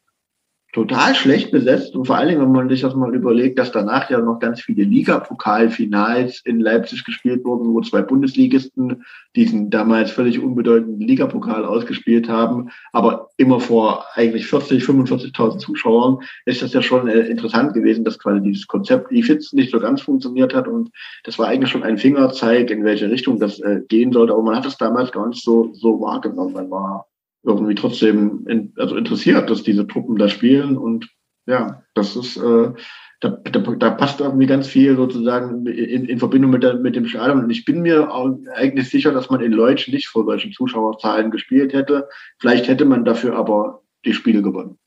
[0.74, 1.94] total schlecht besetzt.
[1.94, 4.60] Und vor allen Dingen, wenn man sich das mal überlegt, dass danach ja noch ganz
[4.60, 9.04] viele Ligapokalfinals in Leipzig gespielt wurden, wo zwei Bundesligisten
[9.36, 16.60] diesen damals völlig unbedeutenden Ligapokal ausgespielt haben, aber immer vor eigentlich 40, 45.000 Zuschauern, ist
[16.60, 20.54] das ja schon äh, interessant gewesen, dass quasi dieses Konzept IFITS nicht so ganz funktioniert
[20.54, 20.66] hat.
[20.66, 20.90] Und
[21.22, 24.56] das war eigentlich schon ein Fingerzeig, in welche Richtung das äh, gehen sollte, aber man
[24.56, 26.52] hat es damals gar nicht so, so wahrgenommen.
[26.52, 27.06] Man war
[27.44, 30.76] irgendwie trotzdem in, also interessiert, dass diese Truppen da spielen.
[30.76, 31.08] Und
[31.46, 32.72] ja, das ist, äh,
[33.20, 37.06] da, da, da passt irgendwie ganz viel sozusagen in, in Verbindung mit, der, mit dem
[37.06, 37.44] Stadion.
[37.44, 38.10] Und ich bin mir
[38.54, 42.08] eigentlich sicher, dass man in Leutsch nicht vor solchen Zuschauerzahlen gespielt hätte.
[42.38, 44.78] Vielleicht hätte man dafür aber die Spiele gewonnen.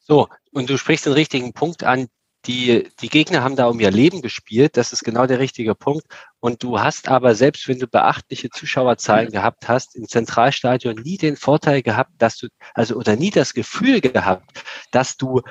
[0.00, 2.06] So, und du sprichst den richtigen Punkt an
[2.46, 6.06] die, die Gegner haben da um ihr Leben gespielt, das ist genau der richtige Punkt.
[6.40, 11.36] Und du hast aber, selbst wenn du beachtliche Zuschauerzahlen gehabt hast, im Zentralstadion nie den
[11.36, 14.62] Vorteil gehabt, dass du, also oder nie das Gefühl gehabt,
[14.92, 15.42] dass du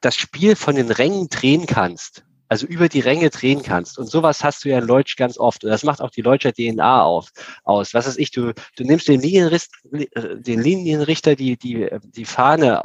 [0.00, 2.24] das Spiel von den Rängen drehen kannst.
[2.48, 3.96] Also über die Ränge drehen kannst.
[3.96, 5.62] Und sowas hast du ja in Leutsch ganz oft.
[5.62, 7.30] Und das macht auch die Leutscher DNA auf,
[7.62, 7.94] aus.
[7.94, 12.82] Was ist ich, du, du nimmst den, Linienrichter, den Linienrichter die, die, die Fahne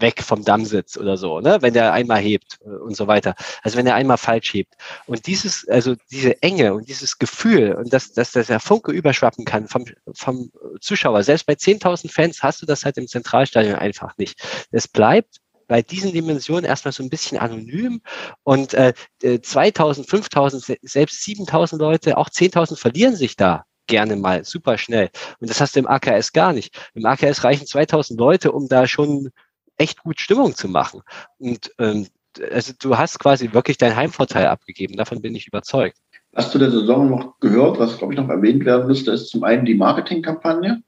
[0.00, 1.58] weg vom Dammsitz oder so, ne?
[1.60, 3.34] wenn der einmal hebt äh, und so weiter.
[3.62, 4.74] Also wenn er einmal falsch hebt.
[5.06, 9.68] Und dieses, also diese Enge und dieses Gefühl und dass, dass der Funke überschwappen kann
[9.68, 10.50] vom, vom
[10.80, 14.40] Zuschauer, selbst bei 10.000 Fans hast du das halt im Zentralstadion einfach nicht.
[14.70, 18.00] Es bleibt bei diesen Dimensionen erstmal so ein bisschen anonym
[18.42, 24.78] und äh, 2000, 5000, selbst 7000 Leute, auch 10.000 verlieren sich da gerne mal super
[24.78, 25.10] schnell.
[25.40, 26.78] Und das hast du im AKS gar nicht.
[26.94, 29.30] Im AKS reichen 2000 Leute, um da schon
[29.78, 31.02] echt gut Stimmung zu machen.
[31.38, 32.06] Und ähm,
[32.52, 34.96] also du hast quasi wirklich deinen Heimvorteil abgegeben.
[34.96, 35.96] Davon bin ich überzeugt.
[36.32, 39.44] Was zu der Saison noch gehört, was glaube ich noch erwähnt werden müsste, ist zum
[39.44, 40.82] einen die Marketingkampagne.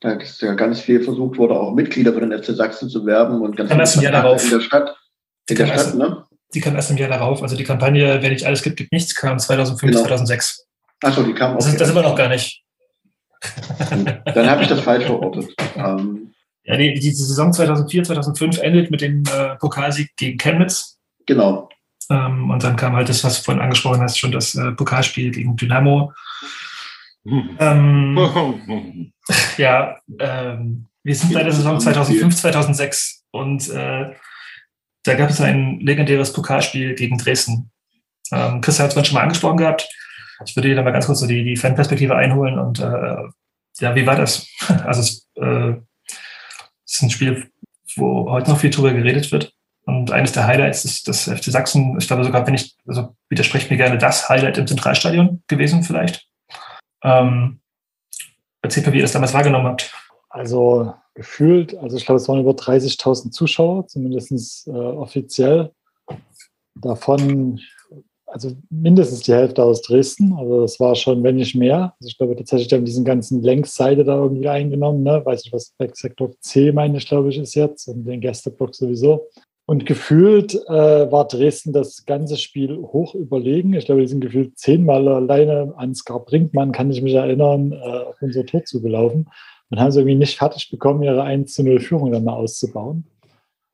[0.00, 3.42] Da ist ja ganz viel versucht wurde, auch Mitglieder für den FC Sachsen zu werben
[3.42, 4.96] und ganz viel in der Stadt.
[5.48, 6.24] In der Stadt, ne?
[6.54, 7.42] Die kam erst im Jahr darauf.
[7.42, 10.02] Also die Kampagne, wer nicht alles gibt, gibt nichts, kam 2005, genau.
[10.02, 10.66] 2006.
[11.02, 11.58] Achso, die kam auch.
[11.58, 12.62] Das, ist, das sind wir noch gar nicht.
[14.24, 15.54] Dann habe ich das falsch verortet.
[15.76, 16.32] ähm,
[16.70, 21.00] ja, die, die Saison 2004, 2005 endet mit dem äh, Pokalsieg gegen Chemnitz.
[21.26, 21.68] Genau.
[22.08, 25.32] Ähm, und dann kam halt das, was du vorhin angesprochen hast, schon das äh, Pokalspiel
[25.32, 26.12] gegen Dynamo.
[27.26, 28.16] Ähm,
[29.56, 34.14] ja, ähm, wir sind bei der Saison 2005, 2006 und äh,
[35.02, 37.72] da gab es ein legendäres Pokalspiel gegen Dresden.
[38.30, 39.88] Ähm, Chris hat es vorhin schon mal angesprochen gehabt.
[40.46, 43.16] Ich würde dir dann mal ganz kurz so die, die Fanperspektive einholen und äh,
[43.80, 44.46] ja, wie war das?
[44.84, 45.74] Also es, äh,
[46.90, 47.48] das ist ein Spiel,
[47.94, 49.54] wo heute noch viel drüber geredet wird.
[49.84, 53.70] Und eines der Highlights ist das FC Sachsen, ich glaube sogar, wenn ich, also widerspreche
[53.70, 56.28] mir gerne das Highlight im Zentralstadion gewesen vielleicht.
[57.02, 57.60] Ähm,
[58.60, 59.94] erzählt mir, wie ihr das damals wahrgenommen habt.
[60.28, 65.72] Also gefühlt, also ich glaube, es waren über 30.000 Zuschauer, zumindest äh, offiziell.
[66.74, 67.60] davon,
[68.30, 70.34] also mindestens die Hälfte aus Dresden.
[70.34, 71.94] Also das war schon, wenn nicht mehr.
[71.98, 75.02] Also ich glaube tatsächlich, die haben diesen ganzen Längsseite da irgendwie eingenommen.
[75.02, 75.22] Ne?
[75.24, 79.28] Weiß nicht, was Sektor C meine ich, glaube ich, ist jetzt und den Gästeblock sowieso.
[79.66, 83.74] Und gefühlt äh, war Dresden das ganze Spiel hoch überlegen.
[83.74, 87.76] Ich glaube, die sind gefühlt zehnmal alleine an Skar Brinkmann, kann ich mich erinnern, äh,
[87.76, 89.28] auf unser Tor zugelaufen
[89.70, 93.04] und haben es irgendwie nicht fertig bekommen, ihre 1 zu 0 Führung dann mal auszubauen.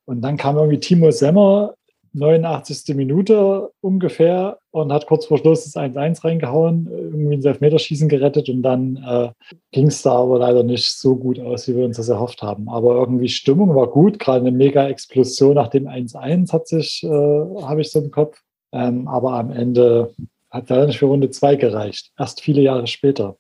[0.05, 1.75] Und dann kam irgendwie Timo Semmer
[2.17, 2.95] 89.
[2.97, 8.63] Minute ungefähr und hat kurz vor Schluss das 1-1 reingehauen, irgendwie ins Elfmeterschießen gerettet und
[8.63, 9.31] dann äh,
[9.73, 12.69] ging es da aber leider nicht so gut aus, wie wir uns das erhofft haben.
[12.69, 17.09] Aber irgendwie Stimmung war gut, gerade eine mega Explosion nach dem 1-1 hat sich, äh,
[17.09, 18.41] habe ich so im Kopf.
[18.73, 20.15] Ähm, aber am Ende
[20.51, 23.37] hat leider nicht für Runde 2 gereicht, erst viele Jahre später.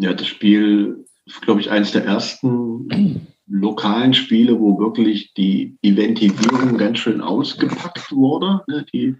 [0.00, 6.76] Ja, das Spiel ist, glaube ich, eines der ersten lokalen Spiele, wo wirklich die Eventisierung
[6.76, 8.62] ganz schön ausgepackt wurde.
[8.66, 8.84] Ne?
[8.92, 9.16] Die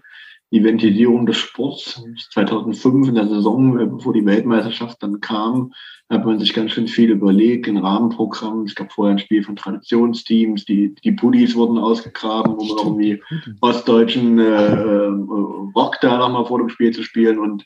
[0.51, 2.01] Eventisierung des Sports.
[2.31, 5.73] 2005 in der Saison, äh, bevor die Weltmeisterschaft dann kam,
[6.09, 8.63] hat man sich ganz schön viel überlegt, ein Rahmenprogramm.
[8.63, 13.21] Es gab vorher ein Spiel von Traditionsteams, die, die Puddies wurden ausgegraben, um irgendwie
[13.61, 15.11] ostdeutschen äh, äh,
[15.75, 17.37] Rock da nochmal vor dem Spiel zu spielen.
[17.37, 17.65] Und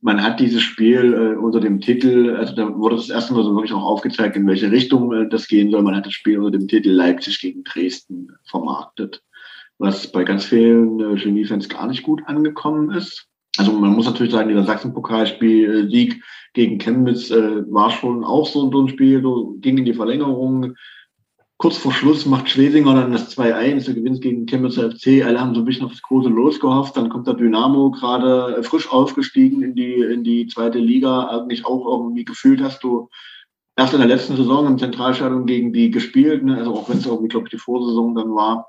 [0.00, 3.54] man hat dieses Spiel äh, unter dem Titel, also da wurde das erste Mal so
[3.54, 5.82] wirklich auch aufgezeigt, in welche Richtung äh, das gehen soll.
[5.82, 9.22] Man hat das Spiel unter dem Titel Leipzig gegen Dresden vermarktet,
[9.78, 13.26] was bei ganz vielen äh, Genie-Fans gar nicht gut angekommen ist.
[13.58, 16.22] Also man muss natürlich sagen, dieser Sachsen-Pokalspiel-Sieg
[16.52, 20.74] gegen Chemnitz äh, war schon auch so, so ein Spiel, so ging in die Verlängerung
[21.58, 25.24] kurz vor Schluss macht Schlesinger dann das 2-1, der gewinnt gegen Chemnitzer FC.
[25.24, 26.96] Alle haben so ein bisschen auf das große Los gehofft.
[26.96, 31.28] Dann kommt der Dynamo gerade frisch aufgestiegen in die, in die zweite Liga.
[31.28, 33.08] Eigentlich auch irgendwie gefühlt hast du
[33.76, 36.44] erst in der letzten Saison im Zentralstadion gegen die gespielt.
[36.44, 36.58] Ne?
[36.58, 38.68] Also auch wenn es irgendwie, glaube ich, die Vorsaison dann war.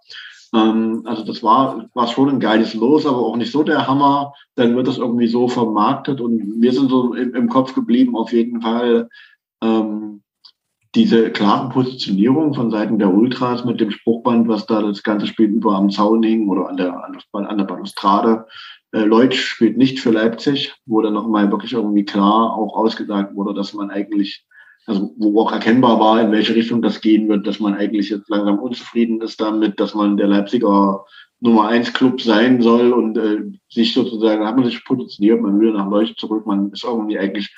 [0.53, 4.34] Ähm, also das war, war schon ein geiles Los, aber auch nicht so der Hammer.
[4.55, 8.31] Dann wird das irgendwie so vermarktet und wir sind so im, im Kopf geblieben auf
[8.31, 9.09] jeden Fall.
[9.61, 10.22] Ähm,
[10.97, 15.45] diese klare Positionierung von Seiten der Ultras mit dem Spruchband, was da das ganze Spiel
[15.45, 18.47] über am Zaun hing oder an der, an der, Balustrade.
[18.91, 23.53] Äh, Leutsch spielt nicht für Leipzig, wo dann nochmal wirklich irgendwie klar auch ausgesagt wurde,
[23.53, 24.43] dass man eigentlich,
[24.87, 28.27] also wo auch erkennbar war, in welche Richtung das gehen wird, dass man eigentlich jetzt
[28.27, 31.05] langsam unzufrieden ist damit, dass man der Leipziger
[31.41, 35.73] Nummer eins Club sein soll und äh, sich sozusagen, hat man sich positioniert, man will
[35.73, 37.55] nach Leucht zurück, man ist irgendwie eigentlich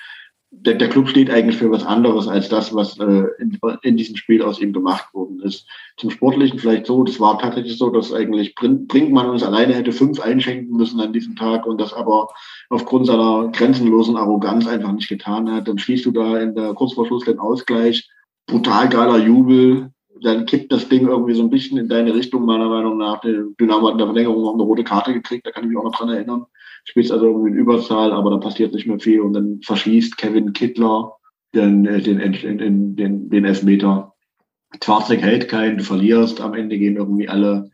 [0.52, 4.16] der, der Club steht eigentlich für was anderes als das, was äh, in, in diesem
[4.16, 5.68] Spiel aus ihm gemacht worden ist.
[5.98, 10.20] Zum Sportlichen vielleicht so, das war tatsächlich so, dass eigentlich Brinkmann uns alleine hätte fünf
[10.20, 12.30] einschenken müssen an diesem Tag und das aber
[12.70, 15.68] aufgrund seiner grenzenlosen Arroganz einfach nicht getan hat.
[15.68, 18.10] Dann schließt du da in der kurz vor Schluss den Ausgleich,
[18.48, 22.70] brutal geiler Jubel, dann kippt das Ding irgendwie so ein bisschen in deine Richtung, meiner
[22.70, 23.22] Meinung nach.
[23.22, 25.78] Der Dynamo hat in der Verlängerung auch eine rote Karte gekriegt, da kann ich mich
[25.78, 26.46] auch noch dran erinnern
[26.90, 30.54] spielst also irgendwie in Überzahl, aber da passiert nicht mehr viel und dann verschließt Kevin
[30.54, 31.16] Kittler
[31.54, 34.14] den, äh, den, den, den, den Elfmeter.
[34.84, 37.72] Schwarzek hält keinen, du verlierst, am Ende gehen irgendwie alle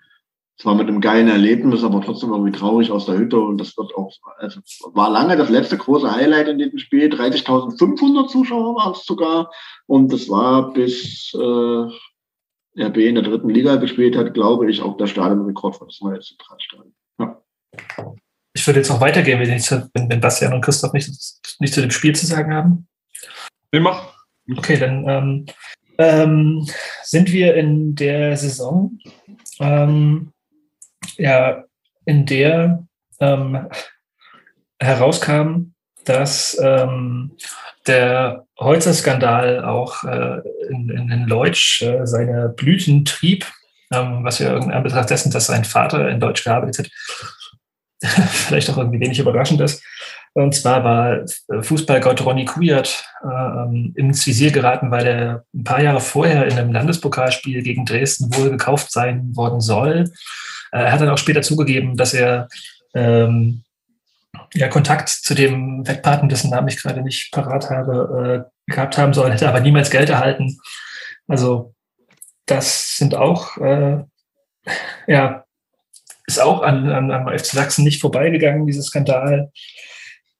[0.57, 3.93] zwar mit einem geilen Erlebnis, aber trotzdem irgendwie traurig aus der Hütte und das wird
[3.95, 4.61] auch, also
[4.93, 7.09] war lange das letzte große Highlight in diesem Spiel.
[7.09, 9.51] 30.500 Zuschauer waren es sogar
[9.85, 11.91] und das war bis äh,
[12.77, 16.19] RB in der dritten Liga gespielt hat, glaube ich, auch der Stadionrekord für das neue
[16.19, 16.93] Zentralstadion.
[17.19, 17.41] Ja
[18.55, 21.09] ich würde jetzt noch weitergehen, wenn, ich, wenn, wenn Bastian und Christoph nicht,
[21.59, 22.87] nicht zu dem Spiel zu sagen haben.
[23.71, 24.15] Nee, mach.
[24.57, 25.45] Okay, dann ähm,
[25.97, 26.67] ähm,
[27.03, 28.97] sind wir in der Saison,
[29.59, 30.31] ähm,
[31.17, 31.63] ja,
[32.05, 32.87] in der
[33.19, 33.67] ähm,
[34.79, 35.73] herauskam,
[36.05, 37.31] dass ähm,
[37.87, 43.45] der Holzer-Skandal auch äh, in, in, in Leutsch äh, seine Blüten trieb,
[43.91, 46.91] ähm, was ja in Anbetracht dessen, dass sein Vater in Deutsch gearbeitet hat
[48.01, 49.83] vielleicht auch irgendwie wenig überraschend ist.
[50.33, 56.01] Und zwar war Fußballgott Ronny Kujat äh, ins Visier geraten, weil er ein paar Jahre
[56.01, 60.11] vorher in einem Landespokalspiel gegen Dresden wohl gekauft sein worden soll.
[60.73, 62.49] Äh, er hat dann auch später zugegeben, dass er
[62.93, 63.63] ähm,
[64.53, 69.13] ja, Kontakt zu dem Wettpaten, dessen Namen ich gerade nicht parat habe, äh, gehabt haben
[69.13, 70.57] soll, hätte aber niemals Geld erhalten.
[71.27, 71.73] Also
[72.45, 74.03] das sind auch äh,
[75.07, 75.45] ja,
[76.27, 79.51] ist auch an, an, am FC Sachsen nicht vorbeigegangen, dieser Skandal.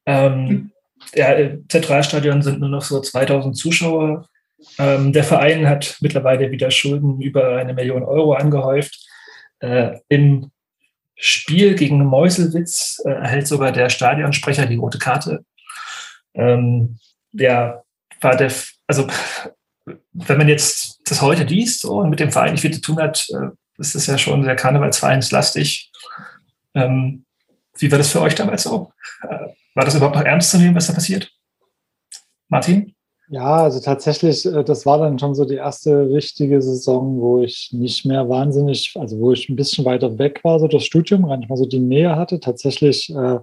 [0.05, 0.71] Ähm,
[1.13, 4.27] ja, Im Zentralstadion sind nur noch so 2000 Zuschauer.
[4.79, 9.07] Ähm, der Verein hat mittlerweile wieder Schulden über eine Million Euro angehäuft.
[9.59, 10.51] Äh, Im
[11.15, 15.45] Spiel gegen Meuselwitz äh, erhält sogar der Stadionsprecher die rote Karte.
[16.33, 16.99] Ähm,
[17.31, 17.83] ja,
[18.21, 18.51] war der,
[18.87, 19.07] also
[20.13, 22.99] wenn man jetzt das heute liest so, und mit dem Verein nicht viel zu tun
[22.99, 25.91] hat, äh, das ist ja schon sehr karnevalsvereinslastig.
[26.73, 27.25] Ähm,
[27.77, 28.91] wie war das für euch damals so?
[29.21, 31.31] Äh, war das überhaupt noch ernst zu nehmen, was da passiert?
[32.47, 32.94] Martin?
[33.29, 37.69] Ja, also tatsächlich, äh, das war dann schon so die erste richtige Saison, wo ich
[37.71, 41.37] nicht mehr wahnsinnig, also wo ich ein bisschen weiter weg war, so das Studium, gar
[41.37, 42.39] nicht mal so die Nähe hatte.
[42.39, 43.39] Tatsächlich äh,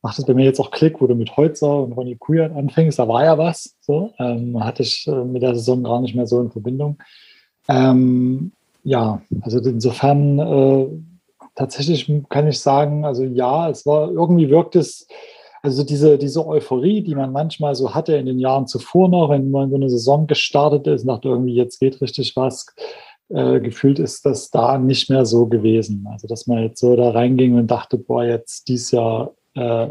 [0.00, 2.98] macht es bei mir jetzt auch Klick, wo du mit Holzer und Ronny Kujat anfängst,
[2.98, 6.26] da war ja was, so, ähm, hatte ich äh, mit der Saison gar nicht mehr
[6.26, 6.96] so in Verbindung.
[7.68, 8.52] Ähm,
[8.84, 10.86] ja, also insofern äh,
[11.56, 15.06] tatsächlich kann ich sagen, also ja, es war, irgendwie wirkt es,
[15.66, 19.50] also diese, diese Euphorie, die man manchmal so hatte in den Jahren zuvor noch, wenn
[19.50, 22.72] man so eine Saison gestartet ist, dachte irgendwie, jetzt geht richtig was,
[23.30, 26.06] äh, gefühlt ist das da nicht mehr so gewesen.
[26.12, 29.88] Also, dass man jetzt so da reinging und dachte, boah, jetzt dieses Jahr äh,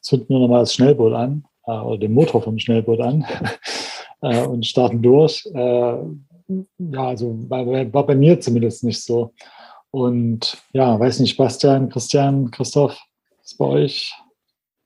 [0.00, 3.26] zünden wir nochmal das Schnellboot an äh, oder den Motor vom Schnellboot an
[4.22, 5.44] äh, und starten durch.
[5.52, 5.96] Äh,
[6.78, 9.32] ja, also war, war bei mir zumindest nicht so.
[9.90, 12.98] Und ja, weiß nicht, Bastian, Christian, Christoph,
[13.42, 14.14] was bei euch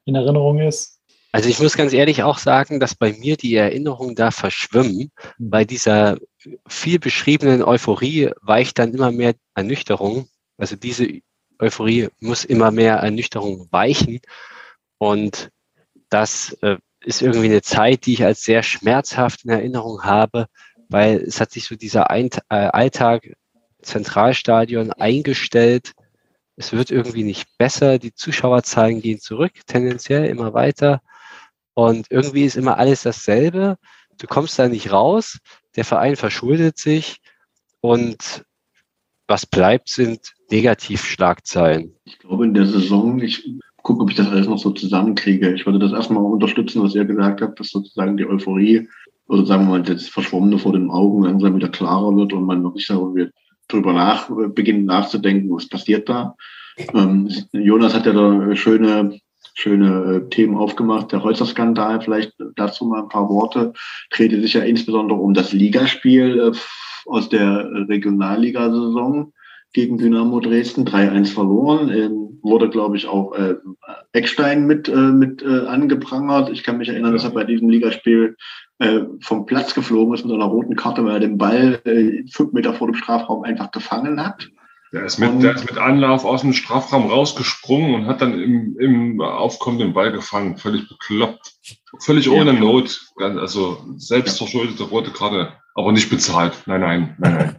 [0.08, 0.98] in Erinnerung ist?
[1.30, 5.12] Also ich muss ganz ehrlich auch sagen, dass bei mir die Erinnerungen da verschwimmen.
[5.38, 5.50] Mhm.
[5.50, 6.18] Bei dieser
[6.66, 10.28] viel beschriebenen Euphorie weicht dann immer mehr Ernüchterung.
[10.56, 11.20] Also diese
[11.58, 14.20] Euphorie muss immer mehr Ernüchterung weichen.
[14.96, 15.50] Und
[16.08, 20.46] das äh, ist irgendwie eine Zeit, die ich als sehr schmerzhaft in Erinnerung habe,
[20.88, 23.34] weil es hat sich so dieser äh, Alltag
[23.82, 25.92] Zentralstadion eingestellt
[26.58, 31.00] es wird irgendwie nicht besser, die Zuschauerzahlen gehen zurück, tendenziell immer weiter.
[31.74, 33.76] Und irgendwie ist immer alles dasselbe.
[34.18, 35.38] Du kommst da nicht raus,
[35.76, 37.18] der Verein verschuldet sich
[37.80, 38.44] und
[39.28, 41.94] was bleibt, sind Negativschlagzeilen.
[42.04, 43.48] Ich glaube, in der Saison, ich
[43.82, 45.54] gucke, ob ich das alles noch so zusammenkriege.
[45.54, 48.88] Ich würde das erstmal unterstützen, was ihr gesagt habt, dass sozusagen die Euphorie
[49.28, 52.64] oder sagen wir mal das Verschwommene vor den Augen langsam wieder klarer wird und man
[52.64, 53.30] wirklich sagen,
[53.68, 56.34] drüber nach, beginnen nachzudenken, was passiert da.
[56.94, 59.20] Ähm, Jonas hat ja da schöne,
[59.54, 61.12] schöne äh, Themen aufgemacht.
[61.12, 63.72] Der Holzer-Skandal, vielleicht dazu mal ein paar Worte,
[64.10, 66.58] drehte sich ja insbesondere um das Ligaspiel äh,
[67.06, 69.32] aus der Regionalligasaison
[69.72, 71.90] gegen Dynamo Dresden 3-1 verloren.
[71.90, 73.56] Ähm, wurde, glaube ich, auch äh,
[74.12, 76.50] Eckstein mit, äh, mit äh, angeprangert.
[76.50, 78.36] Ich kann mich erinnern, dass er bei diesem Ligaspiel
[78.78, 82.52] äh, vom Platz geflogen ist mit einer roten Karte, weil er den Ball äh, fünf
[82.52, 84.48] Meter vor dem Strafraum einfach gefangen hat.
[84.92, 88.78] Der ist, mit, der ist mit Anlauf aus dem Strafraum rausgesprungen und hat dann im,
[88.78, 90.56] im aufkommenden Ball gefangen.
[90.56, 91.56] Völlig bekloppt.
[92.00, 92.58] Völlig ohne ja.
[92.58, 92.98] Not.
[93.16, 95.52] Also selbst verschuldete rote Karte.
[95.74, 96.54] Aber nicht bezahlt.
[96.64, 97.56] Nein, nein, nein, nein.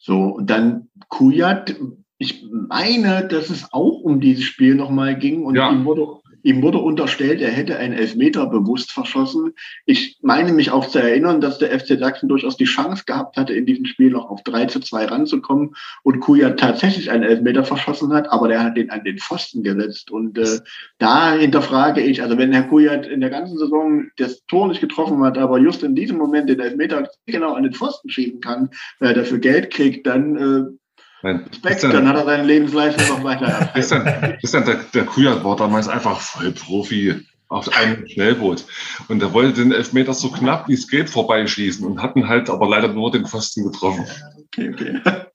[0.00, 1.76] So, und dann Kujat.
[2.16, 5.70] Ich meine, dass es auch um dieses Spiel nochmal ging und ja.
[5.70, 9.52] ihm wurde Ihm wurde unterstellt, er hätte einen Elfmeter bewusst verschossen.
[9.86, 13.52] Ich meine mich auch zu erinnern, dass der FC Sachsen durchaus die Chance gehabt hatte,
[13.52, 18.12] in diesem Spiel noch auf 3 zu 2 ranzukommen und Kuja tatsächlich einen Elfmeter verschossen
[18.12, 20.10] hat, aber der hat den an den Pfosten gesetzt.
[20.10, 20.60] Und äh,
[20.98, 25.22] da hinterfrage ich, also wenn Herr Kujat in der ganzen Saison das Tor nicht getroffen
[25.22, 28.70] hat, aber just in diesem Moment den Elfmeter genau an den Pfosten schieben kann,
[29.00, 30.79] äh, dafür Geld kriegt, dann äh,
[31.22, 33.74] Nein, dann, dann hat er seine Lebensleistung noch weiter.
[33.76, 38.64] Ist dann, ist dann der, der Kujat war damals einfach voll Profi auf einem Schnellboot.
[39.08, 42.68] Und er wollte den Elfmeter so knapp wie es geht vorbeischießen und hatten halt aber
[42.68, 44.06] leider nur den Pfosten getroffen.
[44.46, 45.00] Okay, okay.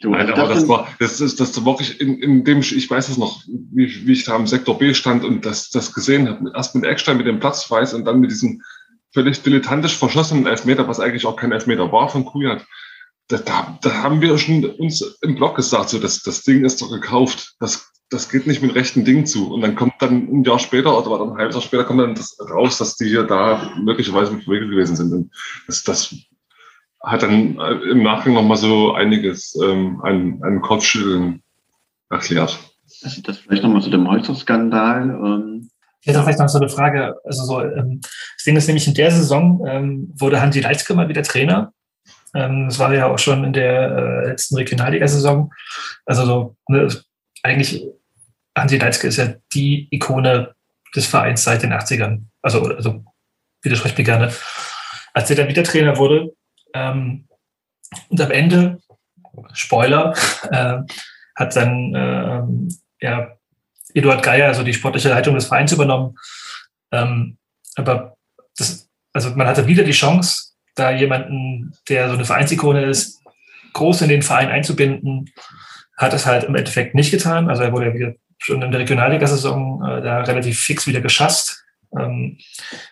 [0.00, 3.08] Du, Nein, aber das war, das ist, das war wirklich in, in dem, ich weiß
[3.08, 6.52] es noch, wie, wie ich da im Sektor B stand und das, das gesehen habe.
[6.54, 8.60] Erst mit Eckstein mit dem Platzverweis und dann mit diesem
[9.14, 12.66] völlig dilettantisch verschossenen Elfmeter, was eigentlich auch kein Elfmeter war von Kujat
[13.28, 16.80] da, da, da haben wir schon uns im Blog gesagt, so, das, das Ding ist
[16.80, 17.54] doch gekauft.
[17.58, 19.52] Das, das geht nicht mit rechten Dingen zu.
[19.52, 22.36] Und dann kommt dann ein Jahr später oder ein halbes Jahr später kommt dann das
[22.40, 25.12] raus, dass die hier da möglicherweise mit Wege gewesen sind.
[25.12, 25.30] Und
[25.66, 26.14] das, das
[27.02, 31.42] hat dann äh, im Nachgang nochmal so einiges ähm, an, an Kopfschütteln
[32.10, 32.58] erklärt.
[33.02, 35.10] Also das vielleicht nochmal zu dem Holzer-Skandal.
[35.10, 37.16] Ähm ich hätte vielleicht noch so eine Frage.
[37.24, 41.08] Also so, ähm, das Ding ist nämlich in der Saison ähm, wurde Hansi Leitzke mal
[41.08, 41.72] wieder Trainer
[42.36, 45.52] ähm, das war ja auch schon in der äh, letzten Regionalliga-Saison.
[46.04, 46.88] Also so, ne,
[47.42, 47.86] eigentlich,
[48.56, 50.54] Hansi Leitzke ist ja die Ikone
[50.94, 52.24] des Vereins seit den 80ern.
[52.42, 53.04] Also, also
[53.62, 54.32] widersprecht mir gerne.
[55.14, 56.32] Als er dann wieder Trainer wurde
[56.74, 57.26] ähm,
[58.08, 58.80] und am Ende,
[59.52, 60.14] Spoiler,
[60.50, 60.78] äh,
[61.36, 63.36] hat dann äh, ja,
[63.94, 66.16] Eduard Geier, also die sportliche Leitung des Vereins übernommen.
[66.92, 67.38] Ähm,
[67.76, 68.16] aber
[68.56, 70.45] das, also man hatte wieder die Chance,
[70.76, 73.22] da jemanden, der so eine Vereinsikone ist,
[73.72, 75.30] groß in den Verein einzubinden,
[75.96, 77.48] hat es halt im Endeffekt nicht getan.
[77.48, 81.64] Also er wurde ja wieder schon in der Regionalliga-Saison äh, da relativ fix wieder geschasst.
[81.98, 82.38] Ähm,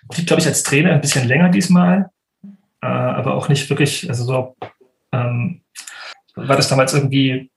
[0.08, 2.10] blieb, glaube ich, als Trainer ein bisschen länger diesmal,
[2.82, 4.56] äh, aber auch nicht wirklich, also so,
[5.12, 5.62] ähm,
[6.34, 7.50] war das damals irgendwie,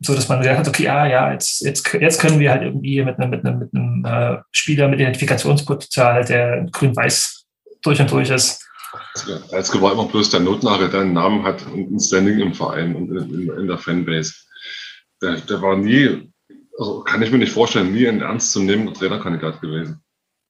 [0.00, 3.02] so dass man gedacht hat, okay, ah, ja, jetzt, jetzt, jetzt können wir halt irgendwie
[3.02, 7.46] mit einem, mit einem, mit einem äh, Spieler mit Identifikationspotenzial, der grün-weiß
[7.82, 8.63] durch und durch ist.
[9.52, 12.94] Als war immer bloß der Notnagel, der einen Namen hat und ein Standing im Verein
[12.94, 14.34] und in, der Fanbase.
[15.22, 16.32] Der, der war nie,
[16.78, 20.02] also kann ich mir nicht vorstellen, nie ein ernstzunehmender Trainerkandidat gewesen.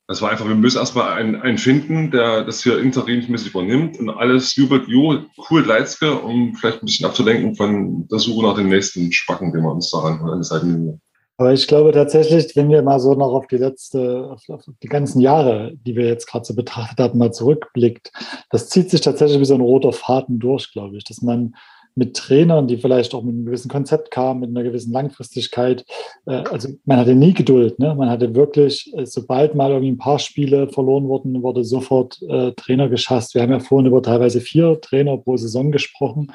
[0.06, 4.10] Das war einfach, wir müssen erstmal einen, einen finden, der das hier interimsmäßig übernimmt und
[4.10, 8.68] alles jubelt, jo, cool Leitzke, um vielleicht ein bisschen abzulenken von der Suche nach dem
[8.68, 11.00] nächsten Spacken, den wir uns daran an die Seitenlinie.
[11.36, 14.88] Aber ich glaube tatsächlich, wenn wir mal so noch auf die letzte, auf, auf die
[14.88, 18.12] ganzen Jahre, die wir jetzt gerade so betrachtet haben, mal zurückblickt,
[18.50, 21.56] das zieht sich tatsächlich wie so ein roter Faden durch, glaube ich, dass man
[21.96, 25.84] mit Trainern, die vielleicht auch mit einem gewissen Konzept kamen, mit einer gewissen Langfristigkeit.
[26.26, 27.78] Äh, also man hatte nie Geduld.
[27.78, 27.94] Ne?
[27.94, 32.52] Man hatte wirklich, äh, sobald mal irgendwie ein paar Spiele verloren wurden, wurde sofort äh,
[32.52, 33.34] Trainer geschasst.
[33.34, 36.32] Wir haben ja vorhin über teilweise vier Trainer pro Saison gesprochen.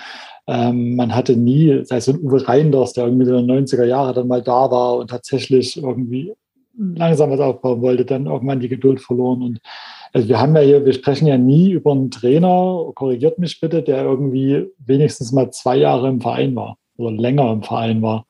[0.47, 3.85] Ähm, man hatte nie, sei es so ein Uwe Reinders, der irgendwie in den 90er
[3.85, 6.33] Jahren dann mal da war und tatsächlich irgendwie
[6.77, 9.59] langsam was aufbauen wollte, dann irgendwann die Geduld verloren und
[10.13, 13.83] also wir haben ja hier, wir sprechen ja nie über einen Trainer, korrigiert mich bitte,
[13.83, 18.25] der irgendwie wenigstens mal zwei Jahre im Verein war oder länger im Verein war.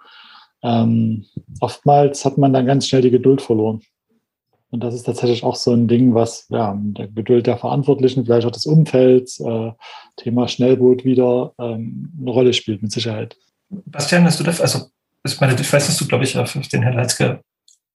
[0.61, 1.25] Ähm,
[1.61, 3.81] oftmals hat man dann ganz schnell die Geduld verloren.
[4.71, 8.45] Und das ist tatsächlich auch so ein Ding, was ja, der Geduld der Verantwortlichen, vielleicht
[8.45, 9.71] auch des Umfelds, äh,
[10.17, 13.35] Thema Schnellboot wieder ähm, eine Rolle spielt, mit Sicherheit.
[13.69, 14.87] Bastian, hast du das, also
[15.23, 17.41] ich meine, ich weiß, dass du, glaube ich, auf den Herrn Leitzke,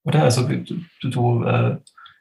[0.03, 0.23] oder?
[0.23, 1.77] Also du, du äh,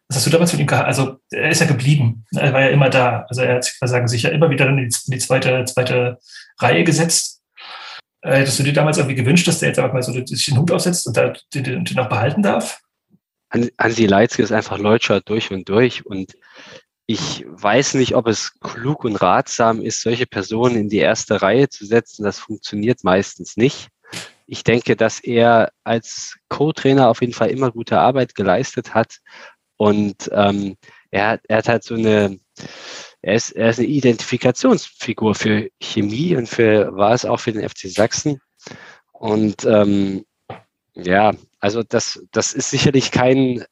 [0.08, 0.86] was hast du damals mit ihm gehabt?
[0.86, 2.24] Also er ist ja geblieben.
[2.36, 3.24] Er war ja immer da.
[3.28, 6.18] Also er hat sagen, sich ja immer wieder in die, in die zweite, zweite
[6.58, 7.42] Reihe gesetzt.
[8.20, 10.58] Äh, hättest du dir damals irgendwie gewünscht, dass der jetzt einfach mal so sich den
[10.58, 12.81] Hut aufsetzt und da, den, den, den auch behalten darf?
[13.78, 16.33] Hansi Leitzke ist einfach Leutscher durch und durch und
[17.07, 21.68] ich weiß nicht, ob es klug und ratsam ist, solche Personen in die erste Reihe
[21.68, 22.24] zu setzen.
[22.24, 23.89] Das funktioniert meistens nicht.
[24.47, 29.18] Ich denke, dass er als Co-Trainer auf jeden Fall immer gute Arbeit geleistet hat
[29.77, 30.77] und ähm,
[31.11, 32.39] er, er hat halt so eine,
[33.23, 37.69] er ist, er ist eine Identifikationsfigur für Chemie und für war es auch für den
[37.69, 38.41] FC Sachsen.
[39.12, 40.25] Und ähm,
[40.94, 43.65] ja, also das, das ist sicherlich kein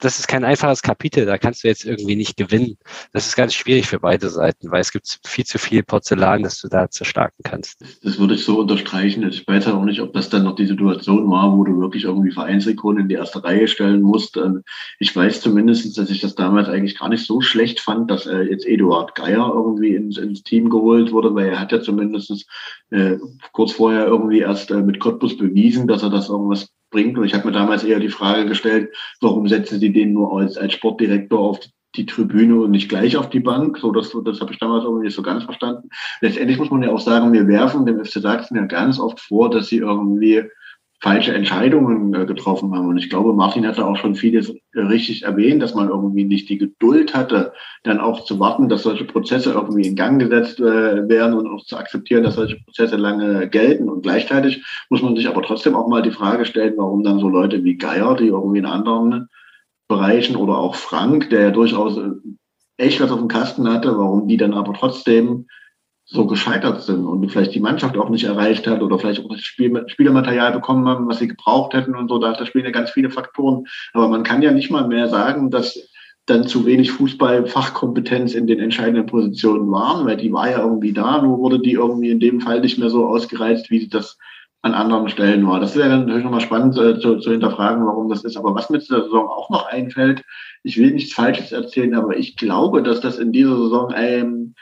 [0.00, 2.76] das ist kein einfaches Kapitel, da kannst du jetzt irgendwie nicht gewinnen.
[3.12, 6.60] Das ist ganz schwierig für beide Seiten, weil es gibt viel zu viel Porzellan, das
[6.60, 7.80] du da zerstarken kannst.
[8.02, 9.26] Das würde ich so unterstreichen.
[9.28, 12.04] Ich weiß ja auch nicht, ob das dann noch die Situation war, wo du wirklich
[12.04, 14.36] irgendwie Vereinsrekorde in die erste Reihe stellen musst.
[14.36, 14.62] Ähm,
[14.98, 18.66] ich weiß zumindest, dass ich das damals eigentlich gar nicht so schlecht fand, dass jetzt
[18.66, 22.46] Eduard Geier irgendwie ins, ins Team geholt wurde, weil er hat ja zumindest
[22.90, 23.18] äh,
[23.52, 27.18] kurz vorher irgendwie erst äh, mit Cottbus bewiesen, dass er das irgendwas bringt.
[27.18, 30.56] Und ich habe mir damals eher die Frage gestellt, warum setzen Sie den nur als,
[30.56, 31.58] als Sportdirektor auf
[31.96, 33.78] die Tribüne und nicht gleich auf die Bank.
[33.78, 35.88] So, das, das habe ich damals irgendwie nicht so ganz verstanden.
[36.20, 39.50] Letztendlich muss man ja auch sagen, wir werfen dem FC Sachsen ja ganz oft vor,
[39.50, 40.44] dass sie irgendwie
[41.02, 42.86] falsche Entscheidungen äh, getroffen haben.
[42.86, 46.48] Und ich glaube, Martin hatte auch schon vieles äh, richtig erwähnt, dass man irgendwie nicht
[46.48, 51.08] die Geduld hatte, dann auch zu warten, dass solche Prozesse irgendwie in Gang gesetzt äh,
[51.08, 53.88] werden und auch zu akzeptieren, dass solche Prozesse lange gelten.
[53.88, 57.28] Und gleichzeitig muss man sich aber trotzdem auch mal die Frage stellen, warum dann so
[57.28, 59.28] Leute wie Geier, die irgendwie in anderen
[59.88, 61.98] Bereichen oder auch Frank, der ja durchaus
[62.76, 65.46] echt was auf dem Kasten hatte, warum die dann aber trotzdem
[66.12, 69.40] so gescheitert sind und vielleicht die Mannschaft auch nicht erreicht hat oder vielleicht auch das
[69.40, 72.18] Spiel, Spielermaterial bekommen haben, was sie gebraucht hätten und so.
[72.18, 73.64] Da, da spielen ja ganz viele Faktoren.
[73.94, 75.78] Aber man kann ja nicht mal mehr sagen, dass
[76.26, 81.20] dann zu wenig Fußballfachkompetenz in den entscheidenden Positionen waren, weil die war ja irgendwie da,
[81.20, 84.18] nur wurde die irgendwie in dem Fall nicht mehr so ausgereizt, wie das
[84.60, 85.58] an anderen Stellen war.
[85.58, 88.36] Das wäre dann natürlich nochmal spannend äh, zu, zu hinterfragen, warum das ist.
[88.36, 90.22] Aber was mit dieser Saison auch noch einfällt,
[90.62, 94.54] ich will nichts Falsches erzählen, aber ich glaube, dass das in dieser Saison ähm,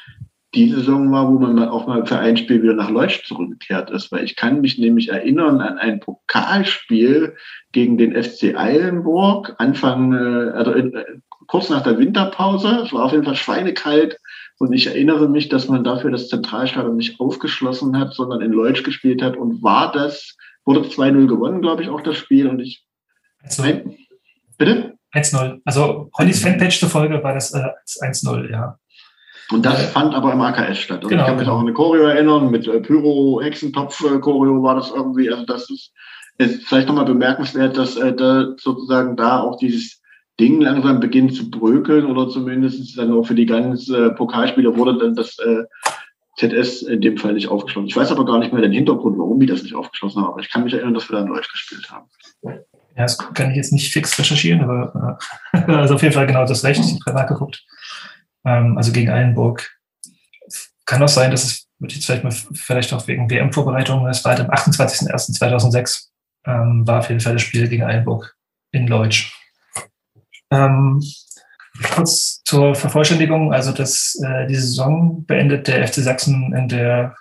[0.54, 3.90] die Saison war, wo man mal auch mal für ein Spiel wieder nach Leusch zurückgekehrt
[3.90, 7.36] ist, weil ich kann mich nämlich erinnern an ein Pokalspiel
[7.72, 11.04] gegen den FC Eilenburg, Anfang, äh, also in, äh,
[11.46, 12.82] kurz nach der Winterpause.
[12.84, 14.18] Es war auf jeden Fall schweinekalt
[14.58, 18.82] und ich erinnere mich, dass man dafür das Zentralstadion nicht aufgeschlossen hat, sondern in Leutsch
[18.82, 22.84] gespielt hat und war das, wurde 2-0 gewonnen, glaube ich, auch das Spiel und ich.
[23.44, 23.96] 1-0.
[24.58, 24.96] Bitte?
[25.14, 25.60] 1-0.
[25.64, 27.68] Also Ronnys Fanpage zufolge war das äh,
[28.04, 28.78] 1-0, ja.
[29.50, 31.02] Und das fand aber im AKS statt.
[31.02, 31.56] Und genau, ich kann mich genau.
[31.56, 35.30] auch an eine Choreo erinnern, mit äh, Pyro, Hexentopf-Choreo war das irgendwie.
[35.30, 35.92] Also das ist,
[36.38, 40.00] ist vielleicht nochmal bemerkenswert, dass äh, da sozusagen da auch dieses
[40.38, 44.98] Ding langsam beginnt zu brökeln oder zumindest dann auch für die ganzen äh, Pokalspiele wurde
[44.98, 45.64] dann das äh,
[46.38, 47.88] ZS in dem Fall nicht aufgeschlossen.
[47.88, 50.40] Ich weiß aber gar nicht mehr den Hintergrund, warum die das nicht aufgeschlossen haben, aber
[50.40, 52.06] ich kann mich erinnern, dass wir da in Deutsch gespielt haben.
[52.42, 55.18] Ja, das kann ich jetzt nicht fix recherchieren, aber
[55.52, 57.64] äh, also auf jeden Fall genau das Recht, ich habe nachgeguckt
[58.44, 59.70] ähm, also gegen Eilenburg.
[60.86, 64.40] Kann auch sein, dass es ich vielleicht, mal, vielleicht auch wegen WM-Vorbereitung, es war halt
[64.40, 66.08] am 28.01.2006,
[66.46, 68.36] ähm, war auf jeden Fall das Spiel gegen Einburg
[68.72, 69.32] in Leutsch.
[70.50, 71.02] Ähm,
[71.94, 77.16] kurz zur Vervollständigung, also das, äh, die Saison beendet der FC Sachsen in der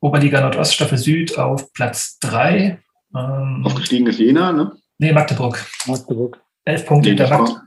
[0.00, 2.78] Oberliga Nordost Staffel Süd auf Platz 3.
[3.16, 4.72] Ähm, Aufgestiegen ist Jena, ne?
[4.98, 5.64] Nee, Magdeburg.
[5.86, 6.40] Magdeburg.
[6.64, 7.62] Elf Punkte nee, der Magdeburg.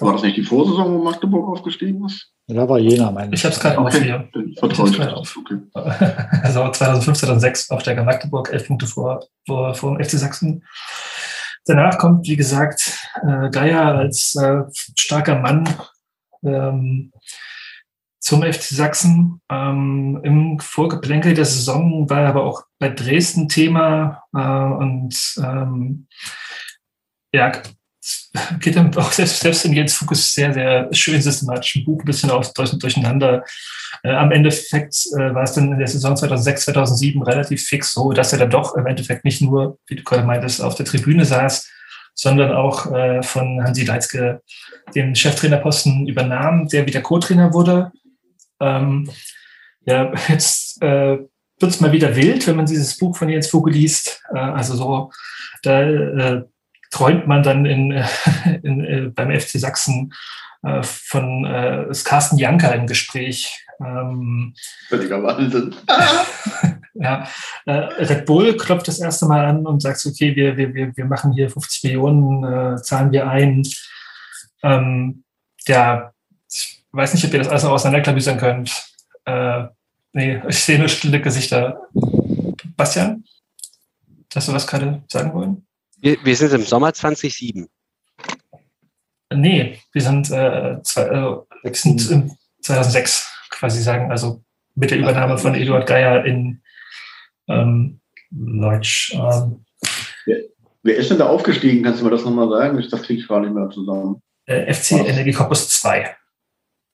[0.00, 2.30] War das nicht die Vorsaison, wo Magdeburg aufgestiegen ist?
[2.48, 3.40] Da war Jena, meine ich.
[3.40, 3.96] Ich habe es gerade okay.
[3.96, 4.28] auf hier.
[4.58, 5.36] Vertraue ich auf.
[5.36, 5.58] Okay.
[6.42, 10.64] Also 2005, 2006 Aufsteiger Magdeburg, elf Punkte vor, vor, vor dem FC Sachsen.
[11.64, 14.62] Danach kommt, wie gesagt, äh, Geier als äh,
[14.96, 15.68] starker Mann
[16.44, 17.12] ähm,
[18.20, 19.40] zum FC Sachsen.
[19.50, 26.06] Ähm, Im Vorgeplänkel der Saison war er aber auch bei Dresden Thema äh, und ähm,
[27.32, 27.52] ja,
[28.60, 32.04] geht dann auch selbst, selbst in Jens Fokus sehr, sehr schön systematisch ein Buch ein
[32.04, 33.44] bisschen aus, durcheinander.
[34.02, 38.12] Äh, am Endeffekt äh, war es dann in der Saison 2006, 2007 relativ fix so,
[38.12, 41.24] dass er dann doch im Endeffekt nicht nur, wie du gerade meintest, auf der Tribüne
[41.24, 41.68] saß,
[42.14, 44.42] sondern auch äh, von Hansi Leitzke
[44.94, 47.92] den Cheftrainerposten übernahm, der wieder Co-Trainer wurde.
[48.60, 49.10] Ähm,
[49.84, 51.18] ja, jetzt äh,
[51.58, 54.22] wird es mal wieder wild, wenn man dieses Buch von Jens Vogel liest.
[54.34, 55.10] Äh, also so,
[55.62, 56.42] da äh,
[56.96, 57.92] träumt man dann in,
[58.62, 60.14] in, in, beim FC Sachsen
[60.62, 63.62] äh, von äh, ist Carsten Janker im Gespräch.
[63.80, 64.54] Ähm,
[64.88, 65.74] Völliger Wahnsinn.
[66.94, 67.28] ja,
[67.66, 71.34] äh, Red Bull klopft das erste Mal an und sagt, okay, wir, wir, wir, machen
[71.34, 73.62] hier 50 Millionen, äh, zahlen wir ein.
[74.62, 75.22] Ähm,
[75.68, 76.12] ja,
[76.50, 78.90] ich weiß nicht, ob ihr das alles noch auseinanderklabüsern könnt.
[79.26, 79.64] Äh,
[80.14, 81.78] nee, ich sehe nur stille Gesichter.
[82.74, 83.24] Bastian,
[84.34, 85.65] hast du was gerade sagen wollen?
[86.06, 87.66] Wir, wir sind im Sommer 2007.
[89.34, 91.02] Nee, wir sind, äh, zwei,
[91.64, 92.30] äh, sind im
[92.62, 94.40] 2006 quasi sagen, also
[94.76, 96.62] mit der Übernahme von Eduard Geier in
[97.48, 97.98] ähm,
[98.30, 99.14] Leutsch.
[99.14, 99.64] Ähm,
[100.26, 100.42] wer,
[100.84, 101.82] wer, ist denn da aufgestiegen?
[101.82, 102.80] Kannst du mir das nochmal sagen?
[102.88, 104.22] Das kriege ich gar nicht mehr zusammen.
[104.44, 106.16] Äh, FC Energie Cottbus 2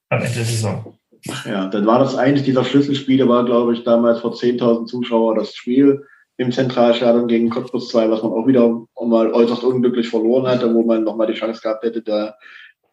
[0.09, 0.99] am Ende der Saison.
[1.45, 5.55] Ja, dann war das eines dieser Schlüsselspiele, war glaube ich damals vor 10.000 Zuschauern das
[5.55, 6.03] Spiel
[6.37, 10.83] im Zentralstadion gegen Cottbus 2, was man auch wieder mal äußerst unglücklich verloren hatte, wo
[10.83, 12.35] man nochmal die Chance gehabt hätte, da,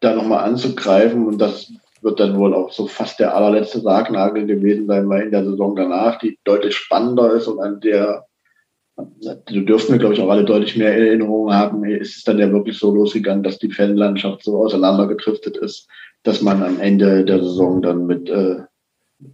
[0.00, 1.26] da nochmal anzugreifen.
[1.26, 5.30] Und das wird dann wohl auch so fast der allerletzte Sargnagel gewesen sein, weil in
[5.30, 8.26] der Saison danach, die deutlich spannender ist und an der
[9.46, 12.50] du dürften wir, glaube ich, auch alle deutlich mehr Erinnerungen haben, ist es dann ja
[12.50, 15.88] wirklich so losgegangen, dass die Fanlandschaft so auseinandergedriftet ist,
[16.22, 18.56] dass man am Ende der Saison dann mit äh,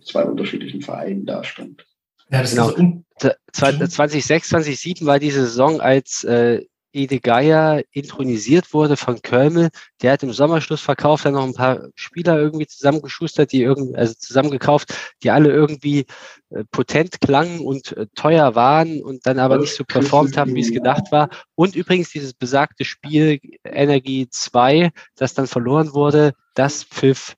[0.02, 1.85] zwei unterschiedlichen Vereinen dastand.
[2.30, 2.70] Ja, das genau.
[2.70, 6.64] ist 2006, 2007 war diese Saison, als äh,
[6.96, 9.68] Ede Geier intronisiert wurde von Kölmel.
[10.00, 14.94] Der hat im Sommerschlussverkauf dann noch ein paar Spieler irgendwie zusammengeschustert, die irgendwie, also zusammengekauft,
[15.22, 16.06] die alle irgendwie
[16.48, 20.62] äh, potent klangen und äh, teuer waren und dann aber nicht so performt haben, wie
[20.62, 21.28] es gedacht war.
[21.55, 27.36] Und übrigens dieses besagte Spiel Energie 2, das dann verloren wurde, das pfiff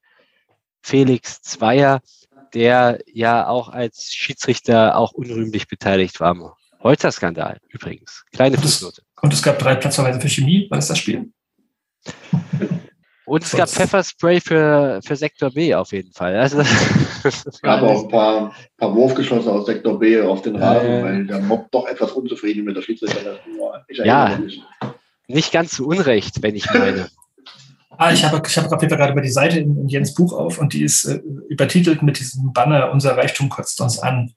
[0.83, 2.01] Felix Zweier,
[2.55, 6.57] der ja auch als Schiedsrichter auch unrühmlich beteiligt war.
[6.83, 8.25] Holzer-Skandal übrigens.
[8.33, 9.03] Kleine Fußnote.
[9.21, 10.67] Und es gab drei Platzverweise für Chemie.
[10.71, 11.33] War das das Spiel?
[13.25, 16.35] Und es gab Pfefferspray für, für Sektor B auf jeden Fall.
[16.37, 16.61] Also,
[17.25, 21.27] es gab auch ein paar, paar Wurfgeschosse aus Sektor B auf den Rasen, äh, weil
[21.27, 23.39] der Mob doch etwas unzufrieden mit der Schiedsrichter
[23.89, 23.99] ist.
[23.99, 24.39] Ja,
[25.27, 27.11] nicht ganz zu Unrecht, wenn ich meine.
[28.01, 30.73] Ah, ich habe ich hab gerade über die Seite in, in, Jens Buch auf und
[30.73, 34.33] die ist äh, übertitelt mit diesem Banner Unser Reichtum kotzt uns an.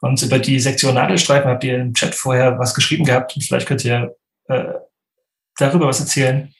[0.00, 3.68] Und über die Sektion Nadelstreifen habt ihr im Chat vorher was geschrieben gehabt und vielleicht
[3.68, 4.16] könnt ihr
[4.48, 4.64] äh,
[5.58, 6.54] darüber was erzählen.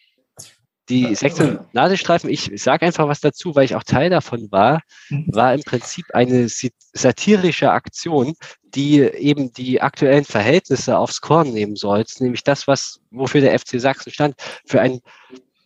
[0.90, 5.28] Die Sektion Nadelstreifen, ich sage einfach was dazu, weil ich auch Teil davon war, mhm.
[5.28, 6.48] war im Prinzip eine
[6.92, 13.40] satirische Aktion, die eben die aktuellen Verhältnisse aufs Korn nehmen sollte, nämlich das, was wofür
[13.40, 14.34] der FC Sachsen stand,
[14.66, 15.00] für ein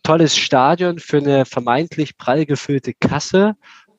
[0.07, 3.55] tolles Stadion, für eine vermeintlich prall gefüllte Kasse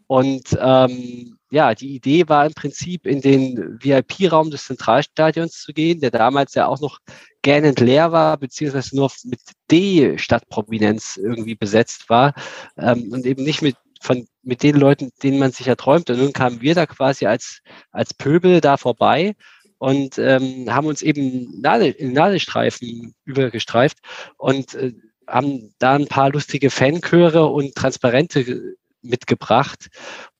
[0.06, 6.00] und ähm, ja, die Idee war im Prinzip in den VIP-Raum des Zentralstadions zu gehen,
[6.00, 6.98] der damals ja auch noch
[7.42, 12.32] gähnend leer war, beziehungsweise nur mit D-Stadtprominenz irgendwie besetzt war
[12.78, 16.08] ähm, und eben nicht mit von mit den Leuten, denen man sich erträumt.
[16.08, 19.34] Und nun kamen wir da quasi als als Pöbel da vorbei
[19.76, 23.98] und ähm, haben uns eben Nadel, in Nadelstreifen übergestreift
[24.38, 24.94] und äh,
[25.28, 29.88] haben da ein paar lustige Fanchöre und Transparente mitgebracht.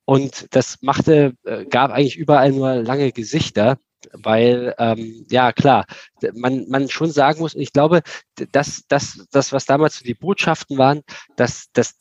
[0.05, 3.77] Und das machte, äh, gab eigentlich überall nur lange Gesichter,
[4.13, 5.85] weil, ähm, ja klar,
[6.33, 8.01] man, man schon sagen muss, ich glaube,
[8.51, 11.01] dass das, das, was damals so die Botschaften waren,
[11.35, 11.95] dass, dass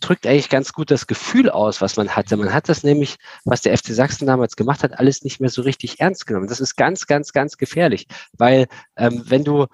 [0.00, 2.36] drückt eigentlich ganz gut das Gefühl aus, was man hatte.
[2.36, 5.62] Man hat das nämlich, was der FC Sachsen damals gemacht hat, alles nicht mehr so
[5.62, 6.48] richtig ernst genommen.
[6.48, 8.06] Das ist ganz, ganz, ganz gefährlich,
[8.36, 8.66] weil
[8.96, 9.66] ähm, wenn du,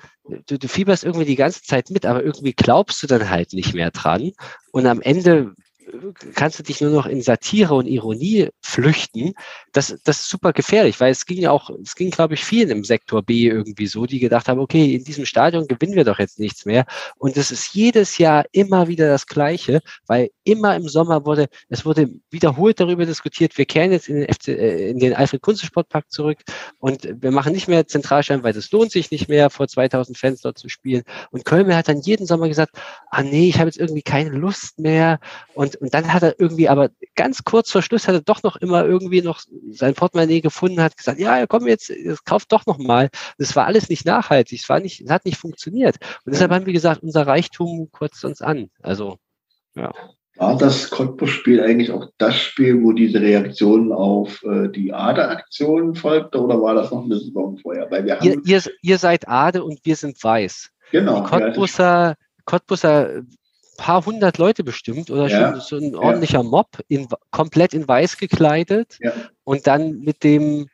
[0.47, 3.75] du, du fieberst irgendwie die ganze Zeit mit, aber irgendwie glaubst du dann halt nicht
[3.75, 4.33] mehr dran
[4.71, 5.55] und am Ende
[6.35, 9.35] kannst du dich nur noch in Satire und Ironie flüchten,
[9.73, 12.71] das, das ist super gefährlich, weil es ging ja auch, es ging, glaube ich, vielen
[12.71, 16.19] im Sektor B irgendwie so, die gedacht haben, okay, in diesem Stadion gewinnen wir doch
[16.19, 16.87] jetzt nichts mehr.
[17.19, 21.85] Und es ist jedes Jahr immer wieder das Gleiche, weil immer im Sommer wurde, es
[21.85, 25.67] wurde wiederholt darüber diskutiert, wir kehren jetzt in den, FC, äh, in den Alfred Kunze
[25.67, 26.39] Sportpark zurück
[26.79, 30.41] und wir machen nicht mehr Zentralstein, weil das lohnt sich nicht mehr, vor 2000 Fans
[30.41, 31.03] dort zu spielen.
[31.31, 32.77] Und Köln hat dann jeden Sommer gesagt,
[33.11, 35.21] ah nee, ich habe jetzt irgendwie keine Lust mehr
[35.55, 38.57] und und dann hat er irgendwie, aber ganz kurz vor Schluss hat er doch noch
[38.57, 41.93] immer irgendwie noch sein Portemonnaie gefunden, hat gesagt, ja, komm jetzt,
[42.25, 43.11] kauft doch noch mal.
[43.39, 45.97] Das war alles nicht nachhaltig, es war nicht, es hat nicht funktioniert.
[46.25, 48.71] Und deshalb haben wir gesagt, unser Reichtum kotzt uns an.
[48.83, 49.17] Also,
[49.75, 49.93] ja.
[50.37, 56.41] War das Cottbus-Spiel eigentlich auch das Spiel, wo diese Reaktion auf äh, die Ade-Aktion folgte
[56.41, 57.91] oder war das noch eine Saison vorher?
[57.91, 60.71] Weil wir ihr, ihr, ihr seid Ade und wir sind weiß.
[60.91, 61.21] Genau.
[61.21, 62.15] Die Cottbuser,
[62.47, 63.23] Cottbuser
[63.83, 65.61] paar hundert Leute bestimmt oder ja.
[65.61, 66.45] schon so ein ordentlicher.
[66.45, 69.13] Mob, in, komplett in weiß gekleidet ja.
[69.43, 70.69] und dann mit dem,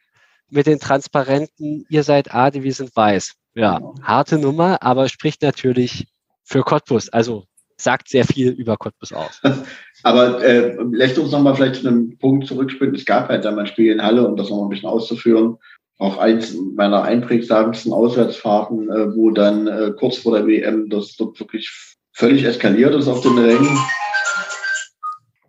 [0.50, 3.32] mit den Transparenten, ihr seid Ade, wir sind weiß.
[3.54, 3.94] Ja, genau.
[4.02, 6.06] harte Nummer, aber spricht natürlich
[6.44, 7.44] für Cottbus, also
[7.78, 9.40] sagt sehr viel über Cottbus aus.
[10.02, 12.94] Aber äh, lässt uns nochmal vielleicht zu einem Punkt zurückspielen.
[12.94, 15.58] Es gab halt dann ein Spiel in Halle, um das nochmal ein bisschen auszuführen.
[15.98, 21.38] Auch eins meiner einprägsamsten Auswärtsfahrten, äh, wo dann äh, kurz vor der WM das dort
[21.38, 23.78] wirklich völlig eskaliert ist auf den Rängen.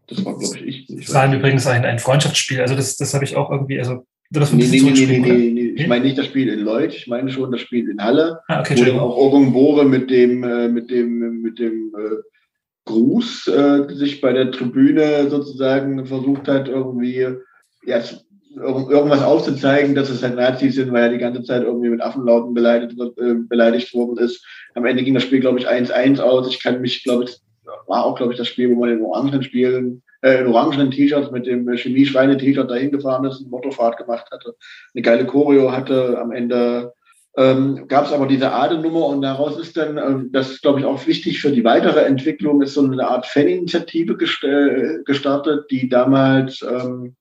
[0.07, 1.05] Das war, glaube ich, ich.
[1.05, 2.61] Das war übrigens ein, ein Freundschaftsspiel.
[2.61, 5.73] Also das, das habe ich auch irgendwie, also das nee, nee, nee, nee, nee, nee,
[5.75, 8.59] Ich meine nicht das Spiel in Leut, ich meine schon das Spiel in Halle, ah,
[8.59, 12.15] okay, wo dann auch Ogung Bore mit dem, äh, mit dem, mit dem äh,
[12.85, 17.27] Gruß äh, sich bei der Tribüne sozusagen versucht hat, irgendwie
[17.85, 18.03] ja,
[18.55, 22.53] irgendwas aufzuzeigen, dass es halt Nazis sind, weil er die ganze Zeit irgendwie mit Affenlauten
[22.53, 24.45] beleidigt, äh, beleidigt worden ist.
[24.75, 26.47] Am Ende ging das Spiel, glaube ich, 1-1 aus.
[26.49, 27.37] Ich kann mich, glaube ich,
[27.87, 31.31] war auch, glaube ich, das Spiel, wo man in orangen Spielen, äh, in orangenen T-Shirts
[31.31, 34.55] mit dem Chemie-Schweine-T-Shirt dahin gefahren ist, eine Motorfahrt gemacht hatte,
[34.93, 36.19] eine geile Choreo hatte.
[36.19, 36.93] Am Ende
[37.37, 40.85] ähm, gab es aber diese Adenummer und daraus ist dann, ähm, das ist, glaube ich,
[40.85, 45.87] auch wichtig für die weitere Entwicklung, ist so eine Art Faninitiative gest äh, gestartet, die
[45.87, 47.15] damals ähm,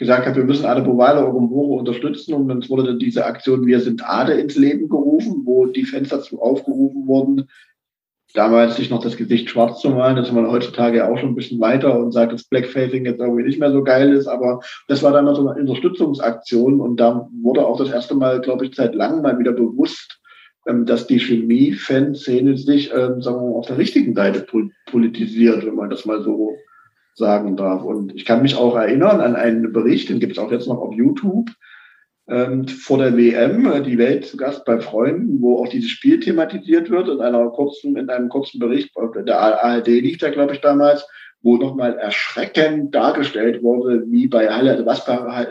[0.00, 2.32] gesagt hat, wir müssen Ade Bovale Orumboro unterstützen.
[2.34, 6.08] Und dann wurde dann diese Aktion Wir sind Ade ins Leben gerufen, wo die Fans
[6.08, 7.48] dazu aufgerufen wurden,
[8.32, 10.16] damals sich noch das Gesicht schwarz zu malen.
[10.16, 13.42] Das ist man heutzutage auch schon ein bisschen weiter und sagt, dass Blackfacing jetzt irgendwie
[13.42, 16.80] nicht mehr so geil ist, aber das war damals so eine Unterstützungsaktion.
[16.80, 20.18] Und da wurde auch das erste Mal, glaube ich, seit langem mal wieder bewusst,
[20.66, 24.46] ähm, dass die Chemie-Fanszene sich, ähm, sagen wir mal, auf der richtigen Seite
[24.86, 26.56] politisiert, wenn man das mal so
[27.14, 27.82] sagen darf.
[27.82, 30.78] Und ich kann mich auch erinnern an einen Bericht, den gibt es auch jetzt noch
[30.78, 31.50] auf YouTube,
[32.28, 36.20] ähm, vor der WM, äh, die Welt zu Gast bei Freunden, wo auch dieses Spiel
[36.20, 38.94] thematisiert wird, in einer kurzen, in einem kurzen Bericht,
[39.26, 41.06] der ARD lief da, glaube ich, damals,
[41.42, 45.48] wo nochmal erschreckend dargestellt wurde, wie bei Halle, was bei,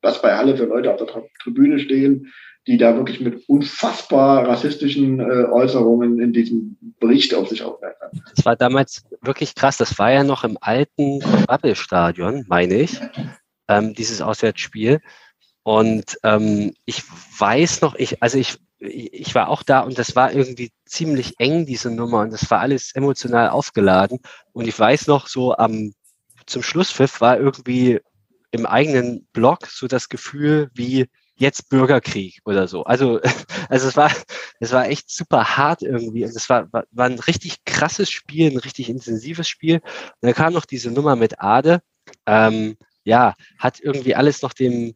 [0.00, 2.32] was bei Halle für Leute auf der Tribüne stehen,
[2.66, 8.10] die da wirklich mit unfassbar rassistischen äh, Äußerungen in diesem Bericht auf sich aufmerksam.
[8.34, 9.76] Das war damals wirklich krass.
[9.78, 13.00] Das war ja noch im alten Bubble-Stadion, meine ich,
[13.68, 15.00] ähm, dieses Auswärtsspiel.
[15.64, 17.02] Und ähm, ich
[17.38, 21.66] weiß noch, ich, also ich, ich war auch da und das war irgendwie ziemlich eng,
[21.66, 24.20] diese Nummer, und das war alles emotional aufgeladen.
[24.52, 25.92] Und ich weiß noch, so am
[26.46, 28.00] zum Schlusspfiff war irgendwie
[28.50, 31.06] im eigenen Blog so das Gefühl, wie
[31.42, 32.84] jetzt Bürgerkrieg oder so.
[32.84, 33.20] Also,
[33.68, 34.10] also es war,
[34.60, 36.24] es war echt super hart irgendwie.
[36.24, 39.76] Und es war, war, war ein richtig krasses Spiel, ein richtig intensives Spiel.
[39.76, 39.82] Und
[40.22, 41.82] dann kam noch diese Nummer mit Ade.
[42.26, 44.94] Ähm, ja, hat irgendwie alles noch dem,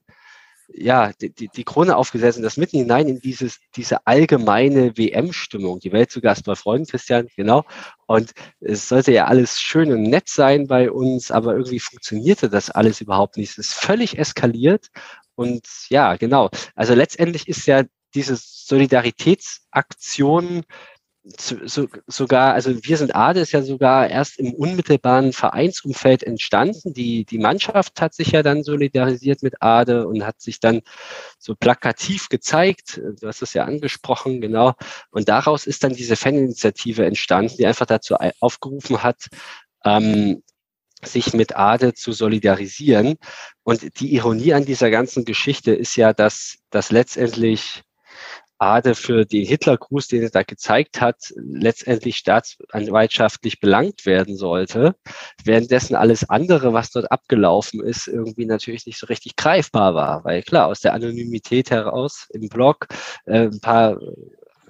[0.68, 5.80] ja, die, die, die Krone aufgesetzt und das mitten hinein in dieses, diese allgemeine WM-Stimmung.
[5.80, 7.64] Die Welt zu Gast bei Freunden, Christian, genau.
[8.06, 12.70] Und es sollte ja alles schön und nett sein bei uns, aber irgendwie funktionierte das
[12.70, 13.50] alles überhaupt nicht.
[13.50, 14.90] Es ist völlig eskaliert
[15.36, 16.50] und ja, genau.
[16.74, 17.84] Also letztendlich ist ja
[18.14, 20.64] diese Solidaritätsaktion
[21.38, 26.94] so, sogar, also wir sind Ade ist ja sogar erst im unmittelbaren Vereinsumfeld entstanden.
[26.94, 30.82] Die, die Mannschaft hat sich ja dann solidarisiert mit Ade und hat sich dann
[31.38, 33.00] so plakativ gezeigt.
[33.20, 34.74] Du hast es ja angesprochen, genau.
[35.10, 39.26] Und daraus ist dann diese Faninitiative entstanden, die einfach dazu aufgerufen hat,
[39.84, 40.42] ähm,
[41.06, 43.16] sich mit Ade zu solidarisieren.
[43.62, 47.82] Und die Ironie an dieser ganzen Geschichte ist ja, dass, dass letztendlich
[48.58, 54.94] Ade für den Hitlergruß, den er da gezeigt hat, letztendlich staatsanwaltschaftlich belangt werden sollte,
[55.44, 60.24] währenddessen alles andere, was dort abgelaufen ist, irgendwie natürlich nicht so richtig greifbar war.
[60.24, 62.86] Weil klar, aus der Anonymität heraus im Blog
[63.26, 63.98] äh, ein paar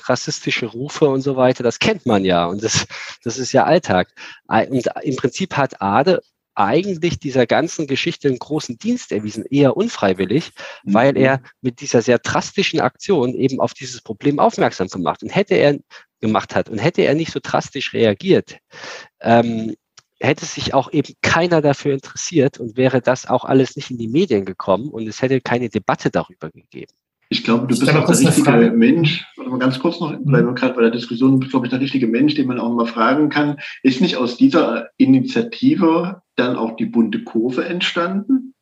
[0.09, 2.86] rassistische Rufe und so weiter, das kennt man ja und das,
[3.25, 4.09] das ist ja Alltag.
[4.49, 6.20] Und im Prinzip hat Ade
[6.57, 10.52] eigentlich dieser ganzen Geschichte einen großen Dienst erwiesen, eher unfreiwillig,
[10.85, 10.94] mhm.
[10.94, 15.55] weil er mit dieser sehr drastischen Aktion eben auf dieses Problem aufmerksam gemacht und hätte
[15.55, 15.78] er
[16.20, 18.59] gemacht hat und hätte er nicht so drastisch reagiert,
[19.20, 19.76] ähm,
[20.18, 24.09] hätte sich auch eben keiner dafür interessiert und wäre das auch alles nicht in die
[24.09, 26.93] Medien gekommen und es hätte keine Debatte darüber gegeben.
[27.28, 30.20] Ich glaube, du bist auch der richtige Mensch, warte mal ganz kurz noch, mhm.
[30.24, 32.86] weil wir gerade bei der Diskussion, glaube ich, der richtige Mensch, den man auch mal
[32.86, 33.58] fragen kann.
[33.82, 38.55] Ist nicht aus dieser Initiative dann auch die bunte Kurve entstanden?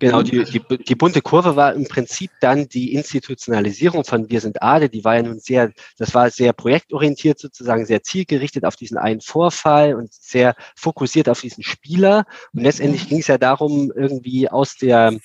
[0.00, 4.62] Genau, die, die, die bunte Kurve war im Prinzip dann die Institutionalisierung von Wir sind
[4.62, 4.88] Ade.
[4.88, 9.20] Die war ja nun sehr, das war sehr projektorientiert sozusagen, sehr zielgerichtet auf diesen einen
[9.20, 12.24] Vorfall und sehr fokussiert auf diesen Spieler.
[12.54, 15.18] Und letztendlich ging es ja darum, irgendwie aus der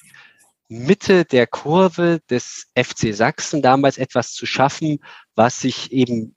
[0.68, 5.00] Mitte der Kurve des FC Sachsen damals etwas zu schaffen,
[5.36, 6.36] was sich eben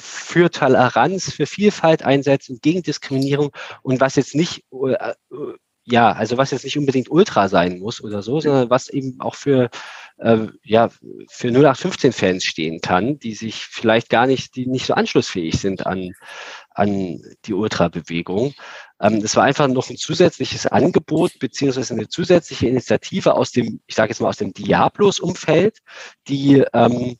[0.00, 3.50] für Toleranz, für Vielfalt einsetzt und gegen Diskriminierung
[3.82, 5.14] und was jetzt nicht, äh,
[5.86, 9.34] ja, also was jetzt nicht unbedingt Ultra sein muss oder so, sondern was eben auch
[9.34, 9.70] für,
[10.18, 10.88] äh, ja,
[11.28, 16.12] für 0815-Fans stehen kann, die sich vielleicht gar nicht, die nicht so anschlussfähig sind an,
[16.70, 18.54] an die Ultrabewegung.
[19.04, 23.94] Ähm, das war einfach noch ein zusätzliches Angebot beziehungsweise eine zusätzliche Initiative aus dem, ich
[23.94, 25.78] sage jetzt mal aus dem Diablos-Umfeld,
[26.26, 27.16] die ähm,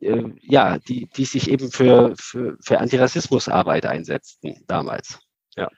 [0.00, 5.18] äh, ja, die, die sich eben für, für, für Antirassismusarbeit einsetzten damals.
[5.56, 5.68] Ja.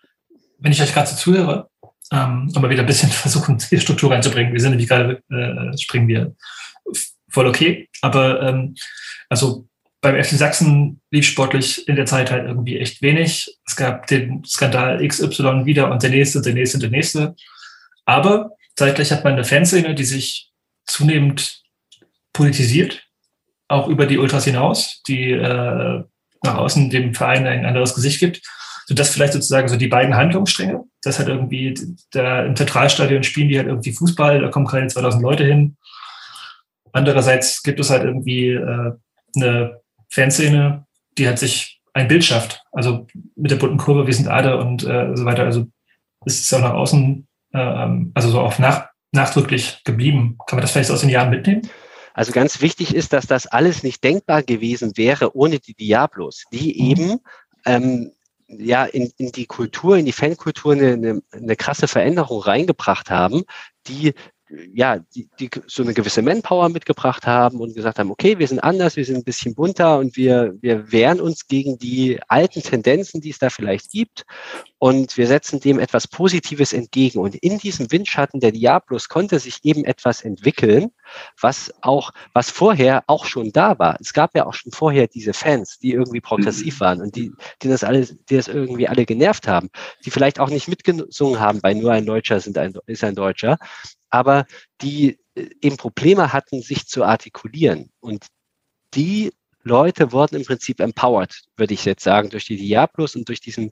[0.58, 1.68] Wenn ich euch gerade so zuhöre,
[2.12, 6.36] ähm, aber wieder ein bisschen versuchen, Struktur reinzubringen, wir sind nämlich gerade, äh, springen wir
[7.28, 8.74] voll okay, aber ähm,
[9.28, 9.67] also
[10.00, 13.58] beim FC Sachsen lief sportlich in der Zeit halt irgendwie echt wenig.
[13.66, 17.34] Es gab den Skandal XY wieder und der nächste, der nächste, der nächste.
[18.04, 20.50] Aber zeitgleich hat man eine Fanszene, die sich
[20.86, 21.62] zunehmend
[22.32, 23.06] politisiert,
[23.66, 26.04] auch über die Ultras hinaus, die äh,
[26.44, 28.40] nach außen dem Verein ein anderes Gesicht gibt.
[28.86, 31.74] Sodass vielleicht sozusagen so die beiden Handlungsstränge, das halt irgendwie,
[32.10, 35.76] da im Zentralstadion spielen die halt irgendwie Fußball, da kommen keine 2000 Leute hin.
[36.92, 38.92] Andererseits gibt es halt irgendwie äh,
[39.36, 42.62] eine Fanszene, die hat sich ein Bild schafft.
[42.72, 43.06] Also
[43.36, 45.44] mit der bunten Kurve, wir sind Ade und äh, so weiter.
[45.44, 45.66] Also
[46.24, 50.38] ist es auch nach außen, äh, also so auch nach, nachdrücklich geblieben.
[50.46, 51.68] Kann man das vielleicht aus den Jahren mitnehmen?
[52.14, 56.74] Also ganz wichtig ist, dass das alles nicht denkbar gewesen wäre ohne die Diablos, die
[56.74, 56.90] mhm.
[56.90, 57.20] eben
[57.64, 58.12] ähm,
[58.48, 63.44] ja in, in die Kultur, in die Fankultur eine, eine, eine krasse Veränderung reingebracht haben,
[63.86, 64.14] die
[64.72, 68.60] ja, die, die so eine gewisse Manpower mitgebracht haben und gesagt haben, okay, wir sind
[68.60, 73.20] anders, wir sind ein bisschen bunter und wir, wir wehren uns gegen die alten Tendenzen,
[73.20, 74.24] die es da vielleicht gibt
[74.78, 77.18] und wir setzen dem etwas Positives entgegen.
[77.18, 80.90] Und in diesem Windschatten der Diablos konnte sich eben etwas entwickeln,
[81.40, 83.96] was auch, was vorher auch schon da war.
[84.00, 86.84] Es gab ja auch schon vorher diese Fans, die irgendwie progressiv mhm.
[86.84, 89.68] waren und die, die das alles, die das irgendwie alle genervt haben,
[90.04, 93.58] die vielleicht auch nicht mitgesungen haben bei nur ein Deutscher sind ein, ist ein Deutscher,
[94.10, 94.46] aber
[94.80, 97.90] die äh, eben Probleme hatten, sich zu artikulieren.
[98.00, 98.26] Und
[98.94, 103.40] die Leute wurden im Prinzip empowered, würde ich jetzt sagen, durch die Diablos und durch
[103.40, 103.70] diesen,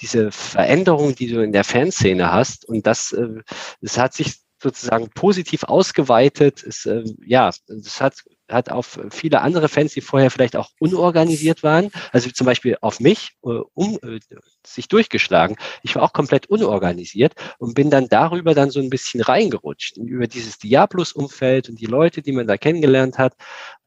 [0.00, 2.64] diese Veränderung, die du in der Fanszene hast.
[2.64, 3.42] Und das, äh,
[3.80, 6.64] das hat sich sozusagen positiv ausgeweitet.
[6.64, 11.62] Es, äh, ja, es hat hat auf viele andere Fans, die vorher vielleicht auch unorganisiert
[11.62, 14.20] waren, also zum Beispiel auf mich, äh, um äh,
[14.66, 15.56] sich durchgeschlagen.
[15.82, 20.26] Ich war auch komplett unorganisiert und bin dann darüber dann so ein bisschen reingerutscht, über
[20.26, 23.34] dieses Diablos-Umfeld und die Leute, die man da kennengelernt hat,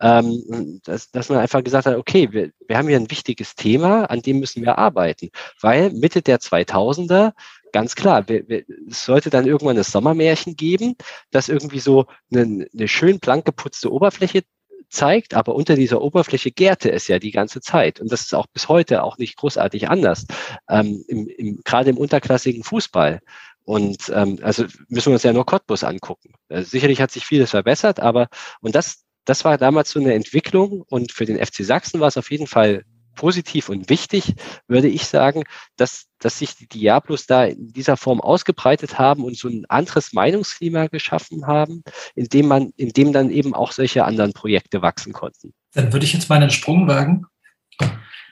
[0.02, 4.06] ähm, dass, dass man einfach gesagt hat, okay, wir, wir haben hier ein wichtiges Thema,
[4.06, 5.30] an dem müssen wir arbeiten,
[5.62, 7.34] weil Mitte der 2000er
[7.78, 10.96] ganz klar, wir, wir, es sollte dann irgendwann das Sommermärchen geben,
[11.30, 14.42] das irgendwie so eine, eine schön blank geputzte Oberfläche
[14.90, 18.00] zeigt, aber unter dieser Oberfläche gärte es ja die ganze Zeit.
[18.00, 20.26] Und das ist auch bis heute auch nicht großartig anders,
[20.68, 23.20] ähm, im, im, gerade im unterklassigen Fußball.
[23.64, 26.34] Und ähm, also müssen wir uns ja nur Cottbus angucken.
[26.50, 28.28] Also sicherlich hat sich vieles verbessert, aber
[28.60, 32.18] und das, das war damals so eine Entwicklung und für den FC Sachsen war es
[32.18, 32.86] auf jeden Fall
[33.18, 34.36] positiv und wichtig,
[34.70, 35.44] würde ich sagen,
[35.76, 40.14] dass, dass sich die Diablos da in dieser Form ausgebreitet haben und so ein anderes
[40.14, 41.84] Meinungsklima geschaffen haben,
[42.16, 45.54] in dem man, in dem dann eben auch solche anderen Projekte wachsen konnten.
[45.74, 47.26] Dann würde ich jetzt mal einen Sprung wagen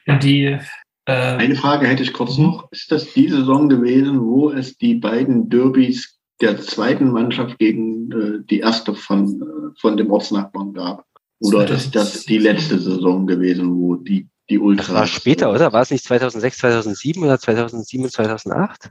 [0.06, 0.58] in die
[1.06, 2.72] äh Eine Frage hätte ich kurz noch.
[2.72, 8.46] Ist das die Saison gewesen, wo es die beiden Derbys der zweiten Mannschaft gegen äh,
[8.50, 11.06] die erste von, äh, von dem Ortsnachbarn gab?
[11.40, 14.88] Oder ist das die letzte Saison gewesen, wo die, die Ultras...
[14.88, 15.74] Das war später, oder?
[15.74, 18.90] War es nicht 2006, 2007 oder 2007, 2008?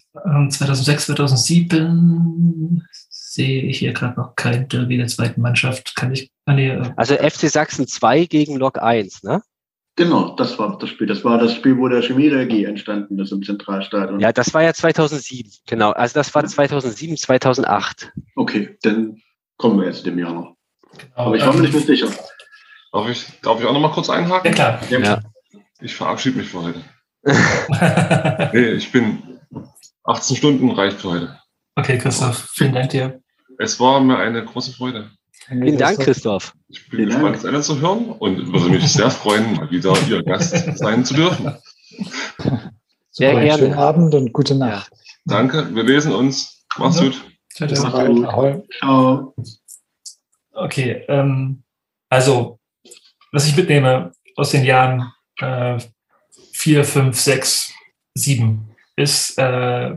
[0.50, 2.83] 2006, 2007
[3.34, 5.94] sehe ich hier gerade noch kein Derby der zweiten Mannschaft.
[5.97, 6.31] Kann ich.
[6.47, 9.42] Ah, nee, äh, also FC Sachsen 2 gegen Lok 1, ne?
[9.97, 11.07] Genau, das war das Spiel.
[11.07, 14.18] Das war das Spiel, wo der Chemie-Regie entstanden ist im Zentralstadion.
[14.18, 15.92] Ja, das war ja 2007, genau.
[15.92, 18.12] Also das war 2007, 2008.
[18.34, 19.20] Okay, dann
[19.57, 20.57] kommen wir jetzt dem Jahr noch.
[20.99, 22.08] Genau, Aber ich war mir nicht mehr sicher.
[22.92, 24.49] Darf ich, darf ich auch noch mal kurz einhaken?
[24.49, 24.81] Ja, klar.
[24.91, 25.20] Ja.
[25.80, 26.84] Ich verabschiede mich für heute.
[28.52, 29.40] nee, ich bin
[30.04, 31.40] 18 Stunden reicht für heute.
[31.76, 33.20] Okay, Christoph, vielen Dank dir.
[33.58, 35.10] Es war mir eine große Freude.
[35.48, 36.54] Vielen Dank, Christoph.
[36.68, 39.94] Ich bin Vielen gespannt, das eine zu hören und würde mich sehr freuen, mal wieder
[40.08, 41.56] Ihr Gast sein zu dürfen.
[43.10, 43.62] Sehr Super, gerne.
[43.62, 44.92] Schönen Abend und gute Nacht.
[45.24, 46.64] Danke, wir lesen uns.
[46.78, 47.04] Mach's ja.
[47.04, 47.24] gut.
[47.50, 48.64] Ciao, ciao.
[48.78, 49.34] ciao.
[50.52, 51.62] Okay, ähm,
[52.08, 52.58] also,
[53.30, 55.78] was ich mitnehme aus den Jahren äh,
[56.52, 57.72] 4, 5, 6,
[58.14, 59.96] 7 ist äh,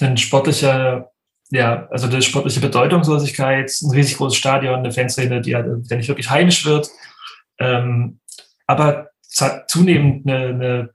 [0.00, 1.10] ein sportlicher
[1.50, 6.08] ja, also die sportliche Bedeutungslosigkeit, ein riesig großes Stadion, eine Fanszene, die, halt, der nicht
[6.08, 6.88] wirklich heimisch wird,
[7.58, 8.20] ähm,
[8.66, 9.10] aber
[9.66, 10.90] zunehmend eine,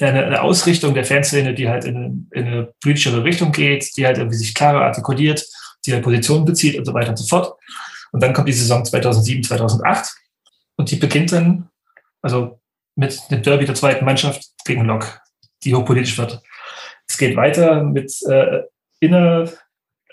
[0.00, 4.18] eine, eine, Ausrichtung der Fanszene, die halt in, in, eine politischere Richtung geht, die halt
[4.18, 5.44] irgendwie sich klarer artikuliert,
[5.84, 7.58] die halt Positionen bezieht und so weiter und so fort.
[8.12, 10.14] Und dann kommt die Saison 2007, 2008
[10.76, 11.68] und die beginnt dann,
[12.22, 12.57] also
[12.98, 15.20] mit dem Derby der zweiten Mannschaft gegen Lok,
[15.62, 16.42] die hochpolitisch wird.
[17.06, 18.64] Es geht weiter mit äh,
[18.98, 19.48] inner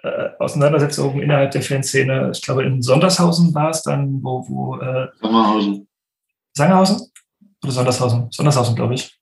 [0.03, 2.31] äh, Auseinandersetzungen innerhalb der Fanszene.
[2.31, 4.45] Ich glaube, in Sondershausen war es dann, wo.
[4.47, 5.88] wo äh, Sangerhausen.
[6.53, 7.11] Sangerhausen?
[7.64, 8.31] Oder Sondershausen?
[8.31, 9.19] Sondershausen, glaube ich.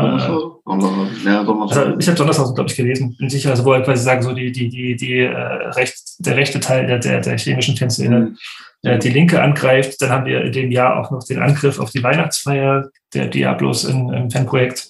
[0.00, 3.16] Äh, ja, Also ich habe Sondershausen, glaube ich, gelesen.
[3.16, 6.36] Bin sicher, also wo halt quasi sagen, so die, die, die, die äh, recht, der
[6.36, 8.36] rechte Teil der, der, der chemischen Fanszene mhm.
[8.82, 10.00] äh, die Linke angreift.
[10.00, 13.84] Dann haben wir in dem Jahr auch noch den Angriff auf die Weihnachtsfeier der Diablos
[13.84, 14.88] in, im Fanprojekt.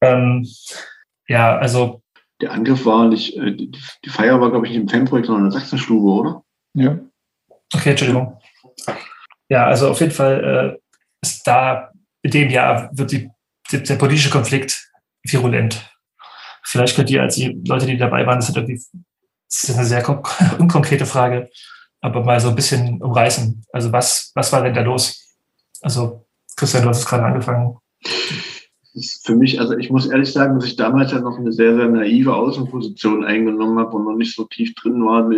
[0.00, 0.46] Ähm,
[1.28, 2.02] ja, also
[2.40, 5.50] der Angriff war nicht, äh, die Feier war, glaube ich, nicht im Fanprojekt, sondern in
[5.50, 6.42] der Sachsenstube, oder?
[6.74, 6.98] Ja.
[7.74, 8.38] Okay, Entschuldigung.
[9.48, 10.84] Ja, also auf jeden Fall äh,
[11.22, 11.90] ist da,
[12.22, 13.30] in dem Jahr wird die, die,
[13.82, 14.90] der politische Konflikt
[15.22, 15.90] virulent.
[16.62, 20.08] Vielleicht könnt ihr als die Leute, die dabei waren, das ist, eine sehr
[20.58, 21.50] unkonkrete Frage,
[22.00, 23.64] aber mal so ein bisschen umreißen.
[23.72, 25.36] Also was, was war denn da los?
[25.82, 27.78] Also Christian, du hast es gerade angefangen
[28.94, 31.88] für mich, also ich muss ehrlich sagen, dass ich damals ja noch eine sehr, sehr
[31.88, 35.28] naive Außenposition eingenommen habe und noch nicht so tief drin war.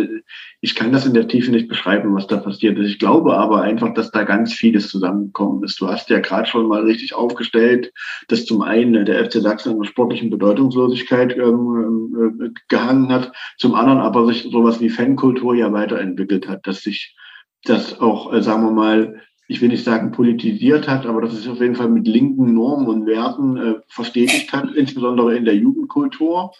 [0.61, 2.89] Ich kann das in der Tiefe nicht beschreiben, was da passiert ist.
[2.89, 5.81] Ich glaube aber einfach, dass da ganz vieles zusammengekommen ist.
[5.81, 7.91] Du hast ja gerade schon mal richtig aufgestellt,
[8.27, 13.73] dass zum einen der FC Sachsen an der sportlichen Bedeutungslosigkeit ähm, äh, gehangen hat, zum
[13.73, 17.15] anderen aber sich sowas wie Fankultur ja weiterentwickelt hat, dass sich
[17.63, 21.47] das auch, äh, sagen wir mal, ich will nicht sagen politisiert hat, aber das ist
[21.47, 26.51] auf jeden Fall mit linken Normen und Werten äh, verstetigt hat, insbesondere in der Jugendkultur.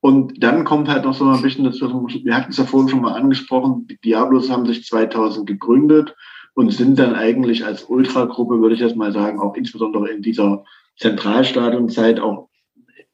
[0.00, 3.00] Und dann kommt halt noch so ein bisschen dazu, wir hatten es ja vorhin schon
[3.00, 6.14] mal angesprochen, die Diablos haben sich 2000 gegründet
[6.54, 10.64] und sind dann eigentlich als Ultragruppe, würde ich jetzt mal sagen, auch insbesondere in dieser
[10.98, 12.48] Zentralstadionzeit auch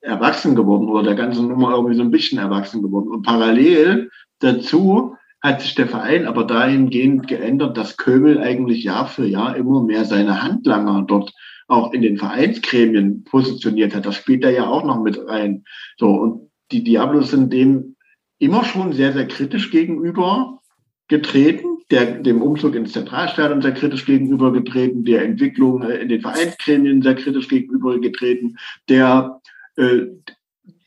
[0.01, 3.09] erwachsen geworden oder der ganzen Nummer irgendwie so ein bisschen erwachsen geworden.
[3.09, 9.27] Und parallel dazu hat sich der Verein aber dahingehend geändert, dass Köbel eigentlich Jahr für
[9.27, 11.35] Jahr immer mehr seine Handlanger dort
[11.69, 14.07] auch in den Vereinsgremien positioniert hat.
[14.07, 15.65] Das spielt da ja auch noch mit rein.
[15.99, 17.97] So, und die Diablos sind dem
[18.39, 20.61] immer schon sehr, sehr kritisch gegenüber
[21.09, 26.23] getreten, der, dem Umzug ins Zentralstadion sehr kritisch gegenüber getreten, der Entwicklung äh, in den
[26.23, 28.57] Vereinsgremien sehr kritisch gegenüber getreten,
[28.89, 29.43] der
[29.77, 30.07] äh,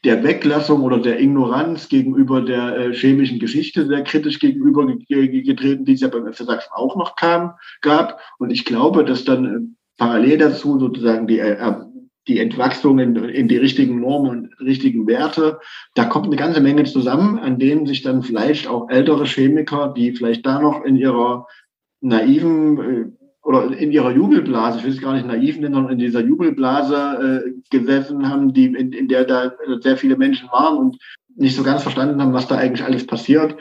[0.07, 5.91] der Weglassung oder der Ignoranz gegenüber der äh, chemischen Geschichte sehr kritisch gegenüber getreten, die
[5.91, 8.21] es ja beim FC Sachsen auch noch kam, gab.
[8.39, 9.59] Und ich glaube, dass dann äh,
[9.97, 11.73] parallel dazu sozusagen die, äh,
[12.25, 15.59] die Entwachsung in, in die richtigen Normen und richtigen Werte,
[15.93, 20.13] da kommt eine ganze Menge zusammen, an denen sich dann vielleicht auch ältere Chemiker, die
[20.13, 21.47] vielleicht da noch in ihrer
[21.99, 25.99] naiven äh, oder in ihrer Jubelblase, ich will es gar nicht naiv nennen, sondern in
[25.99, 30.97] dieser Jubelblase äh, gesessen haben, die, in, in der da sehr viele Menschen waren und
[31.37, 33.55] nicht so ganz verstanden haben, was da eigentlich alles passiert,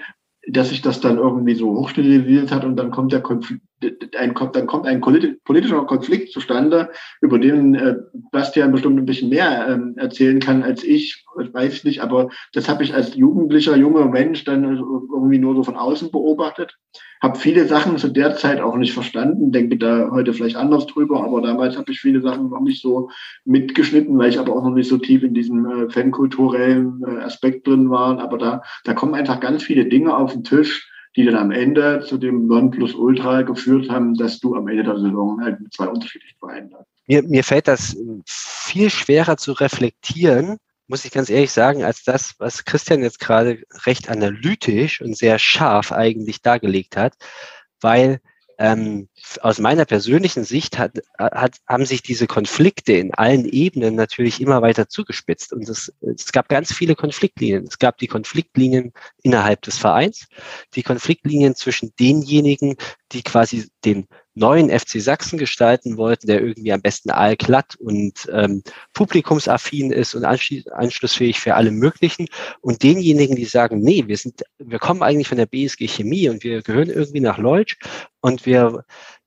[0.49, 4.67] dass sich das dann irgendwie so hochsterilisiert hat und dann kommt der Konflikt, ein, dann
[4.67, 6.91] kommt ein politischer Konflikt zustande,
[7.21, 7.97] über den äh,
[8.33, 12.69] Bastian bestimmt ein bisschen mehr ähm, erzählen kann als ich, ich weiß nicht, aber das
[12.69, 16.77] habe ich als jugendlicher, junger Mensch dann irgendwie nur so von außen beobachtet.
[17.23, 21.25] Habe viele Sachen zu der Zeit auch nicht verstanden, denke da heute vielleicht anders drüber,
[21.25, 23.11] aber damals habe ich viele Sachen noch nicht so
[23.45, 27.67] mitgeschnitten, weil ich aber auch noch nicht so tief in diesem äh, fankulturellen äh, Aspekt
[27.67, 28.19] drin war.
[28.21, 32.05] Aber da, da kommen einfach ganz viele Dinge auf den Tisch, die dann am Ende
[32.07, 36.39] zu dem Nonplusultra geführt haben, dass du am Ende der Saison halt mit zwei unterschiedlichen
[36.39, 36.87] Vereinen hast.
[37.07, 37.97] Mir, mir fällt das
[38.27, 43.63] viel schwerer zu reflektieren, muss ich ganz ehrlich sagen, als das, was Christian jetzt gerade
[43.87, 47.15] recht analytisch und sehr scharf eigentlich dargelegt hat,
[47.81, 48.21] weil
[48.59, 49.09] ähm,
[49.41, 54.63] aus meiner persönlichen Sicht hat, hat, haben sich diese Konflikte in allen Ebenen natürlich immer
[54.63, 55.53] weiter zugespitzt.
[55.53, 57.65] Und es, es gab ganz viele Konfliktlinien.
[57.69, 60.27] Es gab die Konfliktlinien innerhalb des Vereins,
[60.75, 62.77] die Konfliktlinien zwischen denjenigen,
[63.13, 68.63] die quasi den neuen FC Sachsen gestalten wollten, der irgendwie am besten allglatt und ähm,
[68.93, 72.27] publikumsaffin ist und anschlussfähig für alle möglichen.
[72.61, 76.45] Und denjenigen, die sagen, nee, wir sind, wir kommen eigentlich von der BSG Chemie und
[76.45, 77.79] wir gehören irgendwie nach Leutsch
[78.21, 78.85] und wir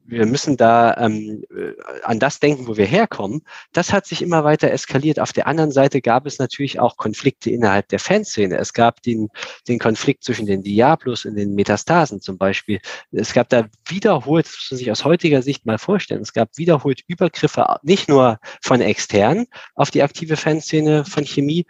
[0.09, 1.73] wir müssen da ähm, äh,
[2.03, 3.41] an das denken, wo wir herkommen.
[3.73, 5.19] Das hat sich immer weiter eskaliert.
[5.19, 8.57] Auf der anderen Seite gab es natürlich auch Konflikte innerhalb der Fanszene.
[8.57, 9.29] Es gab den,
[9.67, 12.79] den Konflikt zwischen den Diablos und den Metastasen zum Beispiel.
[13.11, 16.49] Es gab da wiederholt, das muss man sich aus heutiger Sicht mal vorstellen, es gab
[16.57, 21.65] wiederholt Übergriffe, nicht nur von extern auf die aktive Fanszene von Chemie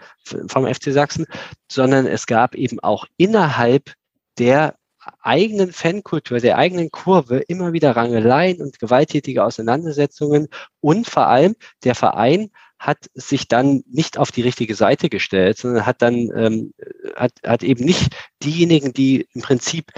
[0.47, 1.25] vom FC Sachsen,
[1.69, 3.93] sondern es gab eben auch innerhalb
[4.37, 4.78] der
[5.21, 10.47] eigenen Fankultur, der eigenen Kurve immer wieder Rangeleien und gewalttätige Auseinandersetzungen
[10.81, 15.85] und vor allem der Verein hat sich dann nicht auf die richtige Seite gestellt, sondern
[15.85, 16.73] hat dann ähm,
[17.15, 19.91] hat, hat eben nicht diejenigen, die im Prinzip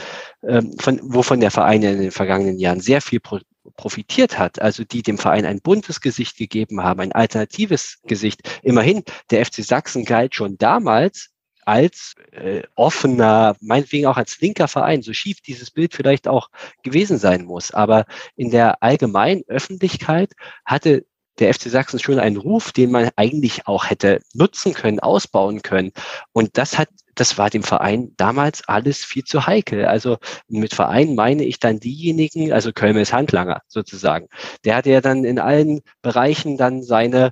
[0.43, 3.40] ähm, von wovon der Verein in den vergangenen Jahren sehr viel pro
[3.75, 8.59] profitiert hat, also die dem Verein ein buntes Gesicht gegeben haben, ein alternatives Gesicht.
[8.64, 11.31] Immerhin, der FC Sachsen galt schon damals
[11.65, 16.49] als äh, offener, meinetwegen auch als linker Verein, so schief dieses Bild vielleicht auch
[16.83, 17.72] gewesen sein muss.
[17.72, 20.33] Aber in der allgemeinen Öffentlichkeit
[20.65, 21.06] hatte
[21.40, 25.91] der FC Sachsen schon einen Ruf, den man eigentlich auch hätte nutzen können, ausbauen können.
[26.33, 26.90] Und das hat,
[27.22, 29.85] das war dem Verein damals alles viel zu heikel.
[29.85, 30.17] Also
[30.48, 34.27] mit Verein meine ich dann diejenigen, also Kölmes Handlanger sozusagen.
[34.66, 37.32] Der hatte ja dann in allen Bereichen dann seine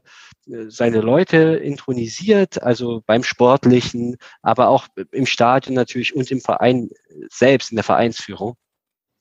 [0.67, 6.89] seine Leute intronisiert, also beim Sportlichen, aber auch im Stadion natürlich und im Verein
[7.31, 8.55] selbst, in der Vereinsführung.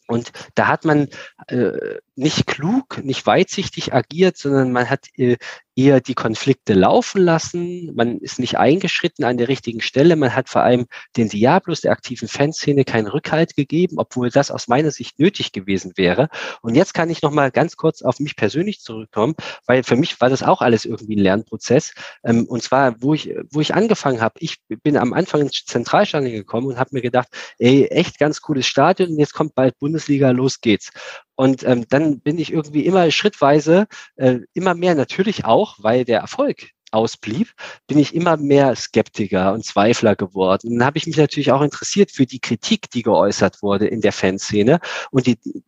[0.06, 1.08] Und da hat man
[1.48, 5.36] äh, nicht klug, nicht weitsichtig agiert, sondern man hat äh,
[5.76, 7.94] eher die Konflikte laufen lassen.
[7.94, 10.16] Man ist nicht eingeschritten an der richtigen Stelle.
[10.16, 14.66] Man hat vor allem den Diablos der aktiven Fanszene keinen Rückhalt gegeben, obwohl das aus
[14.66, 16.28] meiner Sicht nötig gewesen wäre.
[16.60, 20.20] Und jetzt kann ich noch mal ganz kurz auf mich persönlich zurückkommen, weil für mich
[20.20, 21.94] war das auch alles irgendwie ein Lernprozess.
[22.24, 26.32] Ähm, und zwar, wo ich, wo ich angefangen habe, ich bin am Anfang ins Zentralstadion
[26.32, 30.60] gekommen und habe mir gedacht, ey, echt ganz cooles Stadion, jetzt kommt bald Bundesliga, los
[30.60, 30.90] geht's.
[31.38, 33.86] Und ähm, dann bin ich irgendwie immer schrittweise,
[34.16, 37.52] äh, immer mehr natürlich auch, weil der Erfolg ausblieb,
[37.86, 40.68] bin ich immer mehr Skeptiker und Zweifler geworden.
[40.68, 44.00] Und dann habe ich mich natürlich auch interessiert für die Kritik, die geäußert wurde in
[44.00, 44.80] der Fanszene.
[45.12, 45.62] Und die, die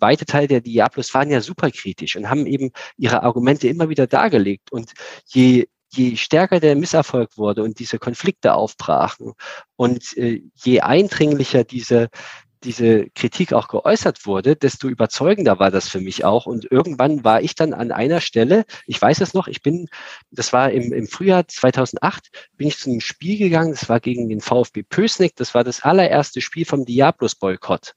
[0.00, 4.06] weite Teil der Diablos waren ja super kritisch und haben eben ihre Argumente immer wieder
[4.06, 4.70] dargelegt.
[4.70, 4.92] Und
[5.24, 9.32] je je stärker der Misserfolg wurde und diese Konflikte aufbrachen
[9.76, 12.08] und äh, je eindringlicher diese,
[12.66, 16.46] diese Kritik auch geäußert wurde, desto überzeugender war das für mich auch.
[16.46, 19.88] Und irgendwann war ich dann an einer Stelle, ich weiß es noch, ich bin,
[20.30, 24.28] das war im, im Frühjahr 2008, bin ich zu einem Spiel gegangen, das war gegen
[24.28, 27.94] den VfB Pösneck, das war das allererste Spiel vom Diablos-Boykott.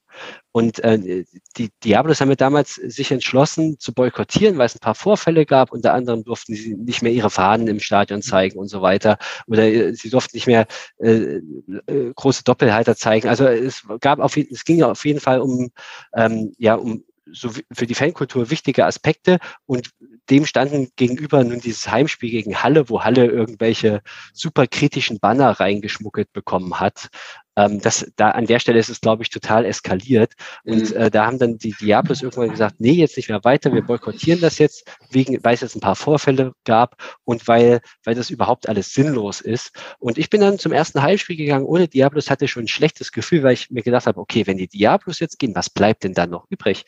[0.52, 1.24] Und äh,
[1.56, 5.72] die Diablos haben ja damals sich entschlossen zu boykottieren, weil es ein paar Vorfälle gab.
[5.72, 9.18] Unter anderem durften sie nicht mehr ihre Fahnen im Stadion zeigen und so weiter.
[9.46, 10.66] Oder äh, sie durften nicht mehr
[10.98, 11.40] äh,
[11.86, 13.28] äh, große Doppelhalter zeigen.
[13.28, 15.70] Also es gab auf es ging auf jeden Fall um
[16.14, 19.90] ähm, ja um so für die Fankultur wichtige Aspekte und
[20.30, 26.32] dem standen gegenüber nun dieses Heimspiel gegen Halle, wo Halle irgendwelche super kritischen Banner reingeschmuggelt
[26.32, 27.08] bekommen hat,
[27.56, 30.34] ähm, das, da an der Stelle ist es, glaube ich, total eskaliert.
[30.64, 30.96] Und mhm.
[30.96, 34.40] äh, da haben dann die Diablos irgendwann gesagt, nee, jetzt nicht mehr weiter, wir boykottieren
[34.40, 38.68] das jetzt, wegen, weil es jetzt ein paar Vorfälle gab und weil, weil das überhaupt
[38.68, 39.72] alles sinnlos ist.
[39.98, 43.42] Und ich bin dann zum ersten Heimspiel gegangen ohne Diablos, hatte schon ein schlechtes Gefühl,
[43.42, 46.30] weil ich mir gedacht habe, okay, wenn die Diablos jetzt gehen, was bleibt denn dann
[46.30, 46.84] noch übrig?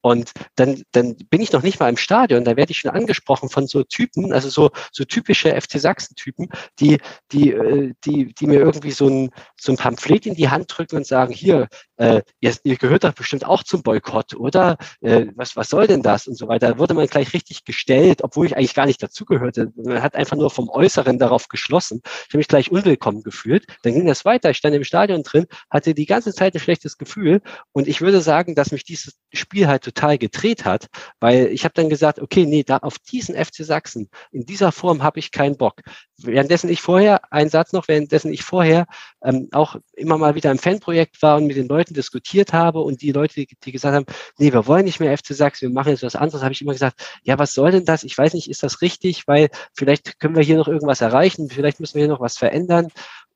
[0.00, 3.48] Und dann, dann bin ich noch nicht mal im Stadion, da werde ich schon angesprochen
[3.48, 6.98] von so Typen, also so, so typische FC Sachsen-Typen, die,
[7.32, 10.66] die, äh, die, die mir irgendwie so ein, so ein Pamphlet Pamphlet in die Hand
[10.68, 14.76] drücken und sagen, hier, äh, ihr, ihr gehört doch bestimmt auch zum Boykott, oder?
[15.00, 16.26] Äh, was, was soll denn das?
[16.26, 16.72] Und so weiter.
[16.72, 19.72] Da wurde man gleich richtig gestellt, obwohl ich eigentlich gar nicht dazugehörte.
[19.76, 22.00] Man hat einfach nur vom Äußeren darauf geschlossen.
[22.04, 23.66] Ich habe mich gleich unwillkommen gefühlt.
[23.82, 24.50] Dann ging das weiter.
[24.50, 27.40] Ich stand im Stadion drin, hatte die ganze Zeit ein schlechtes Gefühl.
[27.72, 30.86] Und ich würde sagen, dass mich dieses Spiel halt total gedreht hat,
[31.20, 35.02] weil ich habe dann gesagt, okay, nee, da auf diesen FC Sachsen, in dieser Form
[35.02, 35.80] habe ich keinen Bock.
[36.18, 38.86] Währenddessen ich vorher, ein Satz noch, währenddessen ich vorher
[39.22, 42.80] ähm, auch immer mal wieder im Fanprojekt war und mit den Leuten Leuten diskutiert habe
[42.80, 44.06] und die Leute, die, gesagt haben,
[44.38, 46.72] nee, wir wollen nicht mehr FC Sachsen, wir machen jetzt was anderes, habe ich immer
[46.72, 48.04] gesagt, ja, was soll denn das?
[48.04, 49.28] Ich weiß nicht, ist das richtig?
[49.28, 52.88] Weil vielleicht können wir hier noch irgendwas erreichen, vielleicht müssen wir hier noch was verändern.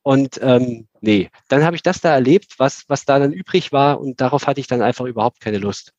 [0.02, 4.00] Und ähm, nee, dann habe ich das da erlebt, was, was da dann übrig war
[4.00, 5.92] und darauf hatte ich dann einfach überhaupt keine Lust.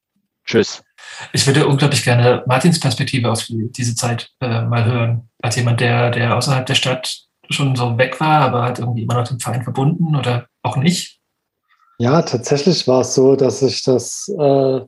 [0.45, 0.83] Tschüss.
[1.31, 5.29] Ich würde unglaublich gerne Martins Perspektive auf diese Zeit äh, mal hören.
[5.43, 9.13] Als jemand, der, der außerhalb der Stadt schon so weg war, aber halt irgendwie immer
[9.13, 11.18] noch dem Verein verbunden oder auch nicht?
[12.01, 14.81] Ja, tatsächlich war es so, dass ich das, äh,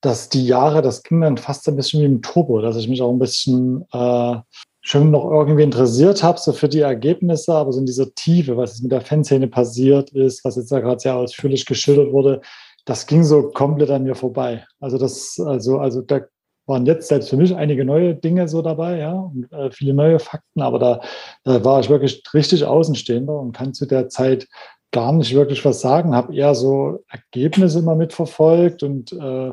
[0.00, 3.02] dass die Jahre, das ging dann fast ein bisschen wie im Turbo, dass ich mich
[3.02, 4.36] auch ein bisschen äh,
[4.80, 8.70] schon noch irgendwie interessiert habe, so für die Ergebnisse, aber so in dieser Tiefe, was
[8.70, 12.40] jetzt mit der Fanszene passiert ist, was jetzt da gerade sehr ausführlich geschildert wurde,
[12.86, 14.64] das ging so komplett an mir vorbei.
[14.80, 16.22] Also das, also, also da
[16.66, 20.18] waren jetzt selbst für mich einige neue Dinge so dabei, ja, und, äh, viele neue
[20.18, 21.00] Fakten, aber da,
[21.44, 24.48] da war ich wirklich richtig Außenstehender und kann zu der Zeit
[24.92, 29.52] gar nicht wirklich was sagen, habe eher so Ergebnisse immer mitverfolgt und äh,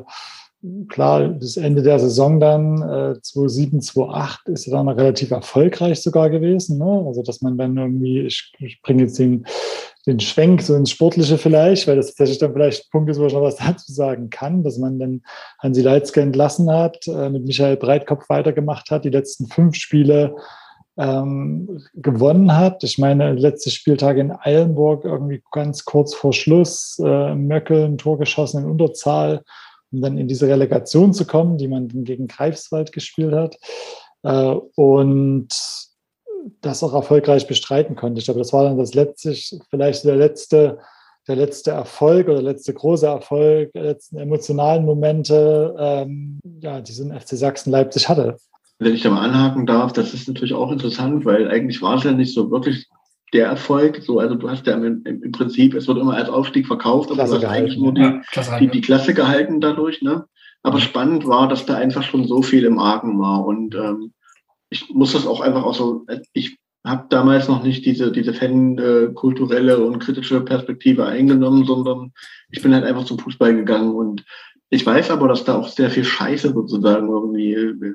[0.88, 6.30] klar, das Ende der Saison dann, äh, 2007, 2008, ist ja dann relativ erfolgreich sogar
[6.30, 6.78] gewesen.
[6.78, 7.04] Ne?
[7.06, 9.46] Also, dass man dann irgendwie, ich, ich bringe jetzt den,
[10.06, 13.26] den Schwenk so ins Sportliche vielleicht, weil das tatsächlich dann vielleicht ein Punkt ist, wo
[13.26, 15.22] ich noch was dazu sagen kann, dass man dann
[15.60, 20.34] Hansi Leitzke entlassen hat, äh, mit Michael Breitkopf weitergemacht hat, die letzten fünf Spiele
[20.98, 22.84] ähm, gewonnen hat.
[22.84, 28.18] Ich meine, letzte Spieltag in Eilenburg irgendwie ganz kurz vor Schluss, äh, Möckel ein Tor
[28.18, 29.42] geschossen in Unterzahl
[29.92, 33.56] um dann in diese Relegation zu kommen, die man gegen Greifswald gespielt hat.
[34.22, 35.48] Äh, und
[36.60, 38.18] das auch erfolgreich bestreiten konnte.
[38.18, 39.34] Ich glaube, das war dann das letzte,
[39.70, 40.78] vielleicht der letzte,
[41.26, 47.18] der letzte Erfolg oder letzte große Erfolg, letzten emotionalen Momente, ähm, ja, die so ein
[47.18, 48.36] FC Sachsen-Leipzig hatte.
[48.78, 52.04] Wenn ich da mal anhaken darf, das ist natürlich auch interessant, weil eigentlich war es
[52.04, 52.86] ja nicht so wirklich
[53.32, 54.02] der Erfolg.
[54.02, 57.24] So, also du hast ja im, im Prinzip, es wird immer als Aufstieg verkauft, aber
[57.24, 60.00] Klasse du hast eigentlich nur die, ja, Klasse die, die, Klasse gehalten dadurch.
[60.02, 60.24] Ne?
[60.62, 63.44] Aber spannend war, dass da einfach schon so viel im Argen war.
[63.44, 64.12] Und ähm,
[64.70, 69.72] ich muss das auch einfach auch so, ich habe damals noch nicht diese, diese fan-kulturelle
[69.74, 72.12] äh, und kritische Perspektive eingenommen, sondern
[72.50, 74.24] ich bin halt einfach zum Fußball gegangen und
[74.70, 77.94] ich weiß aber, dass da auch sehr viel Scheiße sozusagen irgendwie äh,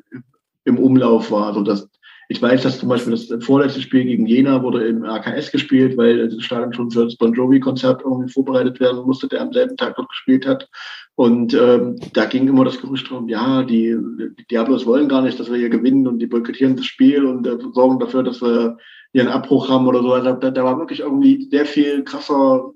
[0.65, 1.47] im Umlauf war.
[1.47, 1.89] Also dass
[2.29, 6.29] ich weiß, dass zum Beispiel das vorletzte Spiel gegen Jena wurde im AKS gespielt, weil
[6.29, 9.95] das Stadion schon für das Bon Jovi-Konzert irgendwie vorbereitet werden musste, der am selben Tag
[9.95, 10.69] dort gespielt hat.
[11.15, 13.95] Und ähm, da ging immer das Gerücht drum, ja, die,
[14.39, 17.45] die Diablos wollen gar nicht, dass wir hier gewinnen und die boykottieren das Spiel und
[17.45, 18.77] äh, sorgen dafür, dass wir
[19.11, 20.13] hier einen Abbruch haben oder so.
[20.13, 22.71] Also da, da war wirklich irgendwie sehr viel krasser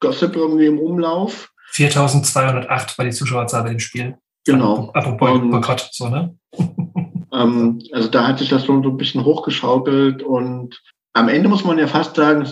[0.00, 1.50] Gossip irgendwie im Umlauf.
[1.70, 4.18] 4208 war die Zuschauerzahl bei dem Spiel.
[4.44, 4.90] Genau.
[4.92, 6.36] Apropos Boykott, so, ne?
[7.42, 10.80] Ähm, also da hat sich das schon so ein bisschen hochgeschaukelt und
[11.12, 12.46] am Ende muss man ja fast sagen,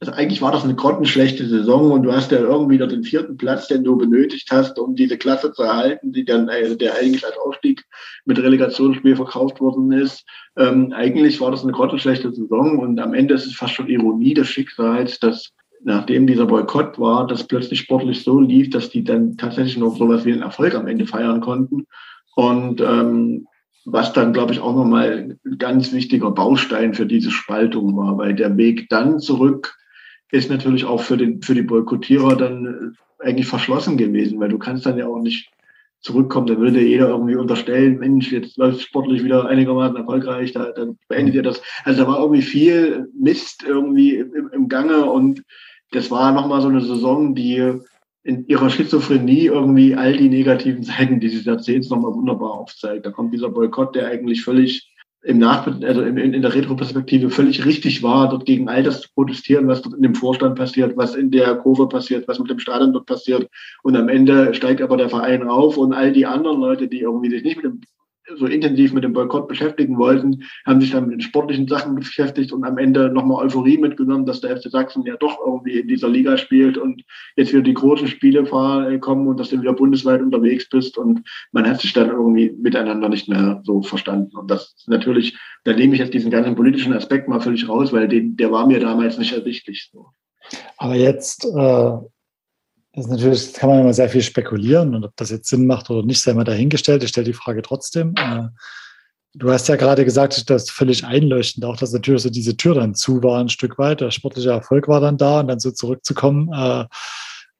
[0.00, 3.36] also eigentlich war das eine grottenschlechte Saison und du hast ja irgendwie noch den vierten
[3.36, 7.24] Platz, den du benötigt hast, um diese Klasse zu erhalten, die dann, also der eigentlich
[7.24, 7.84] als Aufstieg
[8.24, 10.24] mit Relegationsspiel verkauft worden ist.
[10.56, 14.34] Ähm, eigentlich war das eine grottenschlechte Saison und am Ende ist es fast schon Ironie
[14.34, 15.52] des Schicksals, dass
[15.84, 20.24] nachdem dieser Boykott war, das plötzlich sportlich so lief, dass die dann tatsächlich noch sowas
[20.24, 21.86] wie einen Erfolg am Ende feiern konnten.
[22.34, 23.46] Und ähm,
[23.84, 28.34] was dann, glaube ich, auch nochmal ein ganz wichtiger Baustein für diese Spaltung war, weil
[28.34, 29.76] der Weg dann zurück
[30.30, 34.58] ist natürlich auch für, den, für die Boykottierer dann äh, eigentlich verschlossen gewesen, weil du
[34.58, 35.50] kannst dann ja auch nicht
[36.00, 40.98] zurückkommen, dann würde jeder irgendwie unterstellen, Mensch, jetzt läuft sportlich wieder einigermaßen erfolgreich, da, dann
[41.06, 41.62] beendet ihr das.
[41.84, 45.44] Also da war irgendwie viel Mist irgendwie im, im Gange und
[45.92, 47.78] das war nochmal so eine Saison, die
[48.24, 53.04] in ihrer Schizophrenie irgendwie all die negativen Seiten dieses Jahrzehnts nochmal wunderbar aufzeigt.
[53.04, 54.88] Da kommt dieser Boykott, der eigentlich völlig
[55.24, 59.08] im Nach also in, in der Retroperspektive völlig richtig war, dort gegen all das zu
[59.14, 62.58] protestieren, was dort in dem Vorstand passiert, was in der Kurve passiert, was mit dem
[62.58, 63.48] Stadion dort passiert.
[63.84, 67.30] Und am Ende steigt aber der Verein auf und all die anderen Leute, die irgendwie
[67.30, 67.80] sich nicht mit dem
[68.36, 72.52] so intensiv mit dem Boykott beschäftigen wollten, haben sich dann mit den sportlichen Sachen beschäftigt
[72.52, 76.08] und am Ende nochmal Euphorie mitgenommen, dass der FC Sachsen ja doch irgendwie in dieser
[76.08, 77.02] Liga spielt und
[77.36, 81.22] jetzt wieder die großen Spiele äh, kommen und dass du wieder bundesweit unterwegs bist und
[81.52, 84.36] man hat sich dann irgendwie miteinander nicht mehr so verstanden.
[84.36, 87.92] Und das ist natürlich, da nehme ich jetzt diesen ganzen politischen Aspekt mal völlig raus,
[87.92, 89.90] weil den, der war mir damals nicht ersichtlich.
[89.92, 90.06] So.
[90.76, 91.98] Aber jetzt äh,
[92.94, 96.04] das natürlich, kann man immer sehr viel spekulieren und ob das jetzt Sinn macht oder
[96.04, 97.02] nicht, sei mal dahingestellt.
[97.02, 98.14] Ich stelle die Frage trotzdem.
[98.18, 98.48] Äh,
[99.34, 102.74] du hast ja gerade gesagt, das ist völlig einleuchtend, auch dass natürlich so diese Tür
[102.74, 104.02] dann zu war ein Stück weit.
[104.02, 106.50] Der sportliche Erfolg war dann da und dann so zurückzukommen.
[106.52, 106.84] Äh,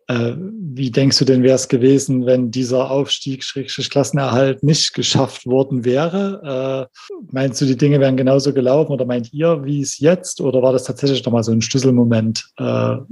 [0.09, 5.47] äh, wie denkst du denn, wäre es gewesen, wenn dieser Aufstieg, Schrägstrich Klassenerhalt nicht geschafft
[5.47, 6.91] worden wäre?
[7.31, 10.43] meinst du, die Dinge wären genauso gelaufen oder meint ihr, wie es jetzt?
[10.43, 13.07] Oder war das tatsächlich nochmal so ein Schlüsselmoment für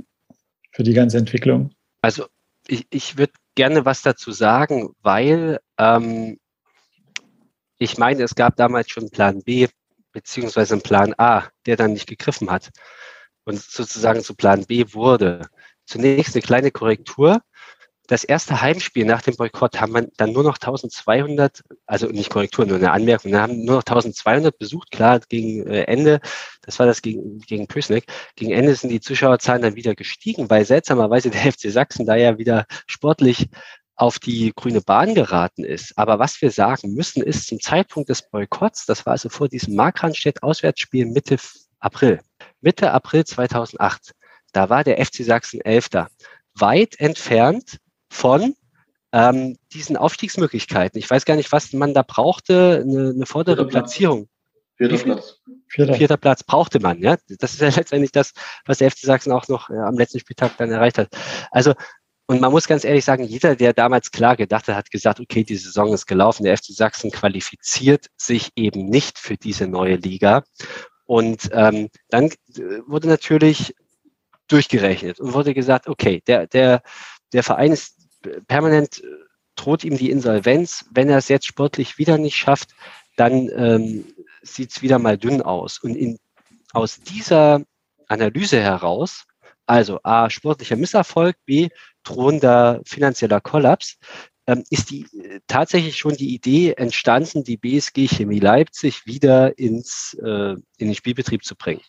[0.81, 1.71] die ganze Entwicklung?
[2.03, 2.27] Also
[2.67, 6.39] ich, ich würde gerne was dazu sagen, weil ähm,
[7.79, 9.69] ich meine, es gab damals schon Plan B
[10.13, 12.71] beziehungsweise einen Plan A, der dann nicht gegriffen hat
[13.45, 15.49] und sozusagen zu Plan B wurde.
[15.87, 17.43] Zunächst eine kleine Korrektur
[18.11, 22.67] das erste Heimspiel nach dem Boykott haben wir dann nur noch 1200, also nicht Korrektur,
[22.67, 26.21] nur eine Anmerkung, wir haben nur noch 1200 besucht, klar, gegen äh, Ende,
[26.63, 30.65] das war das gegen, gegen Pösneck, gegen Ende sind die Zuschauerzahlen dann wieder gestiegen, weil
[30.65, 33.49] seltsamerweise der FC Sachsen da ja wieder sportlich
[33.95, 35.97] auf die grüne Bahn geraten ist.
[35.97, 39.77] Aber was wir sagen müssen, ist zum Zeitpunkt des Boykotts, das war also vor diesem
[39.77, 41.37] Markranstädt-Auswärtsspiel Mitte
[41.79, 42.21] April,
[42.61, 44.15] Mitte April 2008,
[44.53, 46.09] da war der FC Sachsen Elfter
[46.55, 47.79] weit entfernt
[48.11, 48.55] von
[49.13, 50.99] ähm, diesen Aufstiegsmöglichkeiten.
[50.99, 54.29] Ich weiß gar nicht, was man da brauchte, eine, eine vordere Platzierung.
[54.77, 55.41] Vierter Platz.
[55.69, 55.95] Vierter.
[55.95, 56.17] Vierter.
[56.17, 57.17] Platz brauchte man, ja.
[57.39, 58.33] Das ist ja letztendlich das,
[58.67, 61.09] was der FC Sachsen auch noch ja, am letzten Spieltag dann erreicht hat.
[61.51, 61.75] Also,
[62.27, 65.43] und man muss ganz ehrlich sagen, jeder, der damals klar gedacht hat, hat gesagt, okay,
[65.43, 70.45] die Saison ist gelaufen, der FC Sachsen qualifiziert sich eben nicht für diese neue Liga.
[71.07, 73.75] Und ähm, dann äh, wurde natürlich
[74.47, 76.83] durchgerechnet und wurde gesagt, okay, der, der,
[77.33, 78.00] der Verein ist
[78.47, 79.07] permanent äh,
[79.57, 80.87] droht ihm die Insolvenz.
[80.91, 82.71] Wenn er es jetzt sportlich wieder nicht schafft,
[83.17, 84.05] dann ähm,
[84.43, 85.79] sieht es wieder mal dünn aus.
[85.79, 86.19] Und in,
[86.73, 87.63] aus dieser
[88.07, 89.27] Analyse heraus,
[89.67, 91.69] also A, sportlicher Misserfolg, B,
[92.03, 93.99] drohender finanzieller Kollaps,
[94.47, 100.15] ähm, ist die äh, tatsächlich schon die Idee entstanden, die BSG Chemie Leipzig wieder ins,
[100.23, 101.83] äh, in den Spielbetrieb zu bringen.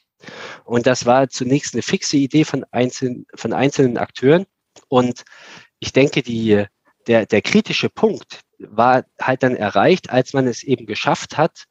[0.63, 4.45] Und das war zunächst eine fixe Idee von, einzelnen, von einzelnen Akteuren.
[4.87, 5.23] Und
[5.81, 6.63] ich denke, die,
[7.07, 11.65] der, der kritische Punkt war halt dann erreicht, als man es eben geschafft hat,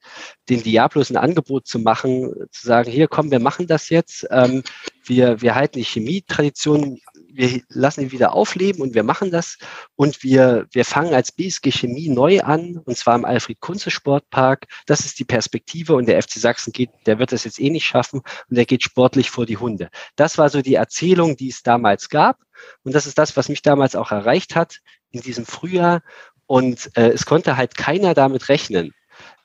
[0.49, 4.65] den Diablos ein Angebot zu machen, zu sagen, hier komm, wir machen das jetzt, ähm,
[5.05, 7.01] wir, wir halten die Chemietradition
[7.33, 9.59] wir lassen ihn wieder aufleben und wir machen das
[9.97, 14.67] und wir, wir fangen als BSG Chemie neu an und zwar im Alfred Kunze Sportpark.
[14.87, 17.87] Das ist die Perspektive und der FC Sachsen geht, der wird das jetzt eh nicht
[17.87, 19.91] schaffen und der geht sportlich vor die Hunde.
[20.17, 22.39] Das war so die Erzählung, die es damals gab
[22.83, 24.79] und das ist das, was mich damals auch erreicht hat
[25.11, 26.03] in diesem Frühjahr
[26.47, 28.93] und äh, es konnte halt keiner damit rechnen,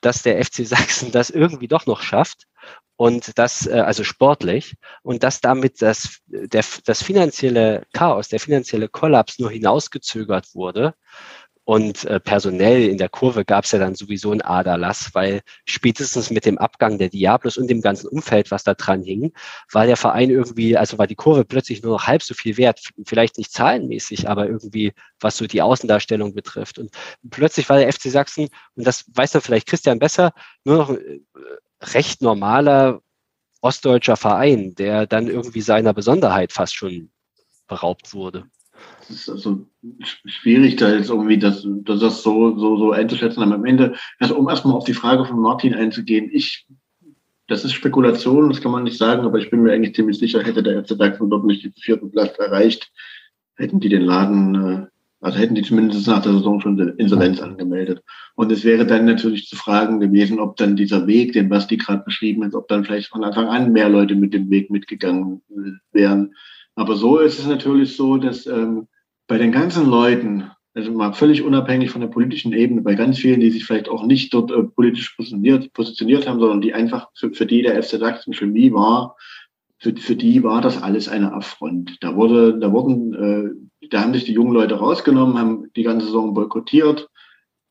[0.06, 2.46] dass der FC Sachsen das irgendwie doch noch schafft
[2.98, 8.88] und das, äh, also sportlich, und dass damit das, der, das finanzielle Chaos, der finanzielle
[8.88, 10.94] Kollaps nur hinausgezögert wurde.
[11.66, 16.30] Und äh, personell in der Kurve gab es ja dann sowieso ein Aderlass, weil spätestens
[16.30, 19.34] mit dem Abgang der Diablos und dem ganzen Umfeld, was da dran hing,
[19.72, 22.92] war der Verein irgendwie, also war die Kurve plötzlich nur noch halb so viel wert.
[23.06, 26.78] Vielleicht nicht zahlenmäßig, aber irgendwie, was so die Außendarstellung betrifft.
[26.78, 26.92] Und
[27.32, 30.34] plötzlich war der FC Sachsen, und das weiß dann vielleicht Christian besser,
[30.66, 31.20] nur noch äh,
[31.82, 33.02] recht normaler
[33.62, 37.10] ostdeutscher Verein, der dann irgendwie seiner Besonderheit fast schon
[37.68, 38.46] beraubt wurde.
[39.02, 39.66] Es ist also
[40.02, 43.44] schwierig, da jetzt irgendwie das, das, so, so, so einzuschätzen.
[43.44, 46.66] Aber am Ende, also um erstmal auf die Frage von Martin einzugehen, ich,
[47.48, 50.44] das ist Spekulation, das kann man nicht sagen, aber ich bin mir eigentlich ziemlich sicher,
[50.44, 52.92] hätte der FC Sachsen dort nicht den vierten Platz erreicht,
[53.56, 54.86] hätten die den Laden äh,
[55.26, 58.04] also hätten die zumindest nach der Saison schon Insolvenz angemeldet.
[58.36, 62.04] Und es wäre dann natürlich zu fragen gewesen, ob dann dieser Weg, den Basti gerade
[62.04, 65.42] beschrieben hat, ob dann vielleicht von Anfang an mehr Leute mit dem Weg mitgegangen
[65.92, 66.36] wären.
[66.76, 68.88] Aber so ist es natürlich so, dass ähm,
[69.28, 73.40] bei den ganzen Leuten, also mal völlig unabhängig von der politischen Ebene, bei ganz vielen,
[73.40, 77.34] die sich vielleicht auch nicht dort äh, politisch positioniert, positioniert haben, sondern die einfach für,
[77.34, 79.16] für die der FC Sachsen Chemie war,
[79.78, 81.98] für, für die war das alles eine Affront.
[82.02, 86.08] Da wurde, da wurden äh, da haben sich die jungen Leute rausgenommen, haben die ganze
[86.08, 87.10] Saison boykottiert,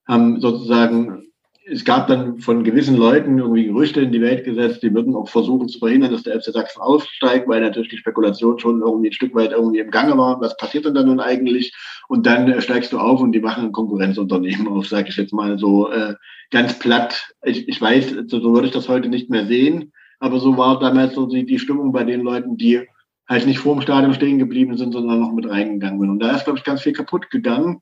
[0.07, 1.27] haben sozusagen,
[1.67, 5.29] es gab dann von gewissen Leuten irgendwie Gerüchte in die Welt gesetzt, die würden auch
[5.29, 9.15] versuchen zu verhindern, dass der FC Sachsen aussteigt, weil natürlich die Spekulation schon irgendwie ein
[9.15, 10.41] Stück weit irgendwie im Gange war.
[10.41, 11.75] Was passiert denn da nun eigentlich?
[12.09, 15.33] Und dann äh, steigst du auf und die machen ein Konkurrenzunternehmen auf, sage ich jetzt
[15.33, 16.15] mal so äh,
[16.51, 17.35] ganz platt.
[17.43, 21.15] Ich, ich weiß, so würde ich das heute nicht mehr sehen, aber so war damals
[21.15, 22.83] so die, die Stimmung bei den Leuten, die
[23.27, 26.11] halt nicht vor dem Stadion stehen geblieben sind, sondern noch mit reingegangen sind.
[26.11, 27.81] Und da ist, glaube ich, ganz viel kaputt gegangen.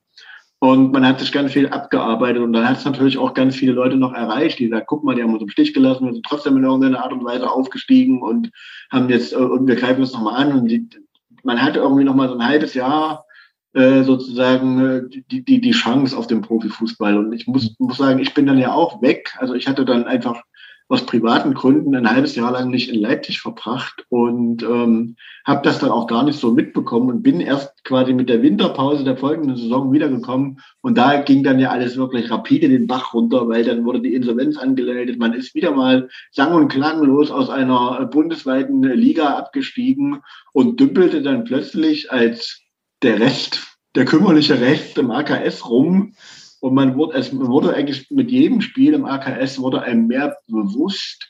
[0.63, 3.73] Und man hat sich ganz viel abgearbeitet und dann hat es natürlich auch ganz viele
[3.73, 6.25] Leute noch erreicht, die sagen, guck mal, die haben uns im Stich gelassen, wir sind
[6.25, 8.49] trotzdem in irgendeiner Art und Weise aufgestiegen und
[8.89, 10.57] haben jetzt, äh, und wir greifen uns nochmal an.
[10.57, 10.87] Und die,
[11.43, 13.25] man hat irgendwie nochmal so ein halbes Jahr
[13.73, 17.17] äh, sozusagen äh, die, die, die Chance auf den Profifußball.
[17.17, 19.35] Und ich muss, muss sagen, ich bin dann ja auch weg.
[19.39, 20.43] Also ich hatte dann einfach
[20.93, 25.79] aus privaten Gründen ein halbes Jahr lang nicht in Leipzig verbracht und ähm, habe das
[25.79, 29.57] dann auch gar nicht so mitbekommen und bin erst quasi mit der Winterpause der folgenden
[29.57, 33.85] Saison wiedergekommen und da ging dann ja alles wirklich rapide den Bach runter, weil dann
[33.85, 35.17] wurde die Insolvenz angemeldet.
[35.17, 41.43] Man ist wieder mal sang- und klanglos aus einer bundesweiten Liga abgestiegen und dümpelte dann
[41.43, 42.61] plötzlich als
[43.01, 43.65] der Rest,
[43.95, 46.13] der kümmerliche Rest im AKS rum.
[46.63, 51.29] Und man wurde, es wurde eigentlich mit jedem Spiel im AKS wurde einem mehr bewusst,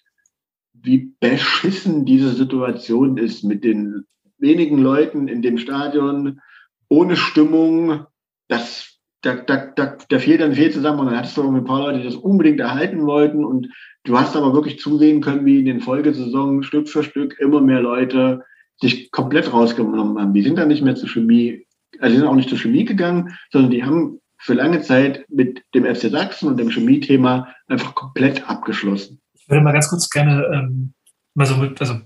[0.74, 4.04] wie beschissen diese Situation ist mit den
[4.38, 6.40] wenigen Leuten in dem Stadion,
[6.88, 8.06] ohne Stimmung.
[8.48, 11.80] Das da, da, da, da fehlt dann viel zusammen und dann hattest du ein paar
[11.80, 13.70] Leute, die das unbedingt erhalten wollten und
[14.04, 17.82] du hast aber wirklich zusehen können, wie in den Folgesaison Stück für Stück immer mehr
[17.82, 18.44] Leute
[18.80, 20.34] sich komplett rausgenommen haben.
[20.36, 21.66] Die sind dann nicht mehr zur Chemie,
[21.98, 25.64] also die sind auch nicht zur Chemie gegangen, sondern die haben für lange Zeit mit
[25.74, 29.22] dem FC Sachsen und dem Chemie-Thema einfach komplett abgeschlossen.
[29.34, 30.94] Ich würde mal ganz kurz gerne ähm,
[31.34, 32.02] mal so mit, also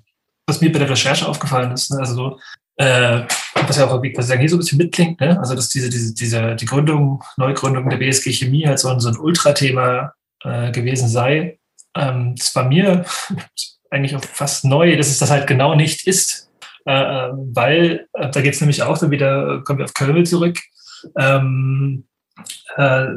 [0.45, 2.39] was mir bei der Recherche aufgefallen ist, ne, also so,
[2.77, 3.23] äh,
[3.55, 5.37] was ja auch was ja hier so ein bisschen mitklingt, ne?
[5.39, 9.09] also dass diese, diese, diese, die Gründung, Neugründung der BSG Chemie halt so ein, so
[9.09, 11.59] ein Ultrathema äh, gewesen sei.
[11.95, 13.03] Ähm, das war mir
[13.89, 16.51] eigentlich auch fast neu, dass es das halt genau nicht ist,
[16.85, 20.25] äh, äh weil äh, da geht es nämlich auch dann wieder, kommen wir auf Köln
[20.25, 20.59] zurück,
[21.17, 22.05] ähm,
[22.75, 23.07] äh,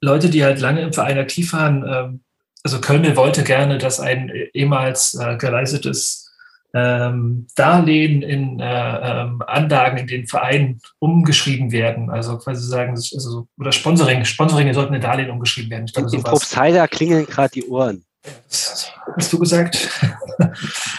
[0.00, 2.20] Leute, die halt lange im Verein aktiv waren, ähm,
[2.64, 6.28] also Köln wollte gerne, dass ein ehemals äh, geleistetes
[6.74, 12.10] ähm, Darlehen in äh, ähm, Anlagen in den Vereinen umgeschrieben werden.
[12.10, 15.86] Also quasi sagen, also, oder Sponsoring, Sponsoring sollten in Darlehen umgeschrieben werden.
[15.86, 18.04] Ich glaube, in Propstheider klingeln gerade die Ohren.
[18.48, 19.88] Das hast du gesagt.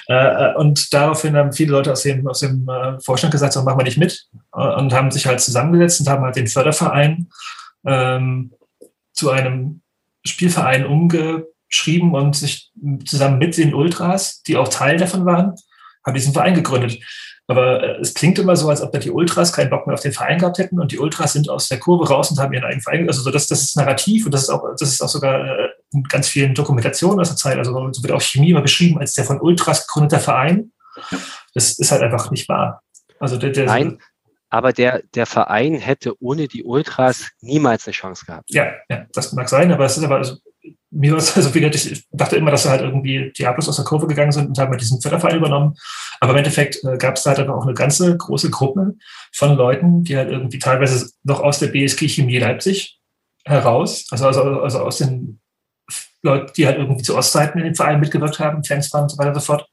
[0.09, 3.61] Äh, äh, und daraufhin haben viele Leute aus dem, aus dem äh, Vorstand gesagt, so
[3.61, 7.29] machen wir nicht mit und haben sich halt zusammengesetzt und haben halt den Förderverein
[7.85, 8.53] ähm,
[9.13, 9.81] zu einem
[10.25, 12.71] Spielverein umge geschrieben und sich
[13.05, 15.55] zusammen mit den Ultras, die auch Teil davon waren,
[16.05, 16.99] haben diesen Verein gegründet.
[17.47, 20.01] Aber äh, es klingt immer so, als ob da die Ultras keinen Bock mehr auf
[20.01, 22.63] den Verein gehabt hätten und die Ultras sind aus der Kurve raus und haben ihren
[22.63, 23.07] eigenen Verein.
[23.07, 25.69] Also so das, das ist Narrativ und das ist auch, das ist auch sogar äh,
[25.91, 27.57] in ganz vielen Dokumentationen aus der Zeit.
[27.57, 30.71] Also so wird auch Chemie immer beschrieben als der von Ultras gegründete Verein.
[31.55, 32.83] Das ist halt einfach nicht wahr.
[33.19, 33.99] Also der, der Nein,
[34.49, 38.49] aber der, der Verein hätte ohne die Ultras niemals eine Chance gehabt.
[38.51, 40.37] Ja, ja das mag sein, aber es ist aber, also,
[40.91, 43.85] mir war es also wieder, ich dachte immer, dass da halt irgendwie Diablos aus der
[43.85, 45.75] Kurve gegangen sind und haben halt diesen Förderverein übernommen.
[46.19, 48.95] Aber im Endeffekt äh, gab es da halt aber auch eine ganze große Gruppe
[49.33, 52.99] von Leuten, die halt irgendwie teilweise noch aus der BSG Chemie Leipzig
[53.45, 55.39] heraus, also, also, also aus den
[56.21, 59.17] Leuten, die halt irgendwie zu Ostzeiten in dem Verein mitgewirkt haben, Fans waren und so
[59.17, 59.69] weiter und so fort,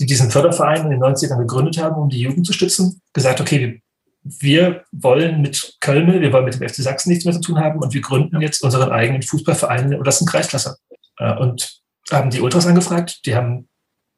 [0.00, 3.82] die diesen Förderverein in den 90ern gegründet haben, um die Jugend zu stützen, gesagt, okay,
[4.22, 7.80] wir wollen mit Köln, wir wollen mit dem FC Sachsen nichts mehr zu tun haben
[7.80, 10.76] und wir gründen jetzt unseren eigenen Fußballverein in der untersten Kreisklasse.
[11.18, 13.68] Äh, und haben die Ultras angefragt, die haben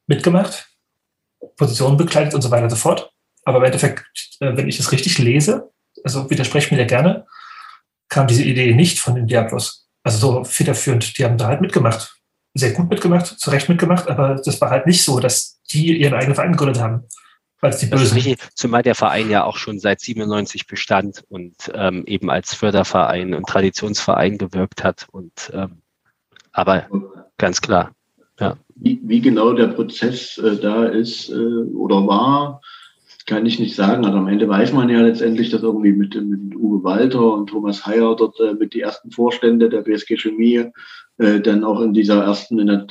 [0.07, 0.67] mitgemacht,
[1.57, 3.11] Positionen bekleidet und so weiter und so fort.
[3.45, 4.03] Aber im Endeffekt,
[4.39, 5.71] äh, wenn ich das richtig lese,
[6.03, 7.25] also widerspreche mir da gerne,
[8.09, 9.87] kam diese Idee nicht von den Diablos.
[10.03, 12.18] Also so federführend, die haben da halt mitgemacht.
[12.53, 16.13] Sehr gut mitgemacht, zu Recht mitgemacht, aber das war halt nicht so, dass die ihren
[16.13, 17.03] eigenen Verein gegründet haben.
[17.61, 18.15] Als die Bösen.
[18.15, 23.33] Richtig, zumal der Verein ja auch schon seit 97 bestand und ähm, eben als Förderverein
[23.33, 25.07] und Traditionsverein gewirkt hat.
[25.11, 25.81] Und ähm,
[26.53, 26.87] aber
[27.37, 27.91] ganz klar.
[28.39, 28.55] Ja.
[28.75, 32.61] Wie, wie genau der Prozess äh, da ist äh, oder war,
[33.25, 34.05] kann ich nicht sagen.
[34.05, 37.85] Also am Ende weiß man ja letztendlich, dass irgendwie mit, mit Uwe Walter und Thomas
[37.85, 40.71] Heyer dort äh, mit die ersten Vorstände der BSG Chemie
[41.19, 42.87] äh, dann auch in dieser ersten, in der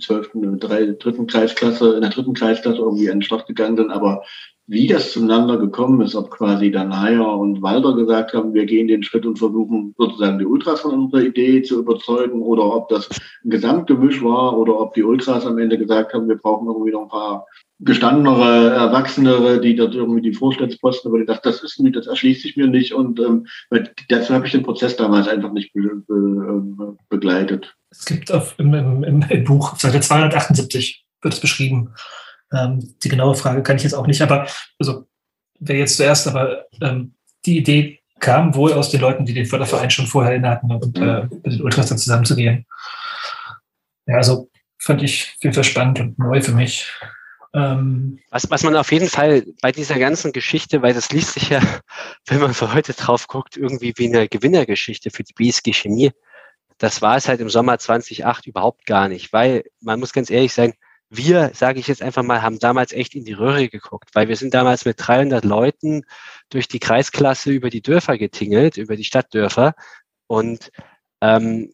[0.00, 3.90] zwölften, drei, dritten Kreisklasse, in der dritten Kreisklasse irgendwie an den Start gegangen sind.
[3.90, 4.22] Aber
[4.68, 8.86] wie das zueinander gekommen ist, ob quasi dann Heyer und Walter gesagt haben, wir gehen
[8.86, 13.08] den Schritt und versuchen sozusagen die Ultras von unserer Idee zu überzeugen oder ob das
[13.44, 17.04] ein Gesamtgemisch war oder ob die Ultras am Ende gesagt haben, wir brauchen irgendwie noch
[17.04, 17.46] ein paar
[17.80, 22.42] gestandenere, erwachsenere, die dort irgendwie die Vorstandsposten, aber ich dachte, das ist mir, das erschließt
[22.42, 23.46] sich mir nicht und ähm,
[24.10, 27.74] dazu habe ich den Prozess damals einfach nicht be, be, ähm, begleitet.
[27.90, 31.94] Es gibt auf, im, im, im, Buch Seite 278 wird es beschrieben.
[32.52, 34.46] Ähm, die genaue Frage kann ich jetzt auch nicht, aber
[34.78, 35.06] also
[35.60, 39.90] wer jetzt zuerst, aber ähm, die Idee kam wohl aus den Leuten, die den Förderverein
[39.90, 42.66] schon vorher inne hatten und äh, mit den Ultras dann zusammenzugehen.
[44.06, 46.90] Ja, also fand ich auf jeden Fall spannend und neu für mich.
[47.54, 51.50] Ähm, was, was man auf jeden Fall bei dieser ganzen Geschichte, weil das liest sich
[51.50, 51.60] ja,
[52.26, 56.12] wenn man für heute drauf guckt, irgendwie wie eine Gewinnergeschichte für die BSG Chemie.
[56.78, 60.52] Das war es halt im Sommer 2008 überhaupt gar nicht, weil man muss ganz ehrlich
[60.52, 60.74] sein,
[61.10, 64.36] wir, sage ich jetzt einfach mal, haben damals echt in die Röhre geguckt, weil wir
[64.36, 66.02] sind damals mit 300 Leuten
[66.50, 69.74] durch die Kreisklasse über die Dörfer getingelt, über die Stadtdörfer
[70.26, 70.70] und
[71.20, 71.72] ähm,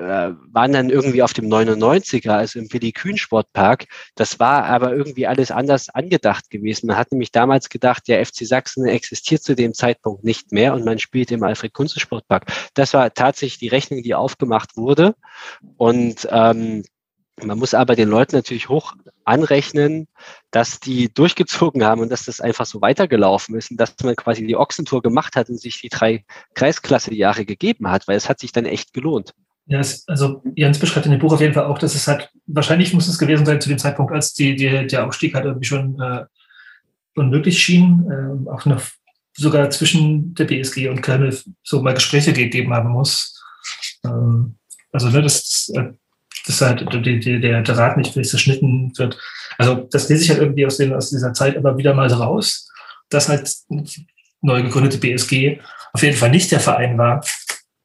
[0.00, 3.86] äh, waren dann irgendwie auf dem 99er, also im Willi Kühn Sportpark.
[4.14, 6.86] Das war aber irgendwie alles anders angedacht gewesen.
[6.86, 10.84] Man hat nämlich damals gedacht, der FC Sachsen existiert zu dem Zeitpunkt nicht mehr und
[10.84, 12.46] man spielt im Alfred Kunze Sportpark.
[12.74, 15.14] Das war tatsächlich die Rechnung, die aufgemacht wurde.
[15.76, 16.82] Und ähm,
[17.44, 18.94] Man muss aber den Leuten natürlich hoch
[19.24, 20.06] anrechnen,
[20.50, 24.46] dass die durchgezogen haben und dass das einfach so weitergelaufen ist und dass man quasi
[24.46, 28.52] die Ochsentour gemacht hat und sich die drei Kreisklasse-Jahre gegeben hat, weil es hat sich
[28.52, 29.34] dann echt gelohnt.
[29.66, 32.30] Ja, es, also Jens beschreibt in dem Buch auf jeden Fall auch, dass es halt,
[32.46, 35.66] wahrscheinlich muss es gewesen sein zu dem Zeitpunkt, als die, die, der Aufstieg halt irgendwie
[35.66, 36.24] schon äh,
[37.14, 38.82] unmöglich schien, äh, auch noch
[39.36, 43.40] sogar zwischen der BSG und Köln so mal Gespräche gegeben haben muss.
[44.04, 44.56] Ähm,
[44.92, 45.92] also ne, das, äh,
[46.50, 49.18] dass halt die, die, der, der Rat nicht zerschnitten wird.
[49.58, 52.68] Also das lese ich halt irgendwie aus, den, aus dieser Zeit immer wieder mal raus,
[53.08, 53.54] dass halt
[54.40, 55.60] neu gegründete BSG
[55.92, 57.24] auf jeden Fall nicht der Verein war,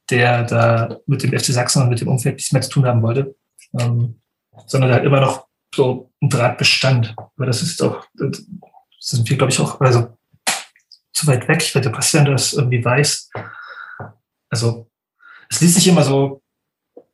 [0.10, 3.02] der da mit dem FC Sachsen und mit dem Umfeld nichts mehr zu tun haben
[3.02, 3.36] wollte,
[3.80, 4.22] ähm,
[4.68, 7.16] sondern halt immer noch so ein Draht bestand.
[7.18, 8.46] Aber das ist auch, das
[9.00, 10.16] sind wir, glaube ich, auch also
[11.14, 11.62] zu weit weg.
[11.62, 13.30] Ich werde Bastian das irgendwie weiß.
[14.50, 14.90] Also
[15.50, 16.42] es liest sich immer so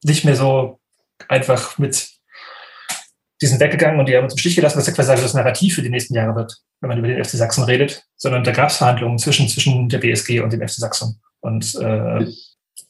[0.04, 0.81] nicht mehr so
[1.30, 2.10] einfach mit
[3.42, 5.82] diesen weggegangen und die haben uns im Stich gelassen, dass er quasi das Narrativ für
[5.82, 8.78] die nächsten Jahre wird, wenn man über den FC Sachsen redet, sondern da gab es
[8.78, 11.20] Verhandlungen zwischen, zwischen der BSG und dem FC Sachsen.
[11.40, 12.28] Und äh,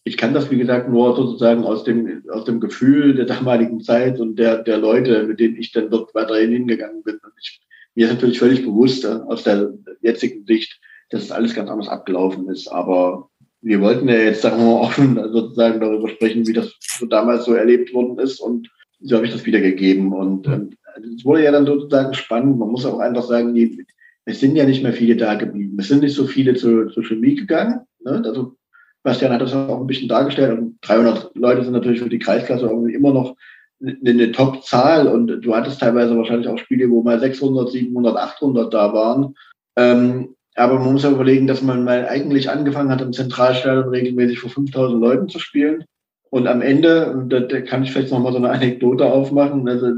[0.04, 4.20] ich kann das, wie gesagt, nur sozusagen aus dem, aus dem Gefühl der damaligen Zeit
[4.20, 7.20] und der, der Leute, mit denen ich dann dort weiterhin hingegangen bin.
[7.40, 7.62] Ich,
[7.96, 10.80] mir ist natürlich völlig bewusst äh, aus der jetzigen Sicht,
[11.12, 12.68] dass es alles ganz anders abgelaufen ist.
[12.68, 13.30] Aber
[13.62, 17.46] wir wollten ja jetzt, sagen wir mal, offen sozusagen darüber sprechen, wie das so damals
[17.46, 18.40] so erlebt worden ist.
[18.40, 18.70] Und
[19.02, 20.14] so habe ich das wiedergegeben.
[20.14, 20.72] Und ähm,
[21.16, 22.58] es wurde ja dann sozusagen spannend.
[22.60, 23.86] Man muss auch einfach sagen, die,
[24.26, 25.78] es sind ja nicht mehr viele da geblieben.
[25.80, 27.82] Es sind nicht so viele zur, zur Chemie gegangen.
[28.04, 28.22] Ne?
[28.26, 28.56] Also
[29.04, 30.58] Bastian hat das auch ein bisschen dargestellt.
[30.58, 33.36] Und 300 Leute sind natürlich für die Kreisklasse irgendwie immer noch
[33.82, 35.08] eine, eine Top-Zahl.
[35.08, 39.36] Und du hattest teilweise wahrscheinlich auch Spiele, wo mal 600, 700, 800 da waren.
[39.78, 44.40] Ähm, aber man muss ja überlegen, dass man mal eigentlich angefangen hat, im Zentralstadion regelmäßig
[44.40, 45.86] vor 5000 Leuten zu spielen.
[46.30, 49.68] Und am Ende, da, da kann ich vielleicht noch mal so eine Anekdote aufmachen.
[49.68, 49.92] Also,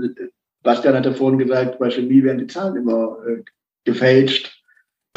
[0.64, 3.44] Bastian hatte vorhin gesagt, bei Chemie werden die Zahlen immer äh,
[3.84, 4.64] gefälscht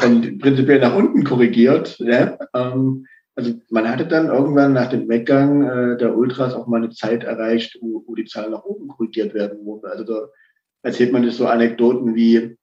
[0.03, 1.97] und prinzipiell nach unten korrigiert.
[1.99, 2.37] Ja?
[2.53, 6.89] Ähm, also man hatte dann irgendwann nach dem Weggang äh, der Ultras auch mal eine
[6.89, 9.85] Zeit erreicht, wo, wo die Zahlen nach oben korrigiert werden wurden.
[9.85, 10.27] Also da
[10.81, 12.57] erzählt man sich so Anekdoten wie,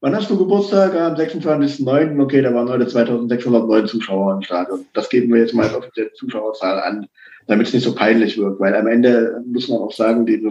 [0.00, 0.94] wann hast du Geburtstag?
[0.94, 2.20] Am 26.09.
[2.22, 4.86] Okay, da waren heute 2609 Zuschauer im Stadion.
[4.92, 7.06] Das geben wir jetzt mal auf die Zuschauerzahl an,
[7.46, 8.60] damit es nicht so peinlich wird.
[8.60, 10.42] Weil am Ende muss man auch sagen, die,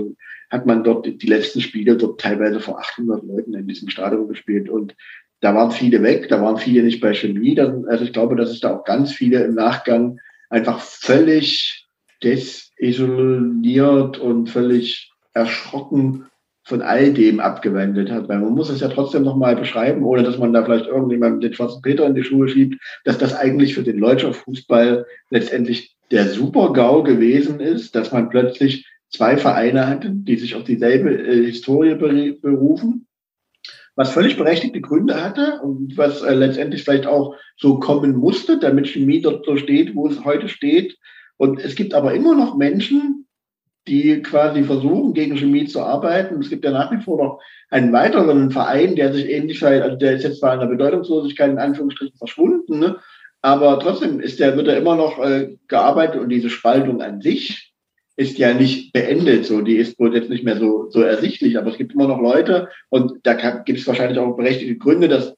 [0.50, 4.70] hat man dort die letzten Spiele dort teilweise vor 800 Leuten in diesem Stadion gespielt.
[4.70, 4.96] Und
[5.42, 7.60] da waren viele weg, da waren viele nicht bei Chemie.
[7.60, 11.88] Also ich glaube, dass es da auch ganz viele im Nachgang einfach völlig
[12.24, 16.26] desisoliert und völlig erschrocken
[16.66, 18.28] von all dem abgewendet hat.
[18.28, 21.54] Weil man muss es ja trotzdem nochmal beschreiben, ohne dass man da vielleicht irgendjemand den
[21.54, 26.26] schwarzen Peter in die Schuhe schiebt, dass das eigentlich für den Leutscher Fußball letztendlich der
[26.28, 31.96] Super-GAU gewesen ist, dass man plötzlich zwei Vereine hatte, die sich auf dieselbe äh, Historie
[32.42, 33.08] berufen
[33.96, 38.88] was völlig berechtigte Gründe hatte und was äh, letztendlich vielleicht auch so kommen musste, damit
[38.88, 40.98] Chemie dort so steht, wo es heute steht.
[41.38, 43.25] Und es gibt aber immer noch Menschen,
[43.88, 46.40] die quasi versuchen, gegen Chemie zu arbeiten.
[46.40, 49.98] Es gibt ja nach wie vor noch einen weiteren Verein, der sich ähnlich verhält, also
[49.98, 52.98] der ist jetzt zwar in der Bedeutungslosigkeit in Anführungsstrichen verschwunden, ne?
[53.42, 56.20] aber trotzdem ist der, wird er immer noch äh, gearbeitet.
[56.20, 57.74] Und diese Spaltung an sich
[58.16, 61.70] ist ja nicht beendet, so die ist wohl jetzt nicht mehr so, so ersichtlich, aber
[61.70, 62.70] es gibt immer noch Leute.
[62.90, 65.36] Und da gibt es wahrscheinlich auch berechtigte Gründe, dass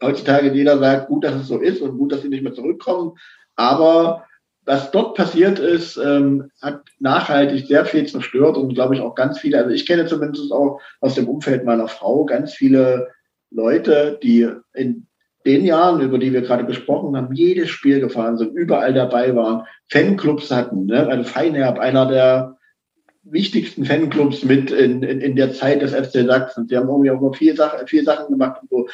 [0.00, 3.16] heutzutage jeder sagt, gut, dass es so ist und gut, dass sie nicht mehr zurückkommen,
[3.56, 4.24] aber
[4.66, 9.38] was dort passiert ist, ähm, hat nachhaltig sehr viel zerstört und glaube ich auch ganz
[9.38, 13.08] viele, also ich kenne zumindest auch aus dem Umfeld meiner Frau ganz viele
[13.50, 15.06] Leute, die in
[15.46, 19.64] den Jahren, über die wir gerade gesprochen haben, jedes Spiel gefahren sind, überall dabei waren,
[19.88, 20.86] Fanclubs hatten.
[20.86, 21.06] Ne?
[21.06, 22.56] Also Feinherb, einer der
[23.22, 26.66] wichtigsten Fanclubs mit in, in, in der Zeit des FC Sachsen.
[26.68, 28.60] Sie haben irgendwie auch noch vier Sachen, vier Sachen gemacht.
[28.62, 28.88] Und so.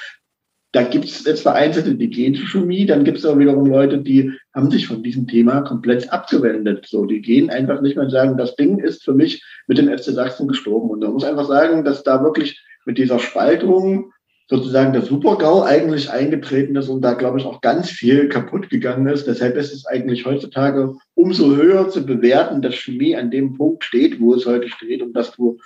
[0.73, 3.99] Da gibt es jetzt Vereinzelte, die gehen zu Chemie, dann gibt es auch wiederum Leute,
[3.99, 6.87] die haben sich von diesem Thema komplett abgewendet.
[6.89, 9.89] So, die gehen einfach nicht mehr und sagen, das Ding ist für mich mit dem
[9.89, 10.89] FC Sachsen gestorben.
[10.89, 14.13] Und man muss einfach sagen, dass da wirklich mit dieser Spaltung
[14.49, 19.07] sozusagen der Super-GAU eigentlich eingetreten ist und da, glaube ich, auch ganz viel kaputt gegangen
[19.07, 19.27] ist.
[19.27, 24.21] Deshalb ist es eigentlich heutzutage umso höher zu bewerten, dass Chemie an dem Punkt steht,
[24.21, 25.59] wo es heute steht und dass du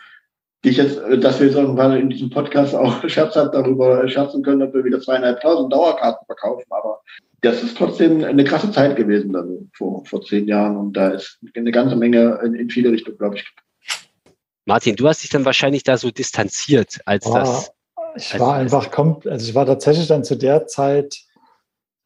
[0.67, 4.85] dich jetzt, dass wir irgendwann in diesem Podcast auch scherzhaft darüber scherzen können, dass wir
[4.85, 6.65] wieder zweieinhalbtausend Dauerkarten verkaufen.
[6.71, 7.01] Aber
[7.41, 11.39] das ist trotzdem eine krasse Zeit gewesen dann vor, vor zehn Jahren und da ist
[11.55, 13.45] eine ganze Menge in, in viele Richtungen, glaube ich.
[14.65, 17.35] Martin, du hast dich dann wahrscheinlich da so distanziert, als oh.
[17.35, 17.71] das
[18.17, 21.19] ich war einfach, kommt, also ich war tatsächlich dann zu der Zeit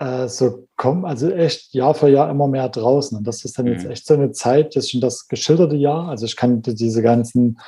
[0.01, 3.17] äh, so kommen, also echt Jahr für Jahr immer mehr draußen.
[3.17, 3.93] Und das ist dann jetzt mhm.
[3.93, 6.09] echt so eine Zeit, das ist schon das geschilderte Jahr.
[6.09, 7.61] Also ich kann diese ganzen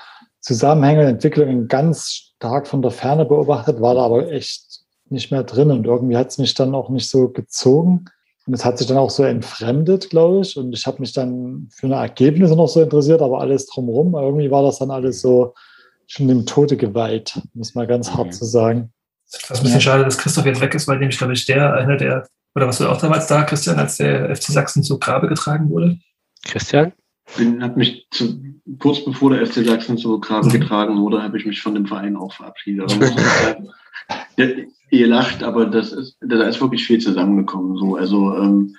[0.42, 5.70] Zusammenhänge, Entwicklungen ganz stark von der Ferne beobachtet, war da aber echt nicht mehr drin.
[5.70, 8.06] Und irgendwie hat es mich dann auch nicht so gezogen.
[8.46, 10.56] Und es hat sich dann auch so entfremdet, glaube ich.
[10.56, 14.14] Und ich habe mich dann für eine Ergebnisse noch so interessiert, aber alles drumherum.
[14.14, 15.54] Irgendwie war das dann alles so
[16.08, 18.92] schon dem Tode geweiht, muss man ganz hart so sagen.
[19.30, 19.80] Das ist ein bisschen ja.
[19.80, 22.78] schade, dass Christoph jetzt weg ist, weil nämlich, glaube ich, der, einer der, oder was
[22.78, 25.98] du auch damals da, Christian, als der FC Sachsen zu Grabe getragen wurde?
[26.44, 26.92] Christian?
[27.36, 28.40] Bin, habe mich zu,
[28.78, 30.52] kurz bevor der FC Sachsen zu Graben mhm.
[30.52, 32.96] getragen wurde, habe ich mich von dem Verein auch verabschiedet.
[34.90, 37.76] ihr lacht, aber das ist, da ist wirklich viel zusammengekommen.
[37.76, 38.76] So, also ähm,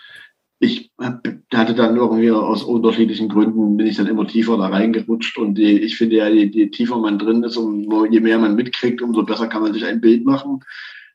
[0.60, 5.38] ich hab, hatte dann irgendwie aus unterschiedlichen Gründen bin ich dann immer tiefer da reingerutscht
[5.38, 8.56] und die, ich finde ja, je, je tiefer man drin ist, um, je mehr man
[8.56, 10.64] mitkriegt, umso besser kann man sich ein Bild machen.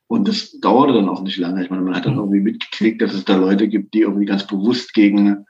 [0.07, 1.63] Und das dauerte dann auch nicht lange.
[1.63, 2.19] Ich meine, man hat dann mhm.
[2.19, 5.45] irgendwie mitgekriegt, dass es da Leute gibt, die irgendwie ganz bewusst gegen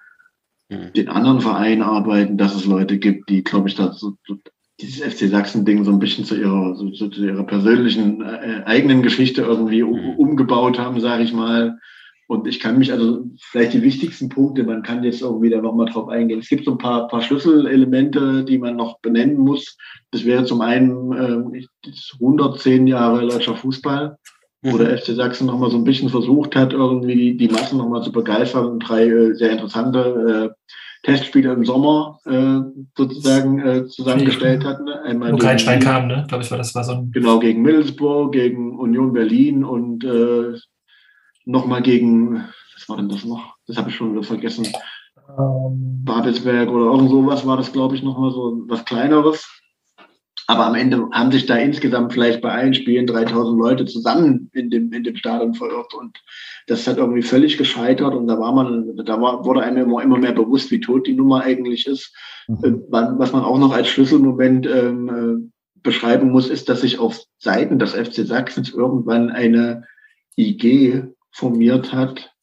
[0.69, 0.93] mhm.
[0.93, 4.38] den anderen Verein arbeiten, dass es Leute gibt, die, glaube ich, da so, so
[4.81, 9.01] dieses FC Sachsen-Ding so ein bisschen zu ihrer, so, so zu ihrer persönlichen äh, eigenen
[9.01, 10.15] Geschichte irgendwie mhm.
[10.17, 11.77] umgebaut haben, sage ich mal.
[12.27, 15.88] Und ich kann mich also vielleicht die wichtigsten Punkte, man kann jetzt irgendwie da nochmal
[15.88, 16.39] drauf eingehen.
[16.39, 19.75] Es gibt so ein paar, paar Schlüsselelemente, die man noch benennen muss.
[20.11, 21.89] Das wäre zum einen äh,
[22.22, 24.15] 110 Jahre deutscher Fußball
[24.61, 28.11] wo der FC Sachsen nochmal so ein bisschen versucht hat, irgendwie die, Massen nochmal zu
[28.11, 30.73] begeistern und drei äh, sehr interessante äh,
[31.03, 32.59] Testspiele im Sommer äh,
[32.97, 34.81] sozusagen äh, zusammengestellt hat.
[34.81, 35.01] Ne?
[35.03, 36.25] Einmal Wo Kleinstein kam, ne?
[36.27, 40.57] glaube ich, war das war so ein Genau, gegen Middlesbrough, gegen Union Berlin und äh,
[41.45, 42.43] nochmal gegen,
[42.75, 43.55] was war denn das noch?
[43.65, 44.67] Das habe ich schon wieder vergessen.
[45.38, 45.89] Ähm.
[46.03, 49.47] Babelsberg oder irgend sowas war das, glaube ich, nochmal so was Kleineres.
[50.50, 54.72] Aber am Ende haben sich da insgesamt vielleicht bei allen Spielen 3000 Leute zusammen in
[54.72, 55.94] dem, in dem Stadion verirrt.
[55.94, 56.18] Und
[56.66, 58.16] das hat irgendwie völlig gescheitert.
[58.16, 61.14] Und da war man, da war, wurde einem immer, immer mehr bewusst, wie tot die
[61.14, 62.16] Nummer eigentlich ist.
[62.48, 62.82] Mhm.
[62.90, 67.78] Was man auch noch als Schlüsselmoment ähm, äh, beschreiben muss, ist, dass sich auf Seiten
[67.78, 69.84] des FC Sachsens irgendwann eine
[70.36, 72.34] IG formiert hat,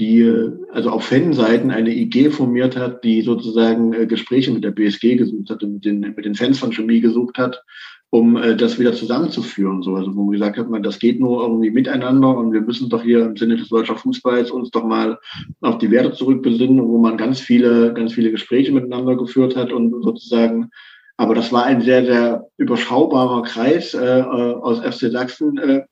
[0.00, 0.28] die
[0.72, 5.50] also auf Fanseiten eine IG formiert hat, die sozusagen äh, Gespräche mit der BSG gesucht
[5.50, 7.62] hat und mit den, mit den Fans von Chemie gesucht hat,
[8.08, 9.82] um äh, das wieder zusammenzuführen.
[9.82, 12.88] So, also wo man gesagt hat, man, das geht nur irgendwie miteinander und wir müssen
[12.88, 15.18] doch hier im Sinne des deutschen Fußballs uns doch mal
[15.60, 20.02] auf die Werte zurückbesinnen, wo man ganz viele, ganz viele Gespräche miteinander geführt hat und
[20.02, 20.70] sozusagen
[21.18, 25.82] aber das war ein sehr, sehr überschaubarer Kreis äh, äh aus FC Sachsen äh,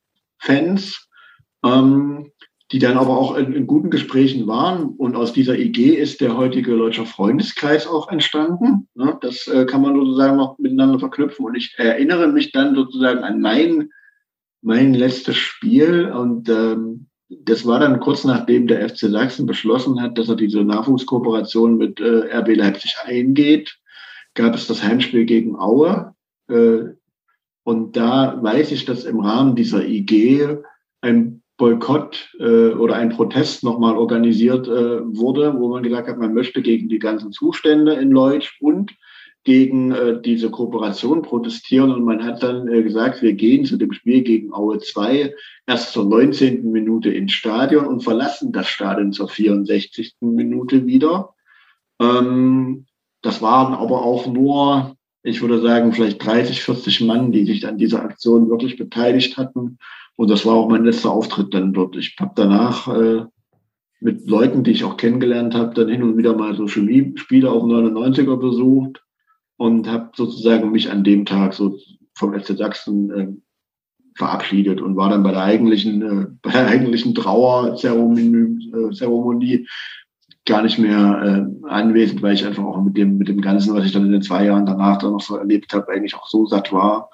[1.65, 2.33] ähm,
[2.71, 4.89] die dann aber auch in, in, guten Gesprächen waren.
[4.97, 8.89] Und aus dieser IG ist der heutige Deutscher Freundeskreis auch entstanden.
[8.95, 9.17] Ne?
[9.23, 11.47] Das äh, kann man sozusagen noch miteinander verknüpfen.
[11.47, 13.91] Und ich erinnere mich dann sozusagen an mein,
[14.61, 16.11] mein letztes Spiel.
[16.11, 20.63] Und ähm, das war dann kurz nachdem der FC Sachsen beschlossen hat, dass er diese
[20.63, 23.79] Nachwuchskooperation mit äh, RB Leipzig eingeht,
[24.35, 26.15] gab es das Heimspiel gegen Aue.
[26.49, 26.81] Äh,
[27.65, 30.59] und da weiß ich, dass im Rahmen dieser IG
[31.01, 36.33] ein Boykott äh, oder ein Protest nochmal organisiert äh, wurde, wo man gesagt hat, man
[36.33, 38.95] möchte gegen die ganzen Zustände in Leutsch und
[39.45, 41.91] gegen äh, diese Kooperation protestieren.
[41.91, 45.35] Und man hat dann äh, gesagt, wir gehen zu dem Spiel gegen Aue 2
[45.67, 46.71] erst zur 19.
[46.71, 50.17] Minute ins Stadion und verlassen das Stadion zur 64.
[50.21, 51.35] Minute wieder.
[52.01, 52.87] Ähm,
[53.23, 57.79] das waren aber auch nur, ich würde sagen, vielleicht 30, 40 Mann, die sich an
[57.79, 59.79] dieser Aktion wirklich beteiligt hatten.
[60.19, 61.95] Und das war auch mein letzter Auftritt dann dort.
[61.95, 63.25] Ich habe danach äh,
[64.01, 67.63] mit Leuten, die ich auch kennengelernt habe, dann hin und wieder mal so Chemiespiele auf
[67.63, 69.01] 99er besucht
[69.59, 71.79] und habe sozusagen mich an dem Tag so
[72.15, 73.29] vom FC Sachsen äh,
[74.17, 79.69] verabschiedet und war dann bei der eigentlichen, äh, bei der eigentlichen Trauerzeremonie äh, Zeremonie
[80.47, 83.87] gar nicht mehr äh, anwesend, weil ich einfach auch mit dem, mit dem Ganzen, was
[83.87, 86.45] ich dann in den zwei Jahren danach dann noch so erlebt habe, eigentlich auch so
[86.47, 87.09] satt war,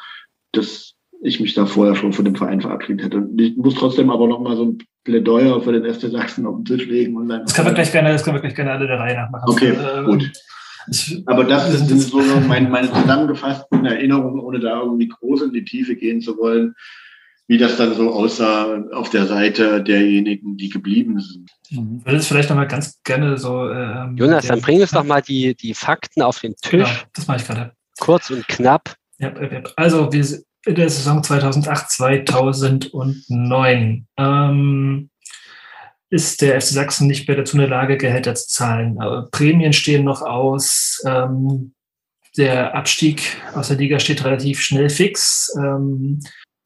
[0.53, 0.94] dass
[1.25, 3.27] ich mich da vorher schon von dem Verein verabschiedet hätte.
[3.39, 6.65] Ich muss trotzdem aber noch mal so ein Plädoyer für den FC Sachsen auf den
[6.67, 7.17] Tisch legen.
[7.17, 9.17] Und dann das können wir gleich gerne, das können wir gleich gerne alle der Reihe
[9.17, 9.49] nach machen.
[9.49, 10.31] Okay, äh, gut.
[11.27, 15.97] aber das sind so meine, meine zusammengefassten Erinnerungen, ohne da irgendwie groß in die Tiefe
[15.97, 16.75] gehen zu wollen,
[17.49, 21.51] wie das dann so aussah auf der Seite derjenigen, die geblieben sind.
[21.71, 21.99] Mhm.
[22.01, 23.71] Ich würde es vielleicht noch mal ganz gerne so.
[23.71, 26.87] Ähm, Jonas, dann bring uns doch mal die, die Fakten auf den Tisch.
[26.87, 27.73] Ja, das mache ich gerade.
[27.99, 28.95] Kurz und knapp.
[29.19, 29.33] Ja,
[29.77, 30.23] also wir
[30.67, 35.11] in der Saison 2008, 2009 ähm,
[36.11, 39.01] ist der FC Sachsen nicht mehr dazu in der Lage, Gehälter zu zahlen.
[39.01, 41.03] Aber Prämien stehen noch aus.
[41.07, 41.75] Ähm,
[42.37, 45.53] der Abstieg aus der Liga steht relativ schnell fix.
[45.57, 46.21] Ähm,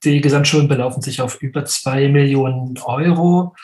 [0.05, 3.55] die Gesamtschulden belaufen sich auf über zwei Millionen Euro.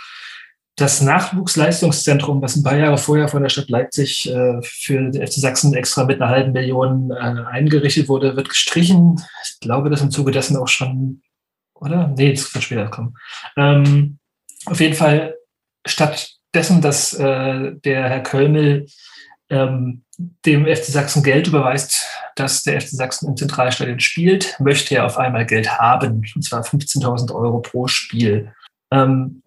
[0.77, 5.35] Das Nachwuchsleistungszentrum, was ein paar Jahre vorher von der Stadt Leipzig äh, für den FC
[5.35, 9.23] Sachsen extra mit einer halben Million äh, eingerichtet wurde, wird gestrichen.
[9.45, 11.23] Ich glaube, dass im Zuge dessen auch schon,
[11.75, 12.13] oder?
[12.17, 13.17] Nee, das wird später kommen.
[13.57, 14.19] Ähm,
[14.67, 15.37] auf jeden Fall
[15.87, 18.87] stattdessen, dass äh, der Herr Kölmel
[19.51, 20.03] ähm,
[20.45, 22.05] dem FC Sachsen Geld überweist,
[22.35, 26.63] dass der FC Sachsen im Zentralstadion spielt, möchte er auf einmal Geld haben, und zwar
[26.63, 28.53] 15.000 Euro pro Spiel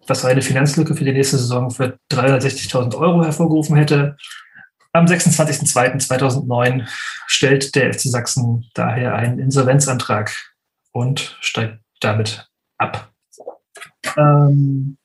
[0.06, 4.16] was eine Finanzlücke für die nächste Saison für 360.000 Euro hervorgerufen hätte.
[4.92, 6.88] Am 26.02.2009
[7.26, 10.34] stellt der FC Sachsen daher einen Insolvenzantrag
[10.92, 13.10] und steigt damit ab.
[14.16, 14.96] Ähm,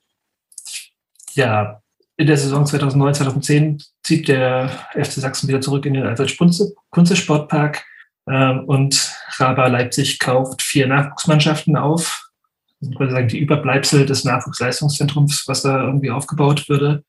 [1.34, 1.80] ja,
[2.16, 7.84] in der Saison 2009-2010 zieht der FC Sachsen wieder zurück in den Albert Kunze Sportpark
[8.28, 12.23] ähm, und Raba Leipzig kauft vier Nachwuchsmannschaften auf,
[12.98, 17.04] würde sagen, die Überbleibsel des Nachwuchsleistungszentrums, was da irgendwie aufgebaut würde.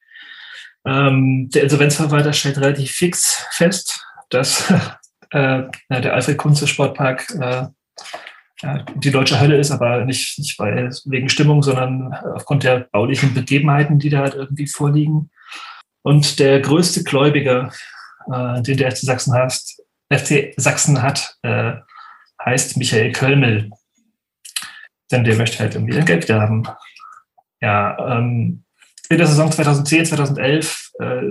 [0.85, 4.69] Ähm, der Insolvenzverwalter stellt relativ fix fest, dass
[5.31, 7.67] äh, der Alfred Kunze Sportpark äh,
[8.95, 13.99] die deutsche Hölle ist, aber nicht, nicht bei, wegen Stimmung, sondern aufgrund der baulichen Begebenheiten,
[13.99, 15.29] die da halt irgendwie vorliegen.
[16.03, 17.71] Und der größte Gläubiger,
[18.31, 19.59] äh, den der FC Sachsen hat,
[20.11, 21.73] FC Sachsen hat, äh,
[22.43, 23.71] heißt Michael Kölmel
[25.11, 26.63] denn der möchte halt irgendwie sein Geld wieder haben.
[27.61, 28.63] Ja, ähm,
[29.09, 31.21] in der Saison 2010, 2011 äh,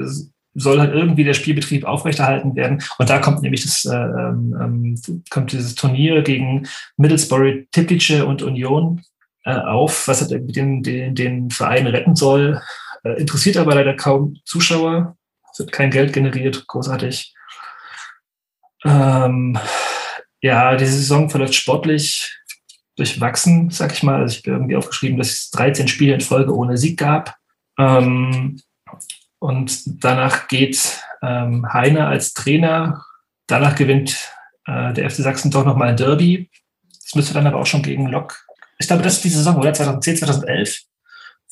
[0.55, 2.83] soll halt irgendwie der Spielbetrieb aufrechterhalten werden.
[2.99, 9.03] Und da kommt nämlich das, äh, ähm, kommt dieses Turnier gegen Middlesbrough, Tiplice und Union
[9.45, 12.61] äh, auf, was halt den, den, den Verein retten soll.
[13.03, 15.17] Äh, interessiert aber leider kaum Zuschauer.
[15.53, 17.35] Es wird kein Geld generiert, großartig.
[18.85, 19.59] Ähm,
[20.41, 22.39] ja, diese Saison verläuft sportlich
[22.97, 24.21] durchwachsen, sag ich mal.
[24.21, 27.37] Also ich habe irgendwie aufgeschrieben, dass es 13 Spiele in Folge ohne Sieg gab.
[27.79, 28.61] Ähm,
[29.39, 33.05] und danach geht ähm, Heine als Trainer.
[33.47, 34.31] Danach gewinnt
[34.67, 36.51] äh, der FC Sachsen doch nochmal ein Derby.
[37.05, 38.45] Das müsste dann aber auch schon gegen Lok.
[38.79, 39.73] Ich glaube, das ist die Saison, oder?
[39.73, 40.83] 2010, 2011,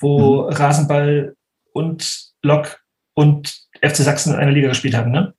[0.00, 0.52] wo mhm.
[0.54, 1.36] Rasenball
[1.72, 2.80] und Lok
[3.14, 5.34] und FC Sachsen in einer Liga gespielt haben, ne?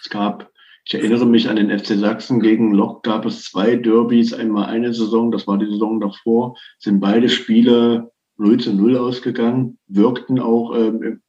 [0.00, 0.50] Es gab
[0.86, 4.92] ich erinnere mich an den FC Sachsen gegen Lok gab es zwei Derbys, einmal eine
[4.92, 10.76] Saison, das war die Saison davor, sind beide Spiele 0 zu 0 ausgegangen, wirkten auch
[10.76, 11.22] ähm,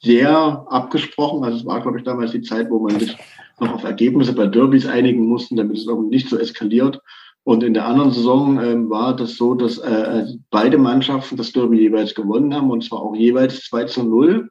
[0.00, 1.44] sehr abgesprochen.
[1.44, 3.16] Also es war, glaube ich, damals die Zeit, wo man sich
[3.60, 7.00] noch auf Ergebnisse bei Derbys einigen musste, damit es auch nicht so eskaliert.
[7.44, 11.80] Und in der anderen Saison ähm, war das so, dass äh, beide Mannschaften das Derby
[11.80, 14.48] jeweils gewonnen haben und zwar auch jeweils 2 zu 0.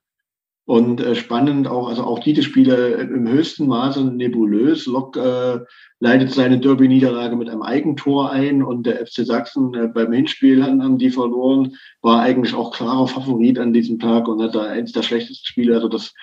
[0.65, 4.85] Und äh, spannend auch, also auch diese Spiele im höchsten Maße nebulös.
[4.85, 5.59] Lok äh,
[5.99, 10.83] leitet seine Derby-Niederlage mit einem Eigentor ein und der FC Sachsen äh, beim Hinspiel haben,
[10.83, 14.91] haben die verloren, war eigentlich auch klarer Favorit an diesem Tag und hat da eins
[14.91, 15.73] der schlechtesten Spiele.
[15.75, 16.14] Also das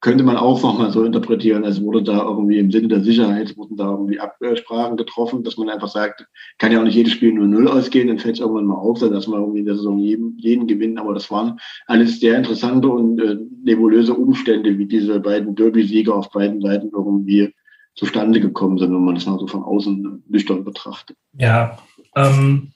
[0.00, 1.64] könnte man auch nochmal so interpretieren.
[1.64, 5.70] Also wurde da irgendwie im Sinne der Sicherheit, wurden da irgendwie Absprachen getroffen, dass man
[5.70, 6.26] einfach sagt,
[6.58, 8.98] kann ja auch nicht jedes Spiel nur null ausgehen, dann fällt es irgendwann mal auf,
[8.98, 10.98] dass man irgendwie in der Saison jeden, jeden gewinnt.
[10.98, 16.30] Aber das waren alles sehr interessante und äh, nebulöse Umstände, wie diese beiden Derby-Sieger auf
[16.30, 17.54] beiden Seiten irgendwie
[17.94, 21.16] zustande gekommen sind, wenn man das mal so von außen nüchtern betrachtet.
[21.38, 21.78] Ja,
[22.16, 22.72] ähm,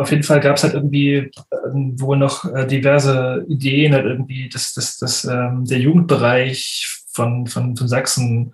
[0.00, 1.30] auf jeden Fall gab es halt irgendwie äh,
[1.72, 7.76] wohl noch äh, diverse Ideen, halt irgendwie, dass, dass, dass ähm, der Jugendbereich von, von,
[7.76, 8.52] von Sachsen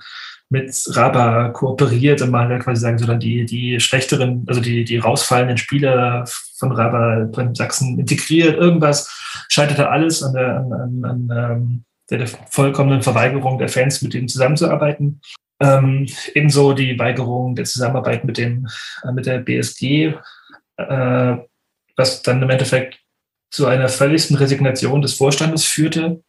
[0.51, 4.85] mit Raba kooperiert und man halt quasi sagen, so dann die, die schlechteren, also die,
[4.85, 6.25] die rausfallenden Spieler
[6.59, 9.11] von Raba in Sachsen integriert, irgendwas
[9.49, 14.15] scheiterte alles an der, an, an, an ähm, der, der vollkommenen Verweigerung der Fans, mit
[14.15, 15.21] denen zusammenzuarbeiten.
[15.61, 18.67] Ähm, ebenso die Weigerung der Zusammenarbeit mit dem,
[19.03, 20.15] äh, mit der BSG,
[20.77, 21.37] äh,
[21.97, 22.99] was dann im Endeffekt
[23.51, 26.23] zu einer völligsten Resignation des Vorstandes führte.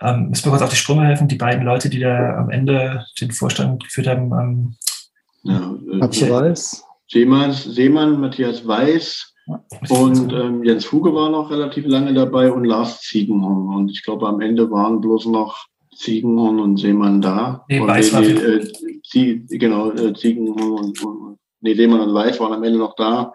[0.00, 3.06] Ähm, müssen wir kurz auf die Sprünge helfen, die beiden Leute, die da am Ende
[3.20, 4.32] den Vorstand geführt haben.
[4.32, 4.76] Ähm,
[5.44, 6.84] ja, äh, Weiß.
[7.08, 9.34] Seemann, Seemann, Matthias Weiß
[9.88, 13.76] und ähm, Jens Fuge war noch relativ lange dabei und Lars Ziegenhorn.
[13.76, 17.64] Und ich glaube, am Ende waren bloß noch Ziegenhorn und Seemann da.
[17.68, 18.72] Nee, Weiß war die, äh,
[19.12, 23.32] die, genau, äh, Ziegenhorn und, und nee, Seemann und Weiß waren am Ende noch da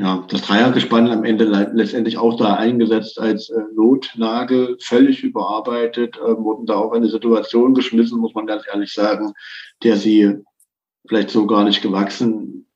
[0.00, 6.38] ja, das Dreiergespann am Ende letztendlich auch da eingesetzt als äh, Notnagel, völlig überarbeitet, äh,
[6.38, 9.34] wurden da auch in eine Situation geschmissen, muss man ganz ehrlich sagen,
[9.82, 10.38] der sie
[11.06, 12.66] vielleicht so gar nicht gewachsen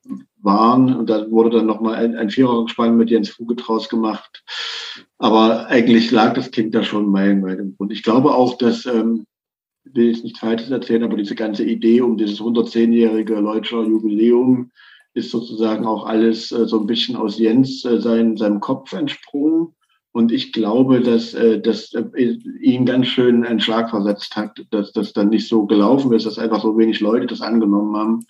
[0.43, 0.94] waren.
[0.94, 4.44] Und da wurde dann nochmal ein, ein Vierergespann mit Jens Fuge draus gemacht.
[5.17, 7.91] Aber eigentlich lag das Kind da schon meilenweit im Grund.
[7.91, 9.25] Ich glaube auch, dass, ähm,
[9.85, 14.73] will jetzt nicht Falsches erzählen, aber diese ganze Idee um dieses 110-jährige Leutscher Jubiläum,
[15.15, 19.75] ist sozusagen auch alles äh, so ein bisschen aus Jens äh, sein, seinem Kopf entsprungen.
[20.12, 24.93] Und ich glaube, dass äh, das äh, ihn ganz schön einen Schlag versetzt hat, dass
[24.93, 28.26] das dann nicht so gelaufen ist, dass einfach so wenig Leute das angenommen haben.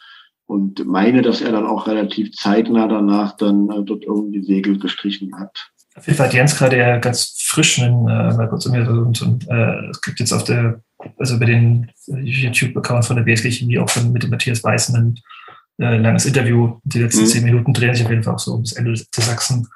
[0.46, 5.38] Und meine, dass er dann auch relativ zeitnah danach dann äh, dort irgendwie Segel gestrichen
[5.38, 5.70] hat.
[5.96, 10.02] Auf jeden Fall hat Jens gerade ja ganz frisch einen, äh, und, und äh, es
[10.02, 10.80] gibt jetzt auf der,
[11.18, 15.20] also über den YouTube-Account von der BSG Chemie auch von, mit dem Matthias Weiß ein
[15.78, 16.78] äh, langes Interview.
[16.84, 17.26] Die letzten mhm.
[17.26, 19.68] zehn Minuten drehen sich auf jeden Fall auch so bis Ende zu Sachsen.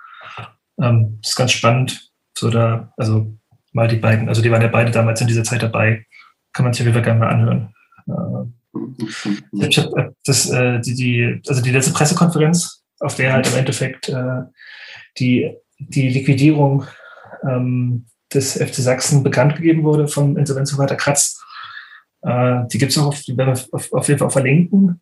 [0.80, 2.10] Ähm, das ist ganz spannend.
[2.36, 3.36] So da, also
[3.72, 6.06] mal die beiden, also die waren ja beide damals in dieser Zeit dabei.
[6.52, 7.74] Kann man sich auf jeden Fall gerne mal anhören.
[8.06, 13.46] Äh, ich hab, äh, das, äh, die, die, also die letzte Pressekonferenz, auf der halt
[13.48, 14.42] im Endeffekt äh,
[15.18, 16.84] die, die Liquidierung
[17.42, 21.40] ähm, des FC Sachsen bekannt gegeben wurde vom Insolvenzverwalter Kratz,
[22.22, 25.00] äh, die gibt es auch, auf, die werden wir auf, auf, jeden Fall verlinken.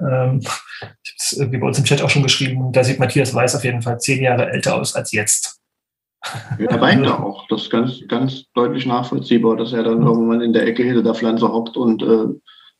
[0.00, 3.54] Ähm, ich habe es bei uns im Chat auch schon geschrieben, da sieht Matthias Weiß
[3.54, 5.60] auf jeden Fall zehn Jahre älter aus als jetzt.
[6.58, 7.46] Er weint da auch.
[7.48, 11.14] Das ist ganz, ganz deutlich nachvollziehbar, dass er dann irgendwann in der Ecke hinter der
[11.14, 12.34] Pflanze hockt und äh,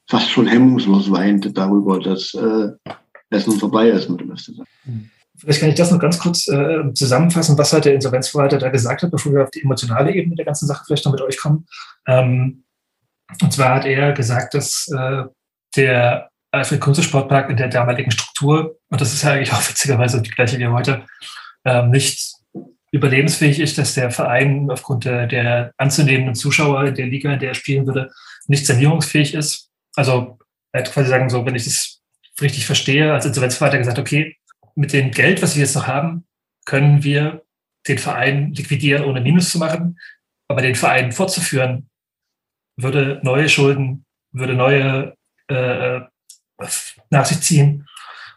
[0.08, 2.70] fast schon hemmungslos weint darüber, dass äh,
[3.30, 4.52] es nun vorbei ist mit dem FC
[5.38, 9.02] Vielleicht kann ich das noch ganz kurz äh, zusammenfassen, was halt der Insolvenzverwalter da gesagt
[9.02, 11.66] hat, bevor wir auf die emotionale Ebene der ganzen Sache vielleicht noch mit euch kommen.
[12.06, 12.64] Ähm,
[13.42, 15.24] und zwar hat er gesagt, dass äh,
[15.76, 20.22] der Alfred Kunze Sportpark in der damaligen Struktur, und das ist ja eigentlich auch witzigerweise
[20.22, 21.04] die gleiche wie heute,
[21.64, 22.34] ähm, nicht
[22.92, 27.50] überlebensfähig ist, dass der Verein aufgrund der, der anzunehmenden Zuschauer in der Liga, in der
[27.50, 28.10] er spielen würde,
[28.46, 29.70] nicht sanierungsfähig ist.
[29.96, 30.38] Also
[30.72, 32.00] er hat quasi sagen, so, wenn ich das
[32.40, 34.36] richtig verstehe, als Insolvenzverwalter gesagt, okay,
[34.74, 36.26] mit dem Geld, was wir jetzt noch haben,
[36.64, 37.42] können wir
[37.88, 39.98] den Verein liquidieren, ohne Minus zu machen.
[40.48, 41.88] Aber den Verein fortzuführen,
[42.76, 45.14] würde neue Schulden, würde neue
[45.48, 46.00] äh,
[47.10, 47.86] nach sich ziehen.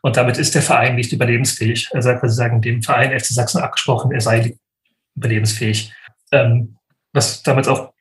[0.01, 1.89] Und damit ist der Verein nicht überlebensfähig.
[1.91, 4.55] Er sagt, also sagen, dem Verein FC Sachsen abgesprochen, er sei
[5.15, 5.93] überlebensfähig.
[6.31, 6.77] Ähm,
[7.11, 7.93] was damals auch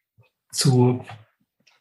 [0.53, 1.05] zu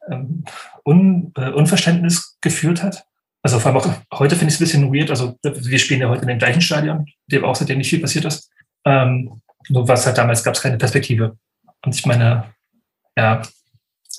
[0.10, 0.44] ähm,
[0.86, 3.06] Un, äh, Unverständnis geführt hat.
[3.44, 5.10] Also vor allem auch heute finde ich es ein bisschen weird.
[5.10, 8.26] Also wir spielen ja heute in dem gleichen Stadion, dem auch seitdem nicht viel passiert
[8.26, 8.50] ist.
[8.86, 11.38] Ähm, nur was halt damals gab es keine Perspektive.
[11.84, 12.54] Und ich meine,
[13.18, 13.42] ja,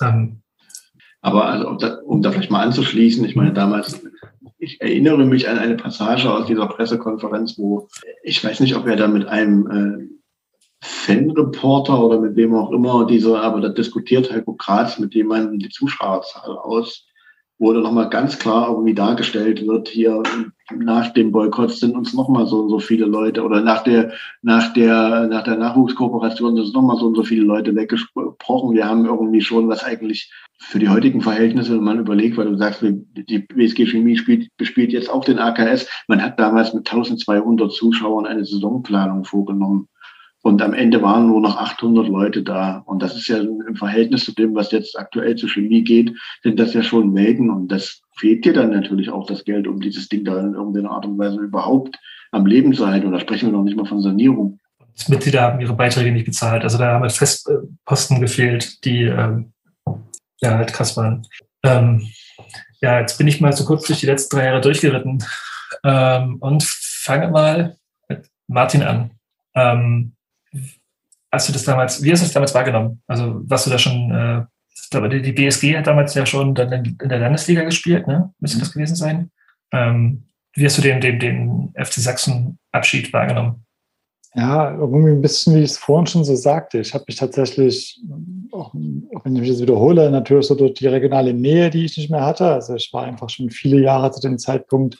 [0.01, 0.41] ähm,
[1.21, 4.01] aber also, um, da, um da vielleicht mal anzuschließen, ich meine, damals,
[4.57, 7.87] ich erinnere mich an eine Passage aus dieser Pressekonferenz, wo
[8.23, 10.19] ich weiß nicht, ob er da mit einem äh,
[10.81, 15.69] Fanreporter oder mit wem auch immer dieser, aber da diskutiert Heiko Graz mit jemandem die
[15.69, 17.08] Zuschauerzahl aus
[17.59, 20.23] wo dann nochmal ganz klar irgendwie dargestellt wird, hier
[20.73, 24.71] nach dem Boykott sind uns nochmal so und so viele Leute oder nach der, nach
[24.73, 28.75] der, nach der Nachwuchskooperation sind nochmal so und so viele Leute weggesprochen.
[28.75, 32.57] Wir haben irgendwie schon was eigentlich für die heutigen Verhältnisse, wenn man überlegt, weil du
[32.57, 35.87] sagst, die WSG Chemie spielt, bespielt jetzt auch den AKS.
[36.07, 39.88] Man hat damals mit 1200 Zuschauern eine Saisonplanung vorgenommen.
[40.41, 42.81] Und am Ende waren nur noch 800 Leute da.
[42.85, 46.59] Und das ist ja im Verhältnis zu dem, was jetzt aktuell zur Chemie geht, sind
[46.59, 47.49] das ja schon Welten.
[47.49, 50.91] Und das fehlt dir dann natürlich auch das Geld, um dieses Ding da in irgendeiner
[50.91, 51.97] Art und Weise überhaupt
[52.31, 53.07] am Leben zu halten.
[53.07, 54.59] Und da sprechen wir noch nicht mal von Sanierung.
[55.07, 56.63] Mitglieder haben ihre Beiträge nicht bezahlt.
[56.63, 59.53] Also da haben halt Festposten gefehlt, die ähm,
[60.41, 61.25] ja halt krass waren.
[61.63, 62.07] Ähm,
[62.81, 65.23] ja, jetzt bin ich mal so kurz durch die letzten drei Jahre durchgeritten
[65.83, 67.77] ähm, und fange mal
[68.07, 69.11] mit Martin an.
[71.31, 73.01] Hast du das damals, wie hast du das damals wahrgenommen?
[73.07, 76.97] Also warst du da schon, äh, die, die BSG hat damals ja schon dann in,
[77.01, 78.33] in der Landesliga gespielt, ne?
[78.39, 78.61] Müsste mhm.
[78.61, 79.31] das gewesen sein?
[79.71, 83.65] Ähm, wie hast du den, den, den FC Sachsen-Abschied wahrgenommen?
[84.35, 86.79] Ja, irgendwie ein bisschen, wie ich es vorhin schon so sagte.
[86.79, 87.99] Ich habe mich tatsächlich,
[88.51, 92.11] auch, wenn ich mich jetzt wiederhole, natürlich so durch die regionale Nähe, die ich nicht
[92.11, 92.47] mehr hatte.
[92.47, 94.97] Also ich war einfach schon viele Jahre zu dem Zeitpunkt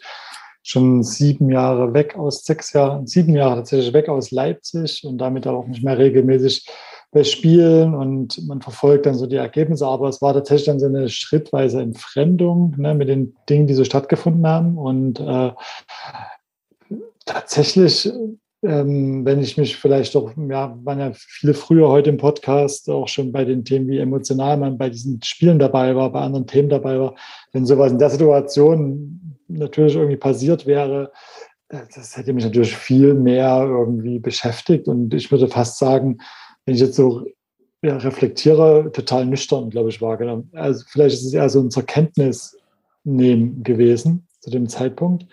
[0.70, 5.48] schon sieben Jahre weg aus, sechs Jahre, sieben Jahre tatsächlich weg aus Leipzig und damit
[5.48, 6.68] auch nicht mehr regelmäßig
[7.12, 7.96] bei Spielen.
[7.96, 11.82] Und man verfolgt dann so die Ergebnisse, aber es war tatsächlich dann so eine schrittweise
[11.82, 14.78] Entfremdung ne, mit den Dingen, die so stattgefunden haben.
[14.78, 15.52] Und äh,
[17.26, 18.12] tatsächlich
[18.62, 23.08] ähm, wenn ich mich vielleicht auch, ja, waren ja viele früher heute im Podcast auch
[23.08, 26.68] schon bei den Themen, wie emotional man bei diesen Spielen dabei war, bei anderen Themen
[26.68, 27.16] dabei war,
[27.54, 31.12] wenn sowas in der Situation natürlich irgendwie passiert wäre,
[31.70, 34.88] äh, das hätte mich natürlich viel mehr irgendwie beschäftigt.
[34.88, 36.20] Und ich würde fast sagen,
[36.66, 37.26] wenn ich jetzt so
[37.82, 40.50] ja, reflektiere, total nüchtern, glaube ich, wahrgenommen.
[40.54, 42.58] Also vielleicht ist es eher so ein zur Kenntnis
[43.04, 45.26] nehmen gewesen zu dem Zeitpunkt,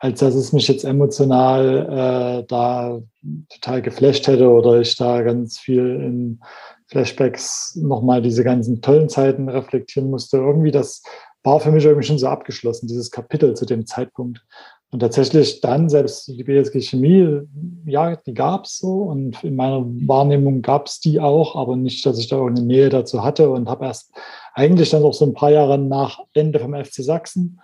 [0.00, 3.00] als dass es mich jetzt emotional äh, da
[3.48, 6.40] total geflasht hätte oder ich da ganz viel in
[6.88, 10.38] Flashbacks nochmal diese ganzen tollen Zeiten reflektieren musste.
[10.38, 11.02] Irgendwie das
[11.46, 14.44] war für mich irgendwie schon so abgeschlossen, dieses Kapitel zu dem Zeitpunkt.
[14.90, 17.40] Und tatsächlich dann, selbst die BSG Chemie,
[17.86, 22.04] ja, die gab es so und in meiner Wahrnehmung gab es die auch, aber nicht,
[22.04, 24.12] dass ich da irgendeine Nähe dazu hatte und habe erst
[24.54, 27.60] eigentlich dann auch so ein paar Jahre nach Ende vom FC Sachsen,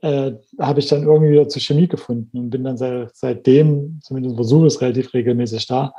[0.00, 4.36] äh, habe ich dann irgendwie wieder zur Chemie gefunden und bin dann seit, seitdem, zumindest
[4.36, 5.92] versuche es relativ regelmäßig da.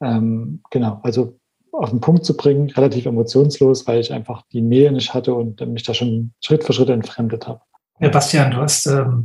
[0.00, 1.38] Ähm, genau, also
[1.78, 5.60] auf den Punkt zu bringen, relativ emotionslos, weil ich einfach die Nähe nicht hatte und
[5.68, 7.60] mich da schon Schritt für Schritt entfremdet habe.
[8.00, 9.24] Ja, Bastian, du hast ähm,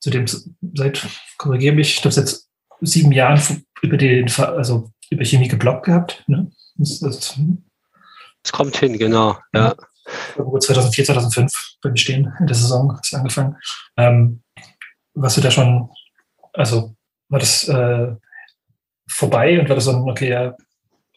[0.00, 0.26] zu dem,
[0.74, 1.06] seit,
[1.38, 2.38] korrigiere mich, ich glaube, seit
[2.80, 3.40] sieben Jahren
[3.82, 6.24] über den, also über Chemie geblockt gehabt.
[6.26, 6.50] Ne?
[6.76, 7.38] Das, das,
[8.42, 9.74] das kommt hin, genau, ja.
[10.36, 13.56] 2004, 2005 bei mir stehen in der Saison, hast du angefangen.
[13.96, 14.42] Ähm,
[15.14, 15.90] warst du da schon,
[16.52, 16.96] also
[17.28, 18.14] war das äh,
[19.08, 20.56] vorbei und war das so ein, okay, ja,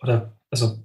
[0.01, 0.83] oder also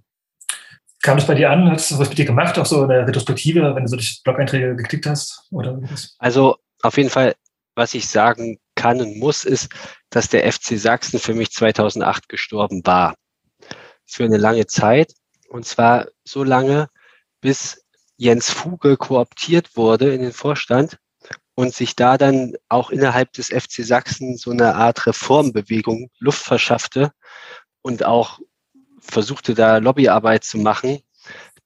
[1.03, 1.71] kam das bei dir an?
[1.71, 4.23] Hat es was mit dir gemacht, auch so in der Retrospektive, wenn du so durch
[4.25, 5.47] Blog-Einträge geklickt hast?
[5.51, 5.79] Oder
[6.19, 7.35] also auf jeden Fall,
[7.75, 9.69] was ich sagen kann und muss, ist,
[10.11, 13.15] dass der FC Sachsen für mich 2008 gestorben war.
[14.07, 15.13] Für eine lange Zeit.
[15.49, 16.89] Und zwar so lange,
[17.41, 17.85] bis
[18.17, 20.99] Jens Fuge kooptiert wurde in den Vorstand
[21.55, 27.13] und sich da dann auch innerhalb des FC Sachsen so eine Art Reformbewegung Luft verschaffte
[27.83, 28.41] und auch
[29.07, 31.01] versuchte da Lobbyarbeit zu machen,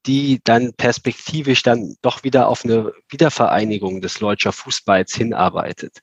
[0.07, 5.99] die dann perspektivisch dann doch wieder auf eine Wiedervereinigung des Leutscher Fußballs hinarbeitet.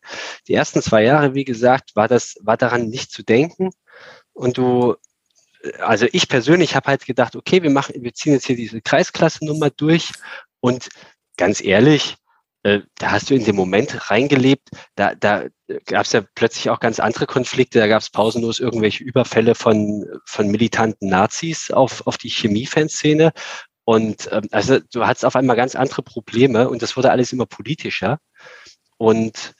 [0.48, 3.72] Die ersten zwei Jahre, wie gesagt, war das, war daran nicht zu denken.
[4.34, 4.96] Und du,
[5.80, 9.72] also ich persönlich habe halt gedacht, okay, wir machen, wir ziehen jetzt hier diese Kreisklassennummer
[9.72, 10.12] durch
[10.60, 10.90] und
[11.38, 12.18] ganz ehrlich,
[12.68, 15.46] äh, da hast du in dem Moment reingelebt, da, da
[15.86, 20.06] gab es ja plötzlich auch ganz andere Konflikte, da gab es pausenlos irgendwelche Überfälle von,
[20.26, 23.32] von militanten Nazis auf, auf die Chemiefanszene.
[23.86, 27.46] Und ähm, also du hattest auf einmal ganz andere Probleme und das wurde alles immer
[27.46, 28.20] politischer.
[28.98, 29.56] Und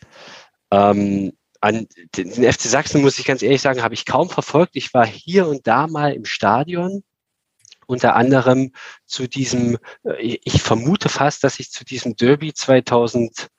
[0.72, 1.88] ähm, an
[2.18, 4.76] den FC Sachsen, muss ich ganz ehrlich sagen, habe ich kaum verfolgt.
[4.76, 7.04] Ich war hier und da mal im Stadion,
[7.88, 8.72] unter anderem
[9.06, 13.50] zu diesem, äh, ich vermute fast, dass ich zu diesem Derby 2000,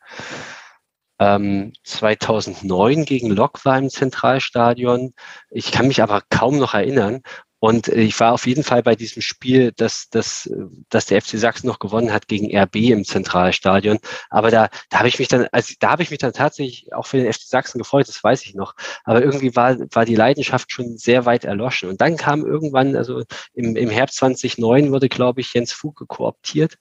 [1.19, 5.15] ähm, 2009 gegen Lok war im Zentralstadion.
[5.51, 7.23] Ich kann mich aber kaum noch erinnern.
[7.61, 10.49] Und ich war auf jeden Fall bei diesem Spiel, dass, dass,
[10.89, 13.99] dass der FC Sachsen noch gewonnen hat gegen RB im Zentralstadion.
[14.31, 17.07] Aber da, da habe ich mich dann, also da habe ich mich dann tatsächlich auch
[17.07, 18.75] für den FC Sachsen gefreut, das weiß ich noch.
[19.05, 21.89] Aber irgendwie war, war die Leidenschaft schon sehr weit erloschen.
[21.89, 26.77] Und dann kam irgendwann, also im, im Herbst 2009 wurde, glaube ich, Jens Fuge kooptiert.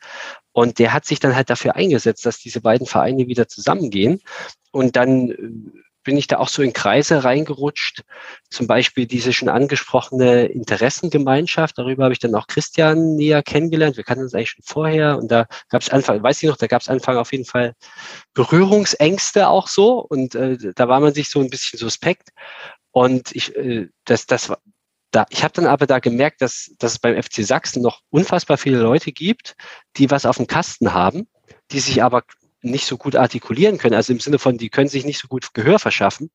[0.52, 4.22] Und der hat sich dann halt dafür eingesetzt, dass diese beiden Vereine wieder zusammengehen.
[4.72, 5.74] Und dann
[6.08, 8.06] bin ich da auch so in Kreise reingerutscht.
[8.50, 11.78] Zum Beispiel diese schon angesprochene Interessengemeinschaft.
[11.78, 13.98] Darüber habe ich dann auch Christian näher kennengelernt.
[13.98, 15.18] Wir kannten uns eigentlich schon vorher.
[15.18, 17.74] Und da gab es Anfang, weiß ich noch, da gab es Anfang auf jeden Fall
[18.34, 20.00] Berührungsängste auch so.
[20.00, 22.30] Und äh, da war man sich so ein bisschen suspekt.
[22.92, 24.60] Und ich, äh, das, das war,
[25.12, 28.58] da, ich habe dann aber da gemerkt, dass, dass es beim FC Sachsen noch unfassbar
[28.58, 29.58] viele Leute gibt,
[29.98, 31.28] die was auf dem Kasten haben,
[31.72, 32.24] die sich aber
[32.72, 35.54] nicht so gut artikulieren können, also im Sinne von, die können sich nicht so gut
[35.54, 36.30] Gehör verschaffen.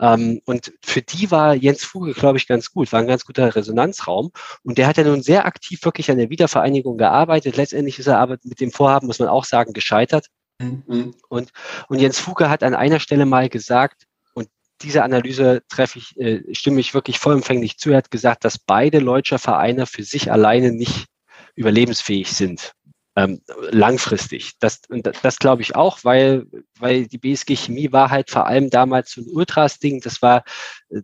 [0.00, 3.54] Ähm, und für die war Jens Fuge, glaube ich, ganz gut, war ein ganz guter
[3.54, 4.30] Resonanzraum.
[4.62, 7.56] Und der hat ja nun sehr aktiv wirklich an der Wiedervereinigung gearbeitet.
[7.56, 10.26] Letztendlich ist er aber mit dem Vorhaben, muss man auch sagen, gescheitert.
[10.58, 11.14] Mhm.
[11.28, 11.50] Und,
[11.88, 14.04] und Jens Fuge hat an einer Stelle mal gesagt,
[14.34, 14.48] und
[14.82, 17.90] diese Analyse treffe ich, äh, stimme ich wirklich vollumfänglich zu.
[17.90, 21.06] Er hat gesagt, dass beide Leutscher Vereine für sich alleine nicht
[21.54, 22.75] überlebensfähig sind
[23.16, 24.52] ähm, langfristig.
[24.60, 26.46] Das, das, das glaube ich auch, weil,
[26.78, 30.00] weil die BSG Chemie war halt vor allem damals so ein Ultras-Ding.
[30.02, 30.44] Das war,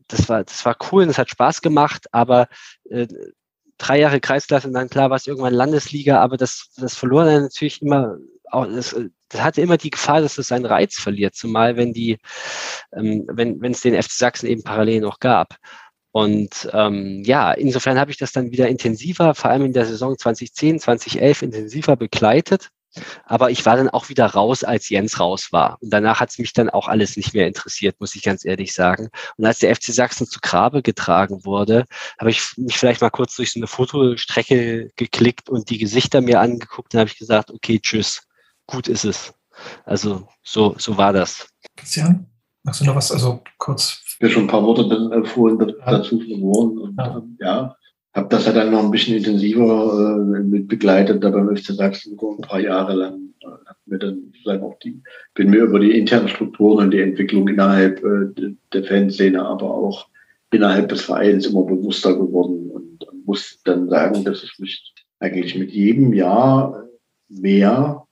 [0.08, 2.48] das war, das war cool und es hat Spaß gemacht, aber
[2.90, 3.06] äh,
[3.78, 7.42] drei Jahre Kreisklasse und dann klar war es irgendwann Landesliga, aber das, das verlor dann
[7.42, 8.18] natürlich immer
[8.52, 8.94] auch, das,
[9.30, 12.18] das hatte immer die Gefahr, dass es seinen Reiz verliert, zumal wenn die,
[12.94, 15.56] ähm, wenn es den FC Sachsen eben parallel noch gab.
[16.12, 20.16] Und ähm, ja, insofern habe ich das dann wieder intensiver, vor allem in der Saison
[20.16, 22.68] 2010, 2011 intensiver begleitet.
[23.24, 25.78] Aber ich war dann auch wieder raus, als Jens raus war.
[25.80, 28.74] Und danach hat es mich dann auch alles nicht mehr interessiert, muss ich ganz ehrlich
[28.74, 29.08] sagen.
[29.38, 31.86] Und als der FC Sachsen zu Grabe getragen wurde,
[32.20, 36.40] habe ich mich vielleicht mal kurz durch so eine Fotostrecke geklickt und die Gesichter mir
[36.40, 38.26] angeguckt und habe ich gesagt, okay, tschüss,
[38.66, 39.32] gut ist es.
[39.84, 41.48] Also so, so war das.
[41.76, 42.26] Christian,
[42.62, 46.20] magst du noch was, also kurz mir schon ein paar Worte dann äh, vorhin dazu
[46.20, 46.78] verloren.
[46.78, 47.76] Und ja, ähm, ja
[48.14, 52.18] habe das ja dann noch ein bisschen intensiver äh, mit begleitet, da beim FC Sachsen
[52.20, 53.34] ein paar Jahre lang.
[53.40, 55.02] Äh, hab mir dann sozusagen auch die,
[55.34, 60.08] bin mir über die internen Strukturen und die Entwicklung innerhalb äh, der Fanszene, aber auch
[60.50, 65.56] innerhalb des Vereins immer bewusster geworden und, und muss dann sagen, dass ich mich eigentlich
[65.56, 66.86] mit jedem Jahr
[67.28, 68.04] mehr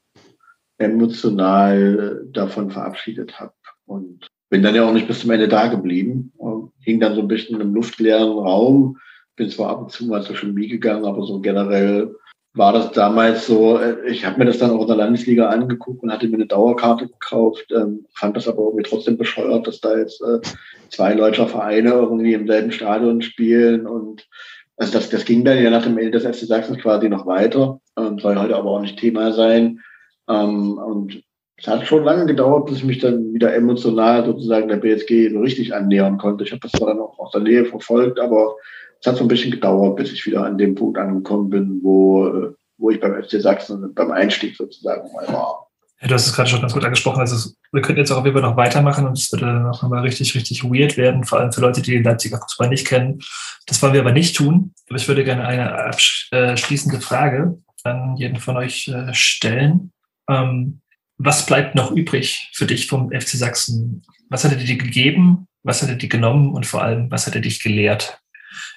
[0.79, 3.53] emotional davon verabschiedet habe
[3.85, 6.33] Und bin dann ja auch nicht bis zum Ende da geblieben.
[6.81, 8.99] Hing dann so ein bisschen im luftleeren Raum.
[9.37, 12.15] Bin zwar ab und zu mal zur Chemie gegangen, aber so generell
[12.53, 16.03] war das damals so, äh, ich habe mir das dann auch in der Landesliga angeguckt
[16.03, 19.97] und hatte mir eine Dauerkarte gekauft, ähm, fand das aber irgendwie trotzdem bescheuert, dass da
[19.97, 20.41] jetzt äh,
[20.89, 24.29] zwei Deutscher Vereine irgendwie im selben Stadion spielen und
[24.77, 27.81] also das, das ging dann ja nach dem Ende des FC Sachsen quasi noch weiter,
[27.97, 29.81] ähm, soll heute aber auch nicht Thema sein.
[30.29, 31.23] Ähm, und
[31.61, 35.75] es hat schon lange gedauert, bis ich mich dann wieder emotional sozusagen der BSG richtig
[35.75, 36.45] annähern konnte.
[36.45, 38.57] Ich habe das zwar dann auch aus der Nähe verfolgt, aber
[38.99, 42.55] es hat so ein bisschen gedauert, bis ich wieder an dem Punkt angekommen bin, wo,
[42.79, 45.67] wo ich beim FC Sachsen beim Einstieg sozusagen mal war.
[46.01, 47.21] Ja, du hast es gerade schon ganz gut angesprochen.
[47.21, 49.83] Also wir könnten jetzt auch auf jeden Fall noch weitermachen und es würde dann auch
[49.83, 53.21] nochmal richtig, richtig weird werden, vor allem für Leute, die den Leipziger Fußball nicht kennen.
[53.67, 54.73] Das wollen wir aber nicht tun.
[54.89, 59.93] Aber ich würde gerne eine abschließende Frage an jeden von euch äh, stellen.
[60.27, 60.81] Ähm,
[61.23, 64.03] was bleibt noch übrig für dich vom FC Sachsen?
[64.31, 65.47] Was hat er dir gegeben?
[65.63, 66.55] Was hat er dir genommen?
[66.55, 68.19] Und vor allem, was hat er dich gelehrt?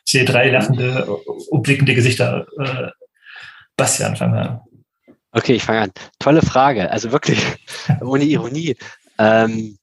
[0.06, 1.06] Ich sehe drei lachende,
[1.50, 2.46] umblickende Gesichter.
[2.60, 2.90] Äh,
[3.78, 4.60] Bastian, fang an.
[5.32, 5.92] Okay, ich fange an.
[6.20, 6.92] Tolle Frage.
[6.92, 7.40] Also wirklich,
[8.02, 8.76] ohne Ironie.
[9.18, 9.78] Ähm,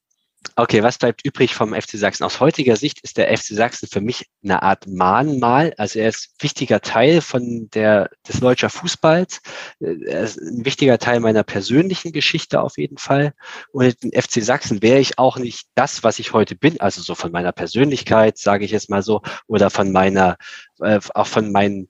[0.56, 2.24] Okay, was bleibt übrig vom FC Sachsen?
[2.24, 5.74] Aus heutiger Sicht ist der FC Sachsen für mich eine Art Mahnmal.
[5.76, 9.42] Also er ist wichtiger Teil von der, des deutscher Fußballs.
[9.80, 13.34] Er ist ein wichtiger Teil meiner persönlichen Geschichte auf jeden Fall.
[13.72, 16.80] Und im FC Sachsen wäre ich auch nicht das, was ich heute bin.
[16.80, 20.38] Also so von meiner Persönlichkeit, sage ich jetzt mal so, oder von meiner,
[20.80, 21.88] äh, auch von meinen,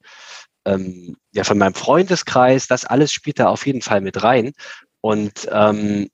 [0.64, 2.66] ähm, ja, von meinem Freundeskreis.
[2.66, 4.52] Das alles spielt da auf jeden Fall mit rein.
[5.00, 6.10] Und ähm,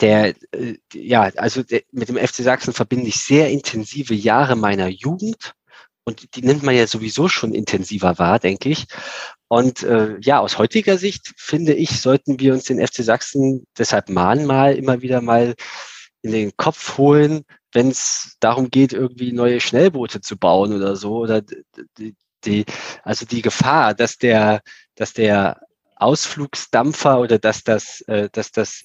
[0.00, 4.88] der, äh, ja, also der, mit dem FC Sachsen verbinde ich sehr intensive Jahre meiner
[4.88, 5.54] Jugend
[6.04, 8.86] und die nimmt man ja sowieso schon intensiver wahr, denke ich.
[9.48, 14.08] Und äh, ja, aus heutiger Sicht finde ich, sollten wir uns den FC Sachsen deshalb
[14.08, 15.54] mahnmal immer wieder mal
[16.22, 21.18] in den Kopf holen, wenn es darum geht, irgendwie neue Schnellboote zu bauen oder so.
[21.18, 22.64] Oder die, die,
[23.02, 24.62] also die Gefahr, dass der,
[24.94, 25.60] dass der
[25.96, 28.84] Ausflugsdampfer oder dass das, äh, dass das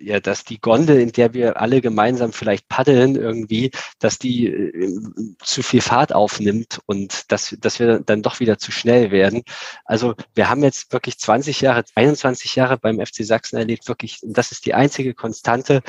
[0.00, 5.36] ja, dass die Gondel, in der wir alle gemeinsam vielleicht paddeln irgendwie, dass die äh,
[5.42, 9.42] zu viel Fahrt aufnimmt und dass, dass wir dann doch wieder zu schnell werden.
[9.84, 14.52] Also wir haben jetzt wirklich 20 Jahre, 21 Jahre beim FC Sachsen erlebt, wirklich, das
[14.52, 15.82] ist die einzige Konstante,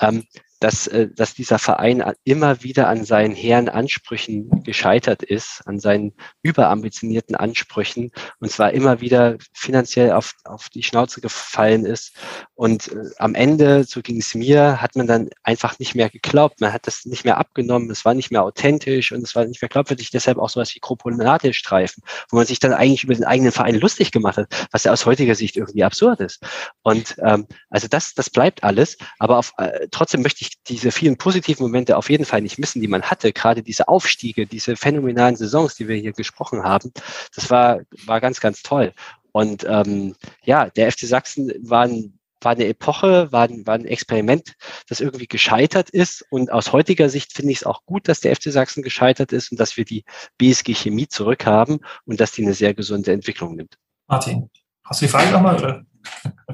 [0.00, 0.24] ähm,
[0.60, 6.12] dass, äh, dass dieser Verein immer wieder an seinen hehren Ansprüchen gescheitert ist, an seinen
[6.42, 12.14] überambitionierten Ansprüchen und zwar immer wieder finanziell auf, auf die Schnauze gefallen ist.
[12.54, 16.60] Und äh, am Ende, so ging es mir, hat man dann einfach nicht mehr geglaubt.
[16.60, 19.62] Man hat das nicht mehr abgenommen, es war nicht mehr authentisch und es war nicht
[19.62, 20.10] mehr glaubwürdig.
[20.10, 24.12] Deshalb auch sowas wie Kroponate-Streifen, wo man sich dann eigentlich über den eigenen Verein lustig
[24.12, 26.44] gemacht hat, was ja aus heutiger Sicht irgendwie absurd ist.
[26.82, 31.16] Und ähm, also das, das bleibt alles, aber auf, äh, trotzdem möchte ich diese vielen
[31.16, 33.32] positiven Momente auf jeden Fall nicht missen, die man hatte.
[33.32, 36.92] Gerade diese Aufstiege, diese phänomenalen Saisons, die wir hier gesprochen haben,
[37.34, 38.92] das war, war ganz, ganz toll.
[39.32, 40.14] Und ähm,
[40.44, 44.54] ja, der FC Sachsen war ein war eine Epoche, war ein, war ein Experiment,
[44.88, 46.24] das irgendwie gescheitert ist.
[46.30, 49.50] Und aus heutiger Sicht finde ich es auch gut, dass der FC Sachsen gescheitert ist
[49.50, 50.04] und dass wir die
[50.38, 53.76] BSG Chemie zurückhaben und dass die eine sehr gesunde Entwicklung nimmt.
[54.08, 54.50] Martin,
[54.84, 55.56] hast du die Frage nochmal?
[55.56, 55.84] Oder?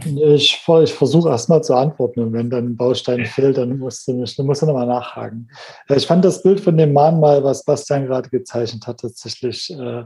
[0.04, 4.12] Ich, ich versuche erstmal zu antworten und wenn dann ein Baustein fehlt, dann musst du,
[4.12, 5.50] dann musst du nochmal nachhaken.
[5.88, 10.04] Ich fand das Bild von dem Mahnmal, was Bastian gerade gezeichnet hat, tatsächlich äh,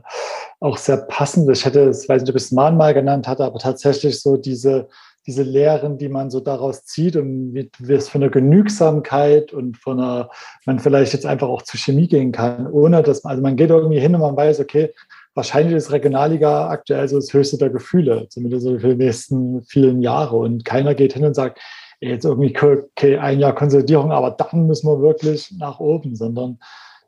[0.60, 1.50] auch sehr passend.
[1.50, 4.88] Ich hätte, ich weiß nicht, ob ich es Mahnmal genannt hatte, aber tatsächlich so diese,
[5.26, 9.76] diese Lehren, die man so daraus zieht und wie, wie es von der Genügsamkeit und
[9.76, 10.30] von einer,
[10.66, 13.70] man vielleicht jetzt einfach auch zu Chemie gehen kann, ohne dass man, also man geht
[13.70, 14.92] irgendwie hin und man weiß, okay,
[15.40, 20.02] wahrscheinlich ist Regionalliga aktuell so das höchste der Gefühle, zumindest so für die nächsten vielen
[20.02, 20.36] Jahre.
[20.36, 21.58] Und keiner geht hin und sagt,
[22.00, 26.58] jetzt irgendwie, okay, ein Jahr Konsolidierung, aber dann müssen wir wirklich nach oben, sondern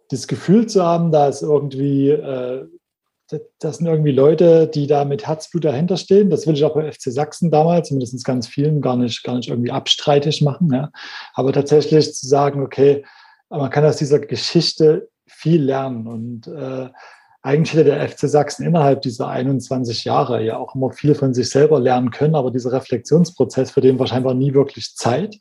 [0.08, 2.64] das Gefühl zu haben, da ist irgendwie, äh,
[3.60, 6.30] das sind irgendwie Leute, die da mit Herzblut dahinter stehen.
[6.30, 9.50] Das will ich auch bei FC Sachsen damals, zumindest ganz vielen, gar nicht, gar nicht
[9.50, 10.72] irgendwie abstreitig machen.
[10.72, 10.90] Ja.
[11.34, 13.04] Aber tatsächlich zu sagen, okay,
[13.50, 16.88] man kann aus dieser Geschichte viel lernen und äh,
[17.42, 21.50] eigentlich hätte der FC Sachsen innerhalb dieser 21 Jahre ja auch immer viel von sich
[21.50, 25.38] selber lernen können, aber dieser Reflexionsprozess, für den war scheinbar nie wirklich Zeit,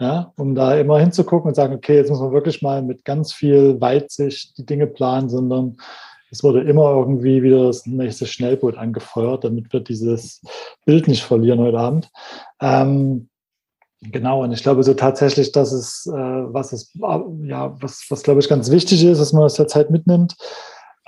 [0.00, 3.32] ja, um da immer hinzugucken und sagen, okay, jetzt muss man wirklich mal mit ganz
[3.32, 5.76] viel Weitsicht die Dinge planen, sondern
[6.30, 10.42] es wurde immer irgendwie wieder das nächste Schnellboot angefeuert, damit wir dieses
[10.84, 12.10] Bild nicht verlieren heute Abend.
[12.60, 13.28] Ähm,
[14.00, 16.94] Genau, und ich glaube so tatsächlich, dass es, äh, was ist,
[17.42, 20.36] ja, was, was glaube ich ganz wichtig ist, dass man aus der Zeit mitnimmt,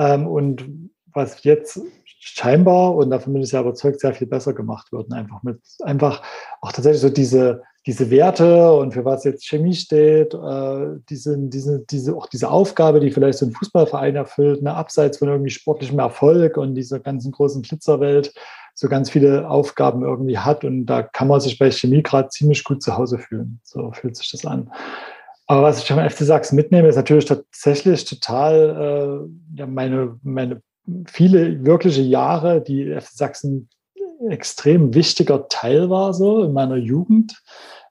[0.01, 0.67] ähm, und
[1.13, 5.13] was jetzt scheinbar, und davon bin ich ja überzeugt, sehr viel besser gemacht wird.
[5.13, 6.23] Einfach mit, einfach
[6.61, 11.85] auch tatsächlich so diese, diese Werte und für was jetzt Chemie steht, äh, diese, diese,
[11.91, 15.99] diese, auch diese Aufgabe, die vielleicht so ein Fußballverein erfüllt, ne, abseits von irgendwie sportlichem
[15.99, 18.33] Erfolg und dieser ganzen großen Glitzerwelt,
[18.75, 20.65] so ganz viele Aufgaben irgendwie hat.
[20.65, 23.61] Und da kann man sich bei Chemie gerade ziemlich gut zu Hause fühlen.
[23.65, 24.71] So fühlt sich das an.
[25.51, 30.63] Aber was ich vom FC Sachsen mitnehme, ist natürlich tatsächlich total äh, ja, meine, meine
[31.09, 33.69] viele wirkliche Jahre, die FC Sachsen
[34.29, 37.43] extrem wichtiger Teil war, so in meiner Jugend.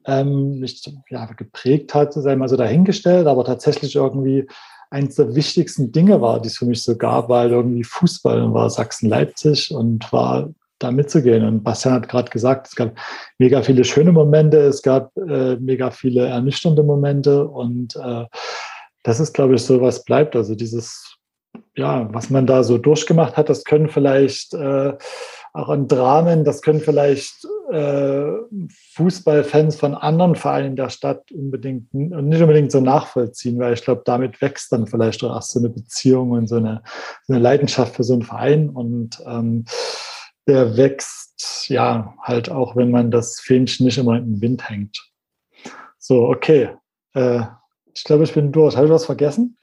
[0.06, 4.48] Ähm, mich ja, geprägt hat, sei mal so dahingestellt, aber tatsächlich irgendwie
[4.90, 8.70] eines der wichtigsten Dinge war, die es für mich so gab, weil irgendwie Fußball war
[8.70, 10.50] Sachsen-Leipzig und war
[10.80, 11.46] da mitzugehen.
[11.46, 12.98] Und Bastian hat gerade gesagt, es gab
[13.38, 18.26] mega viele schöne Momente, es gab äh, mega viele ernüchternde Momente und äh,
[19.04, 20.36] das ist, glaube ich, so was bleibt.
[20.36, 21.18] Also dieses,
[21.76, 24.94] ja, was man da so durchgemacht hat, das können vielleicht äh,
[25.54, 28.32] auch an Dramen, das können vielleicht äh,
[28.96, 34.42] Fußballfans von anderen Vereinen der Stadt unbedingt nicht unbedingt so nachvollziehen, weil ich glaube, damit
[34.42, 36.84] wächst dann vielleicht auch so eine Beziehung und so eine,
[37.26, 39.66] so eine Leidenschaft für so einen Verein und ähm,
[40.50, 44.98] der wächst ja halt auch, wenn man das Fähnchen nicht immer in den Wind hängt.
[46.00, 46.70] So, okay.
[47.14, 47.42] Äh,
[47.94, 48.76] ich glaube, ich bin durch.
[48.76, 49.58] Habe ich was vergessen?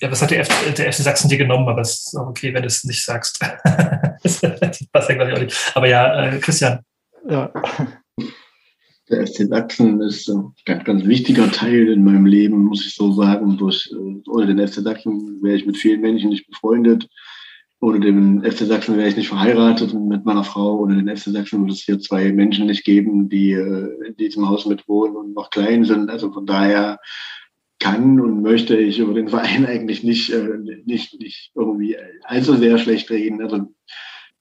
[0.00, 1.68] Ja, was hat der, F der FC Sachsen dir genommen?
[1.68, 3.40] Aber es ist auch okay, wenn du es nicht sagst.
[4.22, 4.40] das
[4.92, 5.72] passt ja, glaube ich, auch nicht.
[5.74, 6.78] Aber ja, äh, Christian.
[7.28, 7.52] Ja.
[9.10, 13.12] Der FC Sachsen ist ein ganz, ganz wichtiger Teil in meinem Leben, muss ich so
[13.12, 13.56] sagen.
[13.56, 17.08] Durch, äh, ohne den FC Sachsen wäre ich mit vielen Menschen nicht befreundet.
[17.80, 20.80] Ohne den FC Sachsen wäre ich nicht verheiratet mit meiner Frau.
[20.80, 24.48] Ohne den FC Sachsen würde es hier zwei Menschen nicht geben, die äh, in diesem
[24.48, 26.10] Haus mit wohnen und noch klein sind.
[26.10, 26.98] Also von daher
[27.78, 32.78] kann und möchte ich über den Verein eigentlich nicht, äh, nicht, nicht irgendwie allzu sehr
[32.78, 33.40] schlecht reden.
[33.40, 33.72] Also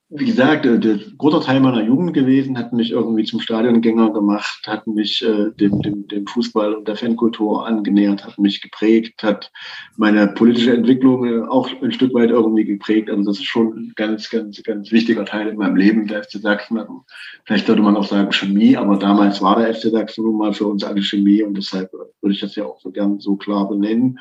[0.10, 4.61] wie gesagt, äh, der großer Teil meiner Jugend gewesen, hat mich irgendwie zum Stadiongänger gemacht,
[4.66, 9.52] hat mich äh, dem, dem, dem Fußball und der Fankultur angenähert, hat mich geprägt, hat
[9.98, 13.10] meine politische Entwicklung äh, auch ein Stück weit irgendwie geprägt.
[13.10, 16.40] Also das ist schon ein ganz, ganz, ganz wichtiger Teil in meinem Leben, der FC
[16.40, 16.77] Sachsen.
[16.77, 17.03] Also
[17.44, 20.68] vielleicht sollte man auch sagen Chemie, aber damals war der FC Sachsen nun mal für
[20.68, 24.19] uns alle Chemie und deshalb würde ich das ja auch so gern so klar benennen.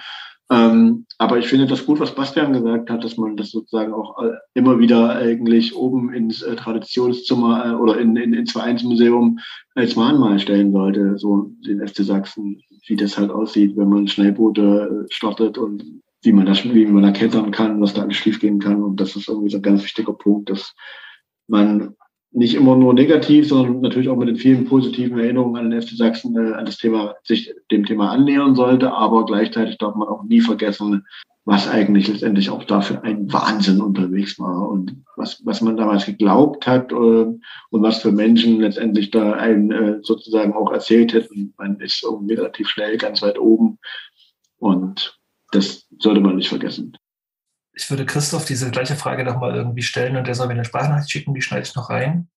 [0.49, 4.23] Ähm, aber ich finde das gut, was Bastian gesagt hat, dass man das sozusagen auch
[4.23, 9.41] äh, immer wieder eigentlich oben ins äh, Traditionszimmer äh, oder in, in, ins Vereinsmuseum
[9.75, 15.07] als Mahnmal stellen sollte, so den FC Sachsen, wie das halt aussieht, wenn man Schnellboote
[15.09, 15.85] äh, startet und
[16.23, 17.11] wie man das, wie man da
[17.51, 18.83] kann, was da alles schief gehen kann.
[18.83, 20.75] Und das ist irgendwie so ein ganz wichtiger Punkt, dass
[21.49, 21.97] man
[22.37, 25.97] nicht immer nur negativ, sondern natürlich auch mit den vielen positiven Erinnerungen an den FC
[25.97, 28.93] Sachsen äh, an das Thema, sich dem Thema annähern sollte.
[28.93, 31.07] Aber gleichzeitig darf man auch nie vergessen,
[31.47, 36.67] was eigentlich letztendlich auch dafür ein Wahnsinn unterwegs war und was, was man damals geglaubt
[36.67, 37.41] hat äh, und
[37.71, 41.55] was für Menschen letztendlich da einen äh, sozusagen auch erzählt hätten.
[41.57, 43.79] Man ist irgendwie relativ schnell ganz weit oben
[44.59, 45.19] und
[45.53, 46.96] das sollte man nicht vergessen
[47.77, 51.11] ich würde Christoph diese gleiche Frage nochmal irgendwie stellen und der soll mir eine Sprachnachricht
[51.11, 52.29] schicken, die schneide ich noch rein.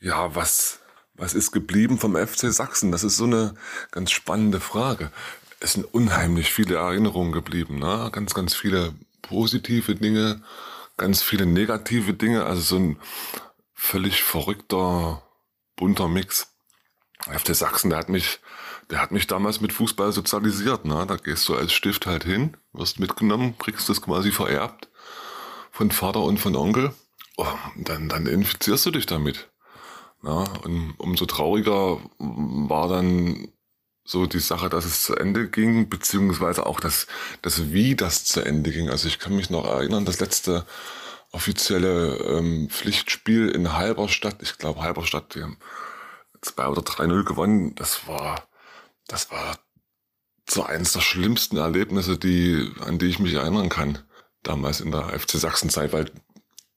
[0.00, 0.78] Ja, was,
[1.14, 2.92] was ist geblieben vom FC Sachsen?
[2.92, 3.54] Das ist so eine
[3.90, 5.10] ganz spannende Frage.
[5.58, 8.10] Es sind unheimlich viele Erinnerungen geblieben, ne?
[8.12, 10.42] ganz, ganz viele positive Dinge,
[10.96, 12.98] ganz viele negative Dinge, also so ein
[13.74, 15.22] völlig verrückter,
[15.74, 16.52] bunter Mix.
[17.28, 18.38] FC Sachsen, der hat mich
[18.90, 20.84] der hat mich damals mit Fußball sozialisiert.
[20.84, 21.04] Ne?
[21.06, 24.88] Da gehst du als Stift halt hin, wirst mitgenommen, kriegst das quasi vererbt
[25.70, 26.92] von Vater und von Onkel.
[27.36, 29.50] Oh, dann, dann infizierst du dich damit.
[30.22, 33.48] Ja, und umso trauriger war dann
[34.04, 37.06] so die Sache, dass es zu Ende ging, beziehungsweise auch das,
[37.42, 38.88] das Wie das zu Ende ging.
[38.88, 40.64] Also ich kann mich noch erinnern, das letzte
[41.32, 45.58] offizielle ähm, Pflichtspiel in Halberstadt, ich glaube Halberstadt, die haben
[46.40, 48.46] 2 oder 3-0 gewonnen, das war
[49.08, 49.58] das war
[50.48, 53.98] so eines der schlimmsten Erlebnisse, die, an die ich mich erinnern kann,
[54.42, 56.04] damals in der FC Sachsen-Zeit, weil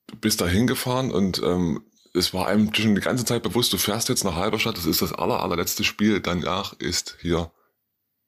[0.08, 1.84] du bist da hingefahren und ähm,
[2.14, 5.02] es war einem schon die ganze Zeit bewusst, du fährst jetzt nach Halberstadt, das ist
[5.02, 7.52] das aller, allerletzte Spiel, danach ist hier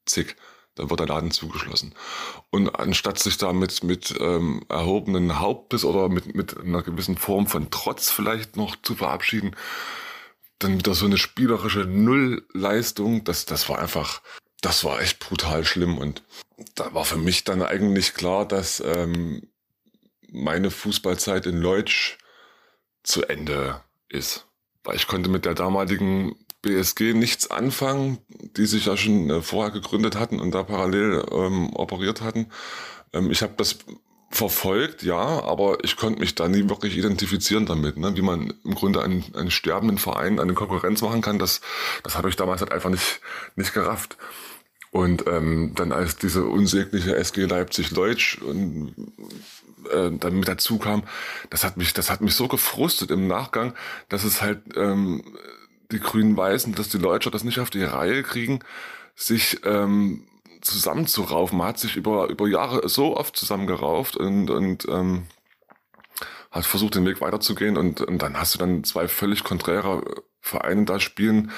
[0.06, 0.36] zick.
[0.74, 1.94] Dann wird der Laden zugeschlossen.
[2.50, 7.46] Und anstatt sich da mit, mit ähm, erhobenen Hauptes oder mit, mit einer gewissen Form
[7.46, 9.54] von Trotz vielleicht noch zu verabschieden,
[10.64, 13.24] dann wieder so eine spielerische Nullleistung.
[13.24, 14.22] Das, das war einfach,
[14.60, 15.98] das war echt brutal schlimm.
[15.98, 16.22] Und
[16.74, 19.48] da war für mich dann eigentlich klar, dass ähm,
[20.30, 22.18] meine Fußballzeit in Leutsch
[23.02, 24.46] zu Ende ist.
[24.84, 29.72] Weil ich konnte mit der damaligen BSG nichts anfangen, die sich ja schon äh, vorher
[29.72, 32.46] gegründet hatten und da parallel ähm, operiert hatten.
[33.12, 33.78] Ähm, ich habe das
[34.32, 38.16] verfolgt, ja, aber ich konnte mich da nie wirklich identifizieren damit, ne?
[38.16, 41.60] wie man im Grunde einen, einen sterbenden Verein eine Konkurrenz machen kann, das,
[42.02, 43.20] das habe ich damals halt einfach nicht,
[43.56, 44.16] nicht gerafft.
[44.90, 51.04] Und ähm, dann als diese unsägliche SG Leipzig-Leutsch äh, dann mit dazu kam,
[51.48, 53.74] das hat mich, das hat mich so gefrustet im Nachgang,
[54.08, 55.22] dass es halt ähm,
[55.90, 58.60] die Grünen-Weißen, dass die Leutscher das nicht auf die Reihe kriegen,
[59.14, 60.24] sich ähm,
[60.62, 61.58] zusammenzuraufen.
[61.58, 65.24] Man hat sich über, über Jahre so oft zusammengerauft und, und ähm,
[66.50, 70.02] hat versucht, den Weg weiterzugehen und, und dann hast du dann zwei völlig konträre
[70.40, 71.50] Vereine da spielen,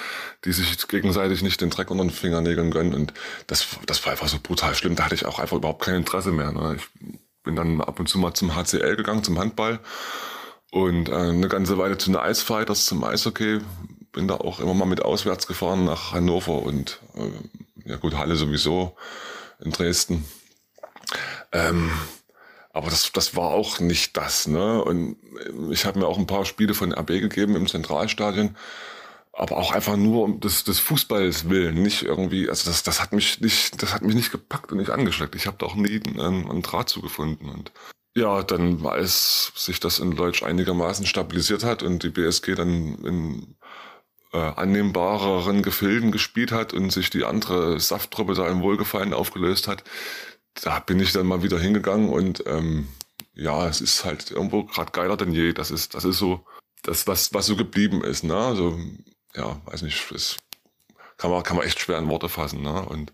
[0.44, 3.14] die sich gegenseitig nicht den Dreck unter den Fingernägeln gönnen und
[3.46, 4.94] das, das war einfach so brutal schlimm.
[4.94, 6.52] Da hatte ich auch einfach überhaupt kein Interesse mehr.
[6.52, 6.76] Ne?
[6.76, 9.80] Ich bin dann ab und zu mal zum HCL gegangen, zum Handball
[10.70, 13.60] und äh, eine ganze Weile zu den Eisfighters, zum Eishockey.
[14.14, 18.36] Bin da auch immer mal mit auswärts gefahren nach Hannover und äh, ja gut, Halle
[18.36, 18.96] sowieso
[19.60, 20.24] in Dresden.
[21.52, 21.90] Ähm,
[22.72, 24.46] aber das, das war auch nicht das.
[24.46, 24.82] Ne?
[24.82, 25.16] Und
[25.70, 28.56] ich habe mir auch ein paar Spiele von RB gegeben im Zentralstadion.
[29.32, 33.12] Aber auch einfach nur um des, des Fußballs willen, nicht irgendwie, also das, das hat
[33.12, 35.34] mich nicht, das hat mich nicht gepackt und nicht angeschleckt.
[35.34, 37.48] Ich habe da auch nie einen, einen Draht zugefunden.
[37.48, 37.72] Und
[38.16, 43.56] ja, dann, als sich das in Deutsch einigermaßen stabilisiert hat und die BSG dann in
[44.34, 49.84] äh, annehmbareren Gefilden gespielt hat und sich die andere Safttruppe da im Wohlgefallen aufgelöst hat,
[50.60, 52.88] da bin ich dann mal wieder hingegangen und ähm,
[53.34, 55.52] ja, es ist halt irgendwo gerade geiler denn je.
[55.52, 56.44] Das ist, das ist so
[56.82, 58.24] das, was, was so geblieben ist.
[58.24, 58.36] Ne?
[58.36, 58.78] Also,
[59.34, 60.36] ja, weiß nicht, das
[61.16, 62.62] kann man, kann man echt schwer in Worte fassen.
[62.62, 62.84] Ne?
[62.84, 63.12] Und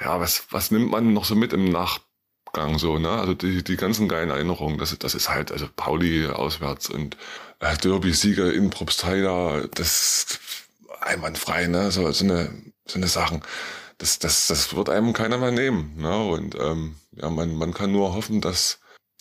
[0.00, 3.10] ja, was, was nimmt man noch so mit im Nachgang so, ne?
[3.10, 7.16] Also die, die ganzen geilen Erinnerungen, das, das ist halt, also Pauli auswärts und
[7.60, 10.38] Derby-Sieger in Propstheida, das
[11.00, 11.90] einwandfrei, ne?
[11.90, 12.50] So, so eine,
[12.86, 13.42] so eine Sachen
[14.00, 15.94] das, das, das wird einem keiner mehr nehmen.
[15.96, 16.24] Ne?
[16.24, 18.80] Und ähm, ja, man, man kann nur hoffen, dass,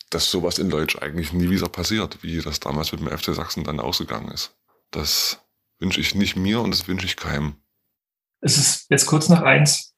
[0.10, 3.64] dass sowas in Deutsch eigentlich nie wieder passiert, wie das damals mit dem FC Sachsen
[3.66, 4.58] dann ausgegangen ist.
[4.92, 5.42] Das
[5.80, 7.56] wünsche ich nicht mir und das wünsche ich keinem.
[8.42, 9.94] Es ist jetzt kurz nach eins.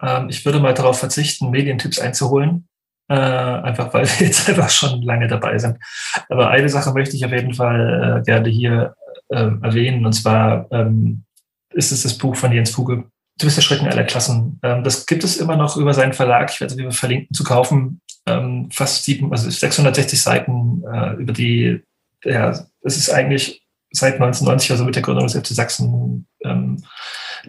[0.00, 2.68] Ähm, ich würde mal darauf verzichten, Medientipps einzuholen.
[3.12, 5.76] Äh, einfach weil wir jetzt einfach schon lange dabei sind.
[6.30, 8.94] Aber eine Sache möchte ich auf jeden Fall äh, gerne hier
[9.28, 11.24] äh, erwähnen, und zwar ähm,
[11.74, 13.04] ist es das Buch von Jens Fuge,
[13.38, 14.60] Du bist der Schrecken aller Klassen.
[14.62, 18.00] Ähm, das gibt es immer noch über seinen Verlag, ich werde es verlinken, zu kaufen.
[18.26, 21.82] Ähm, fast sieben, also 660 Seiten äh, über die,
[22.24, 22.50] ja,
[22.82, 26.82] es ist eigentlich seit 1990, also mit der Gründung des FC Sachsen, ähm,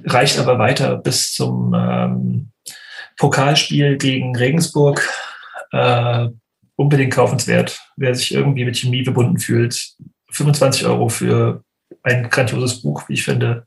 [0.05, 2.51] reicht aber weiter bis zum ähm,
[3.17, 5.07] Pokalspiel gegen Regensburg.
[5.73, 6.29] Äh,
[6.75, 9.95] unbedingt kaufenswert, wer sich irgendwie mit Chemie verbunden fühlt.
[10.31, 11.63] 25 Euro für
[12.03, 13.65] ein grandioses Buch, wie ich finde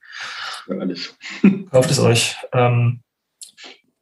[0.68, 1.16] alles.
[1.70, 2.36] Kauft es euch.
[2.52, 3.02] Ähm,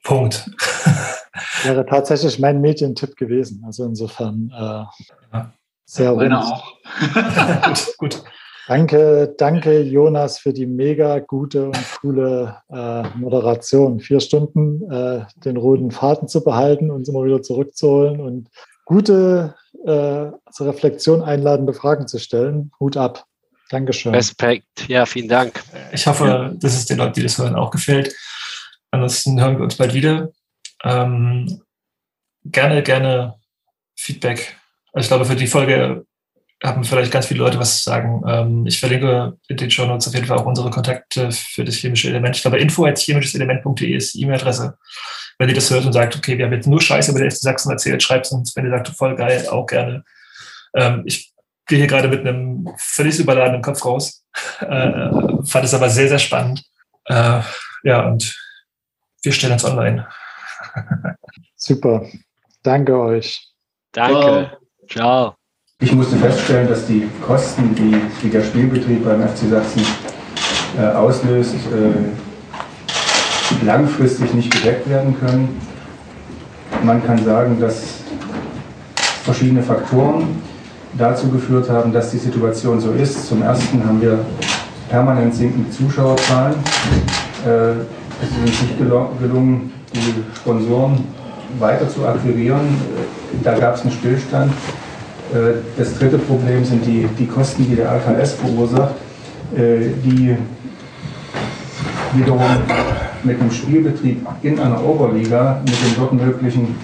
[0.02, 0.50] Punkt.
[1.62, 3.62] Wäre tatsächlich mein Medientipp gewesen.
[3.66, 5.40] Also insofern äh,
[5.86, 6.32] sehr rund.
[6.32, 6.74] auch.
[7.64, 8.24] gut, gut.
[8.66, 14.00] Danke, danke Jonas für die mega gute und coole äh, Moderation.
[14.00, 18.48] Vier Stunden äh, den roten Faden zu behalten, uns immer wieder zurückzuholen und
[18.86, 22.72] gute äh, zur Reflexion einladende Fragen zu stellen.
[22.80, 23.26] Hut ab.
[23.70, 24.14] Dankeschön.
[24.14, 25.62] Respekt, ja, vielen Dank.
[25.92, 26.48] Ich hoffe, ja.
[26.54, 28.14] dass es den Leuten, die das hören, auch gefällt.
[28.90, 30.30] Ansonsten hören wir uns bald wieder.
[30.84, 31.60] Ähm,
[32.44, 33.34] gerne, gerne
[33.96, 34.56] Feedback.
[34.92, 36.06] Also ich glaube, für die Folge
[36.62, 38.22] haben vielleicht ganz viele Leute was zu sagen.
[38.26, 41.76] Ähm, ich verlinke in den Show Notes auf jeden Fall auch unsere Kontakte für das
[41.76, 42.36] chemische Element.
[42.36, 44.78] Ich glaube, info als chemischeselement.de ist die E-Mail-Adresse.
[45.38, 47.38] Wenn ihr das hört und sagt, okay, wir haben jetzt nur Scheiße über den FC
[47.38, 48.54] Sachsen erzählt, schreibt es uns.
[48.56, 50.04] Wenn ihr sagt, voll geil, auch gerne.
[50.74, 51.32] Ähm, ich
[51.66, 54.20] gehe hier gerade mit einem völlig überladenen Kopf raus.
[54.60, 55.10] Äh,
[55.44, 56.64] fand es aber sehr, sehr spannend.
[57.04, 57.40] Äh,
[57.84, 58.36] ja, und
[59.22, 60.08] wir stellen uns online.
[61.56, 62.04] Super.
[62.62, 63.52] Danke euch.
[63.92, 64.58] Danke.
[64.88, 65.36] Ciao.
[65.84, 69.82] Ich musste feststellen, dass die Kosten, die, die der Spielbetrieb beim FC Sachsen
[70.80, 71.92] äh, auslöst, äh,
[73.66, 75.60] langfristig nicht gedeckt werden können.
[76.82, 77.98] Man kann sagen, dass
[79.24, 80.40] verschiedene Faktoren
[80.96, 83.28] dazu geführt haben, dass die Situation so ist.
[83.28, 84.20] Zum Ersten haben wir
[84.88, 86.54] permanent sinkende Zuschauerzahlen.
[87.46, 87.72] Äh,
[88.22, 88.78] es ist uns nicht
[89.20, 91.04] gelungen, die Sponsoren
[91.58, 92.74] weiter zu akquirieren.
[93.42, 94.50] Da gab es einen Stillstand.
[95.34, 98.94] Äh, das dritte Problem sind die, die Kosten, die der AKS verursacht,
[99.56, 100.36] äh, die
[102.14, 102.40] wiederum
[103.24, 106.76] mit dem Spielbetrieb in einer Oberliga, mit den dort möglichen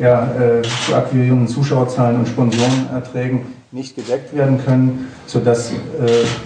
[0.00, 5.74] ja, äh, zu akquirierenden Zuschauerzahlen und Sponsorenerträgen nicht gedeckt werden können, sodass äh,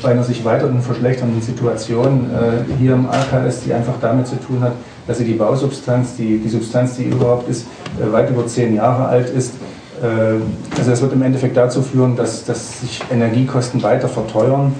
[0.02, 4.60] bei einer sich weiterhin verschlechternden Situation äh, hier im AKS, die einfach damit zu tun
[4.60, 4.72] hat,
[5.06, 7.66] dass sie die Bausubstanz, die, die Substanz, die überhaupt ist,
[7.98, 9.54] äh, weit über zehn Jahre alt ist,
[10.02, 14.74] also das wird im Endeffekt dazu führen, dass, dass sich Energiekosten weiter verteuern,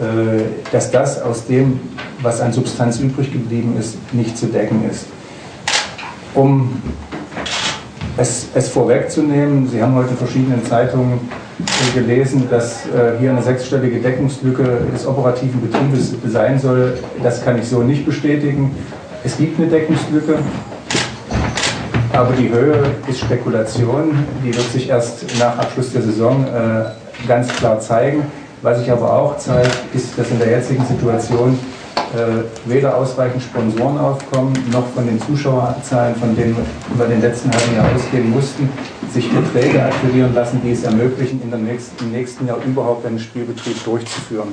[0.00, 1.80] äh, dass das aus dem,
[2.22, 5.06] was an Substanz übrig geblieben ist, nicht zu decken ist.
[6.34, 6.82] Um
[8.16, 11.20] es, es vorwegzunehmen, Sie haben heute in verschiedenen Zeitungen
[11.94, 16.98] gelesen, dass äh, hier eine sechsstellige Deckungslücke des operativen Betriebes sein soll.
[17.22, 18.74] Das kann ich so nicht bestätigen.
[19.24, 20.38] Es gibt eine Deckungslücke,
[22.12, 24.24] aber die Höhe ist Spekulation.
[24.44, 28.24] Die wird sich erst nach Abschluss der Saison äh, ganz klar zeigen.
[28.62, 31.58] Was sich aber auch zeigt, ist, dass in der jetzigen Situation
[32.14, 36.56] äh, weder ausreichend Sponsoren aufkommen, noch von den Zuschauerzahlen, von denen
[36.96, 38.68] wir den letzten halben Jahr ausgehen mussten,
[39.12, 43.18] sich Beträge akquirieren lassen, die es ermöglichen, in der nächsten, im nächsten Jahr überhaupt einen
[43.18, 44.48] Spielbetrieb durchzuführen.